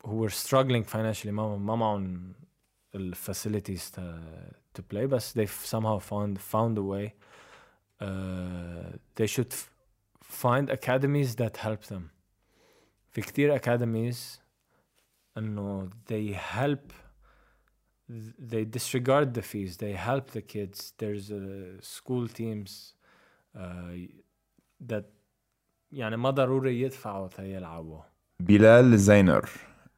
who 0.05 0.17
were 0.17 0.31
struggling 0.31 0.85
financially 0.85 1.33
ما 1.33 1.57
ما 1.57 1.77
معهم 1.77 2.35
facilities 3.15 3.91
to, 3.91 4.03
to 4.75 4.83
play 4.83 5.07
but 5.07 5.33
they've 5.35 5.61
somehow 5.75 5.99
found 5.99 6.41
found 6.41 6.79
a 6.79 6.83
way 6.83 7.15
uh, 8.01 8.91
they 9.17 9.27
should 9.27 9.53
find 10.23 10.71
academies 10.71 11.37
that 11.37 11.57
help 11.57 11.85
them 11.85 12.11
في 13.11 13.21
كتير 13.21 13.59
academies 13.59 14.41
انه 15.39 15.91
they 16.07 16.35
help 16.35 16.93
they 18.39 18.65
disregard 18.65 19.35
the 19.35 19.43
fees 19.43 19.77
they 19.77 19.93
help 19.93 20.31
the 20.31 20.43
kids 20.43 20.93
there's 20.99 21.31
uh, 21.31 21.81
school 21.81 22.29
teams 22.29 22.95
uh, 23.55 23.61
that 24.81 25.05
يعني 25.93 26.17
ما 26.17 26.31
ضروري 26.31 26.81
يدفعوا 26.81 27.29
يلعبوا 27.39 28.01
بلال 28.41 28.99
زينر 28.99 29.51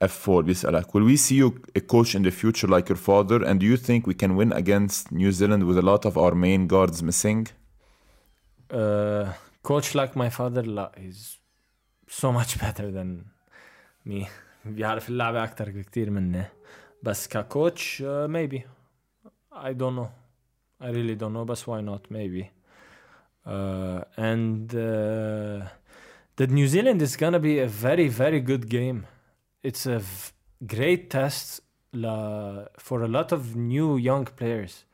F4 0.05 0.41
بيسألك 0.41 0.87
Will 0.95 1.05
we 1.05 1.17
see 1.17 1.37
you 1.37 1.61
a 1.77 1.81
coach 1.81 2.15
in 2.15 2.23
the 2.23 2.31
future 2.31 2.67
like 2.69 2.89
your 2.89 2.97
father 2.99 3.45
and 3.45 3.61
do 3.61 3.67
you 3.67 3.77
think 3.77 4.07
we 4.07 4.15
can 4.15 4.35
win 4.37 4.53
against 4.53 5.13
New 5.13 5.31
Zealand 5.33 5.65
with 5.65 5.79
a 5.79 5.83
lot 5.83 6.05
of 6.07 6.17
our 6.17 6.35
main 6.35 6.67
guards 6.67 7.03
missing? 7.03 7.47
Uh, 8.71 9.33
coach 9.63 9.95
like 9.95 10.17
my 10.17 10.31
father 10.31 10.63
لا 10.63 10.93
he's 10.97 11.39
so 12.09 12.33
much 12.33 12.59
better 12.59 12.91
than 12.91 13.25
me 14.07 14.27
بيعرف 14.65 15.09
اللعبة 15.09 15.45
أكتر 15.45 15.71
بكتير 15.71 16.11
مني 16.11 16.45
بس 17.03 17.29
ككوتش 17.29 18.03
uh, 18.03 18.29
maybe 18.29 18.63
I 19.53 19.73
don't 19.73 19.97
know 19.97 20.09
I 20.81 20.89
really 20.89 21.17
don't 21.17 21.33
know 21.33 21.45
بس 21.45 21.65
why 21.65 21.81
not 21.81 22.11
maybe 22.11 22.51
uh, 23.47 24.05
and 24.17 24.75
uh, 24.75 25.67
the 26.37 26.47
New 26.47 26.67
Zealand 26.67 27.03
is 27.03 27.17
gonna 27.17 27.39
be 27.39 27.59
a 27.59 27.67
very 27.67 28.09
very 28.09 28.41
good 28.41 28.69
game 28.69 29.05
it's 29.65 29.87
a 29.87 30.01
great 30.67 31.11
test 31.11 31.61
for 31.93 33.03
a 33.03 33.09
lot 33.09 33.33
of 33.33 33.57
new 33.57 33.97
young 33.97 34.25
players 34.25 34.85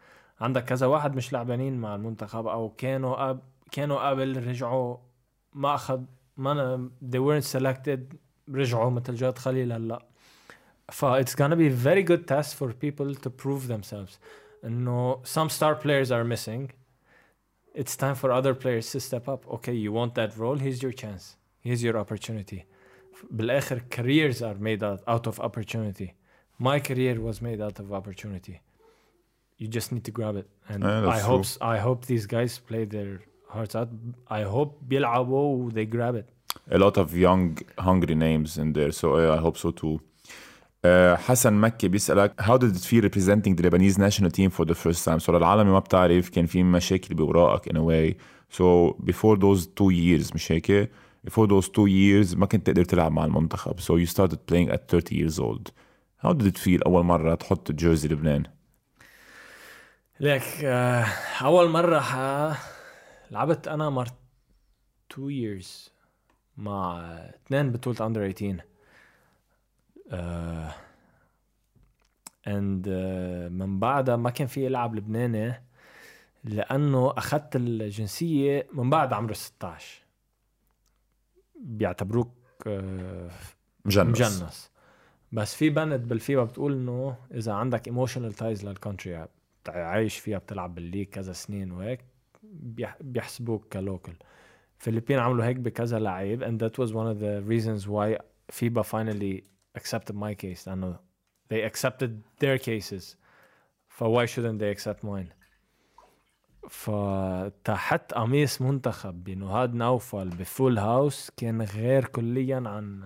عندك 0.40 0.64
كذا 0.64 0.86
واحد 0.86 1.16
مش 1.16 1.32
لعبانين 1.32 1.78
مع 1.78 1.94
المنتخب 1.94 2.46
او 2.46 2.68
كانوا 2.70 3.30
أب 3.30 3.40
كانوا 3.72 4.10
قبل 4.10 4.46
رجعوا 4.48 4.96
ما 5.52 5.74
اخذ 5.74 6.02
ما 6.36 6.90
they 7.02 7.18
weren't 7.18 7.58
selected 7.58 8.16
رجعوا 8.50 8.90
مثل 8.90 9.14
جاد 9.14 9.38
خليل 9.38 9.72
هلا 9.72 10.06
ف 10.92 11.04
it's 11.04 11.34
gonna 11.34 11.56
be 11.56 11.66
a 11.66 11.86
very 11.88 12.02
good 12.02 12.26
test 12.28 12.54
for 12.54 12.72
people 12.72 13.14
to 13.14 13.30
prove 13.30 13.68
themselves 13.68 14.18
انه 14.64 15.22
some 15.24 15.48
star 15.48 15.74
players 15.74 16.10
are 16.10 16.24
missing 16.24 16.70
it's 17.74 17.96
time 17.96 18.14
for 18.14 18.30
other 18.32 18.54
players 18.54 18.90
to 18.92 19.00
step 19.00 19.28
up 19.28 19.46
okay 19.48 19.74
you 19.74 19.92
want 19.92 20.14
that 20.14 20.36
role 20.38 20.58
here's 20.58 20.82
your 20.82 20.92
chance 20.92 21.36
here's 21.60 21.82
your 21.82 21.96
opportunity 21.98 22.64
بالاخر 23.30 23.82
careers 23.90 24.42
are 24.42 24.58
made 24.60 24.82
out, 24.82 25.00
out 25.08 25.26
of 25.26 25.40
opportunity 25.40 26.14
my 26.58 26.80
career 26.80 27.20
was 27.20 27.40
made 27.42 27.60
out 27.60 27.78
of 27.78 27.92
opportunity 27.92 28.60
you 29.58 29.68
just 29.68 29.92
need 29.92 30.04
to 30.04 30.10
grab 30.10 30.36
it 30.36 30.48
and 30.68 30.82
yeah, 30.82 31.08
I 31.08 31.18
hope 31.18 31.46
I 31.60 31.78
hope 31.78 32.06
these 32.06 32.26
guys 32.26 32.58
play 32.58 32.84
their 32.84 33.20
hearts 33.48 33.74
out 33.74 33.88
I 34.28 34.42
hope 34.42 34.82
بيلعبوا 34.82 35.70
they 35.72 35.86
grab 35.86 36.14
it 36.14 36.28
a 36.70 36.78
lot 36.78 36.96
of 36.96 37.16
young 37.16 37.58
hungry 37.78 38.14
names 38.14 38.58
in 38.58 38.72
there 38.72 38.92
so 38.92 39.18
yeah, 39.18 39.32
I 39.32 39.38
hope 39.38 39.56
so 39.56 39.70
too 39.70 40.00
uh, 40.84 41.16
حسن 41.16 41.52
مكي 41.52 41.88
بيسألك 41.88 42.40
how 42.40 42.56
did 42.56 42.76
it 42.76 42.84
feel 42.84 43.02
representing 43.02 43.56
the 43.56 43.62
Lebanese 43.62 43.98
national 43.98 44.30
team 44.30 44.50
for 44.50 44.64
the 44.64 44.74
first 44.74 45.04
time 45.04 45.18
so 45.18 45.30
للعالم 45.30 45.72
ما 45.72 45.78
بتعرف 45.78 46.28
كان 46.28 46.46
في 46.46 46.62
مشاكل 46.62 47.14
بوراقك 47.14 47.68
in 47.68 47.76
a 47.76 47.82
way 47.82 48.16
so 48.58 48.94
before 49.04 49.36
those 49.36 49.66
two 49.66 49.90
years 49.90 50.34
مش 50.34 50.52
هيك 50.52 50.90
before 51.23 51.47
those 51.47 51.69
two 51.69 51.87
years 51.87 52.35
ما 52.37 52.45
كنت 52.45 52.67
تقدر 52.67 52.83
تلعب 52.83 53.11
مع 53.11 53.25
المنتخب. 53.25 53.79
So 53.79 53.97
you 53.97 54.05
started 54.05 54.37
playing 54.47 54.69
at 54.71 54.87
30 54.87 55.15
years 55.15 55.39
old. 55.39 55.71
How 56.23 56.33
did 56.33 56.47
it 56.47 56.57
feel 56.57 56.81
أول 56.85 57.03
مرة 57.03 57.35
تحط 57.35 57.71
جيرزي 57.71 58.07
لبنان؟ 58.07 58.43
ليك 60.19 60.43
uh, 60.43 61.43
أول 61.43 61.69
مرة 61.69 61.99
ح... 61.99 62.15
لعبت 63.31 63.67
أنا 63.67 63.89
مر 63.89 64.07
2 65.11 65.29
years 65.29 65.89
مع 66.57 66.99
اثنين 67.45 67.71
بطولة 67.71 68.07
under 68.07 68.31
18 68.31 68.63
uh, 70.09 70.71
and 72.45 72.85
uh, 72.85 73.51
من 73.51 73.79
بعدها 73.79 74.15
ما 74.15 74.29
كان 74.29 74.47
في 74.47 74.67
العب 74.67 74.95
لبناني 74.95 75.63
لأنه 76.43 77.13
أخذت 77.17 77.55
الجنسية 77.55 78.67
من 78.73 78.89
بعد 78.89 79.13
عمر 79.13 79.33
16 79.33 80.00
بيعتبروك 81.61 82.33
آه، 82.67 83.29
مجنس. 83.85 84.21
مجنس. 84.21 84.71
بس 85.31 85.55
في 85.55 85.69
بنت 85.69 86.01
بالفيفا 86.01 86.43
بتقول 86.43 86.73
إنه 86.73 87.15
إذا 87.33 87.53
عندك 87.53 87.87
emotional 87.87 88.33
ties 88.33 88.65
لل 88.65 88.79
country 88.79 89.27
عايش 89.67 90.19
فيها 90.19 90.37
بتلعب 90.37 90.75
بالليج 90.75 91.07
كذا 91.07 91.33
سنين 91.33 91.71
وهيك 91.71 92.05
بيحسبوك 93.01 93.73
كلوكل 93.73 94.13
فيلبين 94.77 95.19
عملوا 95.19 95.45
هيك 95.45 95.57
بكذا 95.57 95.99
لعيب 95.99 96.43
and 96.43 96.63
that 96.63 96.77
was 96.77 96.89
one 96.91 97.07
of 97.07 97.19
the 97.19 97.41
reasons 97.51 97.87
why 97.87 98.17
FIBA 98.51 98.83
finally 98.83 99.41
accepted 99.79 100.15
my 100.15 100.33
case 100.43 100.67
لأنه 100.67 100.99
they 101.53 101.69
accepted 101.71 102.09
their 102.43 102.57
cases. 102.57 103.15
ف 103.87 104.03
why 104.03 104.25
shouldn't 104.25 104.59
they 104.59 104.75
accept 104.77 105.03
mine 105.03 105.40
فتحت 106.69 108.13
قميص 108.13 108.61
منتخب 108.61 109.23
بنهاد 109.23 109.73
نوفل 109.73 110.29
بفول 110.29 110.77
هاوس 110.77 111.31
كان 111.37 111.61
غير 111.61 112.05
كليا 112.05 112.63
عن 112.65 113.03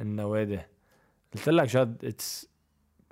النوادي. 0.00 0.60
قلت 1.34 1.48
لك 1.48 1.68
جد 1.68 2.04
اتس 2.04 2.48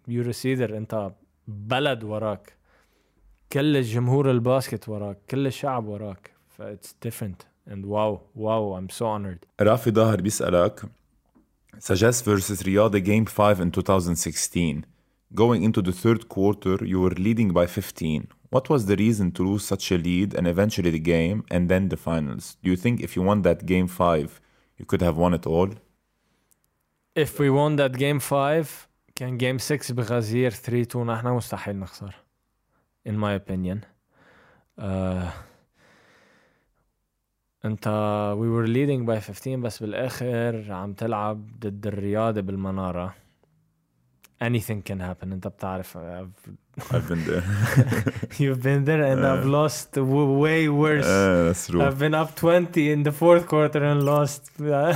يو 0.08 0.32
أنت 0.50 1.12
بلد 1.48 2.04
وراك. 2.04 2.52
كل 3.52 3.76
الجمهور 3.76 4.30
الباسكت 4.30 4.88
وراك 4.88 5.18
كل 5.30 5.46
الشعب 5.46 5.86
وراك. 5.86 6.32
فاتس 6.58 6.96
ديفرنت 7.02 7.42
اند 7.72 7.84
واو 7.84 8.20
واو 8.36 8.78
ام 8.78 8.88
سو 8.88 9.06
اونرد 9.06 9.44
رافي 9.60 9.90
ظاهر 9.90 10.20
بيسألك 10.20 10.82
Sagesse 11.78 12.22
versus 12.22 12.62
Riyadh 12.62 13.00
game 13.00 13.26
5 13.26 13.60
in 13.60 13.70
2016 13.70 14.84
Going 15.34 15.62
into 15.62 15.80
the 15.82 15.92
third 15.92 16.28
quarter 16.28 16.84
you 16.84 17.00
were 17.00 17.14
leading 17.16 17.52
by 17.52 17.66
15 17.66 18.26
What 18.51 18.69
was 18.69 18.85
the 18.85 18.95
reason 18.95 19.31
to 19.33 19.43
lose 19.43 19.65
such 19.65 19.91
a 19.91 19.97
lead 19.97 20.33
and 20.33 20.47
eventually 20.47 20.91
the 20.91 21.05
game 21.15 21.43
and 21.51 21.69
then 21.69 21.89
the 21.89 21.97
finals? 21.97 22.57
Do 22.63 22.69
you 22.69 22.77
think 22.77 23.01
if 23.01 23.15
you 23.15 23.21
won 23.21 23.41
that 23.41 23.65
game 23.65 23.87
five, 23.87 24.39
you 24.77 24.85
could 24.85 25.01
have 25.01 25.17
won 25.17 25.33
it 25.33 25.45
all? 25.45 25.69
If 27.15 27.39
we 27.39 27.49
won 27.49 27.75
that 27.77 27.93
game 27.97 28.19
five, 28.19 28.87
كان 29.15 29.37
game 29.37 29.59
6 29.59 29.91
بغزير 29.91 30.51
3 30.51 30.85
2 30.85 31.03
نحن 31.05 31.27
مستحيل 31.27 31.79
نخسر. 31.79 32.15
In 33.09 33.13
my 33.13 33.33
opinion. 33.33 33.79
Uh, 34.79 35.31
انت 37.65 37.87
we 38.37 38.49
were 38.49 38.67
leading 38.67 39.05
by 39.05 39.19
15 39.19 39.61
بس 39.61 39.83
بالاخر 39.83 40.71
عم 40.71 40.93
تلعب 40.93 41.59
ضد 41.59 41.87
الرياضة 41.87 42.41
بالمنارة. 42.41 43.15
anything 44.41 44.81
can 44.89 44.99
happen 44.99 45.31
انت 45.31 45.47
بتعرف 45.47 45.97
I've 45.97 47.07
been 47.09 47.23
there. 47.25 47.43
You've 48.43 48.61
been 48.61 48.85
there, 48.85 49.01
and 49.11 49.25
uh, 49.25 49.33
I've 49.33 49.45
lost 49.45 49.97
way 49.97 50.69
worse. 50.69 51.05
Uh, 51.07 51.45
that's 51.47 51.67
true. 51.67 51.81
I've 51.81 51.97
been 51.97 52.13
up 52.13 52.35
20 52.35 52.91
in 52.91 53.01
the 53.03 53.11
fourth 53.11 53.47
quarter 53.47 53.83
and 53.83 54.03
lost. 54.03 54.51
uh, 54.61 54.93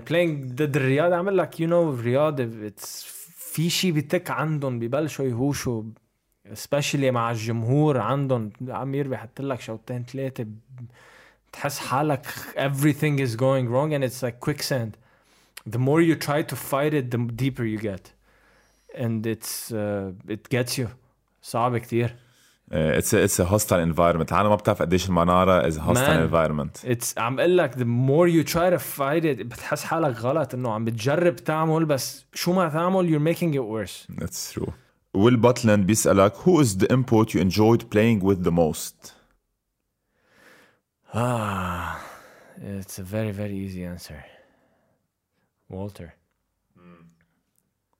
playing 0.00 0.54
ضد 0.54 0.76
الرياض 0.76 1.12
عمل 1.12 1.36
لك 1.36 1.54
you 1.54 1.66
know 1.66 1.72
الرياض 1.98 2.40
it's 2.70 3.04
في 3.36 3.70
شيء 3.70 3.92
بتك 3.92 4.30
عندهم 4.30 4.78
ببلشوا 4.78 5.24
يهوشوا 5.24 5.82
especially 6.54 7.04
مع 7.04 7.30
الجمهور 7.30 7.98
عندهم 7.98 8.50
عمير 8.68 9.08
بيحط 9.08 9.40
لك 9.40 9.60
شوطين 9.60 10.04
ثلاثه 10.04 10.46
تحس 11.52 11.78
حالك 11.78 12.26
everything 12.56 13.18
is 13.18 13.36
going 13.36 13.68
wrong 13.68 13.92
and 13.94 14.04
it's 14.04 14.22
like 14.22 14.40
quicksand 14.50 14.96
the 15.74 15.78
more 15.78 16.00
you 16.00 16.14
try 16.28 16.40
to 16.52 16.56
fight 16.56 16.92
it 17.00 17.10
the 17.14 17.18
deeper 17.42 17.64
you 17.74 17.78
get 17.90 18.04
and 19.02 19.26
it's 19.26 19.52
uh, 19.72 20.34
it 20.36 20.48
gets 20.56 20.78
you 20.78 20.88
صعب 21.42 21.76
كتير 21.78 22.14
اتس 22.72 23.14
اتس 23.14 23.40
ا 23.40 23.44
هوستile 23.44 23.92
environment 23.94 24.32
العالم 24.32 24.48
ما 24.48 24.54
بتعرف 24.56 24.82
قديش 24.82 25.08
المناره 25.08 25.66
از 25.66 25.78
هوستile 25.78 25.96
Man. 25.96 26.30
environment 26.30 26.88
it's 26.90 27.18
عم 27.18 27.38
اقول 27.40 27.58
لك 27.58 27.74
the 27.74 27.84
more 27.84 28.28
you 28.28 28.48
try 28.52 28.70
to 28.76 28.78
fight 28.98 29.24
it 29.24 29.42
بتحس 29.46 29.84
حالك 29.84 30.16
غلط 30.20 30.54
انه 30.54 30.72
عم 30.72 30.84
بتجرب 30.84 31.36
تعمل 31.36 31.84
بس 31.84 32.24
شو 32.34 32.52
ما 32.52 32.68
تعمل 32.68 33.08
you're 33.10 33.34
making 33.34 33.54
it 33.54 33.62
worse 33.64 34.16
That's 34.20 34.52
true. 34.52 34.72
Will 35.16 35.36
Butland 35.46 35.68
بيسألك 35.86 36.32
who 36.34 36.60
is 36.64 36.76
the 36.78 36.92
import 36.92 37.30
you 37.34 37.40
enjoyed 37.40 37.90
playing 37.90 38.20
with 38.28 38.44
the 38.44 38.52
most? 38.52 39.12
ah 41.14 42.00
it's 42.80 42.98
a 42.98 43.02
very 43.16 43.32
very 43.40 43.56
easy 43.64 43.82
answer 43.94 44.18
Walter. 45.71 46.09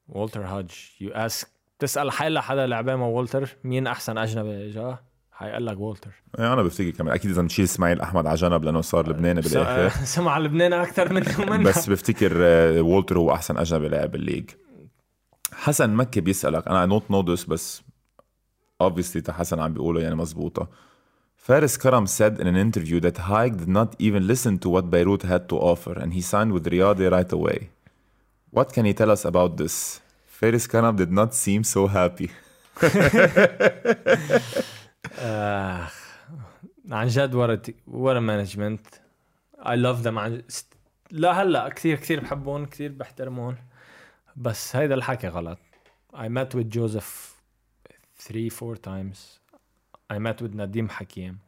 Walter 0.07 0.43
Hodge. 0.43 0.75
You 0.99 1.13
ask 1.13 1.47
تسأل 1.79 2.11
حيلا 2.11 2.41
حدا 2.41 2.67
لعبان 2.67 2.99
مع 2.99 3.05
والتر 3.05 3.49
مين 3.63 3.87
أحسن 3.87 4.17
أجنبي؟ 4.17 4.69
جا. 4.69 4.97
حيقول 5.31 5.67
لك 5.67 5.79
والتر 5.79 6.11
يعني 6.39 6.53
أنا 6.53 6.63
بفتكر 6.63 6.89
كمان. 6.89 7.13
أكيد 7.13 7.31
إذا 7.31 7.41
نشيل 7.41 7.65
إسماعيل 7.65 8.01
أحمد 8.01 8.27
على 8.27 8.35
جنب 8.35 8.63
لأنه 8.63 8.81
صار 8.81 9.09
لبناني 9.09 9.41
بالآخر. 9.41 10.05
سمع 10.05 10.37
لبنان 10.43 10.73
أكثر 10.73 11.13
مني 11.13 11.25
ومنها 11.39 11.63
بس 11.71 11.89
بفتكر 11.89 12.31
آه، 12.41 12.81
والتر 12.81 13.17
هو 13.17 13.31
أحسن 13.33 13.57
أجنبي 13.57 13.87
لاعب 13.87 14.11
بالليج. 14.11 14.49
حسن 15.53 15.89
مكي 15.89 16.21
بيسألك 16.21 16.67
أنا 16.67 16.85
I 16.87 16.89
don't 16.99 17.03
know 17.13 17.25
this 17.25 17.49
بس 17.49 17.81
obviously 18.83 19.21
تا 19.23 19.33
حسن 19.33 19.59
عم 19.59 19.73
بيقوله 19.73 20.01
يعني 20.01 20.15
مزبوطة. 20.15 20.69
فارس 21.40 21.78
كرم 21.78 22.06
said 22.06 22.40
in 22.40 22.46
an 22.46 22.56
interview 22.56 23.00
that 23.00 23.18
Haig 23.28 23.56
did 23.58 23.68
not 23.68 23.94
even 23.98 24.26
listen 24.26 24.58
to 24.58 24.68
what 24.68 24.90
Beirut 24.90 25.22
had 25.22 25.48
to 25.48 25.56
offer 25.72 25.92
and 26.02 26.12
he 26.12 26.20
signed 26.20 26.52
with 26.52 26.64
Riyadh 26.66 27.10
right 27.16 27.32
away. 27.32 27.58
What 28.50 28.72
can 28.72 28.84
you 28.86 28.94
tell 29.00 29.10
us 29.16 29.24
about 29.24 29.56
this? 29.56 30.00
Faris 30.38 30.66
Karam 30.72 30.96
did 31.02 31.12
not 31.20 31.30
seem 31.34 31.62
so 31.64 31.86
happy. 31.86 32.30
آه 35.18 35.88
عن 36.90 37.06
جد 37.06 37.34
ورا 37.34 37.62
ورا 37.86 38.20
مانجمنت 38.20 38.86
اي 39.58 39.76
لاف 39.76 40.00
ذم 40.00 40.18
عن 40.18 40.42
ست- 40.48 40.76
لا 41.10 41.42
هلا 41.42 41.68
كثير 41.68 41.96
كثير 41.96 42.20
بحبهم 42.20 42.64
كثير 42.66 42.92
بحترمهم 42.92 43.56
بس 44.36 44.76
هيدا 44.76 44.94
الحكي 44.94 45.28
غلط 45.28 45.58
I 46.14 46.28
met 46.28 46.54
with 46.54 46.70
Joseph 46.78 47.34
three 48.26 48.48
four 48.50 48.76
times 48.76 49.16
I 50.10 50.18
met 50.18 50.40
with 50.40 50.54
Nadim 50.54 50.88
Hakim 50.90 51.40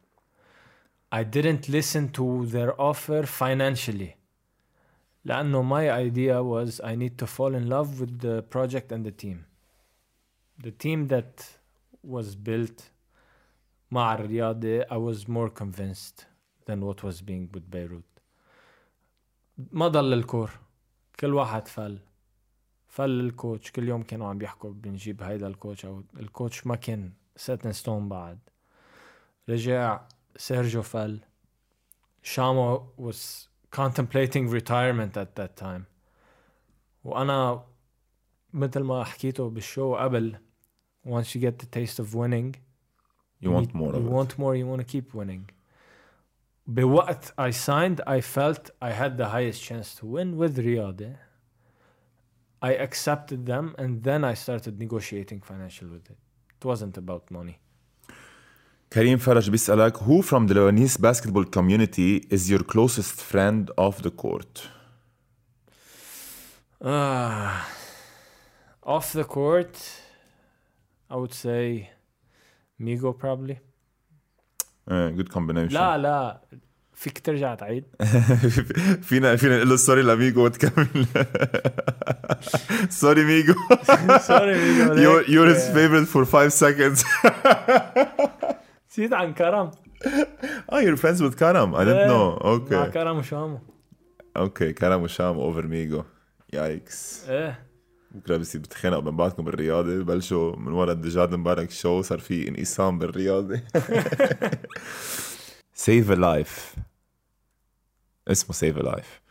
I 1.10 1.22
didn't 1.24 1.68
listen 1.68 2.10
to 2.10 2.46
their 2.46 2.78
offer 2.80 3.22
financially 3.24 4.16
لأنه 5.24 5.62
my 5.62 5.90
idea 5.90 6.42
was 6.42 6.80
I 6.80 6.94
need 6.94 7.18
to 7.18 7.26
fall 7.26 7.54
in 7.54 7.68
love 7.68 8.00
with 8.00 8.20
the 8.20 8.42
project 8.42 8.92
and 8.92 9.04
the 9.04 9.12
team 9.12 9.44
the 10.62 10.70
team 10.70 11.08
that 11.08 11.46
was 12.02 12.34
built 12.34 12.90
مع 13.90 14.14
الرياضة 14.14 14.84
I 14.90 14.96
was 14.96 15.28
more 15.28 15.48
convinced 15.48 16.26
than 16.66 16.80
what 16.80 17.02
was 17.02 17.20
being 17.22 17.48
with 17.54 17.70
Beirut 17.70 18.04
ما 19.72 19.88
ضل 19.88 20.12
الكور 20.12 20.50
كل 21.20 21.34
واحد 21.34 21.68
فل 21.68 21.98
فل 22.88 23.10
الكوتش 23.20 23.72
كل 23.72 23.88
يوم 23.88 24.02
كانوا 24.02 24.28
عم 24.28 24.38
بيحكوا 24.38 24.72
بنجيب 24.72 25.22
هيدا 25.22 25.46
الكوتش 25.46 25.84
او 25.84 26.02
الكوتش 26.16 26.66
ما 26.66 26.76
كان 26.76 27.12
set 27.38 27.66
in 27.66 27.72
stone 27.82 27.88
بعد 28.08 28.38
رجع 29.48 30.00
سيرجيو 30.36 30.82
فل 30.82 31.20
شامو 32.22 32.86
was 32.98 33.48
contemplating 33.76 34.48
retirement 34.50 35.16
at 35.16 35.40
that 35.40 35.64
time 35.64 35.82
وانا 37.04 37.64
مثل 38.52 38.80
ما 38.82 39.04
حكيته 39.04 39.50
بالشو 39.50 39.96
قبل 39.96 40.36
once 41.06 41.34
you 41.34 41.40
get 41.40 41.58
the 41.58 41.66
taste 41.66 41.98
of 42.00 42.14
winning 42.14 42.54
You 43.40 43.50
want 43.52 43.66
need- 43.66 43.74
more 43.74 43.94
of 43.94 44.02
you 44.02 44.08
it. 44.08 44.12
want 44.18 44.38
more 44.38 44.54
you 44.56 44.66
want 44.66 44.80
to 44.80 44.92
keep 44.96 45.14
winning 45.14 45.44
بوقت 46.66 47.32
I 47.38 47.50
signed 47.50 48.00
I 48.06 48.20
felt 48.20 48.70
I 48.82 48.90
had 48.90 49.16
the 49.16 49.28
highest 49.28 49.62
chance 49.62 49.94
to 50.00 50.06
win 50.06 50.36
with 50.36 50.58
Riyadh 50.58 51.16
I 52.62 52.72
accepted 52.86 53.46
them 53.46 53.74
and 53.78 54.02
then 54.02 54.24
I 54.24 54.34
started 54.34 54.78
negotiating 54.78 55.40
financial 55.50 55.88
with 55.94 56.04
it 56.10 56.18
it 56.58 56.64
wasn't 56.70 56.96
about 57.04 57.30
money 57.30 57.56
Karim 58.92 59.18
Faraj 59.18 59.48
بيسألك 59.50 59.96
who 59.96 60.22
from 60.22 60.46
the 60.46 60.54
Lebanese 60.54 60.98
basketball 61.00 61.44
community 61.44 62.26
is 62.30 62.50
your 62.50 62.62
closest 62.64 63.20
friend 63.20 63.70
off 63.76 64.02
the 64.02 64.10
court? 64.10 64.68
Ah, 66.84 67.68
off 68.82 69.12
the 69.12 69.24
court 69.24 69.76
I 71.10 71.16
would 71.16 71.34
say 71.34 71.90
Migo 72.80 73.12
probably 73.18 73.58
Uh, 74.90 75.08
good 75.10 75.30
combination. 75.30 75.72
لا 75.74 75.98
لا 75.98 76.40
فيك 76.94 77.18
ترجع 77.18 77.54
تعيد 77.54 77.84
فينا 79.02 79.36
فينا 79.36 79.56
نقول 79.56 79.68
له 79.68 79.76
سوري 79.76 80.02
لميجو 80.02 80.44
وتكمل 80.44 81.06
سوري 82.88 83.24
ميجو 83.24 83.54
سوري 84.20 84.58
ميجو 84.58 84.94
you're, 84.94 85.24
you're 85.26 85.54
his 85.54 85.68
favorite 85.68 86.08
for 86.08 86.24
five 86.24 86.52
seconds 86.52 87.04
نسيت 88.93 89.13
عن 89.13 89.33
كرم. 89.33 89.71
آه 90.71 90.81
you're 90.81 90.95
friends 90.95 91.21
with 91.21 91.33
كرم 91.33 91.75
I 91.75 91.85
don't 91.85 92.07
know 92.07 92.33
okay 92.33 92.75
مع 92.75 92.87
كرم 92.87 93.17
وشامو. 93.17 93.59
okay 94.37 94.73
كرم 94.73 95.01
وشامو 95.01 95.41
over 95.41 95.67
ميجو 95.67 96.03
yikes 96.53 97.29
إيه 97.29 97.65
بكرة 98.11 98.37
بصير 98.37 98.61
بتخانقوا 98.61 99.01
بين 99.01 99.17
بعضكم 99.17 99.43
بالرياضة. 99.43 100.03
بلشوا 100.03 100.55
من 100.55 100.71
ورا 100.71 100.91
الدجاد 100.91 101.35
مبارك 101.35 101.71
شو 101.71 102.01
صار 102.01 102.19
في 102.19 102.47
انقسام 102.47 102.99
بالرياضة. 102.99 103.61
save 105.73 106.11
a 106.11 106.13
life 106.13 106.75
اسمه 108.27 108.55
save 108.55 108.77
a 108.77 108.81
life 108.81 109.21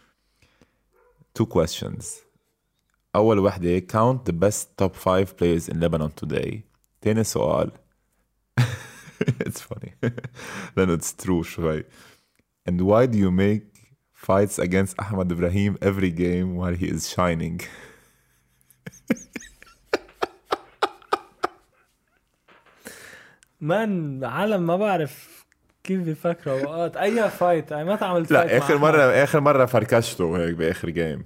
two 1.34 1.46
questions 1.46 2.14
أول 3.16 3.39
وحدة 3.39 3.80
count 3.80 4.18
the 4.30 4.34
best 4.34 4.66
top 4.82 4.97
5 4.97 5.24
players 5.24 5.68
in 5.68 5.76
Lebanon 5.80 6.10
today. 6.24 6.56
ثاني 7.02 7.24
سؤال. 7.24 7.70
it's 9.46 9.60
funny. 9.60 9.92
لأنه 10.76 10.98
it's 10.98 11.12
true 11.24 11.42
شوي 11.42 11.84
and 12.70 12.80
why 12.80 13.06
do 13.06 13.18
you 13.18 13.30
make 13.30 13.62
fights 14.12 14.58
against 14.58 14.94
Ahmad 15.02 15.32
Ibrahim 15.32 15.76
every 15.82 16.10
game 16.10 16.56
while 16.56 16.74
he 16.74 16.86
is 16.96 17.08
shining? 17.10 17.60
man 23.60 24.24
عالم 24.24 24.66
ما 24.66 24.76
بعرف 24.76 25.44
كيف 25.84 26.00
بيفكروا. 26.02 26.60
اوقات 26.60 26.96
أي 26.96 27.30
fight 27.30 27.72
أنا 27.72 27.84
ما 27.84 27.96
تعملت 27.96 28.32
fight 28.32 28.52
لا 28.52 28.58
مع 28.58 28.64
آخر 28.64 28.74
أحد. 28.74 28.82
مره 28.82 29.02
آخر 29.02 29.40
مرة 29.40 29.66
فركشته 29.66 30.36
هيك 30.38 30.54
بآخر 30.54 30.90
game 30.90 31.24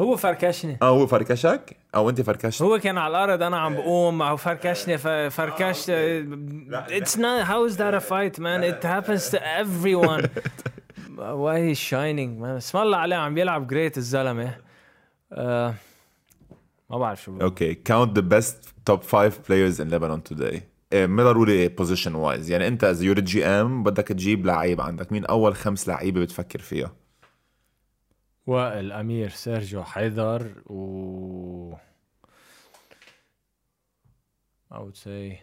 هو 0.00 0.16
فركشني. 0.16 0.78
آه 0.82 0.88
هو 0.88 1.06
فركشك؟ 1.06 1.76
أو 1.94 2.10
أنت 2.10 2.20
فركشت. 2.20 2.62
هو 2.62 2.78
كان 2.78 2.98
على 2.98 3.10
الأرض 3.10 3.42
أنا 3.42 3.58
عم 3.58 3.74
بقوم 3.74 4.22
أو 4.22 4.36
فركشني 4.36 4.98
فركشت. 5.30 5.90
it's 5.90 7.16
not 7.16 7.44
how 7.46 7.70
is 7.70 7.76
that 7.76 7.94
a 7.94 8.00
fight 8.00 8.38
man? 8.38 8.62
It 8.62 8.82
happens 8.84 9.30
to 9.30 9.38
everyone. 9.60 10.28
Why 11.44 11.56
he's 11.68 11.78
shining 11.78 12.40
man? 12.40 12.56
اسم 12.56 12.78
الله 12.78 12.96
عليه 12.96 13.16
عم 13.16 13.34
بيلعب 13.34 13.66
great 13.66 13.98
الزلمة. 13.98 14.54
آه، 15.32 15.74
ما 16.90 16.98
بعرف 16.98 17.22
شو. 17.22 17.38
Okay. 17.40 17.74
Count 17.74 18.08
the 18.18 18.22
best 18.22 18.56
top 18.90 19.02
five 19.02 19.32
players 19.48 19.80
in 19.80 19.90
Lebanon 19.90 20.34
today. 20.34 20.60
إيه، 20.92 21.06
ما 21.06 21.24
ضروري 21.24 21.68
position 21.68 22.14
wise 22.14 22.50
يعني 22.50 22.68
أنت 22.68 22.84
as 22.84 23.02
your 23.02 23.20
GM 23.20 23.82
بدك 23.82 24.08
تجيب 24.08 24.46
لعيب 24.46 24.80
عندك. 24.80 25.12
مين 25.12 25.24
أول 25.24 25.54
خمس 25.54 25.88
لعيبة 25.88 26.20
بتفكر 26.20 26.58
فيها؟ 26.58 26.92
وائل 28.46 28.92
امير 28.92 29.28
سيرجيو 29.30 29.84
حيدر 29.84 30.62
و 30.66 31.76
I 34.72 34.78
would 34.78 34.96
say. 34.96 35.38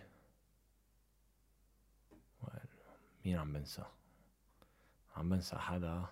مين 3.26 3.38
عم 3.38 3.54
بنسى؟ 3.54 3.84
عم 5.16 5.30
بنسى 5.30 5.56
حدا. 5.56 6.06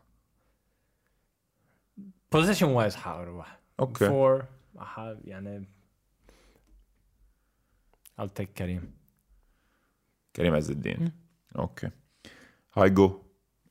Position 2.36 2.68
wise 2.78 2.96
حاروح 2.96 3.60
okay. 3.80 4.08
Four 4.10 4.44
أح- 4.80 5.18
يعني 5.28 5.68
I'll 8.22 8.30
take 8.40 8.42
كريم 8.58 8.98
كريم 10.36 10.56
عز 10.56 10.72
الدين. 10.72 11.12
Okay. 11.56 11.90
هاي 12.74 12.90
جو. 12.90 13.24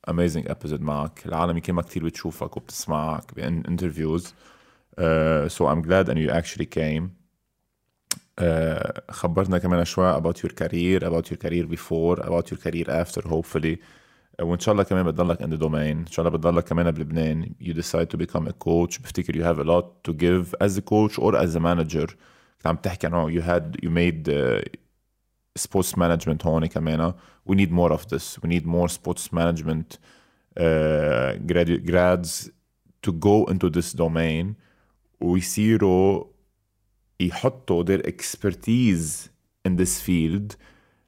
اميزنج 0.08 0.50
ابيزود 0.50 0.80
معك 0.80 1.26
العالم 1.26 1.56
يمكن 1.56 1.72
ما 1.74 1.82
كثير 1.82 2.04
بتشوفك 2.04 2.56
وبتسمعك 2.56 3.34
بانترفيوز 3.34 4.34
سو 5.46 5.72
ام 5.72 5.82
جلاد 5.82 6.10
ان 6.10 6.18
يو 6.18 6.30
اكشلي 6.30 6.64
كيم 6.64 7.10
خبرتنا 9.10 9.58
كمان 9.58 9.84
شوي 9.84 10.20
about 10.20 10.36
your 10.36 10.50
career 10.52 11.00
about 11.04 11.30
your 11.30 11.38
career 11.44 11.66
before 11.76 12.20
about 12.20 12.50
your 12.50 12.58
career 12.66 12.88
after 12.90 13.22
hopefully 13.28 13.76
وان 14.40 14.58
شاء 14.58 14.72
الله 14.72 14.82
كمان 14.84 15.04
بتضلك 15.06 15.38
in 15.42 15.46
the 15.46 15.60
domain 15.62 15.74
ان 15.74 16.06
شاء 16.06 16.26
الله 16.26 16.38
بتضلك 16.38 16.64
كمان 16.64 16.90
بلبنان 16.90 17.50
you 17.62 17.72
decide 17.72 18.06
to 18.16 18.18
become 18.22 18.46
a 18.48 18.52
coach 18.52 19.02
بفتكر 19.02 19.32
you 19.32 19.44
have 19.44 19.58
a 19.60 19.66
lot 19.68 20.10
to 20.10 20.14
give 20.14 20.66
as 20.66 20.78
a 20.78 20.82
coach 20.82 21.18
or 21.18 21.34
as 21.36 21.56
a 21.56 21.60
manager 21.60 22.14
كنت 22.56 22.66
عم 22.66 22.76
تحكي 22.76 23.06
عنه 23.06 23.30
you 23.30 23.42
had 23.42 23.76
you 23.86 23.90
made 23.90 24.28
uh, 24.28 24.79
sports 25.58 25.92
management 25.98 26.46
هون 26.46 26.66
كمان 26.66 27.12
we 27.50 27.52
need 27.54 27.70
more 27.70 27.92
of 27.92 28.00
this 28.14 28.38
we 28.44 28.48
need 28.48 28.64
more 28.66 28.88
sports 28.88 29.32
management 29.32 29.98
uh, 30.60 31.36
grad- 31.50 31.82
grads 31.90 32.50
to 33.06 33.12
go 33.12 33.44
into 33.52 33.70
this 33.70 33.92
domain 33.96 34.54
ويصيروا 35.20 36.24
يحطوا 37.20 37.84
their 37.84 38.02
expertise 38.02 39.28
in 39.68 39.76
this 39.76 40.00
field 40.06 40.56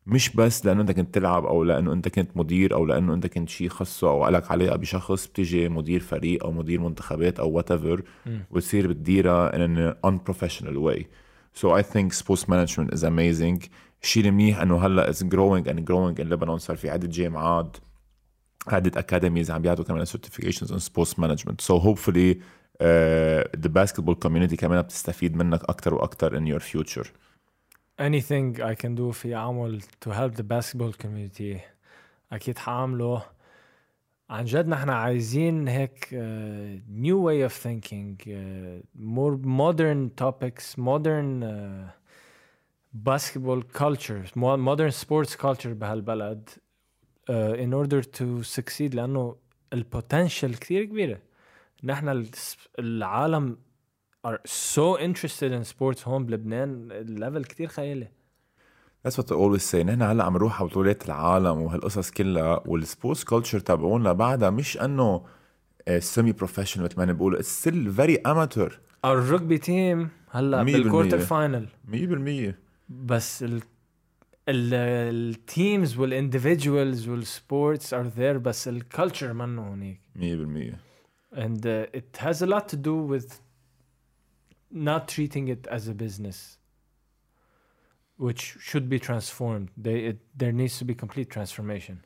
مش 0.06 0.30
بس 0.36 0.66
لانه 0.66 0.80
انت 0.80 0.90
كنت 0.92 1.14
تلعب 1.14 1.44
او 1.46 1.64
لانه 1.64 1.92
انت 1.92 2.08
كنت 2.08 2.36
مدير 2.36 2.74
او 2.74 2.84
لانه 2.86 3.14
انت 3.14 3.26
كنت 3.26 3.48
شيء 3.48 3.68
خصه 3.68 4.08
او 4.10 4.28
لك 4.28 4.50
علاقه 4.50 4.76
بشخص 4.76 5.26
بتيجي 5.26 5.68
مدير 5.68 6.00
فريق 6.00 6.44
او 6.44 6.52
مدير 6.52 6.80
منتخبات 6.80 7.40
او 7.40 7.50
وات 7.50 7.70
ايفر 7.70 8.02
وتصير 8.50 8.86
بتديرها 8.86 9.50
in 9.52 9.54
an 9.70 9.94
unprofessional 10.10 10.76
way 10.88 11.02
so 11.60 11.66
I 11.70 11.82
think 11.82 12.12
sports 12.12 12.44
management 12.48 12.94
is 12.94 13.02
amazing 13.02 13.58
الشيء 14.03 14.25
المنيح 14.25 14.61
انه 14.61 14.85
هلا 14.85 15.11
is 15.11 15.15
growing 15.15 15.67
and 15.67 15.79
growing 15.79 16.23
in 16.23 16.29
Lebanon 16.29 16.55
صار 16.57 16.75
في 16.75 16.89
عده 16.89 17.07
جامعات 17.07 17.77
عدة 18.67 19.01
academies 19.01 19.49
عم 19.49 19.61
بيعطوا 19.61 19.85
كمان 19.85 20.05
in 20.05 20.79
sports 20.79 21.13
management 21.17 21.61
so 21.61 21.79
hopefully 21.79 22.41
uh, 22.79 23.43
the 23.57 23.69
basketball 23.69 24.15
community 24.15 24.55
كمان 24.55 24.81
بتستفيد 24.81 25.35
منك 25.35 25.63
أكثر 25.63 25.93
وأكثر 25.93 26.39
in 26.39 26.47
your 26.53 26.59
future 26.59 27.07
anything 27.99 28.61
I 28.61 28.75
can 28.75 28.95
do 28.95 29.11
في 29.11 29.35
أعمل 29.35 29.81
to 30.05 30.09
help 30.09 30.35
the 30.35 30.43
basketball 30.43 30.93
community 31.03 31.59
أكيد 32.31 32.57
حأعمله 32.57 33.23
عن 34.29 34.45
جد 34.45 34.67
نحن 34.67 34.89
عايزين 34.89 35.67
هيك 35.67 36.05
uh, 36.05 36.81
new 37.03 37.17
way 37.17 37.41
of 37.41 37.53
thinking 37.53 38.17
uh, 38.27 38.81
more 38.95 39.37
modern 39.43 40.09
topics 40.23 40.77
modern 40.77 41.43
uh, 41.43 42.02
basketball 42.93 43.61
culture 43.81 44.23
mo- 44.35 44.57
modern 44.57 44.91
sports 44.91 45.35
culture 45.35 45.67
بهالبلد 45.73 46.49
uh, 46.49 47.33
in 47.57 47.73
order 47.73 48.01
to 48.03 48.43
succeed 48.43 48.95
لأنه 48.95 49.35
ال 49.73 49.81
potential 49.81 50.55
كثير 50.55 50.83
كبيرة 50.85 51.19
نحن 51.83 52.25
العالم 52.79 53.57
are 54.27 54.39
so 54.47 54.97
interested 54.97 55.51
in 55.51 55.63
sports. 55.63 56.07
هون 56.07 56.25
بلبنان 56.25 56.91
ال 56.91 57.00
level 57.00 57.43
كتير 57.43 57.67
خيالي. 57.67 58.07
That's 59.07 59.17
what 59.17 59.25
I 59.31 59.35
always 59.35 59.63
say. 59.71 59.75
نحن 59.75 60.01
هلأ 60.01 60.23
عم 60.23 60.33
نروح 60.33 60.59
على 60.61 60.69
بطولات 60.69 61.05
العالم 61.05 61.61
وهالقصص 61.61 62.11
كلها 62.11 62.63
وال 62.65 62.80
sports 62.80 63.23
culture 63.23 63.59
تبعونا 63.59 64.13
بعدها 64.13 64.49
مش 64.49 64.77
إنه 64.77 65.25
semi 65.99 66.31
professional 66.31 66.85
مثل 66.85 66.97
ما 66.97 67.05
بيقولوا 67.05 67.39
it's 67.39 67.59
still 67.61 67.91
very 67.93 68.15
amateur 68.15 68.79
الرugby 69.05 69.59
تيم 69.59 70.09
هلأ 70.29 70.63
بالمية. 70.63 71.17
فاينل 71.17 71.67
100% 72.51 72.53
بس 72.92 73.42
ال 73.42 73.62
التيمز 74.48 75.98
والاندفيدوالز 75.98 77.08
والسبورتس 77.08 77.94
ار 77.94 78.06
ذير 78.06 78.38
بس 78.38 78.68
الكالتشر 78.68 79.32
منه 79.32 79.68
هونيك 79.68 80.00
100% 80.16 80.76
and 81.34 81.66
uh, 81.66 81.86
it 82.00 82.16
has 82.16 82.42
a 82.42 82.46
lot 82.46 82.68
to 82.68 82.76
do 82.76 82.96
with 83.12 83.40
not 84.72 85.02
treating 85.08 85.48
it 85.48 85.66
as 85.76 85.88
a 85.88 85.94
business 86.04 86.58
which 88.26 88.42
should 88.68 88.88
be 88.88 88.98
transformed 88.98 89.68
they, 89.86 89.98
it, 90.10 90.18
there 90.40 90.52
needs 90.52 90.78
to 90.78 90.84
be 90.84 90.94
complete 90.94 91.28
transformation 91.36 91.96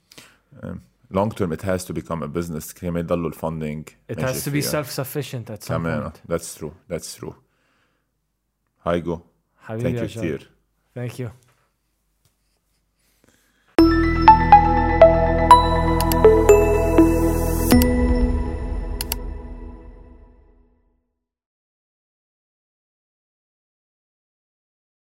long 1.19 1.31
term 1.39 1.53
it 1.53 1.63
has 1.63 1.85
to 1.85 1.93
become 1.93 2.23
a 2.23 2.29
business 2.29 2.73
كمان 2.73 3.05
يضلوا 3.05 3.29
الفندنج 3.29 3.89
it 4.13 4.19
has 4.21 4.45
to 4.45 4.51
be 4.51 4.63
self-sufficient 4.63 5.51
at 5.51 5.63
some 5.63 5.69
كمان 5.69 6.11
point 6.11 6.33
that's 6.33 6.59
true 6.59 6.73
that's 6.91 7.21
true 7.21 7.35
هايجو 8.83 9.21
حبيبي 9.59 9.99
thank 9.99 10.03
يا 10.03 10.07
you 10.07 10.11
جاد. 10.11 10.25
كثير 10.25 10.51
thank 10.98 11.20
you 11.20 11.30